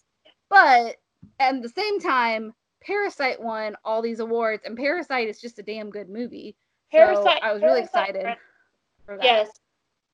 But 0.48 0.96
at 1.40 1.62
the 1.62 1.68
same 1.68 2.00
time, 2.00 2.52
Parasite 2.84 3.40
won 3.40 3.76
all 3.84 4.02
these 4.02 4.20
awards, 4.20 4.64
and 4.64 4.76
Parasite 4.76 5.28
is 5.28 5.40
just 5.40 5.58
a 5.58 5.62
damn 5.62 5.90
good 5.90 6.08
movie. 6.08 6.56
So 6.92 7.30
I 7.42 7.52
was 7.52 7.62
really 7.62 7.80
excited. 7.80 8.26
Yes. 9.22 9.48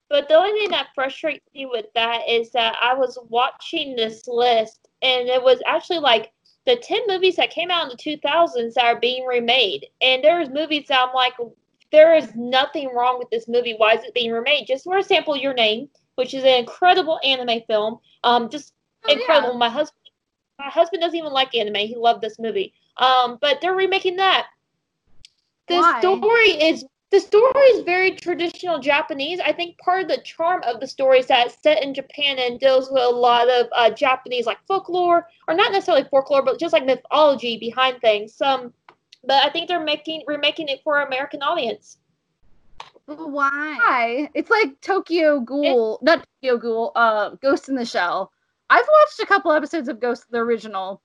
But 0.09 0.29
the 0.29 0.35
only 0.35 0.59
thing 0.59 0.71
that 0.71 0.89
frustrates 0.95 1.45
me 1.55 1.67
with 1.67 1.87
that 1.95 2.23
is 2.29 2.51
that 2.53 2.77
I 2.81 2.95
was 2.95 3.19
watching 3.29 3.95
this 3.95 4.27
list 4.27 4.89
and 5.03 5.29
it 5.29 5.43
was 5.43 5.61
actually 5.67 5.99
like 5.99 6.33
the 6.65 6.77
10 6.77 7.03
movies 7.09 7.37
that 7.37 7.51
came 7.51 7.71
out 7.71 7.85
in 7.85 7.89
the 7.91 8.19
2000s 8.19 8.75
that 8.75 8.85
are 8.85 8.99
being 9.01 9.27
remade. 9.27 9.87
And 10.01 10.25
there's 10.25 10.49
movies 10.49 10.87
that 10.89 11.09
I'm 11.09 11.15
like, 11.15 11.35
there 11.93 12.15
is 12.15 12.35
nothing 12.35 12.95
wrong 12.95 13.19
with 13.19 13.29
this 13.31 13.49
movie. 13.49 13.75
Why 13.77 13.95
is 13.95 14.05
it 14.05 14.15
being 14.15 14.33
remade? 14.33 14.67
Just 14.67 14.85
for 14.85 14.99
example, 14.99 15.37
Your 15.37 15.55
Name, 15.55 15.89
which 16.15 16.33
is 16.33 16.45
an 16.45 16.59
incredible 16.59 17.21
anime 17.23 17.61
film. 17.67 17.99
Um, 18.25 18.49
just 18.49 18.73
Oh, 19.05 19.13
yeah. 19.13 19.19
incredible. 19.19 19.57
My 19.59 19.69
husband, 19.69 20.11
my 20.59 20.69
husband 20.69 21.01
doesn't 21.03 21.17
even 21.17 21.33
like 21.33 21.55
anime. 21.55 21.77
He 21.77 21.97
loved 21.97 22.21
this 22.21 22.39
movie. 22.39 22.75
Um, 22.97 23.39
but 23.41 23.61
they're 23.61 23.75
remaking 23.75 24.17
that. 24.17 24.49
The 25.69 25.77
Why? 25.77 26.01
story 26.01 26.51
is 26.51 26.85
the 27.11 27.21
story 27.21 27.67
is 27.69 27.85
very 27.85 28.13
traditional 28.13 28.79
Japanese. 28.79 29.41
I 29.41 29.53
think 29.53 29.79
part 29.79 30.03
of 30.03 30.09
the 30.09 30.19
charm 30.19 30.63
of 30.65 30.81
the 30.81 30.87
story 30.87 31.21
is 31.21 31.27
that 31.29 31.47
it's 31.47 31.63
set 31.63 31.83
in 31.83 31.95
Japan 31.95 32.39
and 32.39 32.61
deals 32.61 32.91
with 32.91 33.03
a 33.03 33.09
lot 33.09 33.49
of 33.49 33.67
uh, 33.75 33.91
Japanese 33.91 34.45
like 34.45 34.59
folklore, 34.67 35.27
or 35.47 35.55
not 35.55 35.73
necessarily 35.73 36.05
folklore, 36.11 36.43
but 36.43 36.61
just 36.61 36.75
like 36.75 36.85
mythology 36.85 37.57
behind 37.57 38.01
things. 38.01 38.41
Um, 38.43 38.75
but 39.25 39.45
I 39.45 39.51
think 39.51 39.69
they're 39.69 39.83
making 39.83 40.25
remaking 40.27 40.69
it 40.69 40.83
for 40.85 41.01
an 41.01 41.07
American 41.07 41.43
audience. 41.43 41.99
Why? 43.07 43.77
Why? 43.79 44.31
It's 44.35 44.51
like 44.51 44.79
Tokyo 44.83 45.41
Ghoul, 45.41 45.99
not 46.03 46.27
Tokyo 46.43 46.59
Ghoul, 46.59 46.93
uh, 46.95 47.31
Ghost 47.41 47.71
in 47.71 47.75
the 47.75 47.87
Shell. 47.87 48.31
I've 48.69 48.87
watched 48.87 49.21
a 49.21 49.27
couple 49.27 49.51
episodes 49.53 49.89
of 49.89 49.99
Ghost, 49.99 50.27
the 50.31 50.39
original. 50.39 51.01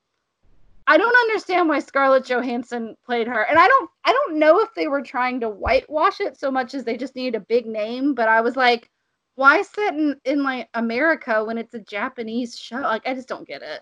I 0.88 0.98
don't 0.98 1.16
understand 1.16 1.70
why 1.70 1.80
Scarlett 1.80 2.26
Johansson 2.26 2.96
played 3.06 3.28
her, 3.28 3.42
and 3.44 3.58
I 3.58 3.68
don't, 3.68 3.90
I 4.06 4.12
don't 4.12 4.40
know 4.40 4.60
if 4.62 4.74
they 4.76 4.88
were 4.88 5.02
trying 5.02 5.40
to 5.42 5.50
whitewash 5.50 6.20
it 6.20 6.38
so 6.38 6.52
much 6.52 6.74
as 6.74 6.84
they 6.84 6.98
just 6.98 7.16
needed 7.16 7.36
a 7.36 7.46
big 7.46 7.66
name. 7.66 8.14
But 8.14 8.28
I 8.30 8.42
was 8.42 8.56
like, 8.56 8.90
why 9.36 9.62
set 9.62 9.94
in 9.96 10.20
in 10.26 10.44
like 10.44 10.70
America 10.74 11.44
when 11.44 11.58
it's 11.58 11.74
a 11.74 11.80
Japanese 11.80 12.58
show? 12.58 12.78
Like, 12.82 13.08
I 13.08 13.14
just 13.14 13.28
don't 13.30 13.48
get 13.48 13.62
it. 13.62 13.82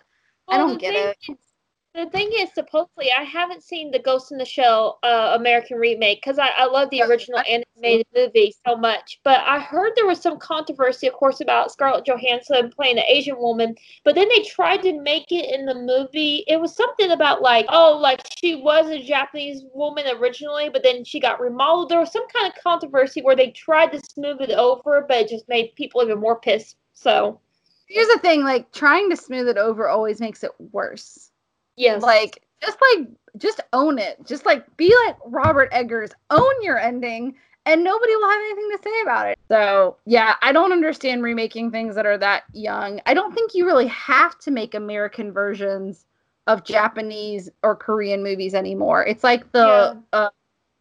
I 0.50 0.58
don't 0.58 0.78
get 0.80 0.96
it. 0.96 1.18
is- 1.30 1.51
The 1.94 2.06
thing 2.10 2.32
is, 2.34 2.50
supposedly, 2.54 3.12
I 3.12 3.24
haven't 3.24 3.64
seen 3.64 3.92
the 3.92 4.00
Ghost 4.00 4.32
in 4.32 4.38
the 4.38 4.46
Shell 4.46 5.00
uh, 5.04 5.36
American 5.38 5.78
remake 5.78 6.22
because 6.24 6.40
I, 6.40 6.48
I 6.48 6.66
love 6.66 6.90
the 6.90 7.02
original 7.02 7.40
animated 7.40 8.08
movie 8.16 8.56
so 8.66 8.78
much. 8.78 9.20
But 9.26 9.42
I 9.42 9.60
heard 9.60 9.92
there 9.96 10.08
was 10.08 10.22
some 10.22 10.40
controversy, 10.40 11.08
of 11.08 11.14
course, 11.14 11.42
about 11.42 11.70
Scarlett 11.70 12.06
Johansson 12.06 12.72
playing 12.72 12.98
an 12.98 13.04
Asian 13.10 13.38
woman. 13.38 13.76
But 14.06 14.16
then 14.16 14.30
they 14.30 14.42
tried 14.44 14.82
to 14.84 15.02
make 15.02 15.34
it 15.34 15.54
in 15.54 15.66
the 15.66 15.76
movie. 15.76 16.46
It 16.48 16.62
was 16.62 16.74
something 16.74 17.12
about 17.12 17.42
like, 17.42 17.66
oh, 17.68 17.98
like 18.02 18.22
she 18.40 18.56
was 18.56 18.90
a 18.90 19.04
Japanese 19.04 19.64
woman 19.74 20.06
originally, 20.16 20.70
but 20.70 20.84
then 20.84 21.04
she 21.04 21.20
got 21.20 21.42
remodeled. 21.42 21.90
There 21.90 22.00
was 22.00 22.14
some 22.14 22.28
kind 22.30 22.48
of 22.48 22.64
controversy 22.64 23.22
where 23.22 23.36
they 23.36 23.52
tried 23.52 23.92
to 23.92 24.00
smooth 24.00 24.40
it 24.40 24.52
over, 24.52 25.04
but 25.10 25.18
it 25.18 25.28
just 25.28 25.50
made 25.50 25.76
people 25.76 26.02
even 26.02 26.22
more 26.22 26.40
pissed. 26.40 26.78
So 26.94 27.42
here's 27.90 28.08
the 28.08 28.20
thing: 28.20 28.46
like 28.46 28.72
trying 28.72 29.10
to 29.10 29.18
smooth 29.18 29.50
it 29.50 29.58
over 29.58 29.90
always 29.90 30.22
makes 30.22 30.42
it 30.46 30.52
worse. 30.72 31.31
Yes. 31.76 32.02
Like 32.02 32.44
just 32.64 32.78
like 32.82 33.08
just 33.38 33.62
own 33.74 34.00
it. 34.00 34.18
Just 34.26 34.46
like 34.46 34.66
be 34.78 34.94
like 35.06 35.18
Robert 35.26 35.70
Eggers. 35.72 36.12
Own 36.30 36.64
your 36.64 36.80
ending 36.80 37.36
and 37.66 37.84
nobody 37.84 38.16
will 38.16 38.30
have 38.30 38.40
anything 38.40 38.70
to 38.72 38.80
say 38.84 39.02
about 39.04 39.28
it. 39.30 39.40
So, 39.48 39.98
yeah, 40.06 40.36
I 40.42 40.52
don't 40.52 40.72
understand 40.72 41.24
remaking 41.24 41.70
things 41.70 41.96
that 41.96 42.06
are 42.06 42.18
that 42.18 42.44
young. 42.54 43.02
I 43.06 43.14
don't 43.14 43.34
think 43.34 43.54
you 43.54 43.66
really 43.66 43.88
have 43.88 44.38
to 44.40 44.52
make 44.52 44.74
American 44.74 45.32
versions 45.32 46.06
of 46.48 46.64
Japanese 46.64 47.50
or 47.62 47.76
Korean 47.76 48.24
movies 48.24 48.56
anymore. 48.56 49.06
It's 49.06 49.24
like 49.24 49.52
the 49.52 50.02
yeah. 50.14 50.20
uh, 50.20 50.30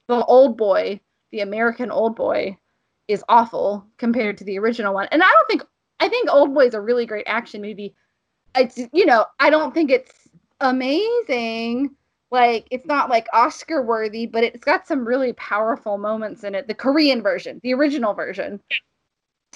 the 0.09 0.24
old 0.24 0.57
boy, 0.57 1.01
the 1.32 1.41
American 1.41 1.91
old 1.91 2.16
boy 2.16 2.57
is 3.09 3.24
awful 3.28 3.84
compared 3.99 4.38
to 4.38 4.45
the 4.45 4.59
original 4.59 4.95
one. 4.95 5.09
And 5.11 5.22
I 5.22 5.28
don't 5.28 5.49
think 5.49 5.62
I 5.99 6.09
think 6.09 6.30
Old 6.30 6.55
Boy 6.55 6.66
is 6.66 6.74
a 6.74 6.80
really 6.80 7.05
great 7.05 7.26
action 7.26 7.61
movie. 7.61 7.95
It's 8.57 8.78
you 8.93 9.05
know, 9.05 9.26
I 9.38 9.51
don't 9.51 9.74
think 9.74 9.91
it's 9.91 10.20
amazing. 10.61 11.97
Like 12.31 12.69
it's 12.71 12.87
not 12.87 13.11
like 13.11 13.27
Oscar 13.33 13.83
worthy, 13.83 14.27
but 14.27 14.45
it's 14.45 14.65
got 14.65 14.87
some 14.87 15.07
really 15.07 15.33
powerful 15.33 15.99
moments 15.99 16.45
in 16.45 16.55
it. 16.55 16.69
The 16.69 16.75
Korean 16.75 17.23
version, 17.23 17.61
the 17.63 17.75
original 17.75 18.15
version, 18.15 18.61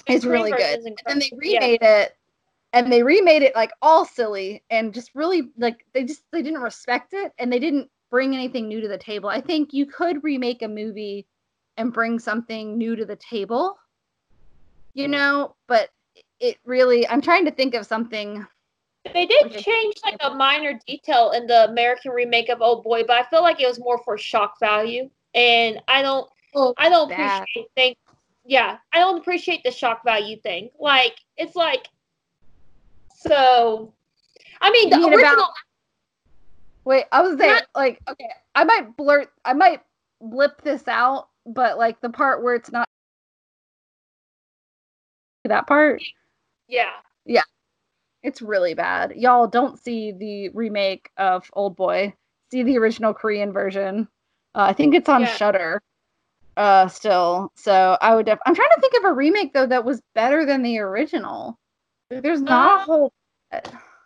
is 0.07 0.23
Korean 0.23 0.43
really 0.43 0.51
good. 0.51 0.79
Is 0.79 0.85
and 1.05 1.21
they 1.21 1.31
remade 1.37 1.79
yeah. 1.81 2.01
it, 2.01 2.17
and 2.73 2.91
they 2.91 3.01
remade 3.01 3.43
it 3.43 3.55
like 3.55 3.71
all 3.81 4.03
silly 4.03 4.61
and 4.69 4.93
just 4.93 5.11
really 5.15 5.51
like 5.57 5.85
they 5.93 6.03
just 6.03 6.23
they 6.31 6.41
didn't 6.41 6.61
respect 6.61 7.13
it 7.13 7.31
and 7.39 7.51
they 7.51 7.59
didn't 7.59 7.89
bring 8.11 8.33
anything 8.35 8.67
new 8.67 8.81
to 8.81 8.87
the 8.89 8.97
table. 8.97 9.29
I 9.29 9.39
think 9.39 9.73
you 9.73 9.85
could 9.85 10.23
remake 10.23 10.61
a 10.61 10.67
movie 10.67 11.25
and 11.77 11.93
bring 11.93 12.19
something 12.19 12.77
new 12.77 12.95
to 12.97 13.05
the 13.05 13.15
table, 13.15 13.77
you 14.93 15.07
mm. 15.07 15.11
know, 15.11 15.55
but 15.67 15.89
it 16.41 16.57
really 16.65 17.07
I'm 17.07 17.21
trying 17.21 17.45
to 17.45 17.51
think 17.51 17.73
of 17.73 17.85
something 17.85 18.45
they 19.13 19.25
did 19.25 19.51
change 19.51 19.95
like 20.03 20.17
a 20.21 20.33
minor 20.33 20.79
detail 20.87 21.31
in 21.31 21.47
the 21.47 21.69
American 21.69 22.11
remake 22.11 22.49
of 22.49 22.61
Old 22.61 22.83
Boy, 22.83 23.03
but 23.03 23.17
I 23.17 23.29
feel 23.29 23.41
like 23.41 23.61
it 23.61 23.67
was 23.67 23.79
more 23.79 23.99
for 24.03 24.17
shock 24.17 24.59
value, 24.59 25.09
and 25.33 25.79
I 25.87 26.01
don't, 26.01 26.29
oh, 26.55 26.73
I 26.77 26.89
don't 26.89 27.09
bad. 27.09 27.43
appreciate 27.43 27.71
things. 27.75 27.95
Yeah, 28.45 28.77
I 28.93 28.99
don't 28.99 29.17
appreciate 29.17 29.63
the 29.63 29.71
shock 29.71 30.03
value 30.03 30.37
thing. 30.37 30.69
Like 30.79 31.15
it's 31.37 31.55
like, 31.55 31.87
so, 33.15 33.93
I 34.61 34.71
mean 34.71 34.89
the 34.89 34.97
original. 34.97 35.33
About, 35.33 35.49
wait, 36.83 37.05
I 37.11 37.21
was 37.21 37.37
there. 37.37 37.61
like, 37.75 38.01
okay, 38.07 38.29
I 38.53 38.63
might 38.63 38.95
blurt, 38.97 39.31
I 39.43 39.53
might 39.53 39.81
blip 40.21 40.61
this 40.61 40.87
out, 40.87 41.29
but 41.45 41.77
like 41.77 42.01
the 42.01 42.09
part 42.09 42.43
where 42.43 42.55
it's 42.55 42.71
not 42.71 42.87
that 45.45 45.67
part. 45.67 46.01
Yeah. 46.67 46.89
Yeah. 47.25 47.43
It's 48.25 48.41
really 48.41 48.73
bad. 48.73 49.13
Y'all 49.15 49.47
don't 49.47 49.79
see 49.79 50.11
the 50.11 50.49
remake 50.49 51.09
of 51.17 51.49
Old 51.53 51.75
Boy. 51.75 52.13
See 52.51 52.63
the 52.63 52.77
original 52.77 53.13
Korean 53.13 53.51
version. 53.53 54.07
Uh, 54.55 54.65
I 54.69 54.73
think 54.73 54.95
it's 54.95 55.09
on 55.09 55.21
yeah. 55.21 55.35
Shudder 55.35 55.81
uh 56.57 56.87
still. 56.87 57.51
So 57.55 57.97
I 58.01 58.15
would 58.15 58.25
def- 58.25 58.39
I'm 58.45 58.55
trying 58.55 58.69
to 58.75 58.81
think 58.81 58.93
of 58.97 59.05
a 59.05 59.13
remake 59.13 59.53
though 59.53 59.67
that 59.67 59.85
was 59.85 60.01
better 60.13 60.45
than 60.45 60.63
the 60.63 60.79
original. 60.79 61.57
There's 62.09 62.41
not 62.41 62.79
uh, 62.79 62.81
a 62.81 62.85
whole 62.85 63.13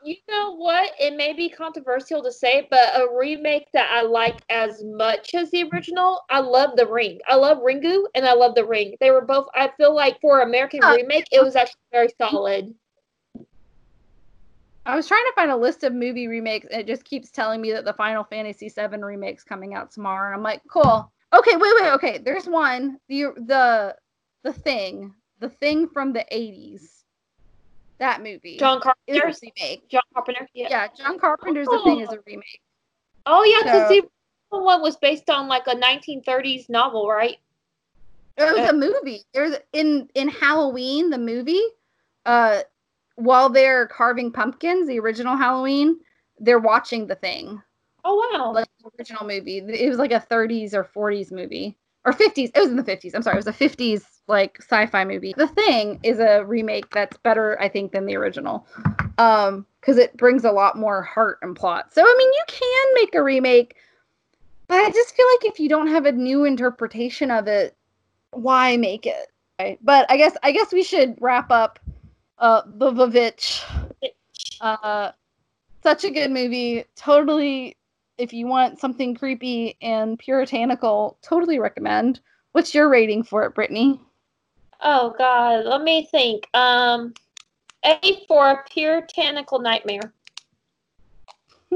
You 0.03 0.15
know 0.29 0.55
what? 0.55 0.91
It 0.99 1.15
may 1.15 1.33
be 1.33 1.49
controversial 1.49 2.23
to 2.23 2.31
say, 2.31 2.67
but 2.71 2.95
a 2.95 3.07
remake 3.15 3.67
that 3.73 3.89
I 3.91 4.01
like 4.01 4.41
as 4.49 4.83
much 4.83 5.35
as 5.35 5.51
the 5.51 5.69
original, 5.71 6.21
I 6.29 6.39
love 6.39 6.75
The 6.75 6.87
Ring. 6.87 7.19
I 7.27 7.35
love 7.35 7.59
Ringu 7.59 8.05
and 8.15 8.25
I 8.25 8.33
love 8.33 8.55
The 8.55 8.65
Ring. 8.65 8.95
They 8.99 9.11
were 9.11 9.25
both 9.25 9.47
I 9.53 9.69
feel 9.77 9.93
like 9.93 10.19
for 10.21 10.41
American 10.41 10.83
uh, 10.83 10.95
remake, 10.95 11.27
it 11.31 11.43
was 11.43 11.55
actually 11.55 11.81
very 11.91 12.09
solid. 12.17 12.73
I 14.89 14.95
was 14.95 15.07
trying 15.07 15.23
to 15.25 15.33
find 15.35 15.51
a 15.51 15.55
list 15.55 15.83
of 15.83 15.93
movie 15.93 16.27
remakes, 16.27 16.67
and 16.71 16.81
it 16.81 16.87
just 16.87 17.03
keeps 17.03 17.29
telling 17.29 17.61
me 17.61 17.71
that 17.73 17.85
the 17.85 17.93
Final 17.93 18.23
Fantasy 18.23 18.69
VII 18.69 18.97
remake's 18.97 19.43
coming 19.43 19.75
out 19.75 19.91
tomorrow. 19.91 20.27
And 20.27 20.35
I'm 20.35 20.43
like, 20.43 20.61
cool. 20.67 21.11
Okay, 21.31 21.55
wait, 21.55 21.73
wait, 21.79 21.91
okay. 21.93 22.17
There's 22.17 22.47
one. 22.47 22.97
The 23.07 23.25
the 23.37 23.95
the 24.43 24.53
thing, 24.53 25.13
the 25.39 25.49
thing 25.49 25.87
from 25.87 26.13
the 26.13 26.25
'80s. 26.31 27.03
That 27.99 28.23
movie. 28.23 28.57
John 28.57 28.79
Carpenter's 28.79 29.39
remake. 29.43 29.87
John 29.89 30.01
Carpenter. 30.13 30.47
Yeah. 30.53 30.67
Yeah, 30.69 30.87
John 30.97 31.19
Carpenter's 31.19 31.67
oh. 31.69 31.77
The 31.77 31.83
Thing 31.83 31.99
is 31.99 32.09
a 32.09 32.19
remake. 32.25 32.61
Oh 33.25 33.43
yeah, 33.43 33.63
because 33.63 33.89
so, 33.89 34.09
the 34.51 34.63
one 34.63 34.81
was 34.81 34.97
based 34.97 35.29
on 35.29 35.47
like 35.47 35.67
a 35.67 35.75
1930s 35.75 36.69
novel, 36.69 37.07
right? 37.07 37.37
It 38.37 38.43
was 38.53 38.67
uh, 38.67 38.71
a 38.71 38.73
movie. 38.73 39.23
There's 39.33 39.55
in 39.73 40.09
in 40.15 40.29
Halloween 40.29 41.09
the 41.09 41.17
movie. 41.17 41.61
Uh, 42.25 42.61
while 43.19 43.49
they're 43.49 43.87
carving 43.87 44.31
pumpkins, 44.31 44.87
the 44.87 44.99
original 44.99 45.35
Halloween, 45.35 45.99
they're 46.39 46.59
watching 46.59 47.07
the 47.07 47.15
thing. 47.15 47.61
Oh 48.05 48.29
wow! 48.33 48.53
Like 48.53 48.69
the 48.81 48.89
original 48.97 49.27
movie. 49.27 49.57
It 49.57 49.89
was 49.89 49.99
like 49.99 50.13
a 50.13 50.19
30s 50.19 50.73
or 50.73 50.85
40s 50.85 51.31
movie 51.31 51.77
or 52.05 52.13
50s. 52.13 52.51
It 52.55 52.59
was 52.59 52.69
in 52.69 52.77
the 52.77 52.83
50s. 52.83 53.13
I'm 53.13 53.21
sorry, 53.21 53.35
it 53.35 53.45
was 53.45 53.47
a 53.47 53.53
50s 53.53 54.03
like 54.27 54.57
sci-fi 54.61 55.03
movie. 55.03 55.33
The 55.35 55.47
Thing 55.47 55.99
is 56.03 56.19
a 56.19 56.45
remake 56.45 56.89
that's 56.91 57.17
better, 57.17 57.59
I 57.61 57.67
think, 57.67 57.91
than 57.91 58.05
the 58.05 58.15
original, 58.15 58.65
um, 59.17 59.65
because 59.81 59.97
it 59.97 60.15
brings 60.15 60.45
a 60.45 60.51
lot 60.51 60.77
more 60.77 61.01
heart 61.01 61.39
and 61.41 61.55
plot. 61.55 61.93
So 61.93 62.01
I 62.01 62.15
mean, 62.17 62.31
you 62.31 62.43
can 62.47 62.87
make 62.95 63.15
a 63.15 63.23
remake, 63.23 63.75
but 64.67 64.75
I 64.75 64.89
just 64.91 65.13
feel 65.13 65.27
like 65.33 65.53
if 65.53 65.59
you 65.59 65.67
don't 65.67 65.87
have 65.87 66.05
a 66.05 66.13
new 66.13 66.45
interpretation 66.45 67.31
of 67.31 67.47
it, 67.47 67.75
why 68.31 68.77
make 68.77 69.05
it? 69.05 69.27
Right? 69.59 69.77
But 69.81 70.09
I 70.09 70.15
guess 70.15 70.37
I 70.41 70.53
guess 70.53 70.71
we 70.71 70.83
should 70.83 71.17
wrap 71.19 71.51
up 71.51 71.79
uh, 72.39 72.61
the 72.65 72.91
Vavitch. 72.91 73.63
Uh, 74.61 75.11
such 75.83 76.03
a 76.03 76.11
good 76.11 76.31
movie. 76.31 76.85
Totally, 76.95 77.77
if 78.17 78.33
you 78.33 78.47
want 78.47 78.79
something 78.79 79.15
creepy 79.15 79.77
and 79.81 80.17
puritanical, 80.17 81.17
totally 81.21 81.59
recommend. 81.59 82.19
What's 82.51 82.73
your 82.73 82.89
rating 82.89 83.23
for 83.23 83.43
it, 83.43 83.55
Brittany? 83.55 84.01
Oh 84.81 85.13
God, 85.17 85.65
let 85.65 85.81
me 85.81 86.07
think. 86.09 86.47
Um, 86.53 87.13
A 87.85 88.25
for 88.27 88.49
a 88.49 88.63
puritanical 88.69 89.59
nightmare. 89.59 90.13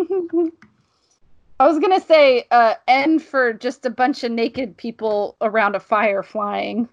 I 1.59 1.67
was 1.67 1.79
gonna 1.79 2.01
say 2.01 2.45
uh, 2.51 2.75
N 2.87 3.19
for 3.19 3.53
just 3.53 3.85
a 3.85 3.89
bunch 3.89 4.23
of 4.23 4.31
naked 4.31 4.75
people 4.75 5.37
around 5.41 5.75
a 5.75 5.79
fire 5.79 6.23
flying. 6.23 6.89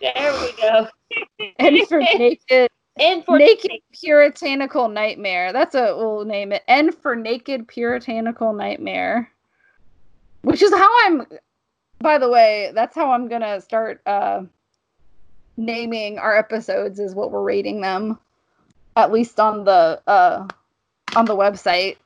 There 0.00 0.32
we 0.40 0.52
go. 0.60 0.86
N 1.58 1.86
for 1.86 2.00
naked 2.00 2.68
and 2.96 3.24
for 3.24 3.38
naked 3.38 3.80
puritanical 3.92 4.88
nightmare. 4.88 5.52
That's 5.52 5.74
what 5.74 5.96
we'll 5.96 6.24
name 6.24 6.52
it. 6.52 6.62
And 6.68 6.94
for 6.94 7.16
naked 7.16 7.68
puritanical 7.68 8.52
nightmare, 8.52 9.30
which 10.42 10.62
is 10.62 10.72
how 10.72 10.90
I'm. 11.06 11.26
By 12.00 12.18
the 12.18 12.28
way, 12.28 12.72
that's 12.74 12.96
how 12.96 13.12
I'm 13.12 13.28
gonna 13.28 13.60
start 13.60 14.00
uh, 14.06 14.42
naming 15.56 16.18
our 16.18 16.36
episodes. 16.36 16.98
Is 16.98 17.14
what 17.14 17.30
we're 17.30 17.42
rating 17.42 17.80
them, 17.80 18.18
at 18.96 19.12
least 19.12 19.38
on 19.38 19.64
the 19.64 20.00
uh, 20.06 20.46
on 21.16 21.24
the 21.24 21.36
website. 21.36 21.96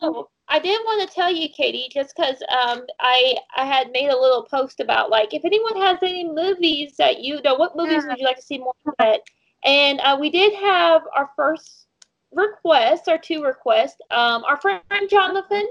So 0.00 0.30
I 0.48 0.60
did 0.60 0.80
want 0.84 1.08
to 1.08 1.14
tell 1.14 1.32
you, 1.32 1.48
Katie, 1.48 1.88
just 1.92 2.14
because 2.16 2.36
um, 2.50 2.82
I 3.00 3.36
I 3.56 3.64
had 3.64 3.90
made 3.90 4.08
a 4.08 4.18
little 4.18 4.44
post 4.44 4.80
about 4.80 5.10
like 5.10 5.34
if 5.34 5.44
anyone 5.44 5.76
has 5.76 5.98
any 6.02 6.28
movies 6.28 6.94
that 6.96 7.20
you 7.20 7.42
know, 7.42 7.56
what 7.56 7.76
movies 7.76 8.04
would 8.06 8.18
you 8.18 8.24
like 8.24 8.36
to 8.36 8.42
see 8.42 8.58
more 8.58 8.74
of? 8.98 9.16
And 9.64 10.00
uh, 10.00 10.16
we 10.20 10.30
did 10.30 10.54
have 10.54 11.02
our 11.16 11.30
first 11.36 11.86
request, 12.32 13.08
our 13.08 13.18
two 13.18 13.42
requests. 13.42 13.96
Um, 14.10 14.44
our 14.44 14.60
friend 14.60 14.82
Jonathan 15.08 15.66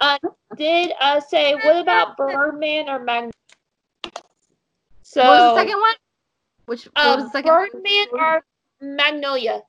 uh, 0.00 0.18
did 0.56 0.92
uh, 1.00 1.20
say, 1.20 1.54
"What 1.54 1.76
about 1.76 2.16
Birdman 2.16 2.88
or 2.88 2.98
Magnolia?" 2.98 3.32
So, 5.02 5.22
what 5.22 5.30
was 5.30 5.54
the 5.54 5.60
second 5.60 5.80
one? 5.80 5.94
Which 6.66 6.84
what 6.84 7.16
was 7.16 7.24
the 7.26 7.30
second 7.30 7.50
Birdman 7.50 8.06
one? 8.10 8.20
or 8.20 8.44
Magnolia? 8.80 9.62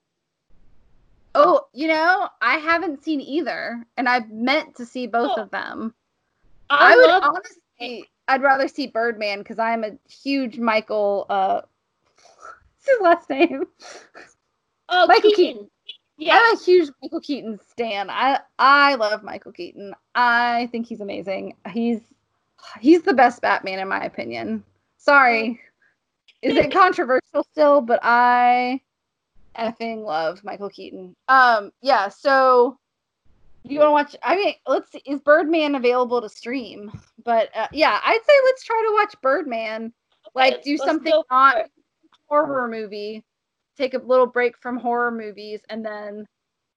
Oh, 1.34 1.68
you 1.74 1.88
know, 1.88 2.30
I 2.42 2.58
haven't 2.58 3.04
seen 3.04 3.22
either, 3.22 3.86
and 3.96 4.10
I've 4.10 4.30
meant 4.30 4.76
to 4.76 4.86
see 4.86 5.08
both 5.08 5.32
oh. 5.38 5.44
of 5.44 5.52
them. 5.52 5.94
I, 6.70 6.94
I 6.94 6.96
would 6.96 7.10
honestly, 7.10 8.06
I'd 8.28 8.42
rather 8.42 8.68
see 8.68 8.88
Birdman 8.88 9.40
because 9.40 9.60
I'm 9.60 9.84
a 9.84 9.92
huge 10.10 10.58
Michael 10.58 11.26
uh, 11.30 11.62
his 12.86 13.02
last 13.02 13.30
name? 13.30 13.66
Oh, 14.90 15.08
Michael 15.08 15.32
Keaton. 15.32 15.54
Keaton. 15.54 15.70
Yeah. 16.18 16.40
I'm 16.40 16.56
a 16.56 16.60
huge 16.60 16.92
Michael 17.02 17.22
Keaton 17.22 17.60
stan. 17.72 18.10
I 18.10 18.40
I 18.60 18.96
love 18.96 19.24
Michael 19.24 19.52
Keaton. 19.54 19.96
I 20.14 20.70
think 20.72 20.86
he's 20.86 21.02
amazing. 21.02 21.56
He's 21.72 22.00
he's 22.80 23.02
the 23.02 23.14
best 23.14 23.42
Batman 23.42 23.80
in 23.80 23.88
my 23.88 24.04
opinion. 24.04 24.64
Sorry. 24.98 25.60
Is 26.44 26.56
it 26.56 26.72
controversial 26.74 27.44
still? 27.52 27.82
But 27.82 28.02
I 28.04 28.82
effing 29.58 30.04
love 30.04 30.44
Michael 30.44 30.70
Keaton. 30.70 31.16
Um 31.28 31.72
yeah, 31.82 32.10
so 32.10 32.78
you 33.64 33.80
want 33.80 33.88
to 33.88 33.92
watch 33.92 34.16
I 34.22 34.36
mean, 34.36 34.54
let's 34.68 34.92
see 34.92 35.02
is 35.08 35.22
Birdman 35.22 35.74
available 35.74 36.22
to 36.22 36.30
stream? 36.30 36.92
But 37.24 37.50
uh, 37.56 37.68
yeah, 37.72 38.00
I'd 38.04 38.22
say 38.28 38.34
let's 38.46 38.64
try 38.64 38.84
to 38.88 38.94
watch 38.94 39.16
Birdman. 39.24 39.92
Like 40.36 40.62
do 40.62 40.78
something 40.78 41.20
not 41.32 41.66
horror 42.32 42.68
movie 42.68 43.24
take 43.78 43.94
a 43.94 43.98
little 43.98 44.28
break 44.28 44.58
from 44.58 44.78
horror 44.78 45.12
movies 45.12 45.62
and 45.70 45.86
then 45.86 46.26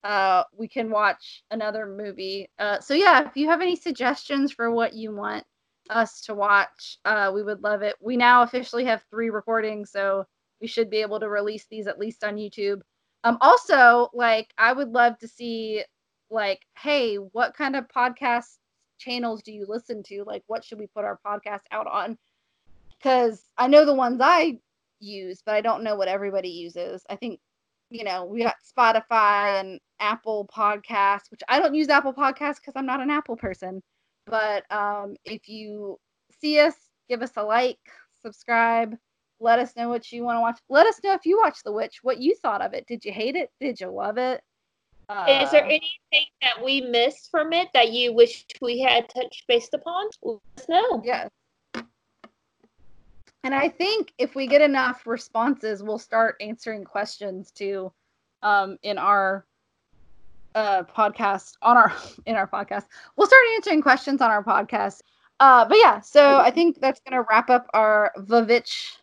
uh, 0.03 0.43
we 0.57 0.69
can 0.69 0.91
watch 0.91 1.43
another 1.51 1.87
movie. 1.87 2.49
Uh, 2.59 2.79
so 2.81 2.95
yeah, 2.95 3.27
if 3.27 3.37
you 3.37 3.49
have 3.49 3.63
any 3.63 3.77
suggestions 3.77 4.53
for 4.53 4.71
what 4.71 4.95
you 4.95 5.15
want 5.15 5.45
us 5.91 6.21
to 6.23 6.35
watch, 6.35 6.99
uh, 7.05 7.31
we 7.35 7.43
would 7.43 7.63
love 7.63 7.83
it. 7.83 7.97
We 8.01 8.17
now 8.17 8.43
officially 8.43 8.85
have 8.85 9.03
three 9.11 9.31
recordings, 9.31 9.91
so 9.91 10.25
we 10.61 10.67
should 10.67 10.91
be 10.91 10.99
able 10.99 11.21
to 11.21 11.29
release 11.29 11.67
these 11.71 11.87
at 11.87 11.99
least 11.99 12.23
on 12.23 12.37
YouTube. 12.37 12.81
Um, 13.25 13.39
also, 13.41 14.11
like 14.13 14.53
I 14.59 14.73
would 14.73 14.91
love 14.91 15.19
to 15.19 15.29
see, 15.29 15.83
like, 16.31 16.61
hey, 16.77 17.17
what 17.17 17.57
kind 17.57 17.75
of 17.75 17.89
podcast 17.89 18.59
channels 18.99 19.43
do 19.43 19.53
you 19.53 19.65
listen 19.67 20.03
to? 20.05 20.25
Like, 20.27 20.43
what 20.49 20.65
should 20.65 20.79
we 20.79 20.87
put 20.87 21.05
our 21.05 21.19
podcast 21.25 21.63
out 21.71 21.87
on? 21.87 22.19
Because 22.99 23.43
I 23.57 23.69
know 23.69 23.87
the 23.87 23.95
ones 23.95 24.21
I 24.23 24.59
use, 25.05 25.43
but 25.45 25.55
I 25.55 25.61
don't 25.61 25.85
know 25.85 25.97
what 25.97 26.09
everybody 26.09 26.49
uses. 26.49 27.03
I 27.09 27.17
think, 27.17 27.41
you 27.91 28.05
know, 28.05 28.25
we 28.25 28.43
got 28.43 28.57
Spotify 28.77 29.61
and 29.61 29.81
Apple 30.01 30.49
Podcasts, 30.55 31.31
which 31.31 31.43
I 31.49 31.61
don't 31.61 31.75
use 31.75 31.89
Apple 31.89 32.15
Podcasts 32.15 32.57
because 32.57 32.75
I'm 32.77 32.87
not 32.87 33.01
an 33.01 33.11
Apple 33.11 33.37
person. 33.37 33.83
But 34.27 34.65
um, 34.73 35.17
if 35.25 35.49
you 35.49 35.99
see 36.41 36.59
us, 36.59 36.75
give 37.09 37.23
us 37.23 37.33
a 37.37 37.43
like, 37.43 37.79
subscribe, 38.25 38.97
let 39.41 39.59
us 39.59 39.77
know 39.77 39.89
what 39.89 40.11
you 40.11 40.25
want 40.25 40.37
to 40.37 40.41
watch. 40.41 40.59
Let 40.69 40.87
us 40.87 41.01
know 41.05 41.13
if 41.13 41.27
you 41.27 41.39
watched 41.43 41.65
The 41.65 41.73
Witch, 41.73 41.99
what 42.03 42.21
you 42.21 42.35
thought 42.37 42.63
of 42.63 42.73
it. 42.73 42.87
Did 42.87 43.05
you 43.05 43.13
hate 43.13 43.37
it? 43.37 43.51
Did 43.61 43.81
you 43.81 43.91
love 43.91 44.17
it? 44.17 44.41
Uh, 45.09 45.41
Is 45.43 45.51
there 45.51 45.65
anything 45.65 46.27
that 46.41 46.65
we 46.65 46.81
missed 46.81 47.31
from 47.31 47.53
it 47.53 47.69
that 47.75 47.93
you 47.93 48.15
wish 48.15 48.47
we 48.63 48.81
had 48.81 49.09
touched 49.11 49.45
based 49.47 49.75
upon? 49.75 50.07
Let 50.23 50.41
us 50.57 50.69
know. 50.69 51.03
Yes. 51.05 51.31
And 53.45 53.55
I 53.55 53.69
think 53.69 54.15
if 54.17 54.35
we 54.35 54.47
get 54.47 54.63
enough 54.63 55.07
responses, 55.07 55.83
we'll 55.83 55.99
start 55.99 56.37
answering 56.41 56.83
questions 56.83 57.51
too 57.51 57.93
um, 58.43 58.79
in 58.83 58.97
our 58.97 59.45
uh, 60.55 60.85
podcast 60.85 61.53
on 61.61 61.77
our 61.77 61.93
in 62.27 62.37
our 62.37 62.49
podcast. 62.49 62.87
We'll 63.17 63.27
start 63.27 63.43
answering 63.57 63.83
questions 63.83 64.23
on 64.23 64.31
our 64.31 64.43
podcast. 64.43 65.03
Uh, 65.41 65.67
but 65.67 65.77
yeah, 65.77 66.01
so 66.01 66.39
I 66.39 66.51
think 66.51 66.81
that's 66.81 67.01
gonna 67.07 67.25
wrap 67.29 67.51
up 67.51 67.69
our 67.75 68.13
Vavitch 68.17 68.97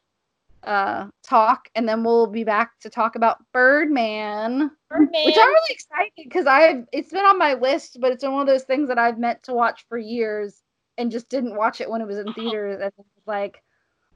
uh, 0.63 1.07
talk, 1.23 1.69
and 1.76 1.88
then 1.88 2.03
we'll 2.03 2.26
be 2.26 2.43
back 2.43 2.80
to 2.80 2.89
talk 2.89 3.15
about 3.15 3.43
Birdman, 3.53 4.72
Birdman. 4.89 5.26
which 5.26 5.38
I'm 5.38 5.47
really 5.47 5.69
excited 5.69 6.11
because 6.18 6.47
I've 6.47 6.85
it's 6.91 7.11
been 7.11 7.26
on 7.26 7.38
my 7.38 7.53
list, 7.53 7.97
but 8.01 8.11
it's 8.11 8.23
one 8.23 8.41
of 8.41 8.47
those 8.47 8.63
things 8.63 8.88
that 8.88 8.97
I've 8.97 9.19
meant 9.19 9.43
to 9.43 9.53
watch 9.53 9.85
for 9.88 9.99
years 9.99 10.63
and 10.97 11.11
just 11.11 11.30
didn't 11.30 11.55
watch 11.55 11.80
it 11.80 11.89
when 11.89 12.01
it 12.01 12.07
was 12.07 12.18
in 12.18 12.34
theaters, 12.34 12.80
and 12.81 12.91
it's 12.97 13.27
like 13.27 13.61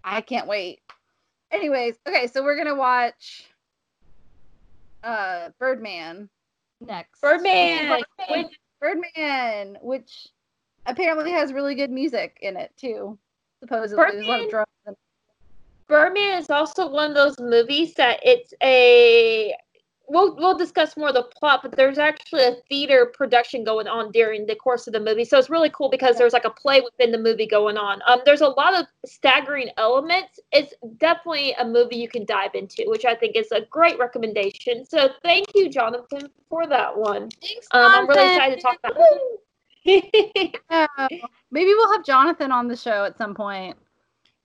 I 0.06 0.22
can't 0.22 0.48
wait. 0.48 0.80
Anyways, 1.52 1.96
okay, 2.08 2.28
so 2.28 2.44
we're 2.44 2.58
gonna 2.58 2.76
watch 2.76 3.48
uh 5.04 5.50
Birdman 5.60 6.30
next. 6.80 7.22
Birdman. 7.22 8.04
Birdman. 8.30 8.50
Birdman, 8.80 9.78
which 9.82 10.28
apparently 10.86 11.32
has 11.32 11.52
really 11.52 11.76
good 11.76 11.90
music 11.90 12.38
in 12.42 12.56
it 12.56 12.72
too. 12.78 13.18
Supposedly, 13.62 13.98
Birdman, 13.98 14.16
there's 14.16 14.28
a 14.28 14.30
lot 14.30 14.44
of 14.44 14.50
drugs. 14.50 15.00
Birdman 15.88 16.40
is 16.40 16.50
also 16.50 16.90
one 16.90 17.10
of 17.10 17.16
those 17.16 17.40
movies 17.40 17.94
that 17.96 18.20
it's 18.24 18.54
a 18.62 19.56
we'll 20.08 20.36
we'll 20.36 20.58
discuss 20.58 20.96
more 20.98 21.10
of 21.10 21.14
the 21.14 21.24
plot, 21.24 21.62
but 21.62 21.76
there's 21.76 21.98
actually 21.98 22.44
a 22.44 22.56
theater 22.70 23.12
production 23.14 23.64
going 23.64 23.88
on 23.88 24.12
during 24.12 24.46
the 24.46 24.56
course 24.56 24.88
of 24.88 24.94
the 24.94 25.00
movie. 25.00 25.26
So 25.26 25.38
it's 25.38 25.50
really 25.50 25.70
cool 25.70 25.90
because 25.90 26.18
there's 26.18 26.34
like 26.34 26.46
a 26.46 26.50
play 26.50 26.82
within 26.82 27.12
the 27.12 27.18
movie 27.18 27.48
going 27.48 27.78
on. 27.78 28.02
Um, 28.08 28.20
there's 28.26 28.42
a 28.42 28.50
lot 28.50 28.74
of 28.74 28.86
staggering 29.06 29.70
elements. 29.78 30.40
It's 30.52 30.74
definitely 30.98 31.54
a 31.54 31.66
movie 31.66 31.98
you 31.98 32.10
can 32.10 32.26
dive 32.26 32.52
into, 32.54 32.84
which 32.88 33.06
I 33.06 33.16
think 33.16 33.36
is 33.36 33.52
a 33.52 33.62
great 33.70 33.98
recommendation. 34.00 34.86
So 34.86 35.10
thank 35.24 35.48
you, 35.56 35.70
Jonathan, 35.70 36.30
for 36.50 36.68
that 36.68 36.96
one. 36.98 37.30
Thanks, 37.42 37.68
um, 37.72 37.92
I'm 37.94 38.08
really 38.08 38.36
excited 38.36 38.56
to 38.58 38.62
talk 38.62 38.78
about 38.84 38.98
it. 39.86 40.62
yeah, 40.72 40.88
maybe 41.52 41.70
we'll 41.76 41.92
have 41.92 42.04
Jonathan 42.04 42.52
on 42.52 42.68
the 42.68 42.76
show 42.76 43.04
at 43.06 43.18
some 43.18 43.36
point. 43.36 43.78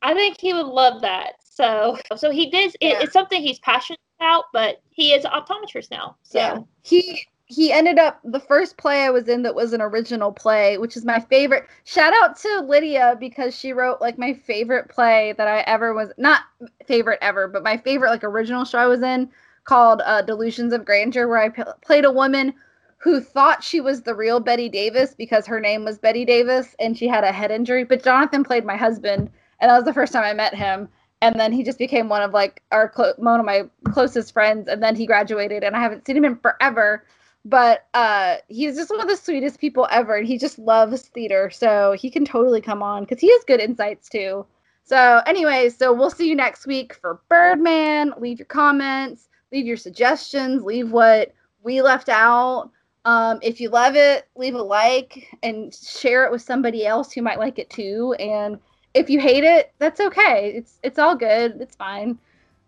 I 0.03 0.15
think 0.15 0.41
he 0.41 0.53
would 0.53 0.66
love 0.66 1.03
that. 1.03 1.39
So, 1.51 1.98
so 2.16 2.31
he 2.31 2.48
did. 2.48 2.74
It, 2.81 2.93
yeah. 2.93 3.01
It's 3.02 3.12
something 3.12 3.43
he's 3.43 3.59
passionate 3.59 4.01
about, 4.18 4.44
but 4.52 4.81
he 4.90 5.12
is 5.12 5.24
an 5.24 5.32
optometrist 5.32 5.90
now. 5.90 6.16
So 6.22 6.39
yeah. 6.39 6.59
he 6.82 7.27
he 7.47 7.72
ended 7.72 7.98
up 7.98 8.20
the 8.22 8.39
first 8.39 8.77
play 8.77 9.05
I 9.05 9.10
was 9.10 9.28
in 9.28 9.43
that 9.43 9.56
was 9.56 9.72
an 9.72 9.82
original 9.82 10.31
play, 10.31 10.78
which 10.78 10.97
is 10.97 11.05
my 11.05 11.18
favorite. 11.18 11.66
Shout 11.85 12.14
out 12.14 12.36
to 12.39 12.60
Lydia 12.60 13.16
because 13.18 13.59
she 13.59 13.72
wrote 13.72 14.01
like 14.01 14.16
my 14.16 14.32
favorite 14.32 14.89
play 14.89 15.35
that 15.36 15.48
I 15.48 15.62
ever 15.62 15.93
was 15.93 16.12
not 16.16 16.43
favorite 16.86 17.18
ever, 17.20 17.48
but 17.48 17.64
my 17.64 17.77
favorite 17.77 18.10
like 18.10 18.22
original 18.22 18.64
show 18.64 18.78
I 18.78 18.86
was 18.86 19.02
in 19.02 19.28
called 19.64 20.01
uh, 20.05 20.22
Delusions 20.22 20.72
of 20.72 20.85
Grandeur, 20.85 21.27
where 21.27 21.39
I 21.39 21.48
p- 21.48 21.64
played 21.85 22.05
a 22.05 22.12
woman 22.12 22.55
who 22.98 23.20
thought 23.20 23.64
she 23.64 23.81
was 23.81 24.02
the 24.02 24.14
real 24.14 24.39
Bette 24.39 24.68
Davis 24.68 25.14
because 25.18 25.47
her 25.47 25.59
name 25.59 25.85
was 25.85 25.98
Betty 25.98 26.24
Davis 26.24 26.77
and 26.78 26.97
she 26.97 27.09
had 27.09 27.24
a 27.24 27.32
head 27.32 27.51
injury. 27.51 27.82
But 27.82 28.05
Jonathan 28.05 28.44
played 28.44 28.64
my 28.64 28.77
husband, 28.77 29.28
and 29.60 29.68
that 29.68 29.77
was 29.77 29.85
the 29.85 29.94
first 29.94 30.12
time 30.12 30.22
I 30.22 30.35
met 30.35 30.55
him 30.55 30.89
and 31.22 31.38
then 31.38 31.52
he 31.52 31.62
just 31.62 31.78
became 31.78 32.09
one 32.09 32.22
of 32.22 32.32
like 32.32 32.62
our 32.72 32.88
clo- 32.88 33.14
one 33.16 33.40
of 33.40 33.47
my 33.47 33.64
closest 33.92 34.32
friends 34.32 34.68
and 34.68 34.82
then 34.82 34.97
he 34.97 35.06
graduated 35.06 35.62
and 35.62 35.76
i 35.76 35.80
haven't 35.80 36.06
seen 36.06 36.16
him 36.16 36.24
in 36.24 36.36
forever. 36.36 37.05
But 37.44 37.86
uh 37.94 38.36
he's 38.48 38.76
just 38.76 38.90
one 38.90 39.01
of 39.01 39.09
the 39.09 39.16
sweetest 39.16 39.59
people 39.60 39.88
ever 39.90 40.16
and 40.16 40.26
he 40.26 40.36
just 40.36 40.59
loves 40.59 41.02
theater 41.02 41.48
so 41.51 41.92
he 41.92 42.10
can 42.10 42.24
totally 42.24 42.60
come 42.60 42.82
on 42.82 43.05
because 43.05 43.20
he 43.20 43.30
has 43.32 43.44
good 43.47 43.60
insights 43.60 44.09
too. 44.10 44.44
So 44.84 45.22
anyways 45.26 45.76
so 45.76 45.92
we'll 45.92 46.10
see 46.10 46.28
you 46.28 46.36
next 46.36 46.66
week 46.66 46.94
for 46.94 47.20
birdman. 47.28 48.12
Leave 48.18 48.38
your 48.38 48.47
comments 48.47 49.28
leave 49.52 49.66
your 49.66 49.78
suggestions 49.78 50.62
leave 50.64 50.92
what 50.92 51.32
we 51.62 51.82
left 51.82 52.09
out. 52.09 52.70
Um, 53.06 53.38
if 53.42 53.59
you 53.59 53.70
love 53.70 53.97
it 53.97 54.28
leave 54.36 54.55
a 54.55 54.62
like 54.62 55.26
and 55.42 55.74
share 55.74 56.26
it 56.26 56.32
with 56.32 56.42
somebody 56.42 56.86
else 56.86 57.10
who 57.10 57.22
might 57.22 57.38
like 57.38 57.59
it 57.59 57.70
too 57.70 58.14
and 58.18 58.59
if 58.94 59.10
you 59.10 59.20
hate 59.20 59.44
it, 59.44 59.72
that's 59.78 60.00
okay. 60.00 60.52
It's 60.56 60.78
it's 60.82 60.98
all 60.98 61.16
good. 61.16 61.60
It's 61.60 61.76
fine. 61.76 62.18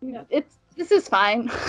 Yeah. 0.00 0.24
It's 0.30 0.58
this 0.76 0.90
is 0.90 1.08
fine. 1.08 1.50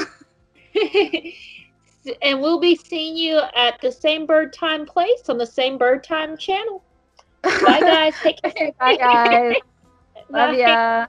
and 2.22 2.42
we'll 2.42 2.60
be 2.60 2.76
seeing 2.76 3.16
you 3.16 3.42
at 3.56 3.80
the 3.82 3.92
same 3.92 4.26
bird 4.26 4.54
time 4.54 4.86
place 4.86 5.30
on 5.30 5.38
the 5.38 5.46
same 5.46 5.78
bird 5.78 6.04
time 6.04 6.38
channel. 6.38 6.84
Bye 7.42 7.52
guys. 7.82 8.16
Take 8.22 8.42
care. 8.42 8.72
Bye 8.80 8.98
guys. 8.98 9.56
Love 10.30 10.56
ya. 10.56 11.08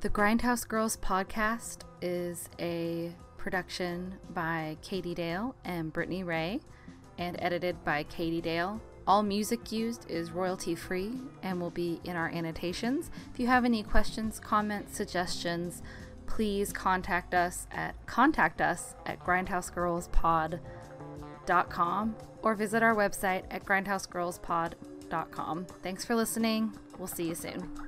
The 0.00 0.10
Grindhouse 0.10 0.66
Girls 0.66 0.96
podcast 0.98 1.78
is 2.02 2.48
a 2.60 3.12
production 3.38 4.14
by 4.34 4.76
Katie 4.82 5.14
Dale 5.14 5.54
and 5.64 5.92
Brittany 5.92 6.22
Ray 6.22 6.60
and 7.18 7.36
edited 7.40 7.82
by 7.84 8.02
Katie 8.04 8.40
Dale 8.40 8.80
all 9.06 9.22
music 9.22 9.70
used 9.70 10.10
is 10.10 10.32
royalty 10.32 10.74
free 10.74 11.12
and 11.42 11.60
will 11.60 11.70
be 11.70 12.00
in 12.04 12.16
our 12.16 12.28
annotations. 12.28 13.10
If 13.32 13.38
you 13.38 13.46
have 13.46 13.64
any 13.64 13.82
questions, 13.82 14.38
comments, 14.40 14.94
suggestions, 14.96 15.82
please 16.26 16.72
contact 16.72 17.34
us 17.34 17.66
at 17.70 17.94
contact 18.06 18.60
us 18.60 18.94
at 19.06 19.24
grindhousegirlspod.com 19.24 22.16
or 22.42 22.54
visit 22.54 22.82
our 22.82 22.94
website 22.94 23.44
at 23.50 23.64
grindhousegirlspod.com. 23.64 25.66
Thanks 25.82 26.04
for 26.04 26.14
listening. 26.16 26.76
We'll 26.98 27.06
see 27.06 27.28
you 27.28 27.34
soon. 27.34 27.85